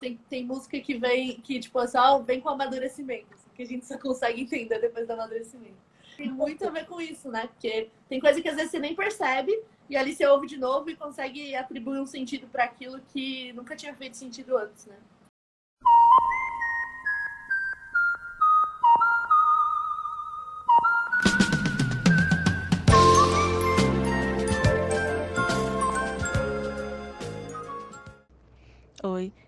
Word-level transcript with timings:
tem, 0.00 0.18
tem 0.28 0.44
música 0.44 0.80
que 0.80 0.94
vem, 0.98 1.40
que 1.40 1.60
tipo, 1.60 1.86
só 1.86 2.18
vem 2.20 2.40
com 2.40 2.48
amadurecimento, 2.48 3.34
assim, 3.34 3.50
que 3.54 3.62
a 3.62 3.66
gente 3.66 3.84
só 3.84 3.98
consegue 3.98 4.40
entender 4.40 4.80
depois 4.80 5.06
do 5.06 5.12
amadurecimento. 5.12 5.76
Tem 6.16 6.30
muito 6.30 6.66
a 6.66 6.70
ver 6.70 6.86
com 6.86 7.00
isso, 7.00 7.30
né? 7.30 7.46
Porque 7.46 7.90
tem 8.08 8.18
coisa 8.18 8.40
que 8.40 8.48
às 8.48 8.56
vezes 8.56 8.70
você 8.70 8.78
nem 8.78 8.94
percebe, 8.94 9.62
e 9.88 9.96
ali 9.96 10.14
você 10.14 10.26
ouve 10.26 10.46
de 10.46 10.56
novo 10.56 10.88
e 10.88 10.96
consegue 10.96 11.54
atribuir 11.54 12.00
um 12.00 12.06
sentido 12.06 12.46
para 12.48 12.64
aquilo 12.64 13.00
que 13.12 13.52
nunca 13.52 13.76
tinha 13.76 13.94
feito 13.94 14.16
sentido 14.16 14.56
antes, 14.56 14.86
né? 14.86 14.96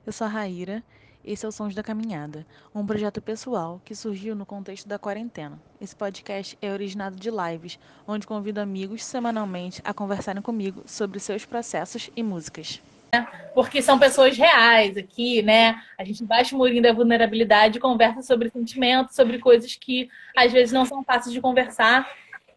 Eu 0.07 0.12
sou 0.12 0.27
a 0.27 0.30
Raíra. 0.30 0.82
Esse 1.25 1.46
é 1.46 1.48
o 1.48 1.53
Sons 1.53 1.73
da 1.73 1.84
Caminhada, 1.84 2.45
um 2.74 2.84
projeto 2.84 3.23
pessoal 3.23 3.80
que 3.84 3.95
surgiu 3.95 4.34
no 4.34 4.45
contexto 4.45 4.88
da 4.88 4.98
quarentena. 4.98 5.56
Esse 5.80 5.95
podcast 5.95 6.59
é 6.61 6.73
originado 6.73 7.15
de 7.15 7.30
lives, 7.30 7.78
onde 8.09 8.27
convido 8.27 8.61
amigos 8.61 9.05
semanalmente 9.05 9.80
a 9.84 9.95
conversarem 9.95 10.42
comigo 10.42 10.83
sobre 10.84 11.20
seus 11.20 11.45
processos 11.45 12.11
e 12.16 12.25
músicas. 12.25 12.83
Porque 13.55 13.80
são 13.80 14.01
pessoas 14.01 14.37
reais 14.37 14.97
aqui, 14.97 15.42
né? 15.42 15.80
A 15.97 16.03
gente 16.03 16.25
baixa 16.25 16.56
o 16.56 16.59
murinho 16.59 16.83
da 16.83 16.92
vulnerabilidade 16.92 17.78
conversa 17.78 18.20
sobre 18.23 18.50
sentimentos, 18.50 19.14
sobre 19.14 19.39
coisas 19.39 19.77
que 19.77 20.09
às 20.37 20.50
vezes 20.50 20.73
não 20.73 20.84
são 20.84 21.05
fáceis 21.05 21.33
de 21.33 21.41
conversar. 21.41 22.11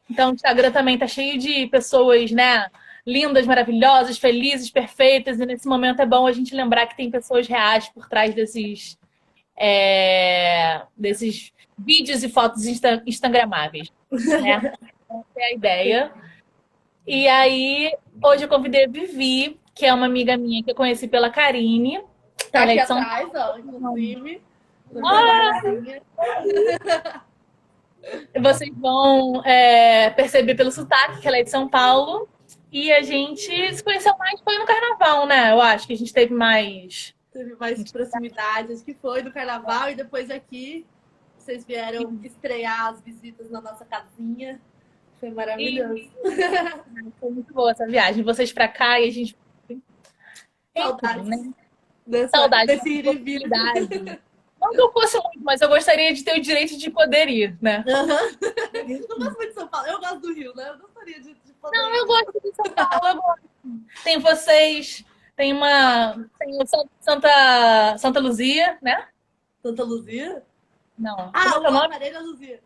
Então, 0.09 0.31
o 0.31 0.33
Instagram 0.33 0.71
também 0.71 0.97
tá 0.97 1.05
cheio 1.05 1.37
de 1.37 1.67
pessoas, 1.67 2.31
né? 2.31 2.65
Lindas, 3.05 3.45
maravilhosas, 3.45 4.17
felizes, 4.17 4.69
perfeitas, 4.69 5.39
e 5.39 5.45
nesse 5.45 5.67
momento 5.67 6.01
é 6.01 6.05
bom 6.05 6.25
a 6.25 6.31
gente 6.31 6.55
lembrar 6.55 6.87
que 6.87 6.97
tem 6.97 7.11
pessoas 7.11 7.47
reais 7.47 7.87
por 7.89 8.09
trás 8.09 8.33
desses, 8.33 8.97
é, 9.55 10.81
desses 10.97 11.53
vídeos 11.77 12.23
e 12.23 12.29
fotos 12.29 12.65
insta 12.65 13.03
instagramáveis. 13.05 13.91
Né? 14.11 14.73
Essa 15.09 15.23
é 15.37 15.45
a 15.45 15.53
ideia. 15.53 16.11
E 17.05 17.27
aí, 17.27 17.95
hoje 18.23 18.45
eu 18.45 18.49
convidei 18.49 18.85
a 18.85 18.89
Vivi, 18.89 19.59
que 19.75 19.85
é 19.85 19.93
uma 19.93 20.07
amiga 20.07 20.35
minha 20.35 20.63
que 20.63 20.71
eu 20.71 20.75
conheci 20.75 21.07
pela 21.07 21.29
Karine. 21.29 22.01
Tá 22.51 22.63
aqui 22.63 22.85
São... 22.87 22.97
atrás, 22.97 23.29
ó, 23.35 23.59
inclusive. 23.59 24.41
Ah! 25.03 25.61
Vocês 28.39 28.71
vão 28.75 29.43
é, 29.43 30.09
perceber 30.11 30.55
pelo 30.55 30.71
sotaque 30.71 31.21
que 31.21 31.27
ela 31.27 31.37
é 31.37 31.43
de 31.43 31.49
São 31.49 31.67
Paulo. 31.67 32.27
E 32.75 32.91
a 32.91 33.01
gente 33.01 33.73
se 33.73 33.81
conheceu 33.81 34.13
mais 34.17 34.37
foi 34.41 34.57
no 34.57 34.65
carnaval, 34.65 35.25
né? 35.25 35.53
Eu 35.53 35.61
acho 35.61 35.87
que 35.87 35.93
a 35.93 35.97
gente 35.97 36.13
teve 36.13 36.33
mais. 36.33 37.15
Teve 37.31 37.55
mais 37.55 37.89
proximidade, 37.89 38.73
acho 38.73 38.83
que 38.83 38.93
foi 38.93 39.21
no 39.21 39.31
carnaval 39.31 39.89
e 39.91 39.95
depois 39.95 40.29
aqui 40.29 40.85
vocês 41.37 41.63
vieram 41.63 42.19
estrear 42.21 42.87
as 42.87 42.99
visitas 42.99 43.49
na 43.49 43.61
nossa 43.61 43.85
casinha. 43.85 44.59
Foi 45.21 45.29
maravilhoso. 45.29 45.95
E... 45.95 46.11
foi 47.17 47.29
muito 47.29 47.53
boa 47.53 47.71
essa 47.71 47.87
viagem. 47.87 48.25
Vocês 48.25 48.51
pra 48.51 48.67
cá 48.67 48.99
e 48.99 49.07
a 49.07 49.11
gente. 49.11 49.37
Saudades. 50.77 51.29
Né? 51.29 51.53
Dessa, 52.05 52.37
Saudade 52.37 52.67
desse 52.67 52.89
ir 52.89 53.05
e 53.05 53.15
vir. 53.15 53.49
Não 54.59 54.71
que 54.71 54.81
eu 54.81 54.91
fosse 54.91 55.17
muito, 55.17 55.43
mas 55.45 55.61
eu 55.61 55.69
gostaria 55.69 56.13
de 56.13 56.25
ter 56.25 56.37
o 56.37 56.41
direito 56.41 56.77
de 56.77 56.91
poder 56.91 57.29
ir, 57.29 57.57
né? 57.61 57.85
Uhum. 57.87 58.89
Eu 58.91 59.07
não 59.07 59.17
gosto 59.17 59.37
muito 59.37 59.47
de 59.47 59.53
São 59.53 59.67
Paulo. 59.69 59.87
Eu 59.87 59.99
gosto 59.99 60.19
do 60.19 60.33
Rio, 60.33 60.53
né? 60.55 60.69
Eu 60.69 60.79
gostaria 60.79 61.21
de 61.21 61.44
não, 61.71 61.95
eu 61.95 62.05
gosto 62.05 62.31
de 62.41 62.55
São 62.55 62.65
Paulo, 62.73 63.07
eu 63.07 63.15
gosto. 63.21 63.49
Tem 64.03 64.19
vocês, 64.19 65.03
tem 65.35 65.53
uma. 65.53 66.27
Tem 66.39 66.61
o 66.61 66.65
Santa, 66.99 67.97
Santa 67.97 68.19
Luzia, 68.19 68.77
né? 68.81 69.07
Santa 69.61 69.83
Luzia? 69.83 70.43
Não. 70.97 71.31
Ah, 71.33 71.55
é 71.55 71.57
o 71.57 71.61
nome? 71.63 71.95
Aparelho 71.95 72.23
Luzia. 72.23 72.59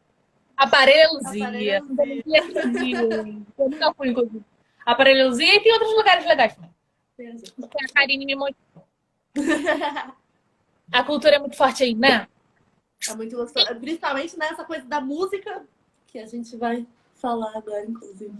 Aparelho 0.55 1.13
Luzia. 1.13 1.49
Luzia. 1.49 3.03
Eu 3.57 3.69
nunca 3.69 3.93
fui, 3.93 4.09
inclusive. 4.09 4.43
Aparelho 4.85 5.29
Luzia 5.29 5.55
e 5.55 5.59
tem 5.61 5.73
outros 5.73 5.95
lugares 5.95 6.25
legais 6.25 6.55
também. 6.55 6.73
Tem 7.17 7.29
a 7.29 7.93
Karine 7.93 8.25
me 8.25 8.35
mostrou. 8.35 8.87
A 10.91 11.03
cultura 11.03 11.35
é 11.35 11.39
muito 11.39 11.55
forte 11.55 11.83
aí, 11.83 11.93
né? 11.93 12.27
É 13.07 13.15
muito 13.15 13.35
gostoso. 13.35 13.75
Principalmente 13.75 14.37
nessa 14.37 14.63
coisa 14.63 14.85
da 14.85 14.99
música, 14.99 15.63
que 16.07 16.19
a 16.19 16.25
gente 16.25 16.57
vai 16.57 16.85
falar 17.15 17.55
agora, 17.55 17.85
inclusive. 17.85 18.33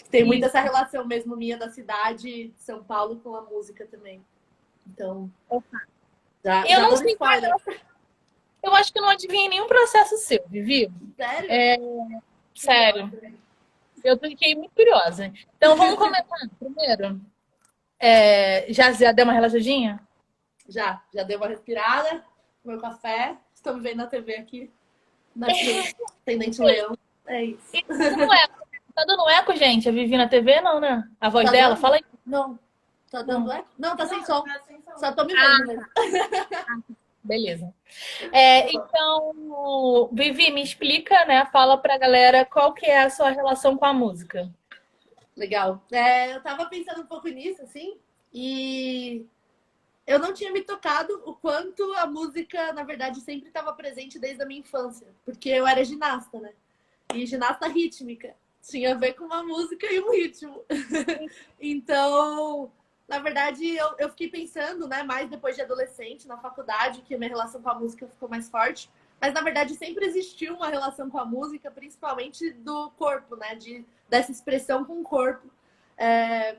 Acho 0.00 0.04
que 0.04 0.10
tem 0.10 0.24
muito 0.24 0.46
essa 0.46 0.60
relação 0.60 1.06
mesmo 1.06 1.36
minha 1.36 1.58
da 1.58 1.68
cidade 1.68 2.48
de 2.48 2.52
São 2.56 2.82
Paulo 2.82 3.16
com 3.16 3.36
a 3.36 3.42
música 3.42 3.86
também. 3.86 4.24
Então. 4.86 5.30
Já, 6.42 6.62
eu 6.62 6.68
já 6.68 6.80
não 6.80 6.96
sei 6.96 7.16
Eu 8.62 8.74
acho 8.74 8.92
que 8.92 9.00
não 9.00 9.10
adivinhei 9.10 9.48
nenhum 9.48 9.66
processo 9.66 10.16
seu, 10.16 10.42
Vivi. 10.48 10.90
Sério? 11.16 11.50
É... 11.50 11.76
Sério. 12.54 13.36
Eu 14.02 14.18
fiquei 14.18 14.54
muito 14.54 14.74
curiosa. 14.74 15.30
Então 15.56 15.76
vamos 15.76 15.96
começar 16.00 16.48
primeiro. 16.58 17.20
É... 17.98 18.72
Já, 18.72 18.92
já 18.92 19.12
deu 19.12 19.24
uma 19.24 19.34
relaxadinha? 19.34 20.00
Já, 20.66 21.02
já 21.12 21.22
deu 21.24 21.36
uma 21.36 21.48
respirada, 21.48 22.24
meu 22.64 22.80
café. 22.80 23.36
Estamos 23.54 23.82
vendo 23.82 23.98
na 23.98 24.06
TV 24.06 24.36
aqui. 24.36 24.70
Na 25.36 25.48
Tendente 26.24 26.58
Leão. 26.62 26.96
É 27.26 27.44
isso. 27.44 27.70
Não 27.86 28.32
é 28.32 28.48
Tá 29.00 29.06
dando 29.06 29.30
eco, 29.30 29.56
gente? 29.56 29.88
A 29.88 29.92
Vivi 29.92 30.14
na 30.18 30.28
TV, 30.28 30.60
não, 30.60 30.78
né? 30.78 31.08
A 31.18 31.30
voz 31.30 31.46
tá 31.46 31.52
dela, 31.52 31.70
dando? 31.70 31.80
fala 31.80 31.96
aí. 31.96 32.04
Não. 32.26 32.58
Tá 33.10 33.22
dando 33.22 33.46
não. 33.46 33.52
eco? 33.54 33.68
Não, 33.78 33.96
tá 33.96 34.06
sem 34.06 34.22
som. 34.26 34.44
Só 34.96 35.12
tô 35.12 35.24
me 35.24 35.32
vendo 35.34 35.80
ah, 35.80 36.78
Beleza. 37.24 37.72
É, 38.30 38.70
então, 38.70 40.10
Vivi, 40.12 40.52
me 40.52 40.62
explica, 40.62 41.24
né? 41.24 41.46
Fala 41.46 41.78
pra 41.78 41.96
galera 41.96 42.44
qual 42.44 42.74
que 42.74 42.84
é 42.84 43.04
a 43.04 43.08
sua 43.08 43.30
relação 43.30 43.74
com 43.74 43.86
a 43.86 43.92
música. 43.94 44.52
Legal. 45.34 45.82
É, 45.90 46.34
eu 46.34 46.42
tava 46.42 46.66
pensando 46.66 47.00
um 47.00 47.06
pouco 47.06 47.26
nisso, 47.28 47.62
assim, 47.62 47.96
e 48.34 49.24
eu 50.06 50.18
não 50.18 50.34
tinha 50.34 50.52
me 50.52 50.60
tocado 50.60 51.22
o 51.24 51.34
quanto 51.34 51.90
a 51.94 52.06
música, 52.06 52.70
na 52.74 52.82
verdade, 52.82 53.20
sempre 53.20 53.48
estava 53.48 53.72
presente 53.72 54.18
desde 54.18 54.42
a 54.42 54.46
minha 54.46 54.60
infância, 54.60 55.06
porque 55.24 55.48
eu 55.48 55.66
era 55.66 55.82
ginasta, 55.84 56.38
né? 56.38 56.52
E 57.14 57.24
ginasta 57.24 57.66
rítmica 57.66 58.34
tinha 58.62 58.92
a 58.92 58.98
ver 58.98 59.14
com 59.14 59.24
uma 59.24 59.42
música 59.42 59.86
e 59.92 60.00
um 60.00 60.12
ritmo. 60.12 60.64
então, 61.60 62.70
na 63.08 63.18
verdade, 63.18 63.66
eu, 63.76 63.94
eu 63.98 64.08
fiquei 64.10 64.28
pensando, 64.28 64.86
né, 64.86 65.02
mais 65.02 65.28
depois 65.28 65.56
de 65.56 65.62
adolescente, 65.62 66.28
na 66.28 66.36
faculdade, 66.36 67.02
que 67.02 67.16
minha 67.16 67.28
relação 67.28 67.60
com 67.60 67.70
a 67.70 67.74
música 67.74 68.06
ficou 68.06 68.28
mais 68.28 68.48
forte. 68.48 68.90
Mas, 69.20 69.34
na 69.34 69.42
verdade, 69.42 69.74
sempre 69.74 70.06
existiu 70.06 70.54
uma 70.54 70.68
relação 70.68 71.10
com 71.10 71.18
a 71.18 71.24
música, 71.24 71.70
principalmente 71.70 72.52
do 72.52 72.90
corpo, 72.92 73.36
né? 73.36 73.54
De, 73.54 73.84
dessa 74.08 74.30
expressão 74.30 74.84
com 74.84 75.00
o 75.00 75.02
corpo. 75.02 75.50
É, 75.98 76.56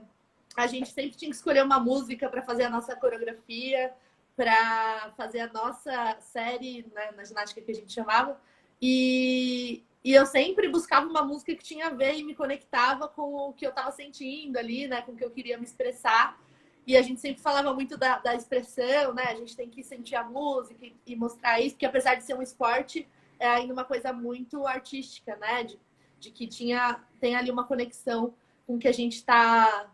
a 0.56 0.68
gente 0.68 0.92
sempre 0.92 1.18
tinha 1.18 1.32
que 1.32 1.36
escolher 1.36 1.64
uma 1.64 1.80
música 1.80 2.30
para 2.30 2.42
fazer 2.42 2.64
a 2.64 2.70
nossa 2.70 2.96
coreografia, 2.96 3.94
para 4.36 5.12
fazer 5.18 5.40
a 5.40 5.54
nossa 5.54 6.18
série 6.20 6.86
né, 6.94 7.12
na 7.16 7.24
ginástica 7.24 7.62
que 7.62 7.72
a 7.72 7.76
gente 7.76 7.92
chamava. 7.92 8.40
E, 8.82 9.84
e 10.04 10.14
eu 10.14 10.26
sempre 10.26 10.68
buscava 10.68 11.08
uma 11.08 11.24
música 11.24 11.56
que 11.56 11.64
tinha 11.64 11.88
a 11.88 11.90
ver 11.92 12.16
e 12.16 12.24
me 12.24 12.34
conectava 12.34 13.08
com 13.08 13.34
o 13.36 13.54
que 13.54 13.66
eu 13.66 13.70
estava 13.70 13.92
sentindo 13.92 14.58
ali, 14.58 14.88
né? 14.88 15.02
Com 15.02 15.12
o 15.12 15.16
que 15.16 15.24
eu 15.24 15.30
queria 15.30 15.58
me 15.60 15.64
expressar. 15.64 16.40
E 16.88 16.98
a 16.98 17.02
gente 17.04 17.22
sempre 17.22 17.42
falava 17.42 17.72
muito 17.72 17.96
da, 17.96 18.18
da 18.18 18.34
expressão, 18.34 19.14
né? 19.14 19.26
A 19.26 19.36
gente 19.36 19.56
tem 19.56 19.70
que 19.70 19.84
sentir 19.84 20.16
a 20.16 20.24
música 20.24 20.84
e, 20.84 20.96
e, 21.06 21.16
mostrar 21.16 21.60
isso, 21.60 21.76
porque 21.76 21.86
apesar 21.86 22.16
de 22.16 22.24
ser 22.24 22.34
um 22.34 22.42
esporte, 22.42 23.08
é 23.40 23.48
ainda 23.48 23.74
uma 23.74 23.86
coisa 23.86 24.12
muito 24.12 24.66
artística, 24.66 25.36
né? 25.36 25.64
De, 25.64 25.80
de 26.20 26.32
que 26.32 26.48
tinha, 26.48 27.00
tem 27.20 27.36
ali 27.36 27.52
uma 27.52 27.66
conexão 27.66 28.34
com 28.66 28.76
o 28.76 28.80
que 28.80 28.88
a 28.88 28.92
gente 28.92 29.18
está 29.18 29.88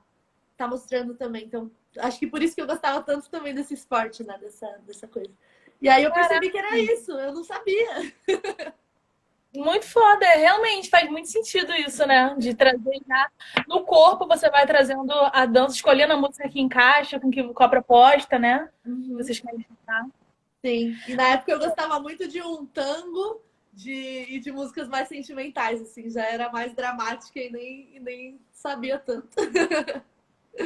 tá 0.56 0.69
mostrando 0.69 1.16
também. 1.16 1.44
Então, 1.44 1.69
acho 1.97 2.18
que 2.18 2.28
por 2.28 2.41
isso 2.41 2.56
que 2.56 2.62
eu 2.62 2.68
gostava 2.68 3.03
tanto 3.03 3.29
também 3.29 3.53
desse 3.53 3.74
esporte, 3.74 4.24
né? 4.24 4.38
Dessa, 4.38 4.68
dessa 4.85 5.07
coisa. 5.07 5.31
E 5.81 5.89
aí 5.89 6.06
eu 6.06 6.13
percebi 6.13 6.50
que 6.50 6.57
era 6.57 6.80
isso, 6.80 7.12
eu 7.12 7.33
não 7.33 7.44
sabia. 7.44 8.13
Muito 9.55 9.85
foda, 9.85 10.25
é, 10.25 10.38
realmente 10.38 10.89
faz 10.89 11.09
muito 11.09 11.29
sentido 11.29 11.73
isso, 11.73 12.05
né? 12.05 12.35
De 12.38 12.53
trazer 12.53 13.01
já 13.07 13.29
no 13.67 13.83
corpo, 13.83 14.27
você 14.27 14.49
vai 14.49 14.67
trazendo 14.67 15.11
a 15.11 15.45
dança, 15.45 15.75
escolhendo 15.75 16.13
a 16.13 16.17
música 16.17 16.47
que 16.49 16.59
encaixa 16.59 17.19
com, 17.19 17.31
que, 17.31 17.41
com 17.44 17.63
a 17.63 17.69
proposta, 17.69 18.38
né? 18.38 18.69
Uhum. 18.85 19.15
Vocês 19.17 19.39
querem 19.39 19.61
cantar. 19.61 20.05
Sim, 20.63 20.95
e 21.07 21.15
na 21.15 21.29
época 21.29 21.51
eu 21.51 21.59
gostava 21.59 21.99
muito 21.99 22.27
de 22.27 22.41
um 22.41 22.65
tango 22.65 23.41
de, 23.71 24.25
e 24.29 24.39
de 24.39 24.51
músicas 24.51 24.88
mais 24.88 25.07
sentimentais, 25.07 25.81
assim, 25.81 26.09
já 26.09 26.25
era 26.25 26.51
mais 26.51 26.73
dramática 26.73 27.39
e 27.39 27.51
nem, 27.51 27.89
e 27.95 28.00
nem 28.00 28.39
sabia 28.51 28.97
tanto. 28.97 29.29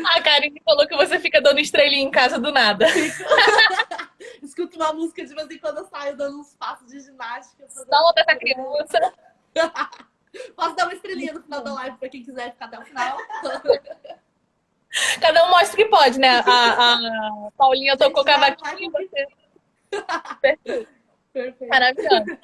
A 0.06 0.22
Karine 0.22 0.62
falou 0.64 0.88
que 0.88 0.96
você 0.96 1.20
fica 1.20 1.42
dando 1.42 1.60
estrelinha 1.60 2.04
em 2.04 2.12
casa 2.12 2.40
do 2.40 2.52
nada. 2.52 2.88
Escuto 4.42 4.78
uma 4.78 4.94
música 4.94 5.26
de 5.26 5.34
vez 5.34 5.50
em 5.50 5.58
quando 5.58 5.80
eu 5.80 5.86
saio 5.86 6.16
dando 6.16 6.40
uns 6.40 6.56
passos 6.56 6.88
de 6.88 7.00
ginástica. 7.00 7.68
Solta 7.70 8.22
essa 8.22 8.36
criança. 8.40 9.14
Posso 10.56 10.76
dar 10.76 10.86
uma 10.86 10.94
estrelinha 10.94 11.34
no 11.34 11.44
final 11.44 11.62
da 11.62 11.74
live 11.74 11.98
para 11.98 12.10
quem 12.10 12.24
quiser 12.24 12.54
ficar 12.54 12.66
até 12.66 12.80
o 12.80 12.86
final. 12.86 13.18
Cada 15.20 15.46
um 15.46 15.50
mostra 15.50 15.74
o 15.74 15.76
que 15.76 15.86
pode, 15.90 16.20
né? 16.20 16.40
A, 16.40 17.48
a 17.48 17.52
Paulinha 17.58 17.98
tocou 17.98 18.24
cavaquinho. 18.24 18.92
Você... 18.92 19.28
Perfeito. 21.34 21.68
Maravilhoso. 21.68 22.38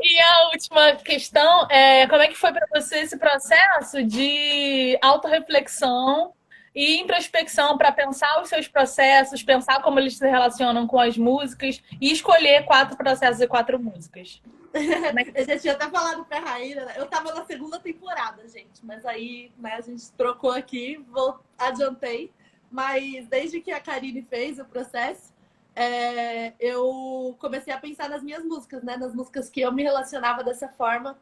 E 0.00 0.20
a 0.20 0.48
última 0.48 0.96
questão 0.96 1.66
é 1.70 2.06
como 2.08 2.20
é 2.20 2.28
que 2.28 2.36
foi 2.36 2.52
para 2.52 2.66
você 2.74 2.98
esse 2.98 3.16
processo 3.16 4.02
de 4.02 4.98
autorreflexão 5.00 6.34
e 6.74 7.00
introspecção 7.00 7.78
para 7.78 7.92
pensar 7.92 8.42
os 8.42 8.48
seus 8.48 8.66
processos, 8.66 9.42
pensar 9.42 9.80
como 9.82 9.98
eles 10.00 10.16
se 10.16 10.28
relacionam 10.28 10.86
com 10.86 10.98
as 10.98 11.16
músicas 11.16 11.82
e 12.00 12.10
escolher 12.10 12.64
quatro 12.64 12.96
processos 12.96 13.40
e 13.40 13.46
quatro 13.46 13.78
músicas. 13.78 14.42
eu 15.34 15.44
já 15.46 15.58
tinha 15.58 15.72
até 15.74 15.88
falado 15.88 16.24
pra 16.24 16.40
Raíra, 16.40 16.84
né? 16.84 16.94
eu 16.96 17.06
tava 17.06 17.32
na 17.32 17.44
segunda 17.44 17.78
temporada, 17.78 18.42
gente, 18.48 18.84
mas 18.84 19.06
aí 19.06 19.52
né, 19.56 19.74
a 19.74 19.80
gente 19.80 20.10
trocou 20.12 20.50
aqui, 20.50 20.96
vou, 21.08 21.38
adiantei. 21.56 22.32
Mas 22.70 23.28
desde 23.28 23.60
que 23.60 23.70
a 23.70 23.78
Karine 23.78 24.26
fez 24.28 24.58
o 24.58 24.64
processo, 24.64 25.32
é, 25.76 26.52
eu 26.58 27.36
comecei 27.38 27.72
a 27.72 27.78
pensar 27.78 28.08
nas 28.08 28.20
minhas 28.20 28.44
músicas, 28.44 28.82
né? 28.82 28.96
Nas 28.96 29.14
músicas 29.14 29.48
que 29.48 29.60
eu 29.60 29.72
me 29.72 29.84
relacionava 29.84 30.42
dessa 30.42 30.68
forma. 30.68 31.16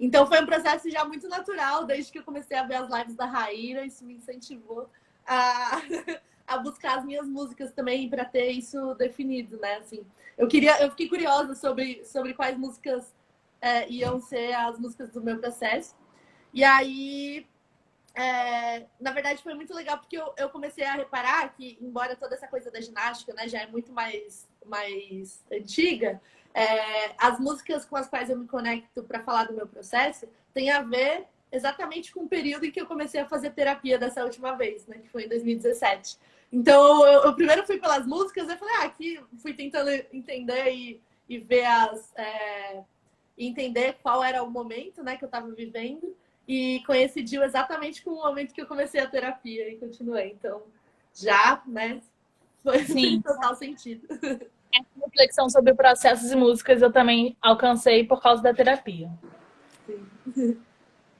Então 0.00 0.26
foi 0.26 0.40
um 0.40 0.46
processo 0.46 0.90
já 0.90 1.04
muito 1.04 1.28
natural, 1.28 1.84
desde 1.84 2.12
que 2.12 2.18
eu 2.18 2.24
comecei 2.24 2.56
a 2.56 2.62
ver 2.62 2.76
as 2.76 2.90
lives 2.90 3.16
da 3.16 3.24
Raíra, 3.24 3.84
isso 3.84 4.04
me 4.04 4.14
incentivou 4.14 4.88
a, 5.26 5.80
a 6.46 6.58
buscar 6.58 6.98
as 6.98 7.04
minhas 7.04 7.28
músicas 7.28 7.72
também 7.72 8.08
para 8.08 8.24
ter 8.24 8.50
isso 8.52 8.94
definido, 8.94 9.58
né? 9.58 9.76
Assim, 9.76 10.04
eu 10.36 10.46
queria, 10.46 10.80
eu 10.80 10.90
fiquei 10.90 11.08
curiosa 11.08 11.54
sobre, 11.54 12.04
sobre 12.04 12.32
quais 12.34 12.56
músicas 12.56 13.12
é, 13.60 13.88
iam 13.90 14.20
ser 14.20 14.54
as 14.54 14.78
músicas 14.78 15.10
do 15.10 15.20
meu 15.20 15.38
processo. 15.38 15.96
E 16.54 16.62
aí, 16.62 17.46
é, 18.14 18.86
na 19.00 19.10
verdade, 19.12 19.42
foi 19.42 19.54
muito 19.54 19.74
legal 19.74 19.98
porque 19.98 20.16
eu, 20.16 20.32
eu 20.36 20.48
comecei 20.48 20.84
a 20.84 20.94
reparar 20.94 21.54
que, 21.54 21.76
embora 21.80 22.16
toda 22.16 22.34
essa 22.34 22.48
coisa 22.48 22.70
da 22.70 22.80
ginástica 22.80 23.34
né, 23.34 23.48
já 23.48 23.62
é 23.62 23.66
muito 23.66 23.92
mais, 23.92 24.48
mais 24.64 25.44
antiga, 25.52 26.20
é, 26.54 27.14
as 27.18 27.38
músicas 27.38 27.84
com 27.84 27.96
as 27.96 28.08
quais 28.08 28.30
eu 28.30 28.38
me 28.38 28.46
conecto 28.46 29.02
para 29.02 29.22
falar 29.22 29.44
do 29.44 29.54
meu 29.54 29.66
processo 29.66 30.26
tem 30.52 30.70
a 30.70 30.82
ver 30.82 31.26
exatamente 31.50 32.12
com 32.12 32.20
o 32.24 32.28
período 32.28 32.66
em 32.66 32.70
que 32.70 32.80
eu 32.80 32.86
comecei 32.86 33.20
a 33.20 33.28
fazer 33.28 33.50
terapia 33.50 33.98
dessa 33.98 34.24
última 34.24 34.52
vez, 34.52 34.86
né? 34.86 34.98
Que 34.98 35.08
foi 35.08 35.24
em 35.24 35.28
2017. 35.28 36.18
Então, 36.52 37.06
eu, 37.06 37.24
eu 37.24 37.34
primeiro 37.34 37.66
fui 37.66 37.78
pelas 37.78 38.06
músicas, 38.06 38.48
eu 38.48 38.56
falei, 38.56 38.74
ah, 38.76 38.84
aqui 38.84 39.20
fui 39.38 39.52
tentando 39.52 39.90
entender 40.12 40.72
e, 40.72 41.00
e 41.28 41.38
ver 41.38 41.64
as. 41.64 42.12
É, 42.16 42.82
entender 43.38 43.96
qual 44.02 44.22
era 44.24 44.42
o 44.42 44.50
momento 44.50 45.02
né, 45.02 45.16
que 45.16 45.24
eu 45.24 45.28
estava 45.28 45.50
vivendo. 45.52 46.16
E 46.46 46.82
coincidiu 46.86 47.42
exatamente 47.42 48.02
com 48.02 48.10
o 48.10 48.24
momento 48.24 48.54
que 48.54 48.60
eu 48.60 48.66
comecei 48.66 49.00
a 49.00 49.06
terapia 49.06 49.68
e 49.68 49.76
continuei. 49.76 50.32
Então, 50.32 50.62
já, 51.14 51.62
né? 51.66 52.00
Foi 52.62 52.84
Sim. 52.84 53.20
total 53.22 53.54
sentido. 53.54 54.08
Essa 54.72 55.04
reflexão 55.04 55.48
sobre 55.48 55.74
processos 55.74 56.30
e 56.30 56.36
músicas 56.36 56.82
eu 56.82 56.92
também 56.92 57.36
alcancei 57.40 58.04
por 58.04 58.22
causa 58.22 58.42
da 58.42 58.52
terapia. 58.54 59.10
Sim. 60.34 60.60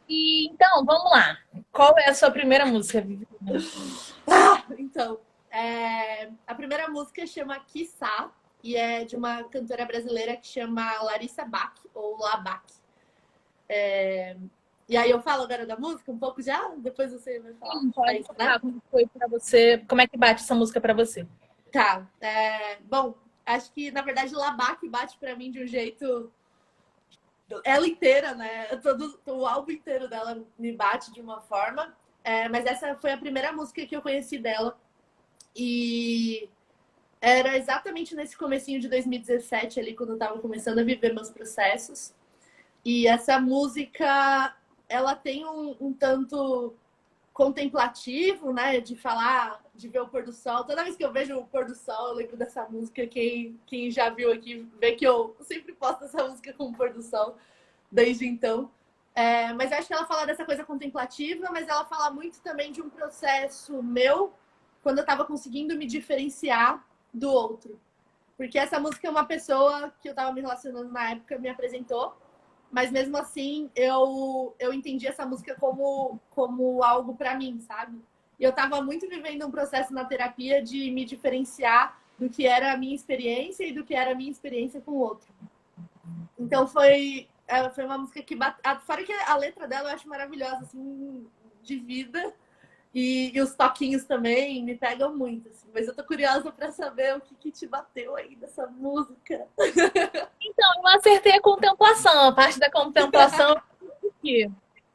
E, 0.08 0.48
então, 0.48 0.84
vamos 0.84 1.10
lá. 1.10 1.38
Qual 1.70 1.94
é 1.98 2.08
a 2.08 2.14
sua 2.14 2.30
primeira 2.30 2.64
música, 2.64 3.06
ah, 4.26 4.62
então, 4.78 5.20
é... 5.50 6.30
a 6.46 6.54
primeira 6.54 6.88
música 6.88 7.26
chama 7.26 7.58
Kissá 7.60 8.30
e 8.62 8.74
é 8.76 9.04
de 9.04 9.16
uma 9.16 9.44
cantora 9.44 9.84
brasileira 9.84 10.36
que 10.36 10.46
chama 10.46 11.02
Larissa 11.02 11.44
Bach, 11.44 11.74
ou 11.94 12.18
Labac. 12.18 12.64
É... 13.68 14.36
E 14.88 14.96
aí 14.96 15.10
eu 15.10 15.20
falo 15.20 15.42
agora 15.42 15.66
da 15.66 15.76
música 15.76 16.10
um 16.10 16.18
pouco 16.18 16.40
já? 16.40 16.66
Depois 16.78 17.12
você 17.12 17.38
vai 17.40 17.52
falar. 17.54 17.80
Sim, 17.80 17.90
pode 17.90 18.22
falar 18.24 18.60
como 18.60 18.82
foi 18.90 19.06
para 19.06 19.28
você, 19.28 19.84
como 19.86 20.00
é 20.00 20.06
que 20.06 20.16
bate 20.16 20.42
essa 20.42 20.54
música 20.54 20.80
para 20.80 20.94
você? 20.94 21.26
Tá. 21.70 22.06
É... 22.20 22.76
Bom, 22.80 23.14
acho 23.48 23.72
que 23.72 23.90
na 23.90 24.02
verdade 24.02 24.34
Labac 24.34 24.86
bate 24.88 25.16
para 25.18 25.34
mim 25.34 25.50
de 25.50 25.62
um 25.62 25.66
jeito 25.66 26.30
ela 27.64 27.86
inteira, 27.86 28.34
né? 28.34 28.66
Todo, 28.76 29.18
o 29.26 29.46
álbum 29.46 29.72
inteiro 29.72 30.08
dela 30.08 30.44
me 30.58 30.72
bate 30.72 31.12
de 31.12 31.20
uma 31.20 31.40
forma. 31.40 31.96
É, 32.22 32.48
mas 32.48 32.66
essa 32.66 32.94
foi 32.96 33.12
a 33.12 33.16
primeira 33.16 33.52
música 33.52 33.86
que 33.86 33.96
eu 33.96 34.02
conheci 34.02 34.38
dela. 34.38 34.78
E 35.56 36.48
era 37.20 37.56
exatamente 37.56 38.14
nesse 38.14 38.36
comecinho 38.36 38.80
de 38.80 38.88
2017, 38.88 39.80
ali, 39.80 39.94
quando 39.94 40.10
eu 40.10 40.18
tava 40.18 40.38
começando 40.38 40.78
a 40.78 40.84
viver 40.84 41.14
meus 41.14 41.30
processos. 41.30 42.14
E 42.84 43.06
essa 43.06 43.40
música, 43.40 44.54
ela 44.88 45.14
tem 45.14 45.46
um, 45.46 45.74
um 45.80 45.92
tanto 45.92 46.74
contemplativo, 47.38 48.52
né? 48.52 48.80
De 48.80 48.96
falar, 48.96 49.62
de 49.72 49.86
ver 49.86 50.00
o 50.00 50.08
pôr 50.08 50.24
do 50.24 50.32
sol. 50.32 50.64
Toda 50.64 50.82
vez 50.82 50.96
que 50.96 51.04
eu 51.04 51.12
vejo 51.12 51.38
o 51.38 51.46
pôr 51.46 51.64
do 51.64 51.74
sol, 51.76 52.08
eu 52.08 52.14
lembro 52.14 52.36
dessa 52.36 52.68
música. 52.68 53.06
Quem, 53.06 53.56
quem 53.64 53.92
já 53.92 54.10
viu 54.10 54.32
aqui 54.32 54.68
vê 54.80 54.96
que 54.96 55.06
eu 55.06 55.36
sempre 55.42 55.72
posto 55.72 56.02
essa 56.02 56.26
música 56.26 56.52
com 56.52 56.64
o 56.64 56.74
pôr 56.74 56.92
do 56.92 57.00
sol 57.00 57.36
desde 57.92 58.26
então. 58.26 58.68
É, 59.14 59.52
mas 59.52 59.70
acho 59.70 59.86
que 59.86 59.94
ela 59.94 60.04
fala 60.04 60.26
dessa 60.26 60.44
coisa 60.44 60.64
contemplativa, 60.64 61.48
mas 61.52 61.68
ela 61.68 61.84
fala 61.84 62.10
muito 62.10 62.40
também 62.40 62.72
de 62.72 62.82
um 62.82 62.90
processo 62.90 63.80
meu 63.84 64.34
quando 64.82 64.98
eu 64.98 65.02
estava 65.02 65.24
conseguindo 65.24 65.76
me 65.76 65.86
diferenciar 65.86 66.84
do 67.14 67.30
outro. 67.30 67.78
Porque 68.36 68.58
essa 68.58 68.80
música 68.80 69.06
é 69.06 69.10
uma 69.10 69.24
pessoa 69.24 69.94
que 70.02 70.08
eu 70.08 70.12
estava 70.12 70.32
me 70.32 70.40
relacionando 70.40 70.90
na 70.90 71.12
época 71.12 71.38
me 71.38 71.48
apresentou 71.48 72.16
mas 72.70 72.90
mesmo 72.90 73.16
assim 73.16 73.70
eu, 73.74 74.54
eu 74.58 74.72
entendi 74.72 75.06
essa 75.06 75.24
música 75.24 75.54
como, 75.54 76.18
como 76.30 76.82
algo 76.82 77.14
para 77.14 77.34
mim, 77.34 77.60
sabe? 77.60 77.98
E 78.38 78.44
eu 78.44 78.50
estava 78.50 78.80
muito 78.82 79.08
vivendo 79.08 79.46
um 79.46 79.50
processo 79.50 79.92
na 79.92 80.04
terapia 80.04 80.62
de 80.62 80.90
me 80.90 81.04
diferenciar 81.04 81.98
do 82.18 82.28
que 82.28 82.46
era 82.46 82.72
a 82.72 82.76
minha 82.76 82.94
experiência 82.94 83.64
e 83.64 83.72
do 83.72 83.84
que 83.84 83.94
era 83.94 84.12
a 84.12 84.14
minha 84.14 84.30
experiência 84.30 84.80
com 84.80 84.92
o 84.92 84.98
outro. 84.98 85.28
Então 86.38 86.66
foi, 86.66 87.28
é, 87.46 87.68
foi 87.70 87.84
uma 87.84 87.98
música 87.98 88.22
que 88.22 88.36
bate... 88.36 88.60
fora 88.84 89.02
que 89.04 89.12
a 89.12 89.36
letra 89.36 89.66
dela 89.66 89.90
eu 89.90 89.94
acho 89.94 90.08
maravilhosa, 90.08 90.58
assim, 90.58 91.26
de 91.62 91.76
vida. 91.78 92.32
E, 92.94 93.36
e, 93.36 93.40
os 93.40 93.54
toquinhos 93.54 94.04
também 94.04 94.64
me 94.64 94.74
pegam 94.74 95.16
muito, 95.16 95.48
assim. 95.48 95.68
Mas 95.74 95.86
eu 95.86 95.94
tô 95.94 96.02
curiosa 96.02 96.50
para 96.50 96.70
saber 96.70 97.16
o 97.16 97.20
que, 97.20 97.34
que 97.34 97.50
te 97.50 97.66
bateu 97.66 98.16
aí 98.16 98.34
dessa 98.34 98.66
música. 98.66 99.46
Então, 100.40 100.82
eu 100.82 100.86
acertei 100.88 101.32
a 101.32 101.40
contemplação, 101.40 102.28
a 102.28 102.32
parte 102.32 102.58
da 102.58 102.70
contemplação. 102.70 103.60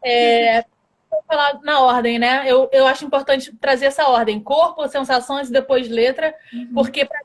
É, 0.05 0.65
vou 1.09 1.23
falar 1.25 1.61
na 1.61 1.79
ordem, 1.79 2.19
né? 2.19 2.43
Eu, 2.45 2.69
eu 2.73 2.85
acho 2.85 3.05
importante 3.05 3.55
trazer 3.55 3.85
essa 3.85 4.05
ordem: 4.05 4.37
corpo, 4.37 4.85
sensações 4.89 5.47
e 5.47 5.51
depois 5.51 5.87
letra, 5.87 6.35
uhum. 6.51 6.73
porque 6.73 7.05
para 7.05 7.21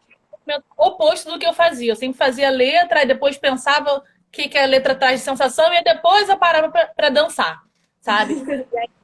é 0.49 0.59
o 0.77 0.87
oposto 0.87 1.31
do 1.31 1.39
que 1.39 1.47
eu 1.47 1.53
fazia. 1.53 1.93
Eu 1.93 1.97
sempre 1.97 2.17
fazia 2.17 2.49
letra 2.51 3.03
e 3.03 3.07
depois 3.07 3.37
pensava 3.37 3.99
o 3.99 4.03
que, 4.31 4.49
que 4.49 4.57
a 4.57 4.67
letra 4.67 4.95
traz 4.95 5.21
de 5.21 5.25
sensação 5.25 5.73
e 5.73 5.83
depois 5.83 6.29
eu 6.29 6.39
parava 6.39 6.71
para 6.71 7.11
dançar, 7.11 7.63
sabe? 8.01 8.35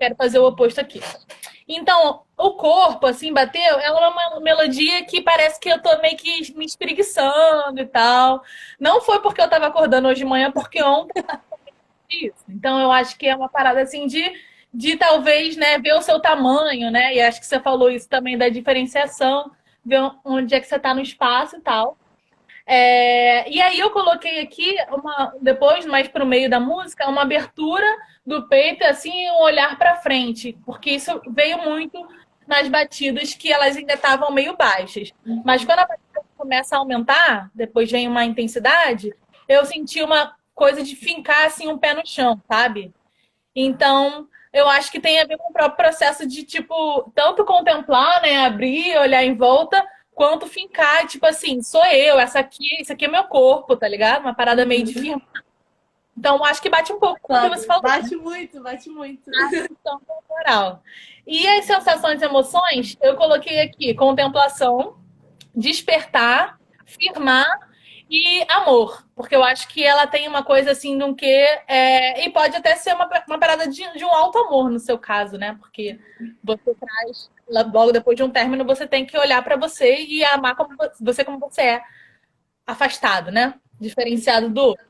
quero 0.00 0.16
fazer 0.16 0.38
o 0.38 0.46
oposto 0.46 0.80
aqui. 0.80 1.00
Então, 1.68 2.22
o 2.36 2.52
corpo, 2.54 3.06
assim, 3.06 3.32
bateu, 3.32 3.78
é 3.78 3.92
uma 3.92 4.40
melodia 4.40 5.04
que 5.04 5.20
parece 5.20 5.60
que 5.60 5.68
eu 5.68 5.80
tô 5.80 5.96
meio 6.00 6.16
que 6.16 6.52
me 6.54 6.64
espreguiçando 6.64 7.80
e 7.80 7.86
tal. 7.86 8.42
Não 8.78 9.00
foi 9.02 9.20
porque 9.20 9.40
eu 9.40 9.48
tava 9.48 9.66
acordando 9.66 10.08
hoje 10.08 10.20
de 10.20 10.24
manhã, 10.24 10.50
porque 10.50 10.82
ontem 10.82 11.22
isso. 12.10 12.44
Então, 12.48 12.80
eu 12.80 12.90
acho 12.90 13.16
que 13.16 13.28
é 13.28 13.36
uma 13.36 13.48
parada 13.48 13.82
assim 13.82 14.06
de, 14.06 14.32
de 14.72 14.96
talvez, 14.96 15.56
né, 15.56 15.78
ver 15.78 15.92
o 15.94 16.02
seu 16.02 16.18
tamanho, 16.18 16.90
né? 16.90 17.14
E 17.14 17.20
acho 17.20 17.38
que 17.38 17.46
você 17.46 17.60
falou 17.60 17.90
isso 17.90 18.08
também 18.08 18.36
da 18.36 18.48
diferenciação, 18.48 19.52
ver 19.84 20.00
onde 20.24 20.54
é 20.54 20.60
que 20.60 20.66
você 20.66 20.78
tá 20.78 20.94
no 20.94 21.00
espaço 21.00 21.56
e 21.56 21.60
tal. 21.60 21.96
É, 22.72 23.50
e 23.50 23.60
aí 23.60 23.80
eu 23.80 23.90
coloquei 23.90 24.38
aqui, 24.38 24.76
uma, 24.92 25.34
depois, 25.42 25.84
mais 25.84 26.06
para 26.06 26.22
o 26.22 26.26
meio 26.26 26.48
da 26.48 26.60
música, 26.60 27.08
uma 27.08 27.22
abertura 27.22 27.84
do 28.24 28.46
peito, 28.46 28.84
assim, 28.84 29.10
um 29.32 29.42
olhar 29.42 29.76
para 29.76 29.96
frente, 29.96 30.56
porque 30.64 30.92
isso 30.92 31.20
veio 31.30 31.58
muito 31.58 32.06
nas 32.46 32.68
batidas 32.68 33.34
que 33.34 33.52
elas 33.52 33.76
ainda 33.76 33.94
estavam 33.94 34.30
meio 34.30 34.56
baixas. 34.56 35.12
Mas 35.44 35.64
quando 35.64 35.80
a 35.80 35.84
batida 35.84 36.22
começa 36.36 36.76
a 36.76 36.78
aumentar, 36.78 37.50
depois 37.52 37.90
vem 37.90 38.06
uma 38.06 38.24
intensidade, 38.24 39.12
eu 39.48 39.64
senti 39.64 40.00
uma 40.00 40.36
coisa 40.54 40.80
de 40.80 40.94
fincar 40.94 41.46
assim 41.46 41.66
um 41.66 41.76
pé 41.76 41.92
no 41.92 42.06
chão, 42.06 42.40
sabe? 42.46 42.94
Então, 43.52 44.28
eu 44.52 44.68
acho 44.68 44.92
que 44.92 45.00
tem 45.00 45.18
a 45.20 45.24
ver 45.24 45.38
com 45.38 45.50
o 45.50 45.52
próprio 45.52 45.76
processo 45.76 46.24
de 46.24 46.44
tipo 46.44 47.10
tanto 47.16 47.44
contemplar, 47.44 48.22
né, 48.22 48.46
abrir, 48.46 48.96
olhar 48.96 49.24
em 49.24 49.34
volta, 49.34 49.84
quanto 50.20 50.46
fincar, 50.46 51.06
tipo 51.06 51.24
assim, 51.24 51.62
sou 51.62 51.82
eu, 51.86 52.20
essa 52.20 52.40
aqui, 52.40 52.78
isso 52.78 52.92
aqui 52.92 53.06
é 53.06 53.08
meu 53.08 53.24
corpo, 53.24 53.74
tá 53.74 53.88
ligado? 53.88 54.20
Uma 54.20 54.34
parada 54.34 54.66
meio 54.66 54.84
de 54.84 54.92
firma. 54.92 55.22
Então, 56.14 56.44
acho 56.44 56.60
que 56.60 56.68
bate 56.68 56.92
um 56.92 57.00
pouco 57.00 57.18
com 57.22 57.32
o 57.32 57.40
que 57.40 57.48
você 57.48 57.66
falou. 57.66 57.80
Bate 57.80 58.14
muito, 58.16 58.62
bate 58.62 58.90
muito. 58.90 59.30
A 59.30 59.48
questão 59.48 59.98
corporal. 60.06 60.82
E 61.26 61.48
as 61.48 61.64
sensações 61.64 62.20
e 62.20 62.26
emoções, 62.26 62.98
eu 63.00 63.16
coloquei 63.16 63.62
aqui 63.62 63.94
contemplação, 63.94 64.98
despertar, 65.54 66.60
firmar 66.84 67.69
e 68.10 68.44
amor, 68.50 69.06
porque 69.14 69.36
eu 69.36 69.44
acho 69.44 69.68
que 69.68 69.84
ela 69.84 70.04
tem 70.04 70.26
uma 70.26 70.42
coisa 70.42 70.72
assim 70.72 70.98
de 70.98 71.04
um 71.04 71.14
quê, 71.14 71.46
é, 71.68 72.26
e 72.26 72.30
pode 72.30 72.56
até 72.56 72.74
ser 72.74 72.92
uma, 72.92 73.08
uma 73.28 73.38
parada 73.38 73.68
de, 73.68 73.88
de, 73.96 74.04
um 74.04 74.12
alto 74.12 74.36
amor 74.36 74.68
no 74.68 74.80
seu 74.80 74.98
caso, 74.98 75.38
né? 75.38 75.56
Porque 75.60 75.96
você 76.42 76.74
traz, 76.74 77.30
logo 77.48 77.92
depois 77.92 78.16
de 78.16 78.24
um 78.24 78.30
término, 78.30 78.64
você 78.64 78.84
tem 78.84 79.06
que 79.06 79.16
olhar 79.16 79.44
para 79.44 79.56
você 79.56 79.94
e 80.00 80.24
amar 80.24 80.56
como 80.56 80.76
você 81.00 81.24
como 81.24 81.38
você 81.38 81.62
é, 81.62 81.82
afastado, 82.66 83.30
né? 83.30 83.54
Diferenciado 83.80 84.50
do 84.50 84.60
outro. 84.60 84.84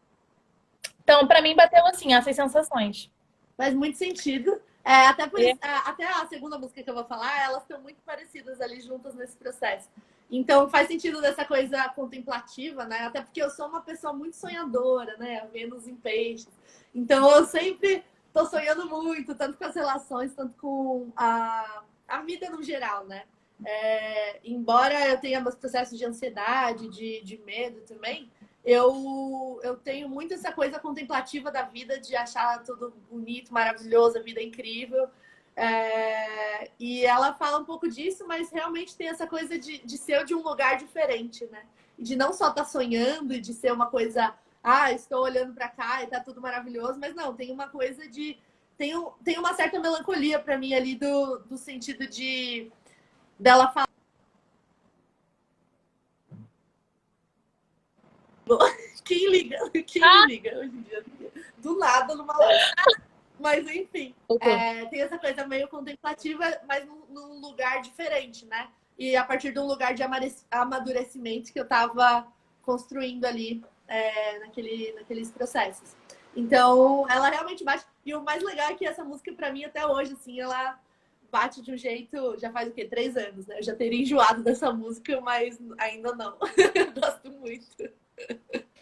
Então, 1.04 1.26
para 1.26 1.42
mim, 1.42 1.54
bateu 1.54 1.84
assim, 1.86 2.14
essas 2.14 2.34
sensações. 2.34 3.10
Faz 3.54 3.74
muito 3.74 3.98
sentido. 3.98 4.58
É, 4.82 5.08
até, 5.08 5.26
por 5.26 5.40
isso, 5.40 5.58
é. 5.62 5.76
até 5.84 6.06
a 6.06 6.26
segunda 6.26 6.58
música 6.58 6.82
que 6.82 6.88
eu 6.88 6.94
vou 6.94 7.04
falar, 7.04 7.42
elas 7.42 7.62
estão 7.62 7.82
muito 7.82 8.00
parecidas 8.00 8.62
ali 8.62 8.80
juntas 8.80 9.14
nesse 9.14 9.36
processo. 9.36 9.90
Então 10.30 10.68
faz 10.68 10.86
sentido 10.86 11.20
dessa 11.20 11.44
coisa 11.44 11.88
contemplativa, 11.90 12.84
né? 12.84 13.06
Até 13.06 13.20
porque 13.20 13.42
eu 13.42 13.50
sou 13.50 13.66
uma 13.66 13.80
pessoa 13.80 14.12
muito 14.12 14.36
sonhadora, 14.36 15.16
né? 15.16 15.48
Vênus 15.52 15.88
em 15.88 15.96
peixes. 15.96 16.48
Então 16.94 17.28
eu 17.30 17.44
sempre 17.44 18.04
tô 18.32 18.46
sonhando 18.46 18.88
muito, 18.88 19.34
tanto 19.34 19.58
com 19.58 19.64
as 19.64 19.74
relações, 19.74 20.34
tanto 20.34 20.54
com 20.58 21.10
a, 21.16 21.82
a 22.06 22.22
vida 22.22 22.48
no 22.48 22.62
geral, 22.62 23.06
né? 23.06 23.24
É, 23.64 24.40
embora 24.44 25.08
eu 25.08 25.20
tenha 25.20 25.40
meus 25.40 25.54
processos 25.54 25.98
de 25.98 26.04
ansiedade, 26.04 26.88
de, 26.88 27.20
de 27.22 27.36
medo 27.38 27.80
também, 27.82 28.30
eu, 28.64 29.58
eu 29.62 29.76
tenho 29.76 30.08
muito 30.08 30.34
essa 30.34 30.52
coisa 30.52 30.78
contemplativa 30.78 31.50
da 31.50 31.62
vida, 31.62 31.98
de 31.98 32.14
achar 32.14 32.62
tudo 32.62 32.92
bonito, 33.10 33.52
maravilhoso, 33.52 34.18
a 34.18 34.22
vida 34.22 34.42
incrível. 34.42 35.08
É, 35.56 36.70
e 36.78 37.04
ela 37.04 37.34
fala 37.34 37.58
um 37.58 37.64
pouco 37.64 37.88
disso, 37.88 38.26
mas 38.26 38.50
realmente 38.50 38.96
tem 38.96 39.08
essa 39.08 39.26
coisa 39.26 39.58
de, 39.58 39.78
de 39.78 39.98
ser 39.98 40.24
de 40.24 40.34
um 40.34 40.42
lugar 40.42 40.78
diferente, 40.78 41.44
né? 41.46 41.64
De 41.98 42.16
não 42.16 42.32
só 42.32 42.48
estar 42.48 42.64
tá 42.64 42.68
sonhando 42.68 43.34
e 43.34 43.40
de 43.40 43.52
ser 43.52 43.72
uma 43.72 43.86
coisa, 43.86 44.34
ah, 44.62 44.92
estou 44.92 45.22
olhando 45.22 45.52
para 45.52 45.68
cá 45.68 46.02
e 46.02 46.06
tá 46.06 46.20
tudo 46.20 46.40
maravilhoso, 46.40 46.98
mas 46.98 47.14
não, 47.14 47.34
tem 47.34 47.50
uma 47.52 47.68
coisa 47.68 48.08
de. 48.08 48.38
Tem, 48.78 48.92
tem 49.22 49.38
uma 49.38 49.52
certa 49.54 49.78
melancolia 49.78 50.38
para 50.38 50.56
mim 50.56 50.72
ali 50.72 50.94
do, 50.94 51.38
do 51.40 51.58
sentido 51.58 52.06
de 52.06 52.72
dela 53.38 53.70
falar. 53.72 53.88
Quem 59.04 59.30
liga? 59.30 59.58
Quem 59.86 60.02
ah. 60.02 60.24
liga 60.26 60.58
hoje 60.58 60.76
em 60.76 60.82
dia? 60.82 61.04
Do 61.58 61.78
nada 61.78 62.14
numa 62.14 62.36
live. 62.36 63.09
Mas 63.40 63.66
enfim, 63.66 64.14
é, 64.40 64.84
tem 64.86 65.00
essa 65.00 65.18
coisa 65.18 65.46
meio 65.46 65.66
contemplativa, 65.66 66.44
mas 66.68 66.86
num, 66.86 67.06
num, 67.08 67.40
lugar 67.40 67.80
diferente, 67.80 68.44
né? 68.44 68.68
E 68.98 69.16
a 69.16 69.24
partir 69.24 69.50
de 69.50 69.58
um 69.58 69.66
lugar 69.66 69.94
de 69.94 70.02
amadurecimento 70.50 71.50
que 71.50 71.58
eu 71.58 71.64
estava 71.64 72.26
construindo 72.60 73.24
ali 73.24 73.64
é, 73.88 74.38
naquele, 74.40 74.92
naqueles 74.92 75.30
processos. 75.30 75.96
Então, 76.36 77.06
ela 77.10 77.30
realmente 77.30 77.64
bate. 77.64 77.84
E 78.04 78.14
o 78.14 78.22
mais 78.22 78.42
legal 78.42 78.70
é 78.70 78.74
que 78.74 78.86
essa 78.86 79.02
música, 79.02 79.32
para 79.32 79.50
mim, 79.50 79.64
até 79.64 79.86
hoje, 79.86 80.12
assim, 80.12 80.38
ela 80.38 80.78
bate 81.32 81.62
de 81.62 81.72
um 81.72 81.76
jeito. 81.78 82.38
Já 82.38 82.52
faz 82.52 82.68
o 82.68 82.72
quê? 82.72 82.84
Três 82.84 83.16
anos, 83.16 83.46
né? 83.46 83.58
Eu 83.58 83.62
já 83.62 83.74
teria 83.74 84.02
enjoado 84.02 84.42
dessa 84.42 84.70
música, 84.70 85.18
mas 85.22 85.58
ainda 85.78 86.14
não. 86.14 86.36
Gosto 86.94 87.30
muito. 87.32 87.90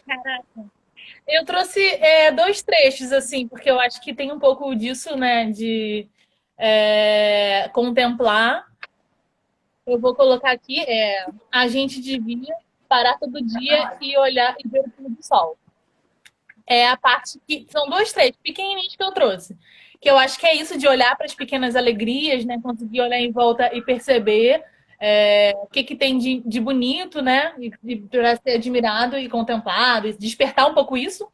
Caraca. 0.05 0.78
Eu 1.27 1.45
trouxe 1.45 1.79
é, 1.79 2.31
dois 2.31 2.61
trechos, 2.61 3.11
assim, 3.11 3.47
porque 3.47 3.69
eu 3.69 3.79
acho 3.79 4.01
que 4.01 4.13
tem 4.13 4.31
um 4.31 4.39
pouco 4.39 4.73
disso, 4.75 5.15
né, 5.15 5.45
de 5.51 6.07
é, 6.57 7.69
contemplar. 7.71 8.65
Eu 9.85 9.99
vou 9.99 10.15
colocar 10.15 10.51
aqui, 10.51 10.79
é, 10.81 11.27
a 11.51 11.67
gente 11.67 12.01
devia 12.01 12.53
parar 12.87 13.17
todo 13.19 13.41
dia 13.45 13.97
e 14.01 14.17
olhar 14.17 14.55
e 14.63 14.67
ver 14.67 14.79
o 14.79 14.89
pôr 14.89 15.09
do 15.09 15.23
sol. 15.23 15.57
É 16.65 16.87
a 16.87 16.97
parte 16.97 17.39
que 17.47 17.65
são 17.69 17.89
dois 17.89 18.11
trechos 18.11 18.39
pequenininhos 18.43 18.95
que 18.95 19.03
eu 19.03 19.11
trouxe, 19.11 19.57
que 20.01 20.09
eu 20.09 20.17
acho 20.17 20.39
que 20.39 20.45
é 20.45 20.55
isso 20.55 20.77
de 20.77 20.87
olhar 20.87 21.15
para 21.15 21.25
as 21.25 21.35
pequenas 21.35 21.75
alegrias, 21.75 22.45
né, 22.45 22.59
conseguir 22.61 23.01
olhar 23.01 23.19
em 23.19 23.31
volta 23.31 23.73
e 23.75 23.81
perceber 23.81 24.63
é, 24.99 25.53
o 25.57 25.67
que, 25.67 25.83
que 25.83 25.95
tem 25.95 26.17
de, 26.17 26.41
de 26.45 26.59
bonito, 26.59 27.21
né? 27.21 27.53
E, 27.57 27.95
para 27.95 28.35
ser 28.35 28.55
admirado 28.55 29.17
e 29.17 29.29
contemplado, 29.29 30.07
e 30.07 30.13
despertar 30.13 30.69
um 30.69 30.73
pouco 30.73 30.97
isso. 30.97 31.27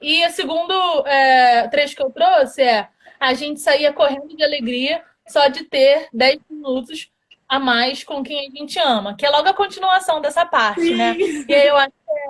E 0.00 0.26
o 0.26 0.30
segundo 0.30 0.74
é, 1.06 1.68
trecho 1.68 1.96
que 1.96 2.02
eu 2.02 2.10
trouxe 2.10 2.62
é 2.62 2.88
a 3.18 3.34
gente 3.34 3.60
saía 3.60 3.92
correndo 3.92 4.36
de 4.36 4.42
alegria 4.42 5.02
só 5.28 5.46
de 5.46 5.62
ter 5.64 6.08
10 6.12 6.40
minutos 6.50 7.10
a 7.48 7.58
mais 7.58 8.02
com 8.02 8.22
quem 8.22 8.48
a 8.48 8.50
gente 8.50 8.78
ama, 8.78 9.14
que 9.16 9.24
é 9.24 9.30
logo 9.30 9.48
a 9.48 9.54
continuação 9.54 10.20
dessa 10.20 10.44
parte, 10.44 10.94
né? 10.94 11.16
E 11.48 11.54
aí 11.54 11.68
eu 11.68 11.76
acho 11.76 11.92
que 11.92 12.12
é, 12.12 12.26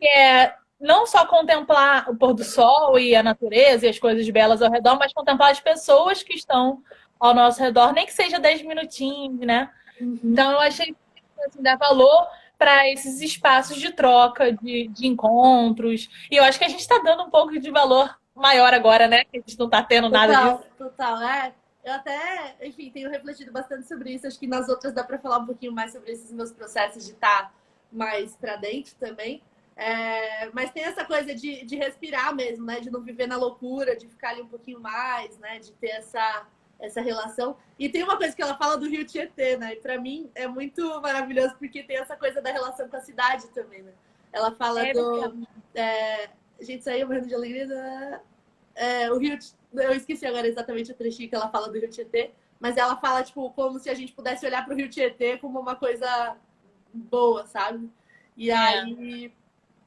que 0.00 0.06
é 0.08 0.54
não 0.80 1.06
só 1.06 1.24
contemplar 1.26 2.10
o 2.10 2.16
pôr 2.16 2.34
do 2.34 2.42
sol 2.42 2.98
e 2.98 3.14
a 3.14 3.22
natureza 3.22 3.86
e 3.86 3.88
as 3.88 3.98
coisas 3.98 4.28
belas 4.28 4.60
ao 4.60 4.70
redor, 4.70 4.98
mas 4.98 5.12
contemplar 5.12 5.52
as 5.52 5.60
pessoas 5.60 6.22
que 6.22 6.34
estão 6.34 6.82
ao 7.20 7.32
nosso 7.32 7.62
redor, 7.62 7.92
nem 7.92 8.04
que 8.04 8.12
seja 8.12 8.40
10 8.40 8.62
minutinhos, 8.62 9.38
né? 9.38 9.70
Uhum. 10.00 10.18
Então, 10.24 10.52
eu 10.52 10.60
achei 10.60 10.86
que 10.86 10.96
assim, 11.46 11.62
dar 11.62 11.76
valor 11.76 12.28
para 12.58 12.88
esses 12.88 13.20
espaços 13.20 13.76
de 13.76 13.92
troca, 13.92 14.52
de, 14.52 14.88
de 14.88 15.06
encontros. 15.06 16.08
E 16.30 16.36
eu 16.36 16.44
acho 16.44 16.58
que 16.58 16.64
a 16.64 16.68
gente 16.68 16.80
está 16.80 16.98
dando 16.98 17.24
um 17.24 17.30
pouco 17.30 17.58
de 17.58 17.70
valor 17.70 18.16
maior 18.34 18.72
agora, 18.72 19.06
né? 19.06 19.24
Que 19.24 19.38
a 19.38 19.40
gente 19.40 19.58
não 19.58 19.66
está 19.66 19.82
tendo 19.82 20.08
total, 20.08 20.28
nada 20.28 20.52
disso. 20.52 20.68
Total, 20.78 21.22
é. 21.22 21.54
Eu 21.84 21.92
até, 21.92 22.56
enfim, 22.62 22.90
tenho 22.90 23.10
refletido 23.10 23.52
bastante 23.52 23.86
sobre 23.86 24.12
isso. 24.12 24.26
Acho 24.26 24.38
que 24.38 24.46
nas 24.46 24.68
outras 24.68 24.94
dá 24.94 25.04
para 25.04 25.18
falar 25.18 25.38
um 25.38 25.46
pouquinho 25.46 25.72
mais 25.72 25.92
sobre 25.92 26.12
esses 26.12 26.32
meus 26.32 26.50
processos 26.50 27.04
de 27.04 27.12
estar 27.12 27.42
tá 27.42 27.52
mais 27.92 28.34
para 28.36 28.56
dentro 28.56 28.94
também. 28.98 29.42
É, 29.76 30.48
mas 30.52 30.70
tem 30.70 30.84
essa 30.84 31.04
coisa 31.04 31.34
de, 31.34 31.64
de 31.64 31.76
respirar 31.76 32.34
mesmo, 32.34 32.64
né? 32.64 32.80
De 32.80 32.90
não 32.90 33.02
viver 33.02 33.26
na 33.26 33.36
loucura, 33.36 33.96
de 33.96 34.08
ficar 34.08 34.30
ali 34.30 34.40
um 34.40 34.48
pouquinho 34.48 34.80
mais, 34.80 35.36
né? 35.38 35.58
De 35.58 35.72
ter 35.72 35.88
essa, 35.88 36.46
essa 36.86 37.00
relação. 37.00 37.56
E 37.78 37.88
tem 37.88 38.02
uma 38.02 38.16
coisa 38.16 38.34
que 38.34 38.42
ela 38.42 38.56
fala 38.56 38.76
do 38.76 38.88
Rio 38.88 39.06
Tietê, 39.06 39.56
né? 39.56 39.74
E 39.74 39.76
pra 39.76 40.00
mim 40.00 40.30
é 40.34 40.46
muito 40.46 41.00
maravilhoso 41.00 41.56
porque 41.58 41.82
tem 41.82 41.96
essa 41.96 42.16
coisa 42.16 42.40
da 42.40 42.50
relação 42.50 42.88
com 42.88 42.96
a 42.96 43.00
cidade 43.00 43.48
também, 43.48 43.82
né? 43.82 43.92
Ela 44.32 44.52
fala 44.52 44.86
é, 44.86 44.92
do. 44.92 45.46
É, 45.74 46.24
a 46.60 46.64
gente 46.64 46.82
saiu 46.82 47.06
morrendo 47.06 47.28
de 47.28 47.34
alegria. 47.34 47.66
Da, 47.66 48.20
é, 48.74 49.10
o 49.10 49.18
Rio. 49.18 49.38
Eu 49.72 49.92
esqueci 49.92 50.26
agora 50.26 50.46
exatamente 50.46 50.92
o 50.92 50.94
trechinho 50.94 51.28
que 51.28 51.34
ela 51.34 51.48
fala 51.48 51.68
do 51.68 51.78
Rio 51.78 51.90
Tietê, 51.90 52.30
mas 52.60 52.76
ela 52.76 52.96
fala, 52.96 53.22
tipo, 53.22 53.50
como 53.50 53.78
se 53.78 53.90
a 53.90 53.94
gente 53.94 54.12
pudesse 54.12 54.46
olhar 54.46 54.64
pro 54.64 54.74
Rio 54.74 54.88
Tietê 54.88 55.36
como 55.38 55.58
uma 55.58 55.74
coisa 55.74 56.36
boa, 56.92 57.46
sabe? 57.46 57.90
E 58.36 58.50
é. 58.50 58.56
aí. 58.56 59.32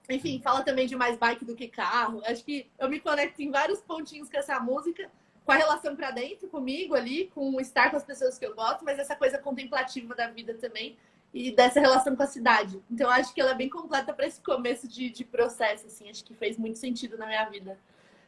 Enfim, 0.10 0.40
fala 0.42 0.64
também 0.64 0.88
de 0.88 0.96
mais 0.96 1.18
bike 1.18 1.44
do 1.44 1.56
que 1.56 1.68
carro. 1.68 2.22
Acho 2.26 2.44
que 2.44 2.70
eu 2.80 2.90
me 2.90 3.00
conecto 3.00 3.42
em 3.42 3.52
vários 3.52 3.82
pontinhos 3.82 4.30
com 4.30 4.38
essa 4.38 4.58
música 4.58 5.12
com 5.48 5.54
a 5.54 5.56
relação 5.56 5.96
para 5.96 6.12
dentro 6.12 6.46
comigo 6.50 6.94
ali, 6.94 7.32
com 7.34 7.58
estar 7.62 7.90
com 7.90 7.96
as 7.96 8.04
pessoas 8.04 8.38
que 8.38 8.46
eu 8.46 8.54
gosto, 8.54 8.84
mas 8.84 9.00
essa 9.00 9.16
coisa 9.16 9.38
contemplativa 9.38 10.14
da 10.14 10.28
vida 10.28 10.54
também 10.56 10.98
e 11.34 11.52
dessa 11.52 11.80
relação 11.80 12.18
com 12.18 12.24
a 12.24 12.28
cidade. 12.28 12.82
Então 12.92 13.10
acho 13.10 13.34
que 13.34 13.40
ela 13.40 13.52
é 13.52 13.56
bem 13.56 13.70
completa 13.70 14.12
para 14.14 14.28
esse 14.28 14.42
começo 14.42 14.90
de, 14.90 15.10
de 15.10 15.24
processo, 15.24 15.88
assim, 15.88 16.10
acho 16.10 16.26
que 16.26 16.34
fez 16.34 16.58
muito 16.58 16.78
sentido 16.78 17.18
na 17.18 17.26
minha 17.26 17.46
vida. 17.46 17.80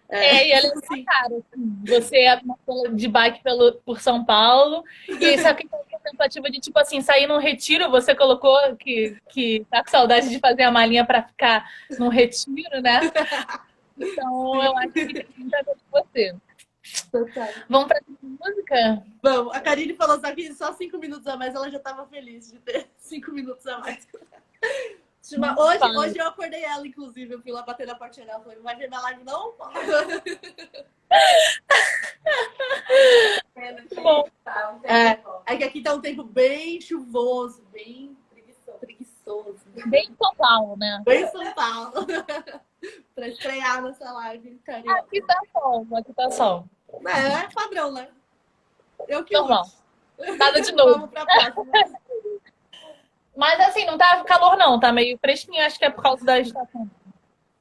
É, 0.07 0.37
é 0.37 0.47
e 0.47 0.51
ela 0.53 0.67
é 0.71 0.77
assim. 0.77 1.03
cara, 1.03 1.41
você 1.85 2.19
é 2.19 2.41
de 2.93 3.07
bike 3.09 3.43
pelo, 3.43 3.73
por 3.85 3.99
São 3.99 4.23
Paulo, 4.23 4.85
e 5.09 5.35
isso 5.35 5.45
é 5.45 5.53
contemplativa 5.53 6.49
de 6.49 6.61
tipo 6.61 6.79
assim, 6.79 7.01
sair 7.01 7.27
num 7.27 7.37
retiro, 7.37 7.91
você 7.91 8.15
colocou 8.15 8.57
que, 8.77 9.17
que 9.27 9.65
tá 9.69 9.83
com 9.83 9.91
saudade 9.91 10.29
de 10.29 10.39
fazer 10.39 10.63
a 10.63 10.71
malinha 10.71 11.05
para 11.05 11.23
ficar 11.23 11.69
num 11.99 12.07
retiro, 12.07 12.81
né? 12.81 13.01
Então 14.01 14.63
eu 14.63 14.77
acho 14.77 14.93
que 14.93 15.13
tem 15.13 15.25
muito 15.35 15.53
a 15.53 15.61
ver 15.61 15.75
com 15.75 16.01
você. 16.01 16.33
Total. 17.11 17.47
Vamos 17.69 17.87
pra 17.87 17.99
música? 18.21 19.03
Vamos. 19.21 19.55
A 19.55 19.59
Karine 19.59 19.95
falou 19.95 20.19
só 20.19 20.33
que 20.33 20.53
só 20.53 20.73
cinco 20.73 20.97
minutos 20.97 21.27
a 21.27 21.37
mais, 21.37 21.55
ela 21.55 21.69
já 21.69 21.79
tava 21.79 22.05
feliz 22.07 22.51
de 22.51 22.59
ter 22.59 22.89
cinco 22.97 23.31
minutos 23.31 23.65
a 23.67 23.79
mais. 23.79 24.07
Hoje, 25.57 25.83
hoje 25.95 26.17
eu 26.17 26.27
acordei 26.27 26.63
ela, 26.63 26.87
inclusive. 26.87 27.35
Eu 27.35 27.41
fui 27.41 27.51
lá 27.51 27.61
bater 27.61 27.85
na 27.85 27.93
porta 27.93 28.25
dela. 28.25 28.39
Falei, 28.39 28.57
não 28.57 28.63
vai 28.63 28.75
ver 28.75 28.87
minha 28.87 28.99
live, 29.01 29.23
não? 29.23 29.53
Bom. 34.01 34.27
É, 34.83 35.19
é 35.45 35.57
que 35.57 35.63
aqui 35.63 35.83
tá 35.83 35.93
um 35.93 36.01
tempo 36.01 36.23
bem 36.23 36.81
chuvoso, 36.81 37.61
bem 37.71 38.17
preguiçoso. 38.31 38.79
preguiçoso. 38.79 39.59
Bem 39.85 40.09
São 40.17 40.33
Paulo, 40.35 40.75
né? 40.77 40.99
Bem 41.05 41.27
São 41.27 41.53
Paulo. 41.53 41.91
pra 43.13 43.27
estrear 43.27 43.83
nessa 43.83 44.11
live. 44.11 44.59
Carioca. 44.65 44.99
Aqui 44.99 45.21
tá 45.21 45.39
sol, 45.51 45.85
aqui 45.95 46.13
tá 46.13 46.31
sol. 46.31 46.67
É, 47.05 47.43
é 47.43 47.49
padrão, 47.53 47.91
né? 47.91 48.09
Eu 49.07 49.23
que 49.23 49.33
Normal. 49.33 49.65
Nada 50.37 50.61
de 50.61 50.71
novo. 50.73 51.09
Mas 53.35 53.59
assim, 53.61 53.85
não 53.85 53.97
tá 53.97 54.23
calor 54.23 54.57
não, 54.57 54.79
tá 54.79 54.91
meio 54.91 55.17
fresquinho, 55.17 55.63
acho 55.63 55.79
que 55.79 55.85
é 55.85 55.89
por 55.89 56.03
causa 56.03 56.25
da 56.25 56.39
estação. 56.39 56.89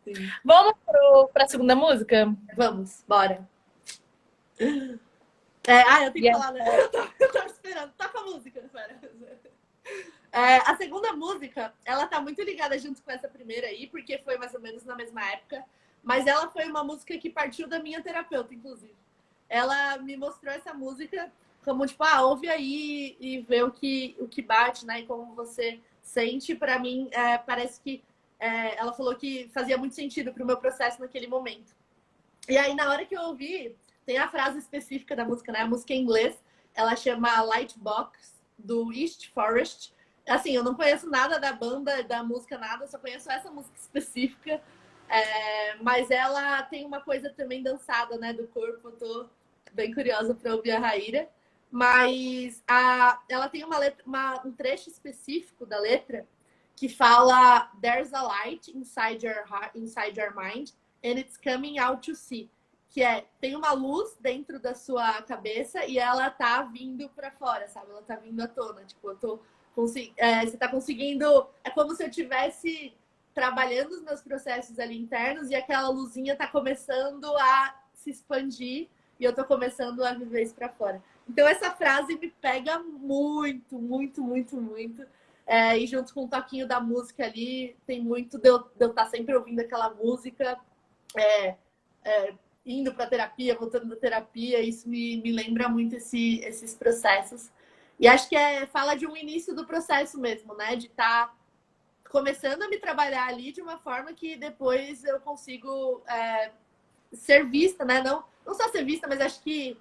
Sim. 0.05 0.15
Vamos 0.45 0.75
pro, 0.85 1.31
pra 1.33 1.47
segunda 1.47 1.77
música? 1.77 2.35
Vamos, 2.57 3.05
bora. 3.07 3.49
É, 4.59 5.83
ah, 5.83 6.05
eu 6.05 6.13
tenho 6.13 6.27
que 6.27 6.33
falar, 6.33 6.53
né? 6.53 6.81
Eu 6.81 6.89
tava, 6.89 7.13
eu 7.21 7.33
tava 7.33 7.47
esperando. 7.47 7.93
Toca 7.93 8.19
a 8.19 8.23
música, 8.25 8.61
espera. 8.61 8.99
É, 10.33 10.57
a 10.71 10.77
segunda 10.77 11.13
música, 11.13 11.73
ela 11.85 12.07
tá 12.07 12.21
muito 12.21 12.43
ligada 12.43 12.79
junto 12.79 13.03
com 13.03 13.11
essa 13.11 13.29
primeira 13.29 13.67
aí, 13.67 13.87
porque 13.87 14.19
foi 14.19 14.37
mais 14.37 14.55
ou 14.55 14.61
menos 14.61 14.85
na 14.85 14.95
mesma 14.95 15.25
época. 15.31 15.65
Mas 16.03 16.27
ela 16.27 16.49
foi 16.49 16.65
uma 16.65 16.83
música 16.83 17.17
que 17.19 17.31
partiu 17.31 17.69
da 17.69 17.79
minha 17.81 18.03
terapeuta, 18.03 18.55
inclusive. 18.55 18.95
Ela 19.49 19.99
me 19.99 20.17
mostrou 20.17 20.53
essa 20.53 20.75
música 20.75 21.33
como, 21.65 21.87
tipo, 21.87 22.03
ah, 22.05 22.23
ouve 22.23 22.49
aí 22.49 23.17
e 23.21 23.41
vê 23.41 23.63
o 23.63 23.71
que, 23.71 24.17
o 24.19 24.29
que 24.29 24.43
bate, 24.43 24.87
né? 24.87 25.01
E 25.01 25.07
como 25.07 25.35
você 25.35 25.81
sente. 26.03 26.55
Para 26.55 26.79
mim, 26.79 27.09
é, 27.11 27.39
parece 27.39 27.81
que 27.81 28.03
é, 28.39 28.79
ela 28.79 28.93
falou 28.93 29.15
que 29.17 29.51
fazia 29.53 29.77
muito 29.77 29.95
sentido 29.95 30.33
pro 30.33 30.47
meu 30.47 30.57
processo 30.57 31.01
naquele 31.01 31.27
momento. 31.27 31.75
E 32.49 32.57
aí, 32.57 32.75
na 32.75 32.91
hora 32.91 33.05
que 33.05 33.17
eu 33.17 33.23
ouvi, 33.23 33.77
tem 34.07 34.19
a 34.19 34.29
frase 34.29 34.59
específica 34.59 35.15
da 35.15 35.25
música, 35.25 35.53
né? 35.53 35.61
A 35.61 35.67
música 35.67 35.93
em 35.93 36.03
inglês, 36.03 36.37
ela 36.75 36.97
chama 36.97 37.41
Lightbox, 37.43 38.39
do 38.59 38.93
East 38.93 39.29
Forest 39.33 39.93
assim, 40.29 40.55
eu 40.55 40.63
não 40.63 40.75
conheço 40.75 41.09
nada 41.09 41.39
da 41.39 41.53
banda, 41.53 42.03
da 42.03 42.23
música, 42.23 42.59
nada, 42.59 42.87
só 42.87 42.99
conheço 42.99 43.31
essa 43.31 43.51
música 43.51 43.77
específica. 43.79 44.61
É, 45.09 45.77
mas 45.77 46.11
ela 46.11 46.63
tem 46.65 46.85
uma 46.85 47.01
coisa 47.01 47.31
também 47.31 47.63
dançada, 47.63 48.19
né, 48.19 48.33
do 48.33 48.47
corpo. 48.49 48.89
Eu 48.89 48.93
tô 48.93 49.27
bem 49.73 49.93
curiosa 49.93 50.35
para 50.35 50.55
ouvir 50.55 50.73
a 50.73 50.79
Raíra. 50.79 51.29
Mas 51.71 52.63
a, 52.67 53.21
ela 53.29 53.49
tem 53.49 53.65
uma 53.65 53.79
letra, 53.79 54.03
uma, 54.07 54.47
um 54.47 54.53
trecho 54.53 54.89
específico 54.89 55.67
da 55.67 55.79
letra 55.79 56.27
que 56.75 56.89
fala 56.89 57.71
There's 57.81 58.13
a 58.15 58.23
light 58.23 58.71
inside 58.75 59.27
your 59.27 59.45
heart, 59.47 59.77
inside 59.77 60.19
your 60.19 60.35
mind, 60.35 60.73
and 61.05 61.19
it's 61.19 61.37
coming 61.37 61.79
out 61.79 62.09
to 62.11 62.17
see. 62.17 62.51
Que 62.89 63.03
é, 63.03 63.27
tem 63.39 63.55
uma 63.55 63.73
luz 63.73 64.17
dentro 64.19 64.59
da 64.59 64.75
sua 64.75 65.21
cabeça 65.23 65.85
e 65.85 65.99
ela 65.99 66.31
tá 66.31 66.63
vindo 66.63 67.09
para 67.11 67.31
fora, 67.31 67.69
sabe? 67.69 67.91
Ela 67.91 68.03
tá 68.03 68.17
vindo 68.17 68.41
à 68.41 68.49
tona. 68.49 68.85
Tipo, 68.85 69.11
eu 69.11 69.17
tô 69.17 69.41
é, 70.17 70.41
você 70.41 70.55
está 70.55 70.69
conseguindo. 70.69 71.47
É 71.63 71.71
como 71.71 71.95
se 71.95 72.03
eu 72.03 72.11
tivesse 72.11 72.93
trabalhando 73.33 73.93
os 73.93 74.03
meus 74.03 74.21
processos 74.21 74.79
ali 74.79 74.99
internos 74.99 75.51
e 75.51 75.55
aquela 75.55 75.89
luzinha 75.89 76.33
está 76.33 76.49
começando 76.49 77.25
a 77.37 77.81
se 77.93 78.11
expandir 78.11 78.89
e 79.19 79.25
eu 79.25 79.31
estou 79.31 79.45
começando 79.45 80.05
a 80.05 80.13
viver 80.13 80.43
isso 80.43 80.55
para 80.55 80.69
fora. 80.69 81.03
Então 81.29 81.47
essa 81.47 81.71
frase 81.71 82.17
me 82.17 82.31
pega 82.31 82.79
muito, 82.79 83.79
muito, 83.79 84.23
muito, 84.23 84.61
muito. 84.61 85.07
É, 85.47 85.79
e 85.79 85.87
junto 85.87 86.13
com 86.13 86.25
o 86.25 86.29
toquinho 86.29 86.69
da 86.69 86.79
música 86.79 87.25
ali, 87.25 87.77
tem 87.87 88.03
muito 88.03 88.39
de 88.39 88.49
eu, 88.49 88.59
de 88.59 88.69
eu 88.81 88.91
estar 88.91 89.05
tá 89.05 89.11
sempre 89.11 89.35
ouvindo 89.35 89.61
aquela 89.61 89.91
música, 89.91 90.59
é, 91.17 91.57
é, 92.05 92.35
indo 92.65 92.95
para 92.95 93.07
terapia, 93.07 93.57
voltando 93.57 93.87
da 93.87 93.97
terapia. 93.97 94.61
Isso 94.61 94.89
me, 94.89 95.21
me 95.23 95.33
lembra 95.33 95.69
muito 95.69 95.97
esse, 95.97 96.41
esses 96.41 96.75
processos. 96.75 97.51
E 97.99 98.07
acho 98.07 98.29
que 98.29 98.37
é, 98.37 98.67
fala 98.67 98.95
de 98.95 99.07
um 99.07 99.17
início 99.17 99.55
do 99.55 99.67
processo 99.67 100.21
mesmo, 100.21 100.55
né? 100.55 100.77
De 100.77 100.87
estar 100.87 101.29
tá 101.29 101.35
começando 102.11 102.63
a 102.63 102.69
me 102.69 102.79
trabalhar 102.79 103.27
ali 103.27 103.53
de 103.53 103.61
uma 103.61 103.79
forma 103.79 104.13
que 104.13 104.37
depois 104.37 105.05
eu 105.05 105.19
consigo 105.21 106.03
é, 106.07 106.53
ser 107.13 107.45
vista, 107.47 107.85
né? 107.85 108.03
Não, 108.03 108.25
não 108.49 108.55
só 108.55 108.67
ser 108.71 108.83
vista, 108.83 109.07
mas 109.07 109.21
acho 109.21 109.43
que 109.43 109.77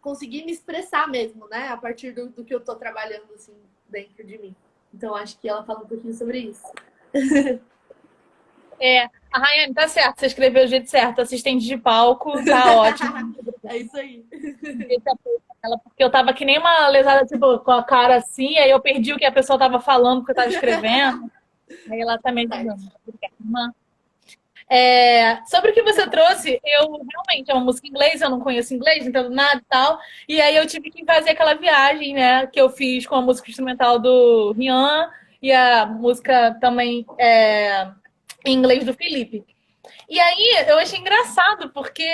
conseguir 0.00 0.44
me 0.44 0.52
expressar 0.52 1.08
mesmo, 1.08 1.48
né? 1.48 1.68
A 1.68 1.76
partir 1.76 2.12
do, 2.12 2.28
do 2.28 2.44
que 2.44 2.54
eu 2.54 2.58
estou 2.58 2.76
trabalhando, 2.76 3.24
assim, 3.34 3.54
dentro 3.88 4.24
de 4.24 4.38
mim. 4.38 4.54
Então, 4.94 5.16
acho 5.16 5.36
que 5.40 5.48
ela 5.48 5.64
fala 5.64 5.80
um 5.80 5.86
pouquinho 5.86 6.14
sobre 6.14 6.38
isso. 6.38 6.64
É, 8.80 9.04
a 9.32 9.38
Rayane, 9.38 9.72
tá 9.72 9.86
certo, 9.86 10.18
você 10.18 10.26
escreveu 10.26 10.64
o 10.64 10.66
jeito 10.66 10.90
certo, 10.90 11.20
assistente 11.20 11.64
de 11.64 11.78
palco, 11.78 12.32
tá 12.44 12.74
ótimo. 12.74 13.32
é 13.66 13.78
isso 13.78 13.96
aí. 13.96 14.26
ela, 15.62 15.78
porque 15.78 16.02
eu 16.02 16.10
tava 16.10 16.34
que 16.34 16.44
nem 16.44 16.58
uma 16.58 16.88
lesada, 16.88 17.24
tipo, 17.24 17.60
com 17.60 17.70
a 17.70 17.84
cara 17.84 18.16
assim, 18.16 18.58
aí 18.58 18.68
eu 18.68 18.80
perdi 18.80 19.12
o 19.12 19.16
que 19.16 19.24
a 19.24 19.30
pessoa 19.30 19.56
tava 19.56 19.78
falando, 19.78 20.22
porque 20.22 20.32
eu 20.32 20.36
tava 20.36 20.48
escrevendo. 20.48 21.30
aí 21.88 22.00
ela 22.00 22.18
também 22.18 22.48
tá 22.48 22.56
é, 24.68 25.44
sobre 25.46 25.70
o 25.70 25.74
que 25.74 25.82
você 25.82 26.08
trouxe, 26.08 26.60
eu 26.64 26.82
realmente 26.88 27.50
é 27.50 27.54
uma 27.54 27.64
música 27.64 27.86
em 27.86 27.90
inglês, 27.90 28.20
eu 28.20 28.30
não 28.30 28.40
conheço 28.40 28.74
inglês, 28.74 29.02
não 29.02 29.10
entendo 29.10 29.30
nada 29.30 29.56
e 29.56 29.64
tal. 29.68 29.98
E 30.28 30.40
aí 30.40 30.56
eu 30.56 30.66
tive 30.66 30.90
que 30.90 31.04
fazer 31.04 31.30
aquela 31.30 31.54
viagem, 31.54 32.14
né, 32.14 32.46
que 32.46 32.60
eu 32.60 32.68
fiz 32.70 33.06
com 33.06 33.14
a 33.14 33.22
música 33.22 33.50
instrumental 33.50 33.98
do 33.98 34.52
Rian 34.52 35.10
e 35.42 35.52
a 35.52 35.86
música 35.86 36.56
também 36.60 37.04
é, 37.18 37.88
em 38.44 38.54
inglês 38.54 38.84
do 38.84 38.94
Felipe. 38.94 39.44
E 40.08 40.18
aí 40.18 40.66
eu 40.68 40.78
achei 40.78 40.98
engraçado, 40.98 41.70
porque 41.70 42.08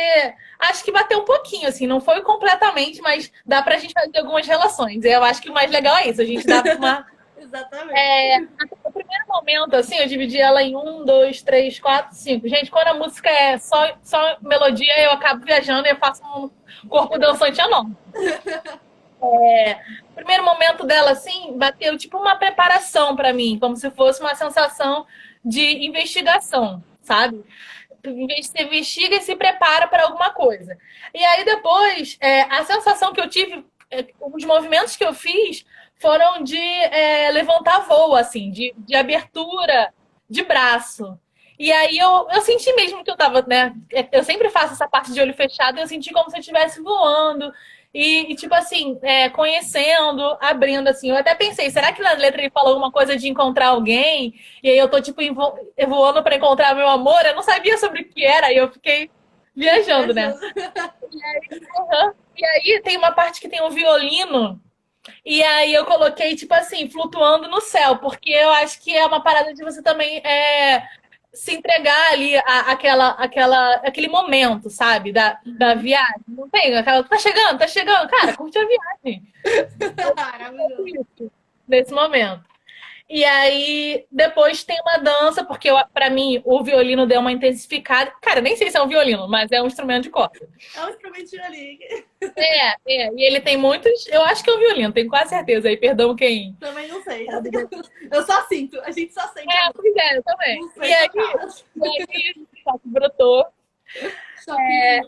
acho 0.58 0.84
que 0.84 0.92
bateu 0.92 1.20
um 1.20 1.24
pouquinho, 1.24 1.68
assim, 1.68 1.86
não 1.86 2.00
foi 2.00 2.20
completamente, 2.22 3.00
mas 3.00 3.32
dá 3.44 3.62
pra 3.62 3.78
gente 3.78 3.94
fazer 3.94 4.18
algumas 4.18 4.46
relações. 4.46 5.04
Eu 5.04 5.22
acho 5.24 5.40
que 5.40 5.50
o 5.50 5.54
mais 5.54 5.70
legal 5.70 5.96
é 5.96 6.08
isso, 6.08 6.20
a 6.20 6.24
gente 6.24 6.46
dá 6.46 6.62
uma. 6.76 7.06
Exatamente. 7.40 7.98
É, 7.98 8.38
primeiro 9.10 9.26
momento, 9.28 9.74
assim, 9.74 9.96
eu 9.96 10.06
dividi 10.06 10.38
ela 10.38 10.62
em 10.62 10.76
um, 10.76 11.04
dois, 11.04 11.42
três, 11.42 11.80
quatro, 11.80 12.14
cinco. 12.14 12.48
Gente, 12.48 12.70
quando 12.70 12.88
a 12.88 12.94
música 12.94 13.28
é 13.28 13.58
só, 13.58 13.96
só 14.02 14.36
melodia, 14.40 14.98
eu 15.00 15.10
acabo 15.10 15.44
viajando 15.44 15.86
e 15.88 15.90
eu 15.90 15.96
faço 15.96 16.22
um 16.24 16.88
corpo 16.88 17.18
dançante 17.18 17.60
enorme. 17.60 17.96
É, 19.22 19.78
primeiro 20.14 20.42
momento 20.42 20.86
dela, 20.86 21.10
assim, 21.10 21.52
bateu 21.54 21.94
tipo 21.98 22.16
uma 22.16 22.36
preparação 22.36 23.14
para 23.14 23.34
mim, 23.34 23.58
como 23.60 23.76
se 23.76 23.90
fosse 23.90 24.18
uma 24.22 24.34
sensação 24.34 25.06
de 25.44 25.84
investigação, 25.84 26.82
sabe? 27.02 27.44
você 28.02 28.62
investiga 28.62 29.16
e 29.16 29.20
se 29.20 29.36
prepara 29.36 29.86
para 29.86 30.04
alguma 30.04 30.30
coisa. 30.30 30.74
E 31.12 31.22
aí 31.22 31.44
depois, 31.44 32.16
é, 32.18 32.44
a 32.44 32.64
sensação 32.64 33.12
que 33.12 33.20
eu 33.20 33.28
tive, 33.28 33.62
é, 33.90 34.06
os 34.18 34.42
movimentos 34.46 34.96
que 34.96 35.04
eu 35.04 35.12
fiz 35.12 35.66
foram 36.00 36.42
de 36.42 36.58
é, 36.58 37.30
levantar 37.30 37.80
voo, 37.80 38.16
assim, 38.16 38.50
de, 38.50 38.74
de 38.78 38.96
abertura 38.96 39.92
de 40.28 40.42
braço. 40.42 41.18
E 41.58 41.70
aí 41.70 41.98
eu, 41.98 42.26
eu 42.30 42.40
senti 42.40 42.72
mesmo 42.74 43.04
que 43.04 43.10
eu 43.10 43.16
tava, 43.16 43.42
né? 43.42 43.74
É, 43.92 44.08
eu 44.12 44.24
sempre 44.24 44.48
faço 44.48 44.72
essa 44.72 44.88
parte 44.88 45.12
de 45.12 45.20
olho 45.20 45.34
fechado 45.34 45.78
eu 45.78 45.86
senti 45.86 46.10
como 46.10 46.30
se 46.30 46.36
eu 46.36 46.40
estivesse 46.40 46.80
voando. 46.82 47.52
E, 47.92 48.32
e, 48.32 48.36
tipo 48.36 48.54
assim, 48.54 48.98
é, 49.02 49.28
conhecendo, 49.28 50.22
abrindo, 50.40 50.88
assim. 50.88 51.10
Eu 51.10 51.16
até 51.16 51.34
pensei, 51.34 51.68
será 51.70 51.92
que 51.92 52.00
na 52.00 52.12
letra 52.12 52.40
ele 52.40 52.50
falou 52.50 52.70
alguma 52.70 52.90
coisa 52.90 53.16
de 53.16 53.28
encontrar 53.28 53.68
alguém? 53.68 54.34
E 54.62 54.70
aí 54.70 54.78
eu 54.78 54.88
tô, 54.88 55.00
tipo, 55.00 55.20
voando 55.88 56.22
para 56.22 56.36
encontrar 56.36 56.74
meu 56.74 56.88
amor. 56.88 57.20
Eu 57.26 57.34
não 57.34 57.42
sabia 57.42 57.76
sobre 57.78 58.02
o 58.02 58.08
que 58.08 58.24
era, 58.24 58.52
e 58.52 58.56
eu 58.56 58.70
fiquei 58.70 59.10
viajando, 59.54 60.14
né? 60.14 60.34
E 61.12 61.24
aí, 61.24 62.06
uhum. 62.06 62.12
e 62.36 62.44
aí 62.44 62.80
tem 62.82 62.96
uma 62.96 63.10
parte 63.10 63.40
que 63.40 63.48
tem 63.48 63.60
um 63.60 63.70
violino. 63.70 64.62
E 65.24 65.42
aí 65.42 65.72
eu 65.74 65.84
coloquei, 65.84 66.36
tipo 66.36 66.52
assim, 66.54 66.88
flutuando 66.90 67.48
no 67.48 67.60
céu, 67.60 67.98
porque 67.98 68.30
eu 68.30 68.50
acho 68.50 68.80
que 68.80 68.96
é 68.96 69.04
uma 69.06 69.22
parada 69.22 69.54
de 69.54 69.62
você 69.62 69.82
também 69.82 70.18
é, 70.18 70.86
se 71.32 71.54
entregar 71.54 72.12
ali 72.12 72.36
a, 72.36 72.72
aquela, 72.72 73.10
aquela, 73.10 73.74
aquele 73.76 74.08
momento, 74.08 74.68
sabe? 74.68 75.12
Da, 75.12 75.38
da 75.44 75.74
viagem. 75.74 76.22
Não 76.28 76.48
tem 76.48 76.76
aquela. 76.76 77.02
Tá 77.04 77.18
chegando, 77.18 77.58
tá 77.58 77.68
chegando. 77.68 78.08
Cara, 78.08 78.36
curte 78.36 78.58
a 78.58 78.66
viagem. 78.66 79.22
Nesse 81.66 81.92
momento. 81.92 82.49
E 83.12 83.24
aí, 83.24 84.06
depois 84.08 84.62
tem 84.62 84.80
uma 84.82 84.96
dança, 84.98 85.44
porque 85.44 85.68
para 85.92 86.08
mim 86.08 86.40
o 86.44 86.62
violino 86.62 87.08
deu 87.08 87.18
uma 87.18 87.32
intensificada. 87.32 88.12
Cara, 88.22 88.40
nem 88.40 88.54
sei 88.54 88.70
se 88.70 88.76
é 88.76 88.82
um 88.82 88.86
violino, 88.86 89.28
mas 89.28 89.50
é 89.50 89.60
um 89.60 89.66
instrumento 89.66 90.04
de 90.04 90.10
corda. 90.10 90.38
É 90.76 90.84
um 90.84 90.90
instrumento 90.90 91.28
de 91.28 91.36
violino. 91.36 91.80
É, 92.36 92.68
é. 92.68 93.12
E 93.12 93.26
ele 93.26 93.40
tem 93.40 93.56
muitos. 93.56 94.06
Eu 94.06 94.22
acho 94.22 94.44
que 94.44 94.50
é 94.50 94.54
um 94.54 94.60
violino, 94.60 94.92
tenho 94.92 95.08
quase 95.08 95.30
certeza. 95.30 95.68
Aí, 95.68 95.76
perdão 95.76 96.14
quem. 96.14 96.54
Também 96.60 96.86
não 96.86 97.02
sei. 97.02 97.26
Eu 98.12 98.24
só 98.24 98.46
sinto, 98.46 98.80
a 98.82 98.92
gente 98.92 99.12
só 99.12 99.26
sente. 99.26 99.52
É, 99.52 99.72
pois 99.74 99.96
é, 99.96 100.16
eu 100.16 100.22
também. 100.22 100.60
E 100.76 100.94
aí, 100.94 101.10
e 101.12 102.14
aí, 102.14 102.34
só 102.62 102.78
que 102.78 102.88
brotou. 102.88 103.44
Só 104.44 104.54
que... 104.54 104.62
É... 104.62 105.00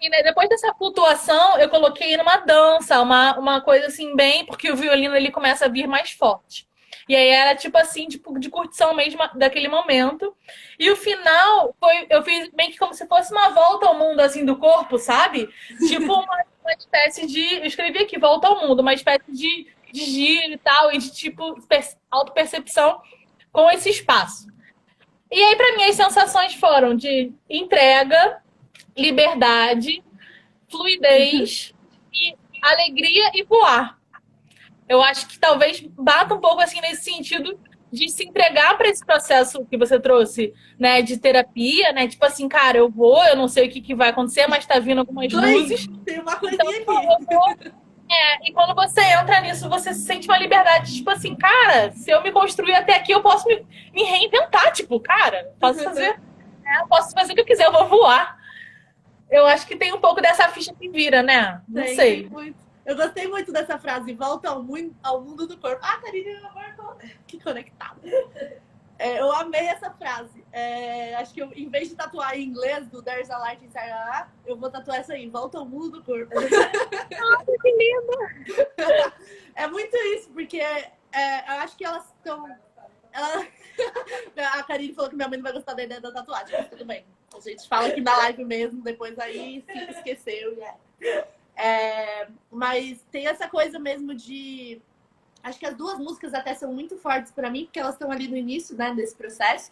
E 0.00 0.08
né, 0.10 0.22
depois 0.22 0.48
dessa 0.48 0.72
flutuação, 0.74 1.58
eu 1.58 1.68
coloquei 1.68 2.16
numa 2.16 2.36
dança, 2.36 3.00
uma, 3.00 3.36
uma 3.36 3.60
coisa 3.62 3.88
assim, 3.88 4.14
bem, 4.14 4.46
porque 4.46 4.70
o 4.70 4.76
violino 4.76 5.16
ele 5.16 5.32
começa 5.32 5.64
a 5.64 5.68
vir 5.68 5.88
mais 5.88 6.12
forte. 6.12 6.68
E 7.08 7.14
aí 7.14 7.28
era 7.28 7.54
tipo 7.54 7.76
assim, 7.76 8.06
tipo, 8.06 8.38
de 8.38 8.48
curtição 8.48 8.94
mesmo 8.94 9.20
daquele 9.34 9.68
momento. 9.68 10.34
E 10.78 10.90
o 10.90 10.96
final 10.96 11.74
foi, 11.78 12.06
eu 12.08 12.22
fiz 12.22 12.50
meio 12.52 12.70
que 12.70 12.78
como 12.78 12.94
se 12.94 13.06
fosse 13.06 13.32
uma 13.32 13.50
volta 13.50 13.86
ao 13.86 13.98
mundo 13.98 14.20
assim 14.20 14.44
do 14.44 14.56
corpo, 14.56 14.98
sabe? 14.98 15.48
Tipo 15.86 16.14
uma, 16.14 16.44
uma 16.62 16.72
espécie 16.72 17.26
de. 17.26 17.56
Eu 17.56 17.66
escrevi 17.66 17.98
aqui, 17.98 18.18
volta 18.18 18.48
ao 18.48 18.66
mundo, 18.66 18.80
uma 18.80 18.94
espécie 18.94 19.30
de, 19.30 19.66
de 19.92 20.04
giro 20.04 20.52
e 20.54 20.58
tal, 20.58 20.92
e 20.92 20.98
de 20.98 21.12
tipo 21.12 21.56
autopercepção 22.10 23.00
com 23.52 23.70
esse 23.70 23.90
espaço. 23.90 24.48
E 25.30 25.42
aí, 25.42 25.56
para 25.56 25.76
mim, 25.76 25.84
as 25.84 25.96
sensações 25.96 26.54
foram 26.54 26.94
de 26.94 27.32
entrega, 27.50 28.42
liberdade, 28.96 30.02
fluidez 30.68 31.74
e 32.12 32.36
alegria 32.62 33.30
e 33.34 33.42
voar 33.42 33.98
eu 34.88 35.02
acho 35.02 35.26
que 35.26 35.38
talvez 35.38 35.80
bata 35.80 36.34
um 36.34 36.40
pouco 36.40 36.60
assim 36.60 36.80
nesse 36.80 37.04
sentido 37.04 37.58
de 37.90 38.08
se 38.08 38.24
entregar 38.24 38.76
para 38.76 38.88
esse 38.88 39.04
processo 39.04 39.64
que 39.66 39.76
você 39.78 40.00
trouxe, 40.00 40.52
né, 40.78 41.00
de 41.00 41.16
terapia, 41.16 41.92
né? 41.92 42.08
Tipo 42.08 42.26
assim, 42.26 42.48
cara, 42.48 42.76
eu 42.76 42.90
vou, 42.90 43.24
eu 43.24 43.36
não 43.36 43.46
sei 43.46 43.68
o 43.68 43.70
que, 43.70 43.80
que 43.80 43.94
vai 43.94 44.08
acontecer, 44.08 44.46
mas 44.48 44.66
tá 44.66 44.78
vindo 44.80 44.98
algumas 44.98 45.32
luzes. 45.32 45.86
Tem 46.04 46.20
uma 46.20 46.36
coisinha 46.36 46.76
então, 46.76 46.98
aqui. 46.98 47.24
Vou, 47.24 47.74
É, 48.10 48.48
e 48.48 48.52
quando 48.52 48.74
você 48.74 49.00
entra 49.00 49.40
nisso, 49.40 49.68
você 49.68 49.94
se 49.94 50.04
sente 50.04 50.28
uma 50.28 50.36
liberdade, 50.38 50.94
tipo 50.94 51.08
assim, 51.08 51.36
cara, 51.36 51.92
se 51.92 52.10
eu 52.10 52.20
me 52.22 52.32
construir 52.32 52.74
até 52.74 52.96
aqui, 52.96 53.12
eu 53.12 53.22
posso 53.22 53.46
me, 53.46 53.64
me 53.94 54.02
reinventar, 54.02 54.72
tipo, 54.72 54.98
cara, 54.98 55.52
posso 55.60 55.82
fazer, 55.82 56.20
é, 56.66 56.86
posso 56.88 57.12
fazer 57.12 57.32
o 57.32 57.34
que 57.36 57.42
eu 57.42 57.46
quiser, 57.46 57.66
eu 57.66 57.72
vou 57.72 57.88
voar. 57.88 58.42
Eu 59.30 59.46
acho 59.46 59.66
que 59.66 59.76
tem 59.76 59.92
um 59.92 60.00
pouco 60.00 60.20
dessa 60.20 60.48
ficha 60.48 60.74
que 60.74 60.88
vira, 60.88 61.22
né? 61.22 61.60
Não 61.68 61.82
Tem, 61.82 61.94
sei. 61.94 62.28
muito. 62.28 62.63
Eu 62.84 62.96
gostei 62.96 63.26
muito 63.26 63.50
dessa 63.50 63.78
frase, 63.78 64.12
volta 64.12 64.50
ao, 64.50 64.62
mundo, 64.62 64.94
ao 65.02 65.20
mundo 65.20 65.46
do 65.46 65.56
corpo. 65.58 65.80
Ah, 65.82 65.98
Karine, 65.98 66.34
meu 66.34 66.46
amor, 66.48 66.96
que 67.26 67.42
conectada. 67.42 68.00
É, 68.98 69.20
eu 69.20 69.32
amei 69.32 69.66
essa 69.66 69.90
frase. 69.90 70.44
É, 70.52 71.14
acho 71.16 71.34
que 71.34 71.42
eu, 71.42 71.50
em 71.54 71.68
vez 71.68 71.88
de 71.88 71.96
tatuar 71.96 72.36
em 72.36 72.44
inglês 72.44 72.86
do 72.88 73.02
There's 73.02 73.30
a 73.30 73.38
Light 73.38 73.64
Inside 73.64 73.90
a 73.90 74.28
eu 74.46 74.56
vou 74.56 74.70
tatuar 74.70 74.98
essa 74.98 75.14
aí, 75.14 75.28
volta 75.28 75.58
ao 75.58 75.64
mundo 75.64 75.98
do 75.98 76.04
corpo. 76.04 76.34
Nossa, 76.34 77.52
que 77.60 77.72
lindo! 77.72 79.14
É 79.56 79.68
muito 79.68 79.96
isso, 79.96 80.30
porque 80.30 80.58
é, 80.58 80.88
eu 81.48 81.60
acho 81.60 81.76
que 81.76 81.84
elas 81.84 82.04
estão. 82.16 82.44
Ela... 83.12 83.46
a 84.58 84.62
Karine 84.64 84.92
falou 84.92 85.08
que 85.08 85.14
minha 85.14 85.28
mãe 85.28 85.38
não 85.38 85.44
vai 85.44 85.52
gostar 85.52 85.74
da 85.74 85.84
ideia 85.84 86.00
da 86.00 86.10
tatuagem, 86.10 86.56
mas 86.58 86.68
tudo 86.68 86.84
bem. 86.84 87.04
A 87.32 87.40
gente 87.40 87.68
fala 87.68 87.86
aqui 87.86 88.00
na 88.00 88.16
live 88.16 88.44
mesmo, 88.44 88.82
depois 88.82 89.16
aí 89.16 89.64
se 89.64 89.78
esqueceu. 89.90 90.60
É. 90.60 91.26
É, 91.56 92.28
mas 92.50 93.04
tem 93.10 93.26
essa 93.26 93.48
coisa 93.48 93.78
mesmo 93.78 94.14
de. 94.14 94.80
Acho 95.42 95.58
que 95.58 95.66
as 95.66 95.76
duas 95.76 95.98
músicas 95.98 96.32
até 96.32 96.54
são 96.54 96.72
muito 96.72 96.96
fortes 96.96 97.30
para 97.30 97.50
mim, 97.50 97.64
porque 97.64 97.78
elas 97.78 97.94
estão 97.94 98.10
ali 98.10 98.26
no 98.26 98.36
início 98.36 98.76
né, 98.76 98.94
desse 98.94 99.14
processo. 99.14 99.70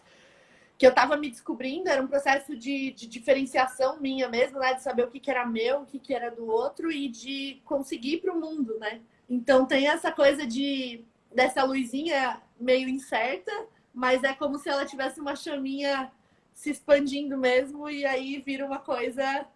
Que 0.77 0.87
eu 0.87 0.93
tava 0.93 1.17
me 1.17 1.29
descobrindo, 1.29 1.89
era 1.89 2.01
um 2.01 2.07
processo 2.07 2.55
de, 2.55 2.91
de 2.91 3.07
diferenciação 3.07 3.99
minha 3.99 4.27
mesmo, 4.27 4.59
né? 4.59 4.73
De 4.73 4.81
saber 4.83 5.03
o 5.03 5.09
que, 5.09 5.19
que 5.19 5.31
era 5.31 5.45
meu, 5.45 5.81
o 5.81 5.85
que, 5.85 5.99
que 5.99 6.13
era 6.13 6.31
do 6.31 6.47
outro 6.47 6.91
e 6.91 7.07
de 7.07 7.61
conseguir 7.65 8.17
para 8.17 8.33
o 8.33 8.39
mundo, 8.39 8.77
né? 8.79 9.01
Então 9.29 9.65
tem 9.65 9.87
essa 9.87 10.11
coisa 10.11 10.45
de 10.45 11.03
dessa 11.33 11.63
luzinha 11.63 12.41
meio 12.59 12.87
incerta, 12.87 13.51
mas 13.93 14.23
é 14.23 14.33
como 14.33 14.57
se 14.59 14.69
ela 14.69 14.85
tivesse 14.85 15.19
uma 15.19 15.35
chaminha 15.35 16.11
se 16.53 16.69
expandindo 16.69 17.37
mesmo 17.37 17.89
e 17.89 18.05
aí 18.05 18.39
vira 18.39 18.65
uma 18.65 18.79
coisa 18.79 19.47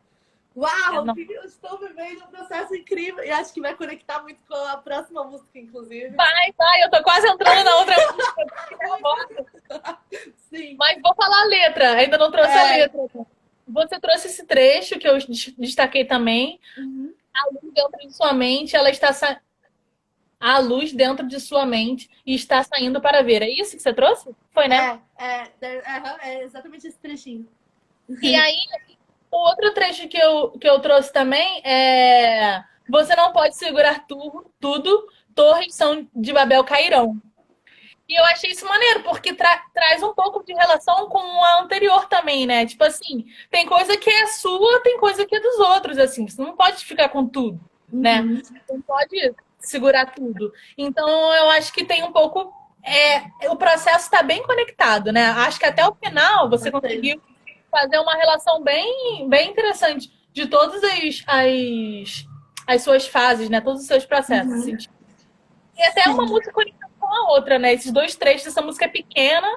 Uau, 0.57 1.05
não... 1.05 1.13
estou 1.45 1.77
vivendo 1.77 2.23
um 2.23 2.27
processo 2.27 2.73
incrível 2.75 3.23
e 3.23 3.29
acho 3.29 3.53
que 3.53 3.61
vai 3.61 3.75
conectar 3.75 4.23
muito 4.23 4.39
com 4.47 4.55
a 4.55 4.77
próxima 4.77 5.23
música, 5.23 5.59
inclusive. 5.59 6.09
Vai, 6.15 6.51
vai, 6.57 6.83
eu 6.83 6.89
tô 6.89 7.03
quase 7.03 7.27
entrando 7.27 7.63
na 7.63 7.75
outra 7.77 7.95
música. 8.11 9.99
Sim. 10.49 10.75
Mas 10.79 10.99
vou 10.99 11.13
falar 11.13 11.43
a 11.43 11.45
letra, 11.45 11.91
ainda 11.91 12.17
não 12.17 12.31
trouxe 12.31 12.49
é. 12.49 12.59
a 12.59 12.77
letra. 12.77 13.27
Você 13.67 13.99
trouxe 13.99 14.27
esse 14.27 14.47
trecho 14.47 14.97
que 14.97 15.07
eu 15.07 15.15
destaquei 15.59 16.05
também. 16.05 16.59
Uhum. 16.75 17.13
A 17.35 17.49
luz 17.51 17.71
dentro 17.71 17.99
de 17.99 18.15
sua 18.15 18.33
mente, 18.33 18.75
ela 18.75 18.89
está 18.89 19.13
sa... 19.13 19.39
a 20.39 20.57
luz 20.57 20.91
dentro 20.91 21.27
de 21.27 21.39
sua 21.39 21.67
mente 21.67 22.09
e 22.25 22.33
está 22.33 22.63
saindo 22.63 22.99
para 22.99 23.21
ver. 23.21 23.43
É 23.43 23.49
isso 23.49 23.77
que 23.77 23.83
você 23.83 23.93
trouxe? 23.93 24.35
Foi, 24.51 24.67
né? 24.67 24.99
É, 25.19 25.25
é, 25.27 25.51
é, 25.61 26.17
é 26.23 26.43
exatamente 26.45 26.87
esse 26.87 26.97
trechinho. 26.97 27.47
E 28.23 28.35
aí, 28.35 28.57
o 29.31 29.37
outro 29.37 29.73
trecho 29.73 30.07
que 30.07 30.17
eu, 30.17 30.51
que 30.51 30.67
eu 30.67 30.79
trouxe 30.79 31.11
também 31.11 31.61
é 31.65 32.63
Você 32.89 33.15
não 33.15 33.31
pode 33.31 33.55
segurar 33.55 34.05
tu, 34.07 34.49
tudo, 34.59 35.07
torres 35.35 35.75
são 35.75 36.07
de 36.15 36.33
Babel 36.33 36.63
cairão. 36.63 37.21
E 38.09 38.17
eu 38.17 38.23
achei 38.25 38.51
isso 38.51 38.65
maneiro, 38.65 39.03
porque 39.03 39.33
tra 39.33 39.63
traz 39.73 40.01
um 40.01 40.13
pouco 40.13 40.41
de 40.45 40.53
relação 40.53 41.09
com 41.09 41.19
a 41.19 41.61
anterior 41.61 42.07
também, 42.07 42.45
né? 42.45 42.65
Tipo 42.65 42.85
assim, 42.85 43.25
tem 43.51 43.65
coisa 43.65 43.97
que 43.97 44.09
é 44.09 44.27
sua, 44.27 44.81
tem 44.81 44.97
coisa 44.97 45.25
que 45.25 45.35
é 45.35 45.39
dos 45.41 45.59
outros, 45.59 45.97
assim. 45.97 46.25
Você 46.25 46.41
não 46.41 46.55
pode 46.55 46.85
ficar 46.85 47.09
com 47.09 47.27
tudo, 47.27 47.59
né? 47.91 48.21
uhum. 48.21 48.35
né? 48.35 48.41
Não 48.69 48.81
pode 48.81 49.35
segurar 49.59 50.05
tudo. 50.05 50.53
Então, 50.77 51.09
eu 51.33 51.49
acho 51.51 51.73
que 51.73 51.83
tem 51.83 52.03
um 52.03 52.11
pouco... 52.13 52.53
É, 52.81 53.49
o 53.49 53.57
processo 53.57 54.05
está 54.05 54.23
bem 54.23 54.41
conectado, 54.43 55.11
né? 55.11 55.25
Acho 55.25 55.59
que 55.59 55.65
até 55.65 55.85
o 55.85 55.93
final 55.93 56.49
você 56.49 56.71
conseguiu 56.71 57.21
fazer 57.71 57.99
uma 57.99 58.15
relação 58.15 58.63
bem, 58.63 59.27
bem 59.29 59.51
interessante 59.51 60.11
de 60.33 60.47
todas 60.47 60.83
as, 60.83 61.23
as, 61.27 62.25
as 62.67 62.81
suas 62.81 63.07
fases, 63.07 63.49
né? 63.49 63.61
Todos 63.61 63.81
os 63.81 63.87
seus 63.87 64.05
processos. 64.05 64.65
Uhum. 64.65 64.75
Assim. 64.75 64.89
E 65.77 65.83
até 65.83 66.03
Sim. 66.03 66.09
uma 66.11 66.25
música 66.25 66.51
conectada 66.51 66.91
com 66.99 67.07
a 67.07 67.31
outra, 67.31 67.59
né? 67.59 67.73
Esses 67.73 67.91
dois 67.91 68.15
trechos, 68.15 68.47
essa 68.47 68.61
música 68.61 68.85
é 68.85 68.89
pequena, 68.89 69.47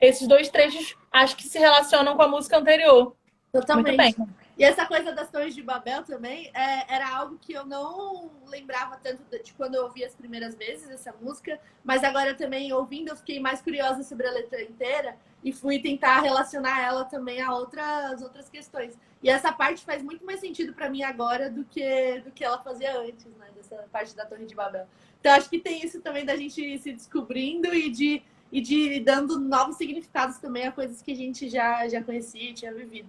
esses 0.00 0.26
dois 0.28 0.48
trechos 0.48 0.96
acho 1.12 1.36
que 1.36 1.44
se 1.44 1.58
relacionam 1.58 2.16
com 2.16 2.22
a 2.22 2.28
música 2.28 2.58
anterior. 2.58 3.16
Totalmente. 3.52 3.96
Muito 3.96 4.16
bem. 4.16 4.43
E 4.56 4.62
essa 4.62 4.86
coisa 4.86 5.12
das 5.12 5.30
Torres 5.30 5.54
de 5.54 5.62
Babel 5.62 6.04
também 6.04 6.48
é, 6.54 6.94
era 6.94 7.08
algo 7.08 7.36
que 7.40 7.52
eu 7.52 7.66
não 7.66 8.30
lembrava 8.46 8.96
tanto 9.02 9.24
de, 9.28 9.42
de, 9.42 9.52
quando 9.52 9.74
eu 9.74 9.84
ouvi 9.84 10.04
as 10.04 10.14
primeiras 10.14 10.54
vezes 10.54 10.88
essa 10.88 11.12
música, 11.20 11.58
mas 11.82 12.04
agora 12.04 12.34
também 12.34 12.72
ouvindo 12.72 13.08
eu 13.08 13.16
fiquei 13.16 13.40
mais 13.40 13.60
curiosa 13.60 14.04
sobre 14.04 14.28
a 14.28 14.30
letra 14.30 14.62
inteira 14.62 15.16
e 15.42 15.52
fui 15.52 15.80
tentar 15.80 16.20
relacionar 16.20 16.80
ela 16.80 17.04
também 17.04 17.42
a 17.42 17.52
outras 17.52 18.22
outras 18.22 18.48
questões. 18.48 18.96
E 19.20 19.28
essa 19.28 19.52
parte 19.52 19.84
faz 19.84 20.02
muito 20.02 20.24
mais 20.24 20.38
sentido 20.38 20.72
para 20.72 20.88
mim 20.88 21.02
agora 21.02 21.50
do 21.50 21.64
que 21.64 22.20
do 22.20 22.30
que 22.30 22.44
ela 22.44 22.58
fazia 22.58 22.96
antes, 22.96 23.26
né? 23.36 23.48
Dessa 23.56 23.76
parte 23.90 24.14
da 24.14 24.24
Torre 24.24 24.46
de 24.46 24.54
Babel. 24.54 24.86
Então 25.18 25.32
acho 25.32 25.50
que 25.50 25.58
tem 25.58 25.84
isso 25.84 26.00
também 26.00 26.24
da 26.24 26.36
gente 26.36 26.78
se 26.78 26.92
descobrindo 26.92 27.74
e 27.74 27.90
de 27.90 28.22
e 28.52 28.60
de 28.60 29.00
dando 29.00 29.40
novos 29.40 29.76
significados 29.76 30.38
também 30.38 30.64
a 30.66 30.70
coisas 30.70 31.02
que 31.02 31.10
a 31.10 31.16
gente 31.16 31.48
já 31.48 31.88
já 31.88 32.00
conhecia 32.02 32.50
e 32.50 32.54
tinha 32.54 32.72
vivido. 32.72 33.08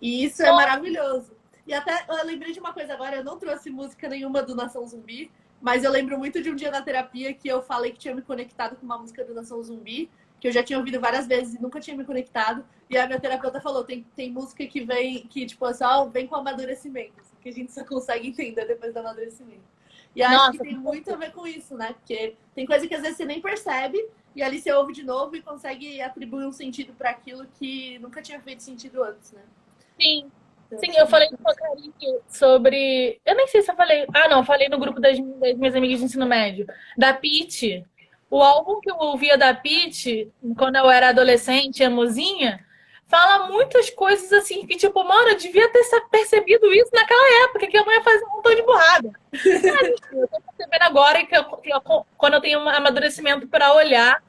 E 0.00 0.24
isso 0.24 0.42
é 0.42 0.52
maravilhoso. 0.52 1.36
E 1.66 1.74
até 1.74 2.04
eu 2.08 2.24
lembrei 2.24 2.52
de 2.52 2.60
uma 2.60 2.72
coisa 2.72 2.92
agora, 2.92 3.16
eu 3.16 3.24
não 3.24 3.38
trouxe 3.38 3.70
música 3.70 4.08
nenhuma 4.08 4.42
do 4.42 4.54
Nação 4.54 4.86
Zumbi, 4.86 5.30
mas 5.60 5.82
eu 5.82 5.90
lembro 5.90 6.16
muito 6.18 6.40
de 6.40 6.50
um 6.50 6.54
dia 6.54 6.70
na 6.70 6.80
terapia 6.82 7.34
que 7.34 7.48
eu 7.48 7.62
falei 7.62 7.90
que 7.92 7.98
tinha 7.98 8.14
me 8.14 8.22
conectado 8.22 8.76
com 8.76 8.84
uma 8.84 8.98
música 8.98 9.24
do 9.24 9.34
Nação 9.34 9.60
Zumbi, 9.62 10.08
que 10.38 10.46
eu 10.46 10.52
já 10.52 10.62
tinha 10.62 10.78
ouvido 10.78 11.00
várias 11.00 11.26
vezes 11.26 11.54
e 11.54 11.62
nunca 11.62 11.80
tinha 11.80 11.96
me 11.96 12.04
conectado. 12.04 12.64
E 12.88 12.96
a 12.96 13.06
minha 13.06 13.18
terapeuta 13.18 13.60
falou: 13.60 13.82
tem, 13.82 14.06
tem 14.14 14.30
música 14.30 14.64
que 14.66 14.84
vem, 14.84 15.26
que 15.26 15.44
tipo, 15.46 15.72
só 15.74 16.06
vem 16.06 16.26
com 16.26 16.36
amadurecimento, 16.36 17.20
assim, 17.20 17.34
que 17.40 17.48
a 17.48 17.52
gente 17.52 17.72
só 17.72 17.84
consegue 17.84 18.28
entender 18.28 18.64
depois 18.66 18.92
do 18.92 18.98
amadurecimento. 19.00 19.76
E 20.14 20.22
acho 20.22 20.34
Nossa, 20.34 20.52
que 20.52 20.58
tem 20.58 20.76
muito 20.76 21.12
a 21.12 21.16
ver 21.16 21.32
com 21.32 21.46
isso, 21.46 21.76
né? 21.76 21.92
Porque 21.94 22.36
tem 22.54 22.64
coisa 22.64 22.86
que 22.86 22.94
às 22.94 23.02
vezes 23.02 23.16
você 23.16 23.24
nem 23.24 23.40
percebe, 23.40 24.02
e 24.34 24.42
ali 24.42 24.60
você 24.60 24.72
ouve 24.72 24.92
de 24.92 25.02
novo 25.02 25.36
e 25.36 25.42
consegue 25.42 26.00
atribuir 26.00 26.46
um 26.46 26.52
sentido 26.52 26.92
para 26.94 27.10
aquilo 27.10 27.46
que 27.58 27.98
nunca 27.98 28.22
tinha 28.22 28.40
feito 28.40 28.62
sentido 28.62 29.02
antes, 29.02 29.32
né? 29.32 29.42
Sim. 30.00 30.30
Sim, 30.78 30.92
eu 30.96 31.06
falei 31.06 31.28
com 31.28 31.48
a 31.48 31.54
Karine 31.54 31.92
sobre. 32.28 33.20
Eu 33.24 33.36
nem 33.36 33.46
sei 33.46 33.62
se 33.62 33.70
eu 33.70 33.76
falei. 33.76 34.04
Ah, 34.12 34.28
não, 34.28 34.44
falei 34.44 34.68
no 34.68 34.78
grupo 34.78 35.00
das, 35.00 35.16
das 35.16 35.56
minhas 35.56 35.76
amigas 35.76 36.00
de 36.00 36.04
ensino 36.06 36.26
médio. 36.26 36.66
Da 36.98 37.14
Pete. 37.14 37.84
O 38.28 38.42
álbum 38.42 38.80
que 38.80 38.90
eu 38.90 38.96
ouvia 38.96 39.38
da 39.38 39.54
Pete, 39.54 40.32
quando 40.58 40.76
eu 40.76 40.90
era 40.90 41.10
adolescente, 41.10 41.84
a 41.84 41.88
mozinha, 41.88 42.66
fala 43.06 43.46
muitas 43.46 43.88
coisas 43.90 44.32
assim, 44.32 44.66
que 44.66 44.76
tipo, 44.76 45.04
mano, 45.04 45.28
eu 45.28 45.36
devia 45.36 45.70
ter 45.70 45.84
percebido 46.10 46.72
isso 46.74 46.90
naquela 46.92 47.44
época, 47.44 47.68
que 47.68 47.76
a 47.76 47.84
mulher 47.84 48.02
fazia 48.02 48.26
um 48.26 48.30
montão 48.30 48.54
de 48.54 48.62
burrada. 48.62 49.12
eu 50.12 50.28
tô 50.28 50.40
percebendo 50.40 50.82
agora 50.82 51.24
que, 51.24 51.36
eu, 51.36 51.44
que 51.44 51.72
eu, 51.72 51.80
quando 52.16 52.34
eu 52.34 52.40
tenho 52.40 52.58
um 52.58 52.68
amadurecimento 52.68 53.46
para 53.46 53.72
olhar 53.74 54.20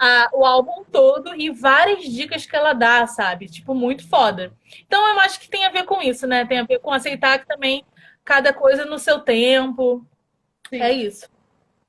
a, 0.00 0.30
o 0.32 0.46
álbum 0.46 0.82
todo 0.82 1.34
e 1.34 1.50
várias 1.50 2.04
dicas 2.04 2.46
que 2.46 2.56
ela 2.56 2.72
dá, 2.72 3.06
sabe? 3.06 3.46
Tipo, 3.46 3.74
muito 3.74 4.08
foda. 4.08 4.50
Então, 4.86 5.06
eu 5.10 5.20
acho 5.20 5.38
que 5.38 5.50
tem 5.50 5.66
a 5.66 5.70
ver 5.70 5.84
com 5.84 6.00
isso, 6.00 6.26
né? 6.26 6.46
Tem 6.46 6.58
a 6.58 6.64
ver 6.64 6.78
com 6.78 6.90
aceitar 6.90 7.38
que 7.38 7.46
também 7.46 7.84
cada 8.24 8.50
coisa 8.50 8.86
no 8.86 8.98
seu 8.98 9.20
tempo. 9.20 10.02
Sim. 10.70 10.80
É 10.80 10.90
isso. 10.90 11.28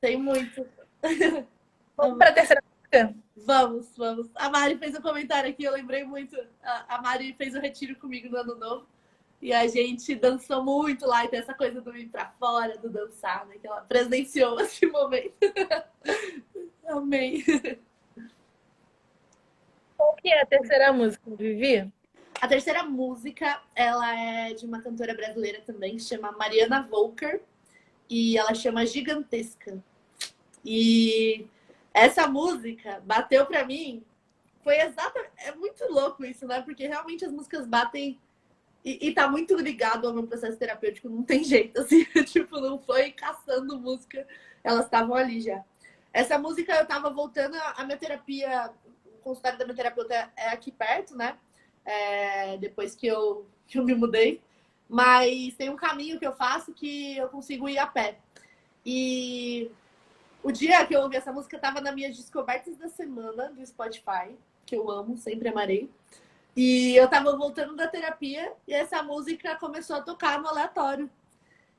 Tem 0.01 0.17
muito. 0.17 0.67
Vamos 1.95 2.17
para 2.17 2.31
a 2.31 2.33
terceira 2.33 2.61
música? 2.61 3.15
Vamos, 3.43 3.97
vamos. 3.97 4.29
A 4.35 4.49
Mari 4.49 4.77
fez 4.77 4.93
um 4.95 5.01
comentário 5.01 5.49
aqui, 5.49 5.63
eu 5.63 5.71
lembrei 5.71 6.03
muito. 6.03 6.35
A 6.61 7.01
Mari 7.01 7.33
fez 7.33 7.55
o 7.55 7.57
um 7.57 7.61
retiro 7.61 7.95
comigo 7.95 8.29
no 8.29 8.37
ano 8.37 8.55
novo. 8.55 8.87
E 9.41 9.53
a 9.53 9.65
gente 9.67 10.13
dançou 10.15 10.63
muito 10.63 11.07
lá, 11.07 11.25
e 11.25 11.27
tem 11.27 11.39
essa 11.39 11.53
coisa 11.53 11.81
do 11.81 11.95
ir 11.95 12.09
pra 12.09 12.31
fora, 12.39 12.77
do 12.77 12.89
dançar, 12.89 13.47
né? 13.47 13.55
Que 13.59 13.67
ela 13.67 13.81
presenciou 13.81 14.59
esse 14.61 14.85
momento. 14.85 15.33
Amei. 16.85 17.43
Qual 20.01 20.15
que 20.15 20.29
é 20.29 20.41
a 20.41 20.45
terceira 20.47 20.91
música, 20.91 21.29
Vivi? 21.35 21.91
A 22.41 22.47
terceira 22.47 22.81
música, 22.81 23.61
ela 23.75 24.15
é 24.15 24.51
de 24.51 24.65
uma 24.65 24.81
cantora 24.81 25.13
brasileira 25.13 25.61
também, 25.61 25.95
que 25.95 26.01
chama 26.01 26.31
Mariana 26.31 26.81
Volker. 26.89 27.39
E 28.09 28.35
ela 28.35 28.55
chama 28.55 28.83
Gigantesca. 28.83 29.77
E 30.65 31.45
essa 31.93 32.27
música 32.27 32.99
bateu 33.05 33.45
pra 33.45 33.63
mim. 33.63 34.03
Foi 34.63 34.75
exatamente. 34.81 35.33
É 35.37 35.53
muito 35.53 35.85
louco 35.87 36.25
isso, 36.25 36.47
né? 36.47 36.61
Porque 36.63 36.87
realmente 36.87 37.23
as 37.23 37.31
músicas 37.31 37.67
batem. 37.67 38.19
E, 38.83 39.07
e 39.07 39.13
tá 39.13 39.29
muito 39.29 39.55
ligado 39.55 40.07
ao 40.07 40.13
meu 40.15 40.25
processo 40.25 40.57
terapêutico, 40.57 41.07
não 41.09 41.21
tem 41.21 41.43
jeito, 41.43 41.79
assim. 41.79 42.03
tipo, 42.25 42.59
não 42.59 42.79
foi 42.79 43.11
caçando 43.11 43.79
música, 43.79 44.27
elas 44.63 44.85
estavam 44.85 45.15
ali 45.15 45.41
já. 45.41 45.63
Essa 46.11 46.39
música 46.39 46.73
eu 46.73 46.87
tava 46.87 47.11
voltando, 47.11 47.55
a 47.55 47.85
minha 47.85 47.97
terapia 47.97 48.71
consultório 49.23 49.57
da 49.57 49.65
minha 49.65 49.75
terapeuta 49.75 50.31
é 50.35 50.49
aqui 50.49 50.71
perto, 50.71 51.15
né? 51.15 51.37
É, 51.85 52.57
depois 52.57 52.95
que 52.95 53.07
eu, 53.07 53.45
que 53.67 53.79
eu 53.79 53.85
me 53.85 53.93
mudei. 53.93 54.41
Mas 54.87 55.55
tem 55.55 55.69
um 55.69 55.75
caminho 55.75 56.19
que 56.19 56.27
eu 56.27 56.33
faço 56.33 56.73
que 56.73 57.17
eu 57.17 57.29
consigo 57.29 57.69
ir 57.69 57.77
a 57.77 57.87
pé. 57.87 58.17
E 58.85 59.71
o 60.43 60.51
dia 60.51 60.85
que 60.85 60.95
eu 60.95 61.01
ouvi 61.01 61.15
essa 61.15 61.31
música 61.31 61.55
estava 61.55 61.79
nas 61.79 61.93
minhas 61.93 62.17
descobertas 62.17 62.75
da 62.75 62.89
semana 62.89 63.49
do 63.51 63.65
Spotify, 63.65 64.35
que 64.65 64.75
eu 64.75 64.89
amo, 64.89 65.17
sempre 65.17 65.49
amarei. 65.49 65.89
E 66.55 66.95
eu 66.95 67.07
tava 67.07 67.35
voltando 67.37 67.75
da 67.75 67.87
terapia 67.87 68.51
e 68.67 68.73
essa 68.73 69.01
música 69.01 69.55
começou 69.55 69.95
a 69.95 70.01
tocar 70.01 70.41
no 70.41 70.47
aleatório. 70.47 71.09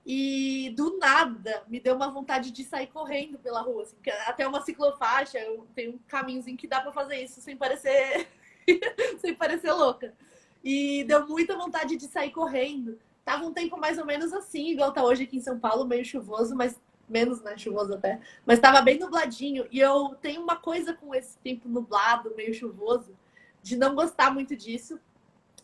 E 0.05 0.73
do 0.77 0.99
nada 0.99 1.63
me 1.69 1.79
deu 1.79 1.95
uma 1.95 2.11
vontade 2.11 2.51
de 2.51 2.65
sair 2.65 2.89
correndo 2.89 3.39
pela 3.39 3.61
rua. 3.61 3.83
Assim, 3.83 3.97
até 4.27 4.47
uma 4.47 4.61
ciclofaixa, 4.61 5.39
eu 5.39 5.67
tenho 5.75 5.95
um 5.95 5.99
caminhozinho 6.09 6.57
que 6.57 6.67
dá 6.67 6.81
para 6.81 6.93
fazer 6.93 7.23
isso 7.23 7.41
sem 7.41 7.57
parecer 7.57 8.27
sem 9.21 9.35
parecer 9.35 9.73
louca. 9.73 10.15
E 10.63 11.05
deu 11.05 11.27
muita 11.27 11.57
vontade 11.57 11.97
de 11.97 12.07
sair 12.07 12.31
correndo. 12.31 12.99
Tava 13.25 13.45
um 13.45 13.53
tempo 13.53 13.77
mais 13.77 13.99
ou 13.99 14.05
menos 14.05 14.33
assim, 14.33 14.71
igual 14.71 14.93
tá 14.93 15.05
hoje 15.05 15.25
aqui 15.25 15.37
em 15.37 15.41
São 15.41 15.59
Paulo, 15.59 15.85
meio 15.85 16.05
chuvoso, 16.05 16.55
mas 16.57 16.81
menos, 17.09 17.41
né? 17.43 17.57
Chuvoso 17.57 17.95
até. 17.95 18.21
Mas 18.45 18.59
tava 18.59 18.81
bem 18.81 18.99
nubladinho. 18.99 19.67
E 19.71 19.79
eu 19.79 20.17
tenho 20.21 20.43
uma 20.43 20.57
coisa 20.57 20.95
com 20.95 21.15
esse 21.15 21.37
tempo 21.39 21.69
nublado, 21.69 22.35
meio 22.35 22.55
chuvoso, 22.55 23.15
de 23.63 23.77
não 23.77 23.95
gostar 23.95 24.33
muito 24.33 24.57
disso. 24.57 24.99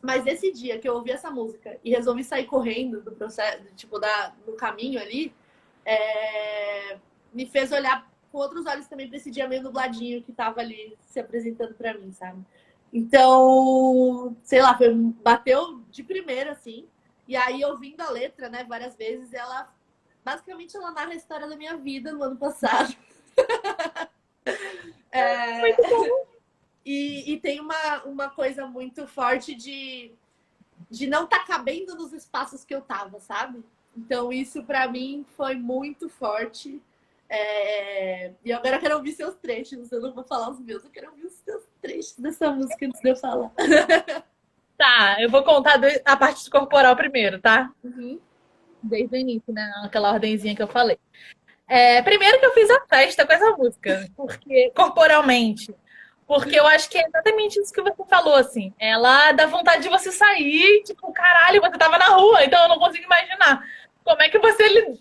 Mas 0.01 0.27
esse 0.27 0.53
dia 0.53 0.79
que 0.79 0.89
eu 0.89 0.95
ouvi 0.95 1.11
essa 1.11 1.31
música 1.31 1.79
e 1.85 1.91
resolvi 1.91 2.23
sair 2.23 2.47
correndo 2.47 3.01
do 3.01 3.13
processo, 3.13 3.65
tipo, 3.75 3.99
da, 3.99 4.33
no 4.47 4.55
caminho 4.55 5.01
ali, 5.01 5.35
é... 5.85 6.99
me 7.33 7.47
fez 7.47 7.73
olhar 7.73 8.09
com 8.31 8.39
outros 8.39 8.67
olhos 8.67 8.87
também 8.87 9.09
para 9.09 9.17
esse 9.17 9.31
dia 9.31 9.49
meio 9.49 9.63
nubladinho 9.63 10.23
que 10.23 10.33
tava 10.33 10.61
ali 10.61 10.97
se 11.01 11.19
apresentando 11.19 11.75
para 11.75 11.95
mim, 11.95 12.13
sabe? 12.13 12.45
Então, 12.93 14.37
sei 14.43 14.63
lá, 14.63 14.77
foi, 14.77 14.95
bateu 14.95 15.81
de 15.91 16.03
primeira, 16.03 16.53
assim. 16.53 16.87
E 17.27 17.37
aí, 17.37 17.65
ouvindo 17.65 18.01
a 18.01 18.11
letra, 18.11 18.49
né, 18.49 18.65
várias 18.65 18.97
vezes, 18.97 19.33
ela 19.33 19.73
basicamente 20.25 20.77
ela 20.77 20.91
narra 20.91 21.13
a 21.13 21.17
história 21.17 21.49
da 21.49 21.57
minha 21.57 21.77
vida 21.77 22.13
no 22.13 22.23
ano 22.23 22.37
passado. 22.37 22.95
é... 25.11 25.61
Muito 25.61 25.83
bom. 25.83 26.28
E, 26.91 27.35
e, 27.35 27.39
tem 27.39 27.61
uma, 27.61 28.03
uma 28.05 28.31
coisa 28.31 28.67
muito 28.67 29.07
forte 29.07 29.55
de, 29.55 30.11
de 30.89 31.07
não 31.07 31.25
estar 31.25 31.41
tá 31.41 31.45
cabendo 31.45 31.95
nos 31.95 32.15
espaços 32.15 32.65
que 32.65 32.75
eu 32.75 32.81
tava, 32.81 33.21
sabe? 33.21 33.63
Então, 33.95 34.33
isso 34.33 34.63
para 34.63 34.89
mim 34.89 35.23
foi 35.37 35.55
muito 35.55 36.09
forte. 36.09 36.81
É... 37.29 38.33
E 38.43 38.51
agora 38.51 38.77
eu 38.77 38.81
quero 38.81 38.97
ouvir 38.97 39.13
seus 39.13 39.35
trechos. 39.35 39.93
Eu 39.93 40.01
não 40.01 40.15
vou 40.15 40.25
falar 40.25 40.49
os 40.49 40.59
meus, 40.61 40.83
eu 40.83 40.89
quero 40.89 41.11
ouvir 41.11 41.27
os 41.27 41.35
seus 41.35 41.63
trechos 41.83 42.17
dessa 42.17 42.51
música 42.51 42.87
antes 42.87 43.03
de 43.03 43.11
eu 43.11 43.17
falar. 43.17 43.53
Tá, 44.79 45.21
eu 45.21 45.29
vou 45.29 45.43
contar 45.43 45.81
a 46.05 46.17
parte 46.17 46.49
corporal 46.49 46.95
primeiro, 46.95 47.41
tá? 47.41 47.69
Uhum. 47.83 48.21
Desde 48.81 49.17
o 49.17 49.19
início, 49.19 49.53
né? 49.53 49.69
Aquela 49.83 50.13
ordenzinha 50.13 50.55
que 50.55 50.63
eu 50.63 50.69
falei. 50.69 50.97
É, 51.67 52.01
primeiro 52.01 52.39
que 52.39 52.47
eu 52.47 52.55
fiz 52.55 52.71
a 52.71 52.87
festa 52.87 53.27
com 53.27 53.33
essa 53.33 53.57
música, 53.57 54.09
porque 54.17 54.71
corporalmente. 54.77 55.75
Porque 56.29 56.61
eu 56.61 56.67
acho 56.67 56.91
que 56.91 56.99
é 56.99 57.07
exatamente 57.07 57.59
isso 57.59 57.73
que 57.73 57.81
você 57.81 58.05
falou, 58.07 58.35
assim. 58.35 58.71
Ela 58.79 59.33
dá 59.33 59.47
vontade 59.47 59.83
de 59.83 59.89
você 59.89 60.13
sair, 60.13 60.83
tipo, 60.85 61.11
caralho, 61.11 61.59
você 61.63 61.79
tava 61.79 61.97
na 61.97 62.09
rua, 62.09 62.45
então 62.45 62.63
eu 62.63 62.69
não 62.69 62.79
consigo 62.79 63.07
imaginar. 63.07 63.67
Como 64.05 64.21
é 64.21 64.29
que 64.29 64.39
você 64.39 64.95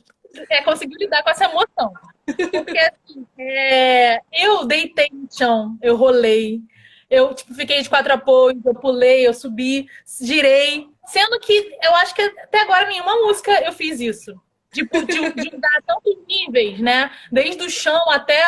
é, 0.49 0.63
conseguiu 0.63 0.97
lidar 0.97 1.21
com 1.23 1.29
essa 1.29 1.43
emoção? 1.43 1.91
Porque, 2.25 2.77
assim, 2.79 3.27
é, 3.37 4.21
eu 4.31 4.63
deitei 4.65 5.09
no 5.11 5.27
chão, 5.29 5.77
eu 5.81 5.97
rolei, 5.97 6.61
eu 7.09 7.33
tipo, 7.33 7.53
fiquei 7.53 7.81
de 7.81 7.89
quatro 7.89 8.13
apoios, 8.13 8.65
eu 8.65 8.73
pulei, 8.73 9.27
eu 9.27 9.33
subi, 9.33 9.85
girei. 10.21 10.87
Sendo 11.07 11.37
que 11.41 11.77
eu 11.83 11.93
acho 11.95 12.15
que 12.15 12.21
até 12.21 12.61
agora 12.61 12.87
nenhuma 12.87 13.15
música 13.17 13.51
eu 13.65 13.73
fiz 13.73 13.99
isso. 13.99 14.33
Tipo, 14.73 15.05
de, 15.05 15.33
de 15.33 15.49
dar 15.57 15.81
tantos 15.85 16.15
níveis, 16.25 16.79
né? 16.79 17.11
Desde 17.29 17.63
o 17.63 17.69
chão 17.69 18.09
até 18.11 18.41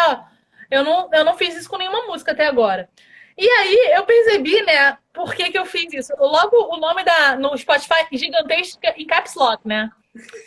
eu 0.69 0.83
não, 0.83 1.09
eu 1.11 1.25
não 1.25 1.37
fiz 1.37 1.55
isso 1.55 1.69
com 1.69 1.77
nenhuma 1.77 2.05
música 2.07 2.31
até 2.31 2.45
agora. 2.45 2.89
E 3.37 3.47
aí 3.47 3.93
eu 3.95 4.05
percebi, 4.05 4.61
né, 4.63 4.97
por 5.13 5.33
que, 5.33 5.49
que 5.49 5.57
eu 5.57 5.65
fiz 5.65 5.93
isso. 5.93 6.13
Logo 6.19 6.75
o 6.75 6.77
nome 6.77 7.03
da 7.03 7.35
no 7.37 7.57
Spotify 7.57 8.05
gigantesca 8.11 8.93
em 8.97 9.07
caps 9.07 9.35
lock, 9.35 9.65
né? 9.65 9.89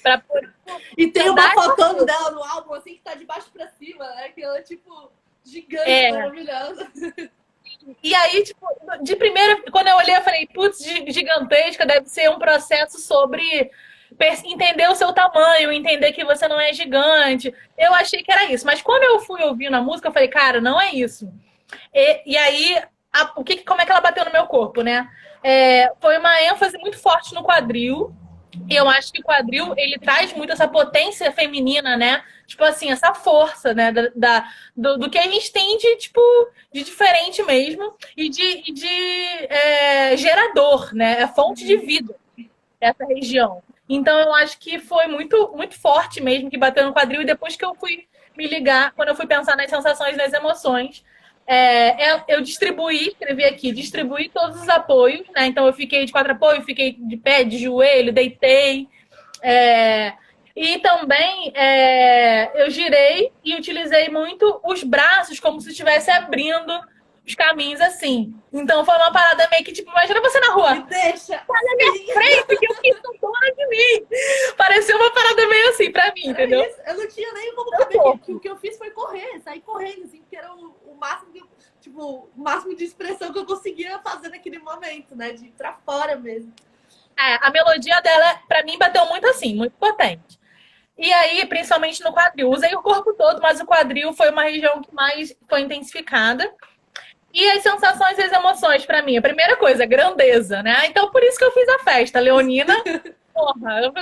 Pra, 0.03 0.23
e 0.99 1.09
tem 1.09 1.31
uma 1.31 1.53
foto 1.53 2.05
dela 2.05 2.31
no 2.33 2.43
álbum 2.43 2.75
assim 2.75 2.95
que 2.95 3.01
tá 3.01 3.15
de 3.15 3.25
baixo 3.25 3.51
pra 3.53 3.69
cima, 3.69 4.05
né? 4.15 4.29
Que 4.31 4.43
ela 4.43 4.59
é 4.59 4.63
tipo 4.63 5.11
gigante, 5.45 5.91
é. 5.91 6.13
maravilhosa. 6.13 6.93
E 8.03 8.15
aí, 8.15 8.43
tipo, 8.45 8.67
de 9.03 9.17
primeira, 9.17 9.63
quando 9.71 9.89
eu 9.89 9.97
olhei, 9.97 10.15
eu 10.17 10.23
falei, 10.23 10.47
putz, 10.47 10.85
gigantesca, 10.85 11.87
deve 11.87 12.09
ser 12.09 12.29
um 12.31 12.39
processo 12.39 12.99
sobre 12.99 13.71
entender 14.45 14.89
o 14.89 14.95
seu 14.95 15.13
tamanho, 15.13 15.73
entender 15.73 16.13
que 16.13 16.25
você 16.25 16.47
não 16.49 16.61
é 16.61 16.73
gigante. 16.73 17.55
Eu 17.77 17.95
achei 17.95 18.23
que 18.23 18.33
era 18.33 18.51
isso. 18.53 18.67
Mas 18.67 18.83
quando 18.83 19.03
eu 19.05 19.21
fui 19.21 19.43
ouvindo 19.43 19.75
a 19.75 19.83
música, 19.83 20.09
eu 20.09 20.13
falei, 20.13 20.29
cara, 20.29 20.61
não 20.61 20.81
é 20.81 20.93
isso. 20.93 21.33
E, 21.95 22.33
e 22.33 22.37
aí, 22.37 22.83
a, 23.13 23.33
o 23.37 23.45
que, 23.45 23.65
como 23.65 23.81
é 23.81 23.85
que 23.85 23.91
ela 23.91 24.01
bateu 24.01 24.25
no 24.25 24.33
meu 24.33 24.47
corpo, 24.47 24.83
né? 24.83 25.09
É, 25.43 25.93
foi 26.01 26.19
uma 26.19 26.43
ênfase 26.43 26.79
muito 26.79 26.99
forte 26.99 27.35
no 27.35 27.43
quadril. 27.43 28.15
E 28.69 28.77
eu 28.77 28.87
acho 28.89 29.13
que 29.13 29.21
o 29.21 29.25
quadril, 29.25 29.73
ele 29.77 29.99
traz 29.99 30.33
muito 30.35 30.53
essa 30.53 30.69
potência 30.69 31.33
feminina, 31.33 31.97
né? 31.97 32.23
Tipo 32.47 32.65
assim, 32.65 32.91
essa 32.91 33.15
força, 33.15 33.73
né? 33.73 33.91
Da, 33.91 34.11
da 34.15 34.49
do, 34.77 34.99
do, 34.99 35.11
que 35.11 35.19
a 35.19 35.23
gente 35.23 35.51
tem 35.51 35.79
de, 35.79 35.97
tipo, 35.97 36.21
de 36.73 36.83
diferente 36.83 37.43
mesmo. 37.43 37.95
E 38.17 38.29
de, 38.29 38.73
de 38.73 39.47
é, 39.49 40.17
gerador, 40.17 40.95
né? 40.95 41.23
É 41.23 41.27
fonte 41.27 41.65
de 41.65 41.77
vida 41.79 42.15
essa 42.83 43.05
região. 43.05 43.63
Então 43.95 44.19
eu 44.19 44.33
acho 44.35 44.59
que 44.59 44.79
foi 44.79 45.07
muito, 45.07 45.53
muito 45.55 45.79
forte 45.79 46.23
mesmo 46.23 46.51
que 46.51 46.57
bateu 46.57 46.85
no 46.85 46.95
quadril. 46.95 47.23
E 47.23 47.27
depois 47.27 47.57
que 47.57 47.65
eu 47.65 47.75
fui 47.75 48.07
me 48.37 48.47
ligar, 48.47 48.93
quando 48.93 49.11
eu 49.11 49.15
fui 49.15 49.27
pensar 49.27 49.57
nas 49.57 49.69
sensações, 49.69 50.17
nas 50.17 50.33
emoções, 50.33 51.05
é, 51.47 52.11
é, 52.11 52.25
eu 52.29 52.41
distribuí, 52.41 53.09
escrevi 53.09 53.45
aqui, 53.45 53.71
distribuí 53.73 54.31
todos 54.31 54.63
os 54.63 54.69
apoios, 54.69 55.29
né? 55.35 55.47
Então 55.47 55.67
eu 55.67 55.73
fiquei 55.75 56.07
de 56.07 56.13
quatro 56.13 56.33
apoios, 56.33 56.65
fiquei 56.65 56.93
de 56.93 57.17
pé, 57.19 57.45
de 57.45 57.59
joelho, 57.59 58.13
deitei. 58.13 58.89
É, 59.43 60.15
e 60.57 60.79
também 60.79 61.53
é, 61.55 62.63
eu 62.63 62.71
girei 62.71 63.31
e 63.45 63.55
utilizei 63.55 64.09
muito 64.09 64.61
os 64.65 64.83
braços 64.83 65.39
como 65.39 65.61
se 65.61 65.71
estivesse 65.71 66.11
abrindo 66.11 66.81
os 67.27 67.35
caminhos 67.35 67.81
assim. 67.81 68.35
Então 68.53 68.85
foi 68.85 68.97
uma 68.97 69.13
parada 69.13 69.49
meio 69.51 69.65
que, 69.65 69.73
tipo, 69.73 69.91
imagina 69.91 70.21
você 70.21 70.41
na 70.41 70.53
rua. 70.53 70.75
Me 70.75 70.83
deixa. 70.85 71.39
Tá 71.39 71.55
na 71.63 71.77
minha 71.77 72.13
frente, 72.13 72.59
que 72.59 72.67
eu 72.67 72.75
fiz 72.75 72.97
dona 73.21 73.55
de 73.57 73.69
mim. 73.69 74.07
Pareceu 74.57 74.97
uma 74.97 75.11
parada 75.13 75.47
meio 75.47 75.69
assim 75.69 75.93
pra 75.93 76.13
mim, 76.13 76.29
entendeu? 76.29 76.63
Eu 76.87 76.97
não 76.97 77.09
tinha 77.09 77.33
nem 77.33 77.55
como 77.55 77.71
saber 77.71 78.19
que 78.25 78.33
o 78.33 78.41
que 78.41 78.49
eu 78.49 78.57
fiz 78.57 78.77
foi 78.77 78.91
correr, 78.91 79.41
sair 79.41 79.61
correndo, 79.61 80.05
assim, 80.05 80.19
porque 80.19 80.37
era 80.37 80.53
o, 80.53 80.77
o 80.87 80.97
máximo 80.99 81.33
de, 81.33 81.43
tipo, 81.81 82.31
o 82.37 82.43
máximo 82.43 82.75
de 82.75 82.85
expressão 82.85 83.33
que 83.33 83.39
eu 83.39 83.47
conseguia 83.47 83.99
fazer 84.01 84.29
naquele 84.29 84.59
momento, 84.59 85.15
né? 85.15 85.33
De 85.33 85.47
ir 85.47 85.53
pra 85.53 85.79
fora 85.87 86.17
mesmo. 86.17 86.53
É, 87.19 87.47
a 87.47 87.51
melodia 87.51 88.01
dela, 88.01 88.41
pra 88.49 88.65
mim, 88.65 88.79
bateu 88.79 89.07
muito 89.07 89.27
assim, 89.29 89.55
muito 89.55 89.77
potente. 89.77 90.41
E 90.99 91.13
aí, 91.13 91.47
principalmente 91.47 92.03
no 92.03 92.13
quadril. 92.13 92.51
Usei 92.51 92.75
o 92.75 92.83
corpo 92.83 93.15
todo, 93.15 93.41
mas 93.41 93.61
o 93.61 93.67
quadril 93.67 94.13
foi 94.13 94.31
uma 94.31 94.45
região 94.45 94.83
que 94.83 94.95
mais 94.95 95.35
foi 95.49 95.61
intensificada. 95.61 96.53
E 97.33 97.51
as 97.51 97.63
sensações 97.63 98.19
e 98.19 98.23
as 98.23 98.33
emoções 98.33 98.85
para 98.85 99.03
mim. 99.03 99.17
A 99.17 99.23
primeira 99.23 99.57
coisa, 99.57 99.87
grandeza, 99.87 100.63
né? 100.63 100.87
Então, 100.87 101.11
por 101.11 101.23
isso 101.23 101.39
que 101.39 101.45
eu 101.45 101.53
fiz 101.53 101.69
a 101.69 101.79
festa. 101.79 102.21
Leonina, 102.21 102.77
porra, 103.33 103.93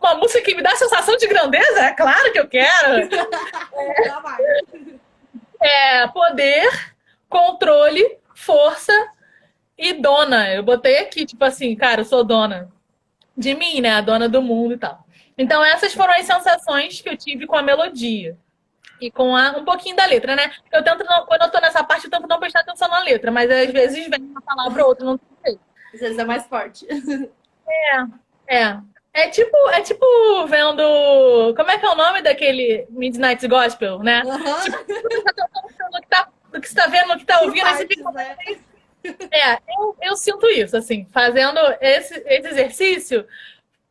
uma 0.00 0.14
música 0.14 0.40
que 0.40 0.54
me 0.54 0.62
dá 0.62 0.74
sensação 0.74 1.16
de 1.16 1.26
grandeza? 1.26 1.80
É 1.80 1.92
claro 1.92 2.32
que 2.32 2.38
eu 2.40 2.48
quero. 2.48 3.08
É, 5.60 6.02
é 6.02 6.08
poder, 6.08 6.68
controle, 7.28 8.18
força 8.34 8.92
e 9.76 9.92
dona. 9.94 10.52
Eu 10.54 10.62
botei 10.62 10.98
aqui, 10.98 11.26
tipo 11.26 11.44
assim, 11.44 11.74
cara, 11.74 12.02
eu 12.02 12.04
sou 12.04 12.22
dona 12.22 12.70
de 13.36 13.54
mim, 13.54 13.80
né? 13.80 13.94
A 13.94 14.00
dona 14.00 14.28
do 14.28 14.40
mundo 14.40 14.74
e 14.74 14.78
tal. 14.78 15.04
Então, 15.36 15.64
essas 15.64 15.92
foram 15.94 16.14
as 16.14 16.26
sensações 16.26 17.00
que 17.00 17.08
eu 17.08 17.16
tive 17.16 17.44
com 17.46 17.56
a 17.56 17.62
melodia 17.62 18.36
e 19.00 19.10
com 19.10 19.36
a, 19.36 19.50
um 19.56 19.64
pouquinho 19.64 19.96
da 19.96 20.06
letra, 20.06 20.34
né? 20.34 20.50
Eu 20.72 20.82
tento, 20.82 21.04
não, 21.04 21.26
quando 21.26 21.42
eu 21.42 21.50
tô 21.50 21.60
nessa 21.60 21.82
parte, 21.84 22.04
eu 22.04 22.10
tento 22.10 22.26
não 22.26 22.38
prestar 22.38 22.60
atenção 22.60 22.88
na 22.88 23.00
letra, 23.00 23.30
mas 23.30 23.50
às 23.50 23.70
vezes 23.70 24.08
vem 24.08 24.20
uma 24.20 24.42
palavra 24.42 24.82
ou 24.82 24.88
outra, 24.88 25.04
não 25.04 25.20
sei. 25.44 25.58
Às 25.94 26.00
vezes 26.00 26.18
é 26.18 26.24
mais 26.24 26.46
forte. 26.46 26.86
É, 27.70 28.56
é. 28.56 28.78
É 29.12 29.28
tipo, 29.28 29.56
é 29.70 29.80
tipo 29.80 30.06
vendo. 30.46 31.54
Como 31.56 31.70
é 31.70 31.78
que 31.78 31.84
é 31.84 31.90
o 31.90 31.96
nome 31.96 32.22
daquele 32.22 32.86
Midnight 32.90 33.46
Gospel, 33.48 33.98
né? 33.98 34.22
Uhum. 34.24 34.60
Tipo, 34.62 34.76
no 35.92 36.00
que, 36.00 36.08
tá, 36.08 36.28
que 36.52 36.68
você 36.68 36.74
tá 36.74 36.86
vendo, 36.86 37.08
no 37.08 37.18
que 37.18 37.24
tá 37.24 37.40
ouvindo, 37.40 37.64
partes, 37.64 37.86
fica... 37.88 38.10
né? 38.12 38.36
É, 39.30 39.54
eu, 39.54 39.96
eu 40.02 40.16
sinto 40.16 40.46
isso, 40.48 40.76
assim, 40.76 41.06
fazendo 41.12 41.58
esse, 41.80 42.22
esse 42.26 42.48
exercício, 42.48 43.26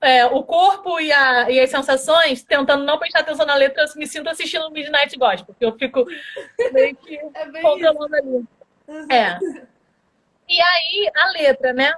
é, 0.02 0.26
o 0.26 0.44
corpo 0.44 1.00
e, 1.00 1.12
a, 1.12 1.50
e, 1.50 1.60
as 1.60 1.70
sensações, 1.70 2.44
tentando 2.44 2.84
não 2.84 3.00
prestar 3.00 3.22
atenção 3.22 3.46
na 3.46 3.56
letra, 3.56 3.84
eu 3.84 4.00
me 4.00 4.08
sinto 4.08 4.30
assistindo 4.30 4.70
Midnight 4.70 5.18
Gospel, 5.18 5.46
porque 5.48 5.66
eu 5.66 5.78
fico 5.78 6.06
meio 6.72 6.96
que 6.96 7.18
é 7.34 7.62
controlando 7.62 8.16
ali. 8.16 8.46
Uhum. 8.88 9.12
É. 9.12 9.40
E 10.48 10.62
aí, 10.62 11.12
a 11.16 11.30
letra, 11.32 11.74
né? 11.74 11.94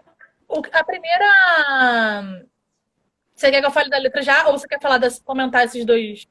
O, 0.48 0.62
a 0.72 0.84
primeira. 0.84 2.46
Você 3.36 3.52
quer 3.52 3.62
que 3.62 3.68
eu 3.68 3.72
fale 3.72 3.90
da 3.90 3.98
letra 3.98 4.22
já? 4.22 4.48
Ou 4.48 4.58
você 4.58 4.68
quer 4.68 4.82
falar 4.82 4.98
das, 4.98 5.20
comentar 5.20 5.66
esses 5.66 5.86
dois? 5.86 6.28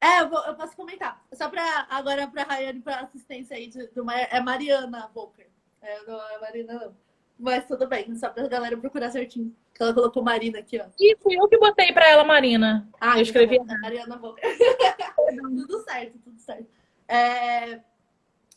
É, 0.00 0.20
eu, 0.20 0.28
vou, 0.28 0.44
eu 0.44 0.54
posso 0.54 0.76
comentar. 0.76 1.24
Só 1.32 1.48
para 1.48 1.86
agora 1.88 2.26
para 2.26 2.42
Rayane, 2.42 2.82
para 2.82 3.00
assistência 3.00 3.56
aí, 3.56 3.68
de, 3.68 3.90
de 3.90 4.00
uma, 4.00 4.14
é 4.20 4.38
Mariana 4.40 5.10
Volker. 5.14 5.48
É, 5.80 6.02
não 6.02 6.20
é 6.30 6.38
Marina, 6.38 6.74
não. 6.74 6.96
Mas 7.38 7.66
tudo 7.66 7.86
bem, 7.86 8.14
só 8.14 8.28
pra 8.28 8.46
galera 8.46 8.76
procurar 8.76 9.10
certinho. 9.10 9.54
Que 9.74 9.82
ela 9.82 9.92
colocou 9.92 10.22
Marina 10.22 10.60
aqui, 10.60 10.80
ó. 10.80 10.86
E 10.98 11.16
fui 11.16 11.36
eu 11.36 11.48
que 11.48 11.58
botei 11.58 11.92
pra 11.92 12.08
ela 12.08 12.24
Marina. 12.24 12.88
Ah, 13.00 13.18
eu 13.18 13.22
escrevi. 13.22 13.58
Mariana 13.58 14.16
Volker. 14.16 14.44
tudo 15.66 15.82
certo, 15.82 16.18
tudo 16.18 16.38
certo. 16.38 16.68
É, 17.08 17.80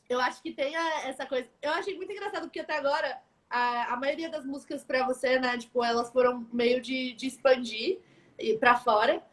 eu 0.07 0.19
acho 0.21 0.41
que 0.41 0.51
tem 0.51 0.75
essa 0.75 1.25
coisa. 1.25 1.47
Eu 1.61 1.71
achei 1.71 1.95
muito 1.95 2.11
engraçado, 2.11 2.43
porque 2.43 2.59
até 2.59 2.77
agora 2.77 3.19
a, 3.49 3.93
a 3.93 3.97
maioria 3.97 4.29
das 4.29 4.45
músicas 4.45 4.83
para 4.83 5.05
você, 5.05 5.39
né, 5.39 5.57
tipo, 5.57 5.83
elas 5.83 6.11
foram 6.11 6.47
meio 6.51 6.81
de, 6.81 7.13
de 7.13 7.27
expandir 7.27 7.99
para 8.59 8.77
fora. 8.77 9.23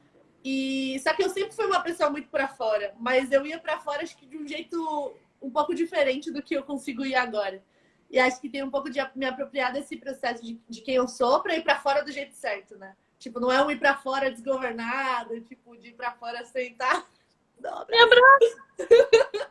E 0.44 0.98
só 1.00 1.14
que 1.14 1.22
eu 1.22 1.30
sempre 1.30 1.52
fui 1.52 1.66
uma 1.66 1.80
pessoa 1.80 2.10
muito 2.10 2.28
para 2.28 2.48
fora, 2.48 2.94
mas 2.98 3.32
eu 3.32 3.46
ia 3.46 3.58
para 3.58 3.80
fora 3.80 4.02
acho 4.02 4.16
que 4.16 4.26
de 4.26 4.36
um 4.36 4.46
jeito 4.46 5.14
um 5.40 5.50
pouco 5.50 5.74
diferente 5.74 6.30
do 6.30 6.42
que 6.42 6.54
eu 6.54 6.62
consigo 6.62 7.04
ir 7.04 7.14
agora. 7.14 7.62
E 8.10 8.18
acho 8.18 8.40
que 8.40 8.48
tem 8.48 8.62
um 8.62 8.70
pouco 8.70 8.90
de 8.90 9.00
me 9.14 9.26
apropriar 9.26 9.72
desse 9.72 9.96
processo 9.96 10.42
de, 10.42 10.60
de 10.68 10.80
quem 10.80 10.94
eu 10.94 11.08
sou 11.08 11.40
para 11.40 11.56
ir 11.56 11.62
para 11.62 11.80
fora 11.80 12.04
do 12.04 12.12
jeito 12.12 12.34
certo, 12.34 12.76
né? 12.76 12.94
Tipo, 13.18 13.40
não 13.40 13.50
é 13.50 13.64
um 13.64 13.70
ir 13.70 13.78
para 13.78 13.96
fora 13.96 14.30
desgovernado, 14.30 15.40
tipo, 15.42 15.76
de 15.76 15.88
ir 15.88 15.94
para 15.94 16.12
fora 16.12 16.44
sentar. 16.44 17.06
Não, 17.58 17.86
Me 17.86 17.98
abraço! 17.98 19.50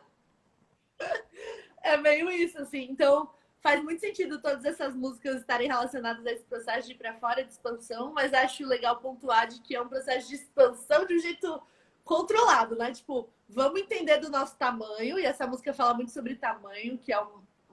é 1.82 1.96
meio 1.96 2.30
isso, 2.30 2.58
assim. 2.60 2.86
Então, 2.90 3.28
faz 3.60 3.82
muito 3.82 4.00
sentido 4.00 4.40
todas 4.40 4.64
essas 4.64 4.94
músicas 4.94 5.40
estarem 5.40 5.68
relacionadas 5.68 6.24
a 6.26 6.32
esse 6.32 6.44
processo 6.44 6.86
de 6.86 6.94
ir 6.94 6.98
para 6.98 7.14
fora 7.14 7.42
de 7.42 7.50
expansão, 7.50 8.12
mas 8.12 8.32
acho 8.34 8.64
legal 8.66 8.98
pontuar 9.00 9.48
de 9.48 9.60
que 9.62 9.74
é 9.74 9.80
um 9.80 9.88
processo 9.88 10.28
de 10.28 10.34
expansão 10.34 11.06
de 11.06 11.14
um 11.14 11.18
jeito 11.18 11.62
controlado, 12.04 12.76
né? 12.76 12.92
Tipo, 12.92 13.28
vamos 13.48 13.80
entender 13.80 14.18
do 14.18 14.30
nosso 14.30 14.56
tamanho, 14.56 15.18
e 15.18 15.24
essa 15.24 15.46
música 15.46 15.72
fala 15.72 15.94
muito 15.94 16.12
sobre 16.12 16.36
tamanho, 16.36 16.98
que 16.98 17.12
é 17.12 17.18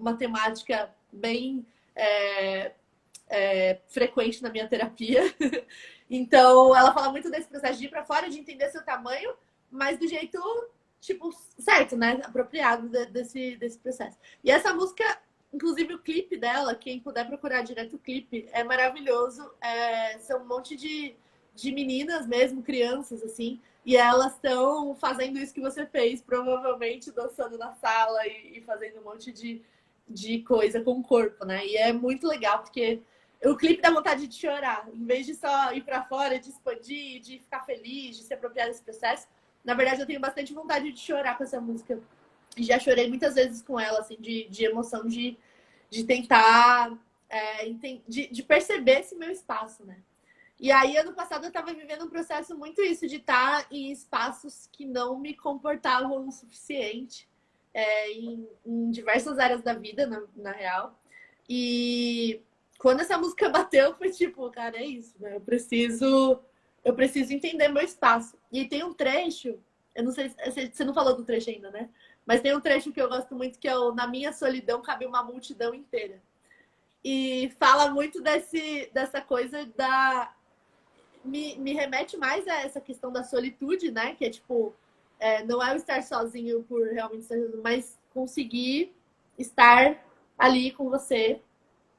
uma 0.02 0.16
temática 0.16 0.94
bem 1.12 1.66
é, 1.96 2.72
é, 3.30 3.80
frequente 3.88 4.42
na 4.42 4.50
minha 4.50 4.68
terapia. 4.68 5.22
então, 6.10 6.76
ela 6.76 6.94
fala 6.94 7.12
muito 7.12 7.30
desse 7.30 7.48
processo 7.48 7.80
de 7.80 7.86
ir 7.86 7.90
para 7.90 8.04
fora, 8.04 8.30
de 8.30 8.40
entender 8.40 8.70
seu 8.70 8.84
tamanho, 8.84 9.34
mas 9.70 9.98
do 9.98 10.08
jeito, 10.08 10.40
tipo, 11.00 11.32
certo, 11.58 11.96
né? 11.96 12.20
Apropriado 12.24 12.90
desse, 13.12 13.56
desse 13.58 13.78
processo. 13.78 14.18
E 14.44 14.52
essa 14.52 14.74
música 14.74 15.04
Inclusive 15.54 15.96
o 15.96 16.00
clipe 16.00 16.38
dela, 16.38 16.74
quem 16.74 17.00
puder 17.00 17.28
procurar 17.28 17.62
direto 17.62 17.98
o 17.98 18.00
clipe, 18.00 18.48
é 18.54 18.64
maravilhoso. 18.64 19.52
É, 19.60 20.18
são 20.20 20.42
um 20.42 20.48
monte 20.48 20.78
de, 20.78 21.14
de 21.54 21.74
meninas 21.74 22.26
mesmo, 22.26 22.64
crianças, 22.64 23.22
assim, 23.22 23.60
e 23.86 23.98
elas 23.98 24.34
estão 24.36 24.96
fazendo 24.96 25.38
isso 25.38 25.54
que 25.54 25.60
você 25.60 25.86
fez, 25.86 26.22
provavelmente 26.22 27.12
dançando 27.12 27.58
na 27.58 27.74
sala 27.74 28.26
e, 28.28 28.60
e, 28.60 28.62
fazendo 28.62 29.02
um 29.02 29.04
monte 29.04 29.32
de, 29.32 29.62
de 30.08 30.40
coisa 30.40 30.82
com 30.82 31.00
o 31.00 31.04
corpo, 31.04 31.46
né? 31.46 31.66
E 31.66 31.78
é 31.78 31.94
muito 31.94 32.28
legal, 32.28 32.60
porque 32.60 33.02
o 33.44 33.56
clipe 33.56 33.82
dá 33.82 33.90
vontade 33.90 34.28
de 34.28 34.36
chorar. 34.36 34.88
Em 34.94 35.06
vez 35.06 35.26
de 35.26 35.36
só 35.36 35.74
ir 35.74 35.82
para 35.82 36.04
fora, 36.04 36.40
de 36.40 36.50
expandir, 36.50 37.22
de 37.22 37.40
ficar 37.40 37.62
feliz, 37.66 38.18
de 38.18 38.24
se 38.24 38.34
apropriar 38.34 38.68
desse 38.68 38.84
processo, 38.84 39.28
na 39.64 39.74
verdade 39.74 40.02
eu 40.02 40.08
tenho 40.08 40.20
bastante 40.20 40.54
vontade 40.54 40.92
de 40.92 41.00
chorar 41.00 41.38
com 41.38 41.44
essa 41.44 41.60
música 41.60 42.02
já 42.58 42.80
chorei 42.80 43.08
muitas 43.08 43.36
vezes 43.36 43.62
com 43.62 43.80
ela, 43.80 44.00
assim, 44.00 44.18
de, 44.20 44.48
de 44.50 44.66
emoção, 44.66 45.08
de, 45.08 45.38
de 45.90 46.04
tentar, 46.04 46.98
é, 47.30 47.70
de, 48.08 48.28
de 48.28 48.44
perceber 48.44 49.02
esse 49.02 49.16
meu 49.16 49.32
espaço, 49.32 49.86
né? 49.86 50.00
E 50.60 50.72
aí, 50.72 50.96
ano 50.96 51.14
passado, 51.14 51.44
eu 51.44 51.48
estava 51.48 51.74
vivendo 51.74 52.06
um 52.06 52.10
processo 52.10 52.56
muito 52.56 52.82
isso, 52.84 53.08
de 53.08 53.16
estar 53.16 53.66
em 53.72 53.92
espaços 53.92 54.70
que 54.72 54.86
não 54.86 55.18
me 55.18 55.34
comportavam 55.34 56.28
o 56.28 56.32
suficiente, 56.32 57.28
é, 57.74 58.12
em, 58.12 58.48
em, 58.66 58.92
diversas 58.92 59.40
áreas 59.40 59.62
da 59.62 59.74
vida, 59.74 60.06
na, 60.06 60.24
na 60.36 60.52
real. 60.52 61.00
E 61.50 62.42
quando 62.78 63.02
essa 63.02 63.18
música 63.18 63.48
bateu, 63.50 63.96
foi 63.96 64.10
tipo, 64.12 64.50
cara, 64.52 64.78
é 64.78 64.86
isso, 64.86 65.16
né? 65.20 65.36
Eu 65.36 65.42
preciso, 65.42 66.40
eu 66.84 66.94
preciso 66.94 67.34
entender 67.34 67.68
meu 67.68 67.84
espaço. 67.84 68.38
E 68.52 68.66
tem 68.66 68.84
um 68.84 68.94
trecho, 68.94 69.60
eu 69.96 70.04
não 70.04 70.12
sei, 70.12 70.30
você 70.72 70.84
não 70.84 70.94
falou 70.94 71.16
do 71.16 71.26
trecho 71.26 71.50
ainda, 71.50 71.70
né? 71.72 71.90
Mas 72.26 72.42
tem 72.42 72.56
um 72.56 72.62
trecho 72.62 72.92
que 72.92 73.02
eu 73.02 73.10
gosto 73.10 73.36
muito 73.36 73.60
que 73.60 73.68
é 73.68 73.78
o 73.78 73.94
Na 73.94 74.08
minha 74.08 74.32
solidão 74.32 74.82
cabe 74.82 75.06
uma 75.06 75.24
multidão 75.24 75.74
inteira. 75.74 76.22
E 77.04 77.52
fala 77.60 77.90
muito 77.90 78.22
desse, 78.22 78.90
dessa 78.94 79.22
coisa 79.22 79.66
da. 79.76 80.34
Me, 81.24 81.56
me 81.58 81.74
remete 81.74 82.18
mais 82.18 82.48
a 82.48 82.62
essa 82.62 82.80
questão 82.80 83.12
da 83.12 83.24
solitude, 83.24 83.92
né? 83.92 84.16
Que 84.16 84.26
é 84.26 84.30
tipo, 84.30 84.74
é, 85.22 85.44
não 85.44 85.62
é 85.64 85.72
o 85.72 85.76
estar 85.76 86.02
sozinho 86.02 86.64
por 86.64 86.88
realmente 86.88 87.22
estar 87.22 87.36
sozinho, 87.36 87.62
mas 87.64 87.98
conseguir 88.12 88.92
estar 89.38 90.04
ali 90.36 90.72
com 90.72 90.90
você 90.90 91.40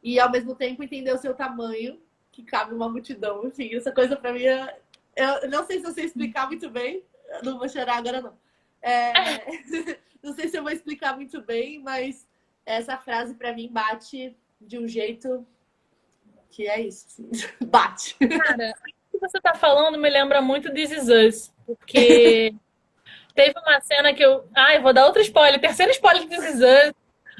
e 0.02 0.18
ao 0.18 0.30
mesmo 0.30 0.56
tempo 0.56 0.82
entender 0.82 1.12
o 1.14 1.18
seu 1.18 1.32
tamanho, 1.32 2.00
que 2.32 2.42
cabe 2.42 2.74
uma 2.74 2.88
multidão. 2.88 3.46
Enfim, 3.46 3.72
essa 3.76 3.92
coisa 3.92 4.16
para 4.16 4.32
mim 4.32 4.42
é... 4.42 4.76
Eu 5.14 5.48
não 5.48 5.64
sei 5.64 5.78
se 5.78 5.86
eu 5.86 5.92
sei 5.92 6.06
explicar 6.06 6.48
muito 6.48 6.68
bem, 6.68 7.04
não 7.44 7.58
vou 7.58 7.68
chorar 7.68 7.98
agora 7.98 8.20
não. 8.20 8.36
É... 8.82 9.12
Não 10.22 10.32
sei 10.34 10.46
se 10.46 10.56
eu 10.56 10.62
vou 10.62 10.70
explicar 10.70 11.16
muito 11.16 11.42
bem, 11.42 11.80
mas 11.80 12.28
essa 12.64 12.96
frase 12.96 13.34
para 13.34 13.52
mim 13.52 13.68
bate 13.68 14.36
de 14.60 14.78
um 14.78 14.86
jeito 14.86 15.44
que 16.48 16.68
é 16.68 16.80
isso. 16.80 17.06
Assim. 17.08 17.28
Bate. 17.66 18.14
Cara, 18.14 18.72
o 18.80 19.10
que 19.10 19.18
você 19.18 19.40
tá 19.40 19.52
falando 19.52 19.98
me 19.98 20.08
lembra 20.08 20.40
muito 20.40 20.72
This 20.72 20.92
Is 20.92 21.08
Us, 21.08 21.54
porque 21.66 22.54
teve 23.34 23.54
uma 23.58 23.80
cena 23.80 24.12
que 24.12 24.24
eu. 24.24 24.44
Ai, 24.54 24.80
vou 24.80 24.92
dar 24.92 25.06
outro 25.06 25.22
spoiler. 25.22 25.60
Terceiro 25.60 25.92
spoiler 25.92 26.26
de 26.26 26.36
Us. 26.36 26.92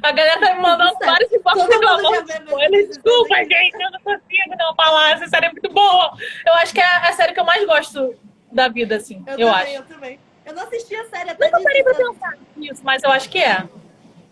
A 0.03 0.11
galera 0.11 0.41
tá 0.41 0.55
me 0.55 0.61
mandando 0.61 0.99
vários 0.99 1.33
inbox 1.33 1.63
reclamando 1.63 2.25
de 2.25 2.33
spoiler. 2.33 2.89
Desculpa, 2.89 3.37
gente, 3.37 3.75
eu 3.75 3.91
não 3.91 4.01
consigo 4.01 4.57
não 4.59 4.75
falar. 4.75 5.13
Essa 5.13 5.29
série 5.29 5.47
é 5.47 5.53
muito 5.53 5.69
boa. 5.71 6.17
Eu 6.47 6.55
acho 6.55 6.73
que 6.73 6.81
é 6.81 6.85
a 6.85 7.13
série 7.13 7.33
que 7.33 7.41
eu 7.41 7.45
mais 7.45 7.65
gosto 7.65 8.15
da 8.51 8.69
vida, 8.69 8.97
assim. 8.97 9.23
Eu, 9.27 9.39
eu 9.39 9.49
também, 9.49 9.63
acho. 9.63 9.75
Eu 9.75 9.85
também. 9.85 10.21
Eu 10.45 10.55
não 10.55 10.63
assisti 10.65 10.97
a 10.97 11.05
série 11.05 11.31
até. 11.31 11.47
Eu 11.47 11.53
não 11.53 11.63
parei 11.63 11.83
pra 11.83 11.95
pensar 11.95 12.39
nisso, 12.57 12.81
mas 12.85 13.03
eu 13.03 13.11
acho 13.11 13.29
que 13.29 13.39
é. 13.39 13.65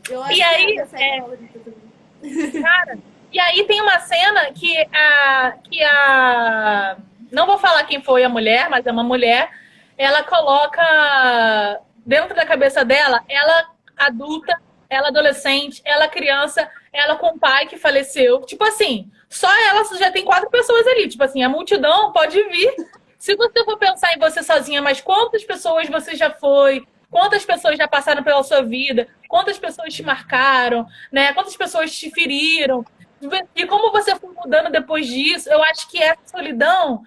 Eu 0.08 0.22
acho 0.22 0.32
e 0.32 0.42
aí, 0.42 0.78
é, 0.92 1.18
é... 1.18 2.60
cara, 2.62 2.98
e 3.32 3.38
aí 3.38 3.64
tem 3.64 3.80
uma 3.80 4.00
cena 4.00 4.50
que 4.52 4.76
a, 4.92 5.54
que 5.62 5.82
a. 5.82 6.96
Não 7.30 7.46
vou 7.46 7.58
falar 7.58 7.84
quem 7.84 8.02
foi 8.02 8.24
a 8.24 8.28
mulher, 8.28 8.68
mas 8.68 8.84
é 8.86 8.90
uma 8.90 9.04
mulher. 9.04 9.50
Ela 10.00 10.24
coloca 10.24 11.78
dentro 12.06 12.34
da 12.34 12.46
cabeça 12.46 12.82
dela, 12.82 13.22
ela 13.28 13.70
adulta, 13.98 14.58
ela 14.88 15.08
adolescente, 15.08 15.82
ela 15.84 16.08
criança, 16.08 16.66
ela 16.90 17.16
com 17.16 17.34
o 17.34 17.38
pai 17.38 17.66
que 17.66 17.76
faleceu. 17.76 18.40
Tipo 18.46 18.64
assim, 18.64 19.10
só 19.28 19.46
ela 19.68 19.84
já 19.98 20.10
tem 20.10 20.24
quatro 20.24 20.48
pessoas 20.48 20.86
ali. 20.86 21.06
Tipo 21.06 21.24
assim, 21.24 21.42
a 21.42 21.50
multidão 21.50 22.14
pode 22.14 22.42
vir 22.44 22.74
se 23.18 23.36
você 23.36 23.62
for 23.62 23.76
pensar 23.76 24.14
em 24.14 24.18
você 24.18 24.42
sozinha, 24.42 24.80
mas 24.80 25.02
quantas 25.02 25.44
pessoas 25.44 25.86
você 25.90 26.16
já 26.16 26.30
foi? 26.30 26.82
Quantas 27.10 27.44
pessoas 27.44 27.76
já 27.76 27.86
passaram 27.86 28.22
pela 28.22 28.42
sua 28.42 28.62
vida? 28.62 29.06
Quantas 29.28 29.58
pessoas 29.58 29.92
te 29.92 30.02
marcaram? 30.02 30.86
Né? 31.12 31.30
Quantas 31.34 31.54
pessoas 31.54 31.94
te 31.94 32.10
feriram? 32.10 32.82
E 33.54 33.66
como 33.66 33.92
você 33.92 34.16
foi 34.16 34.30
mudando 34.32 34.72
depois 34.72 35.06
disso? 35.06 35.50
Eu 35.50 35.62
acho 35.62 35.90
que 35.90 36.02
essa 36.02 36.22
solidão 36.24 37.02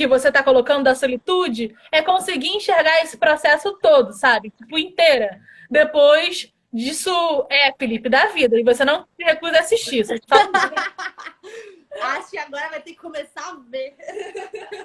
que 0.00 0.06
você 0.06 0.28
está 0.28 0.42
colocando 0.42 0.84
da 0.84 0.94
solitude 0.94 1.76
é 1.92 2.00
conseguir 2.00 2.48
enxergar 2.48 3.02
esse 3.02 3.18
processo 3.18 3.76
todo, 3.82 4.14
sabe? 4.14 4.48
Tipo, 4.48 4.78
inteira. 4.78 5.42
Depois 5.70 6.50
disso 6.72 7.46
é, 7.50 7.70
Felipe, 7.78 8.08
da 8.08 8.28
vida. 8.28 8.58
E 8.58 8.64
você 8.64 8.82
não 8.82 9.06
se 9.14 9.22
recusa 9.22 9.58
a 9.58 9.60
assistir. 9.60 10.06
Você 10.06 10.18
fala... 10.26 10.50
Acho 12.16 12.30
que 12.30 12.38
agora 12.38 12.70
vai 12.70 12.80
ter 12.80 12.92
que 12.92 12.98
começar 12.98 13.50
a 13.50 13.56
ver. 13.68 13.94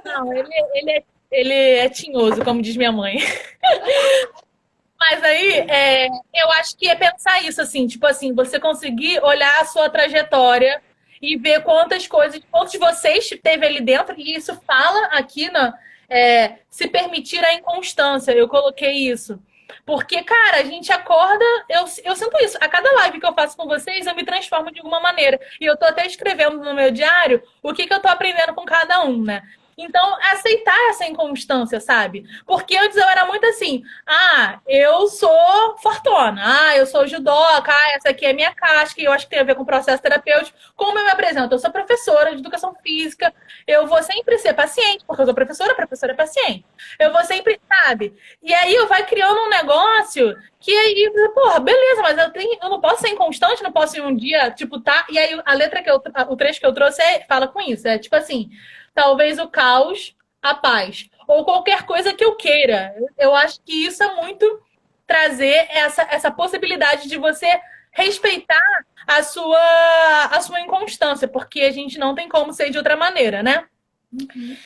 Não, 0.03 0.33
ele, 0.33 0.49
ele, 0.73 0.91
é, 0.91 1.03
ele 1.31 1.53
é 1.53 1.87
tinhoso, 1.87 2.43
como 2.43 2.61
diz 2.61 2.75
minha 2.75 2.91
mãe. 2.91 3.15
Mas 4.99 5.23
aí, 5.23 5.59
é, 5.69 6.07
eu 6.07 6.51
acho 6.53 6.75
que 6.75 6.89
é 6.89 6.95
pensar 6.95 7.41
isso, 7.43 7.61
assim, 7.61 7.85
tipo 7.85 8.07
assim, 8.07 8.33
você 8.33 8.59
conseguir 8.59 9.23
olhar 9.23 9.61
a 9.61 9.65
sua 9.65 9.89
trajetória 9.89 10.81
e 11.21 11.37
ver 11.37 11.63
quantas 11.63 12.07
coisas, 12.07 12.41
quantos 12.51 12.71
de 12.71 12.77
vocês 12.77 13.29
teve 13.41 13.65
ali 13.65 13.81
dentro, 13.81 14.15
e 14.17 14.35
isso 14.35 14.59
fala 14.65 15.07
aqui 15.07 15.49
na 15.49 15.73
é, 16.09 16.59
se 16.69 16.87
permitir 16.87 17.43
a 17.43 17.53
inconstância. 17.53 18.31
Eu 18.31 18.47
coloquei 18.47 18.91
isso. 18.91 19.39
Porque, 19.85 20.23
cara, 20.23 20.57
a 20.57 20.63
gente 20.63 20.91
acorda, 20.91 21.43
eu, 21.69 21.85
eu 22.03 22.15
sinto 22.15 22.37
isso. 22.43 22.57
A 22.61 22.67
cada 22.67 22.91
live 22.93 23.19
que 23.19 23.25
eu 23.25 23.33
faço 23.33 23.57
com 23.57 23.67
vocês, 23.67 24.05
eu 24.05 24.15
me 24.15 24.23
transformo 24.23 24.71
de 24.71 24.79
alguma 24.79 24.99
maneira. 24.99 25.39
E 25.59 25.65
eu 25.65 25.77
tô 25.77 25.85
até 25.85 26.05
escrevendo 26.05 26.57
no 26.57 26.73
meu 26.73 26.91
diário 26.91 27.41
o 27.61 27.73
que, 27.73 27.85
que 27.85 27.93
eu 27.93 27.99
tô 27.99 28.07
aprendendo 28.07 28.53
com 28.53 28.65
cada 28.65 29.03
um, 29.03 29.21
né? 29.21 29.41
Então, 29.77 30.17
aceitar 30.31 30.89
essa 30.89 31.05
inconstância, 31.05 31.79
sabe? 31.81 32.25
Porque 32.45 32.77
antes 32.77 32.95
eu 32.95 33.07
era 33.07 33.25
muito 33.25 33.45
assim: 33.45 33.83
ah, 34.07 34.59
eu 34.65 35.07
sou 35.07 35.77
fortuna, 35.79 36.41
ah, 36.43 36.77
eu 36.77 36.85
sou 36.85 37.05
judoca, 37.05 37.71
ah, 37.71 37.91
essa 37.95 38.09
aqui 38.09 38.25
é 38.25 38.33
minha 38.33 38.53
casca, 38.53 39.01
e 39.01 39.05
eu 39.05 39.11
acho 39.11 39.25
que 39.25 39.31
tem 39.31 39.39
a 39.39 39.43
ver 39.43 39.55
com 39.55 39.63
o 39.63 39.65
processo 39.65 40.01
terapêutico. 40.01 40.57
Como 40.75 40.97
eu 40.97 41.03
me 41.03 41.11
apresento? 41.11 41.53
Eu 41.53 41.59
sou 41.59 41.71
professora 41.71 42.31
de 42.31 42.39
educação 42.39 42.73
física, 42.81 43.33
eu 43.67 43.85
vou 43.85 44.01
sempre 44.01 44.37
ser 44.37 44.53
paciente, 44.53 45.03
porque 45.05 45.21
eu 45.21 45.25
sou 45.25 45.35
professora, 45.35 45.75
professora 45.75 46.13
é 46.13 46.15
paciente. 46.15 46.65
Eu 46.97 47.11
vou 47.11 47.23
sempre, 47.25 47.59
sabe? 47.67 48.13
E 48.41 48.53
aí 48.53 48.73
eu 48.73 48.87
vai 48.87 49.05
criando 49.05 49.39
um 49.41 49.49
negócio 49.49 50.35
que 50.59 50.71
aí, 50.71 51.11
porra, 51.33 51.59
beleza, 51.59 52.01
mas 52.01 52.17
eu, 52.17 52.31
tenho, 52.31 52.57
eu 52.61 52.69
não 52.69 52.81
posso 52.81 53.01
ser 53.01 53.09
inconstante, 53.09 53.61
não 53.61 53.71
posso 53.71 53.97
ir 53.97 54.01
um 54.01 54.15
dia, 54.15 54.49
tipo, 54.51 54.79
tá. 54.79 55.05
E 55.09 55.19
aí 55.19 55.39
a 55.45 55.53
letra 55.53 55.83
que 55.83 55.89
eu, 55.89 56.01
o 56.29 56.35
trecho 56.35 56.59
que 56.59 56.65
eu 56.65 56.73
trouxe 56.73 57.01
é, 57.01 57.23
fala 57.27 57.47
com 57.47 57.61
isso, 57.61 57.87
é 57.87 57.99
tipo 57.99 58.15
assim 58.15 58.49
talvez 58.95 59.37
o 59.37 59.47
caos, 59.47 60.15
a 60.41 60.55
paz. 60.55 61.09
Ou 61.27 61.43
qualquer 61.43 61.83
coisa 61.83 62.13
que 62.13 62.23
eu 62.23 62.35
queira. 62.35 62.95
Eu 63.17 63.35
acho 63.35 63.61
que 63.61 63.85
isso 63.85 64.01
é 64.01 64.15
muito 64.15 64.61
trazer 65.05 65.67
essa, 65.69 66.01
essa 66.09 66.31
possibilidade 66.31 67.07
de 67.07 67.17
você 67.17 67.47
respeitar 67.91 68.85
a 69.05 69.21
sua, 69.21 70.25
a 70.31 70.41
sua 70.41 70.61
inconstância, 70.61 71.27
porque 71.27 71.61
a 71.61 71.71
gente 71.71 71.99
não 71.99 72.15
tem 72.15 72.27
como 72.27 72.53
ser 72.53 72.71
de 72.71 72.77
outra 72.77 72.95
maneira, 72.95 73.43
né? 73.43 73.65
Uhum. 74.11 74.57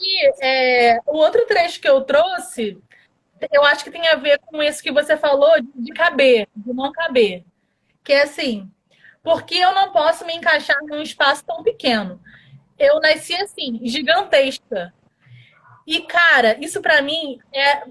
E 0.00 0.44
é, 0.44 0.98
o 1.06 1.16
outro 1.16 1.46
trecho 1.46 1.80
que 1.80 1.88
eu 1.88 2.00
trouxe, 2.02 2.76
eu 3.52 3.64
acho 3.64 3.84
que 3.84 3.90
tem 3.90 4.08
a 4.08 4.16
ver 4.16 4.40
com 4.40 4.62
isso 4.62 4.82
que 4.82 4.90
você 4.90 5.16
falou 5.16 5.52
de 5.74 5.92
caber, 5.92 6.48
de 6.56 6.72
não 6.72 6.90
caber. 6.90 7.44
Que 8.02 8.12
é 8.12 8.22
assim, 8.22 8.68
porque 9.22 9.54
eu 9.54 9.72
não 9.74 9.92
posso 9.92 10.26
me 10.26 10.34
encaixar 10.34 10.76
num 10.82 11.00
espaço 11.00 11.44
tão 11.44 11.62
pequeno 11.62 12.20
eu 12.78 13.00
nasci 13.00 13.34
assim, 13.36 13.80
gigantesca. 13.84 14.92
E, 15.86 16.00
cara, 16.02 16.56
isso 16.60 16.80
para 16.80 17.02
mim 17.02 17.38
é. 17.52 17.84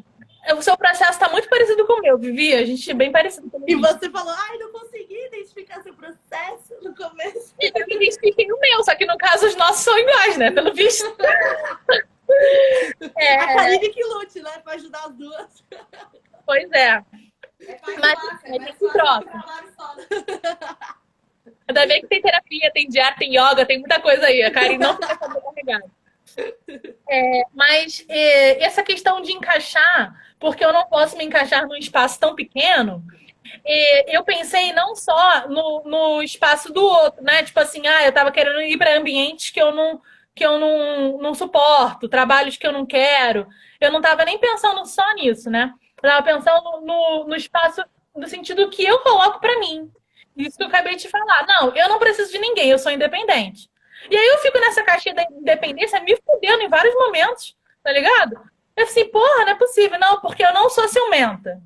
O 0.55 0.61
seu 0.61 0.75
processo 0.75 1.17
tá 1.17 1.29
muito 1.29 1.47
parecido 1.47 1.87
com 1.87 1.93
o 1.93 2.01
meu, 2.01 2.17
Vivi. 2.17 2.53
A 2.53 2.65
gente 2.65 2.91
é 2.91 2.93
bem 2.93 3.13
parecido 3.13 3.49
com 3.49 3.63
E 3.65 3.75
você 3.75 4.09
falou, 4.09 4.33
ai, 4.37 4.57
não 4.57 4.73
consegui 4.73 5.27
identificar 5.27 5.81
seu 5.81 5.93
processo 5.93 6.75
no 6.81 6.93
começo. 6.93 7.55
Eu 7.61 7.69
identifiquei 7.69 8.51
o 8.51 8.59
meu, 8.59 8.83
só 8.83 8.93
que 8.93 9.05
no 9.05 9.17
caso 9.17 9.47
os 9.47 9.55
nossos 9.55 9.83
são 9.83 9.97
iguais, 9.97 10.37
né? 10.37 10.51
Pelo 10.51 10.73
visto. 10.73 11.15
é... 13.17 13.37
A 13.37 13.55
Karine 13.55 13.87
que 13.87 14.03
lute, 14.03 14.41
né? 14.41 14.51
Pra 14.61 14.73
ajudar 14.73 15.05
as 15.05 15.15
duas. 15.15 15.63
Pois 16.45 16.69
é. 16.73 17.01
é 17.61 17.79
Mas 18.01 18.19
a 18.43 18.47
gente 18.47 18.77
se 18.77 18.91
troca. 18.91 19.45
Ainda 21.67 21.85
bem 21.87 22.01
que 22.01 22.07
tem 22.07 22.21
terapia, 22.21 22.71
tem 22.73 22.87
diário, 22.87 23.17
tem 23.17 23.31
yoga, 23.31 23.65
tem 23.65 23.79
muita 23.79 23.99
coisa 23.99 24.25
aí. 24.25 24.43
A 24.43 24.51
Karen 24.51 24.77
não 24.77 24.95
fica 24.95 25.17
carregada. 25.17 25.91
É, 27.09 27.43
mas 27.53 28.05
é, 28.09 28.63
essa 28.63 28.83
questão 28.83 29.21
de 29.21 29.31
encaixar, 29.31 30.15
porque 30.39 30.65
eu 30.65 30.73
não 30.73 30.85
posso 30.87 31.17
me 31.17 31.23
encaixar 31.23 31.67
num 31.67 31.75
espaço 31.75 32.19
tão 32.19 32.35
pequeno, 32.35 33.03
é, 33.65 34.17
eu 34.17 34.23
pensei 34.23 34.73
não 34.73 34.95
só 34.95 35.47
no, 35.47 35.83
no 35.85 36.23
espaço 36.23 36.71
do 36.73 36.83
outro, 36.83 37.23
né? 37.23 37.43
Tipo 37.43 37.59
assim, 37.59 37.85
ah, 37.87 38.05
eu 38.05 38.11
tava 38.11 38.31
querendo 38.31 38.61
ir 38.61 38.77
para 38.77 38.97
ambientes 38.97 39.49
que 39.49 39.61
eu 39.61 39.73
não 39.73 40.01
que 40.35 40.43
eu 40.43 40.59
não, 40.59 41.19
não 41.19 41.33
suporto, 41.35 42.09
trabalhos 42.09 42.57
que 42.57 42.65
eu 42.65 42.71
não 42.71 42.87
quero. 42.87 43.47
Eu 43.79 43.91
não 43.91 43.99
estava 43.99 44.25
nem 44.25 44.39
pensando 44.39 44.83
só 44.83 45.13
nisso, 45.13 45.47
né? 45.47 45.71
Eu 46.01 46.09
estava 46.09 46.25
pensando 46.25 46.81
no, 46.81 47.25
no 47.25 47.35
espaço 47.35 47.83
no 48.15 48.27
sentido 48.27 48.69
que 48.69 48.83
eu 48.83 48.99
coloco 48.99 49.39
para 49.39 49.59
mim. 49.59 49.91
Isso 50.35 50.57
que 50.57 50.63
eu 50.63 50.67
acabei 50.67 50.95
de 50.95 51.09
falar. 51.09 51.45
Não, 51.47 51.75
eu 51.75 51.89
não 51.89 51.99
preciso 51.99 52.31
de 52.31 52.39
ninguém, 52.39 52.69
eu 52.69 52.79
sou 52.79 52.91
independente. 52.91 53.69
E 54.09 54.17
aí 54.17 54.27
eu 54.27 54.37
fico 54.39 54.59
nessa 54.59 54.83
caixinha 54.83 55.15
da 55.15 55.23
independência 55.23 56.01
me 56.01 56.17
fudendo 56.25 56.63
em 56.63 56.69
vários 56.69 56.93
momentos, 56.95 57.55
tá 57.83 57.91
ligado? 57.91 58.39
Eu 58.75 58.83
assim, 58.85 59.05
porra, 59.05 59.45
não 59.45 59.51
é 59.51 59.55
possível. 59.55 59.99
Não, 59.99 60.19
porque 60.19 60.43
eu 60.43 60.53
não 60.53 60.69
sou 60.69 60.87
ciumenta. 60.87 61.61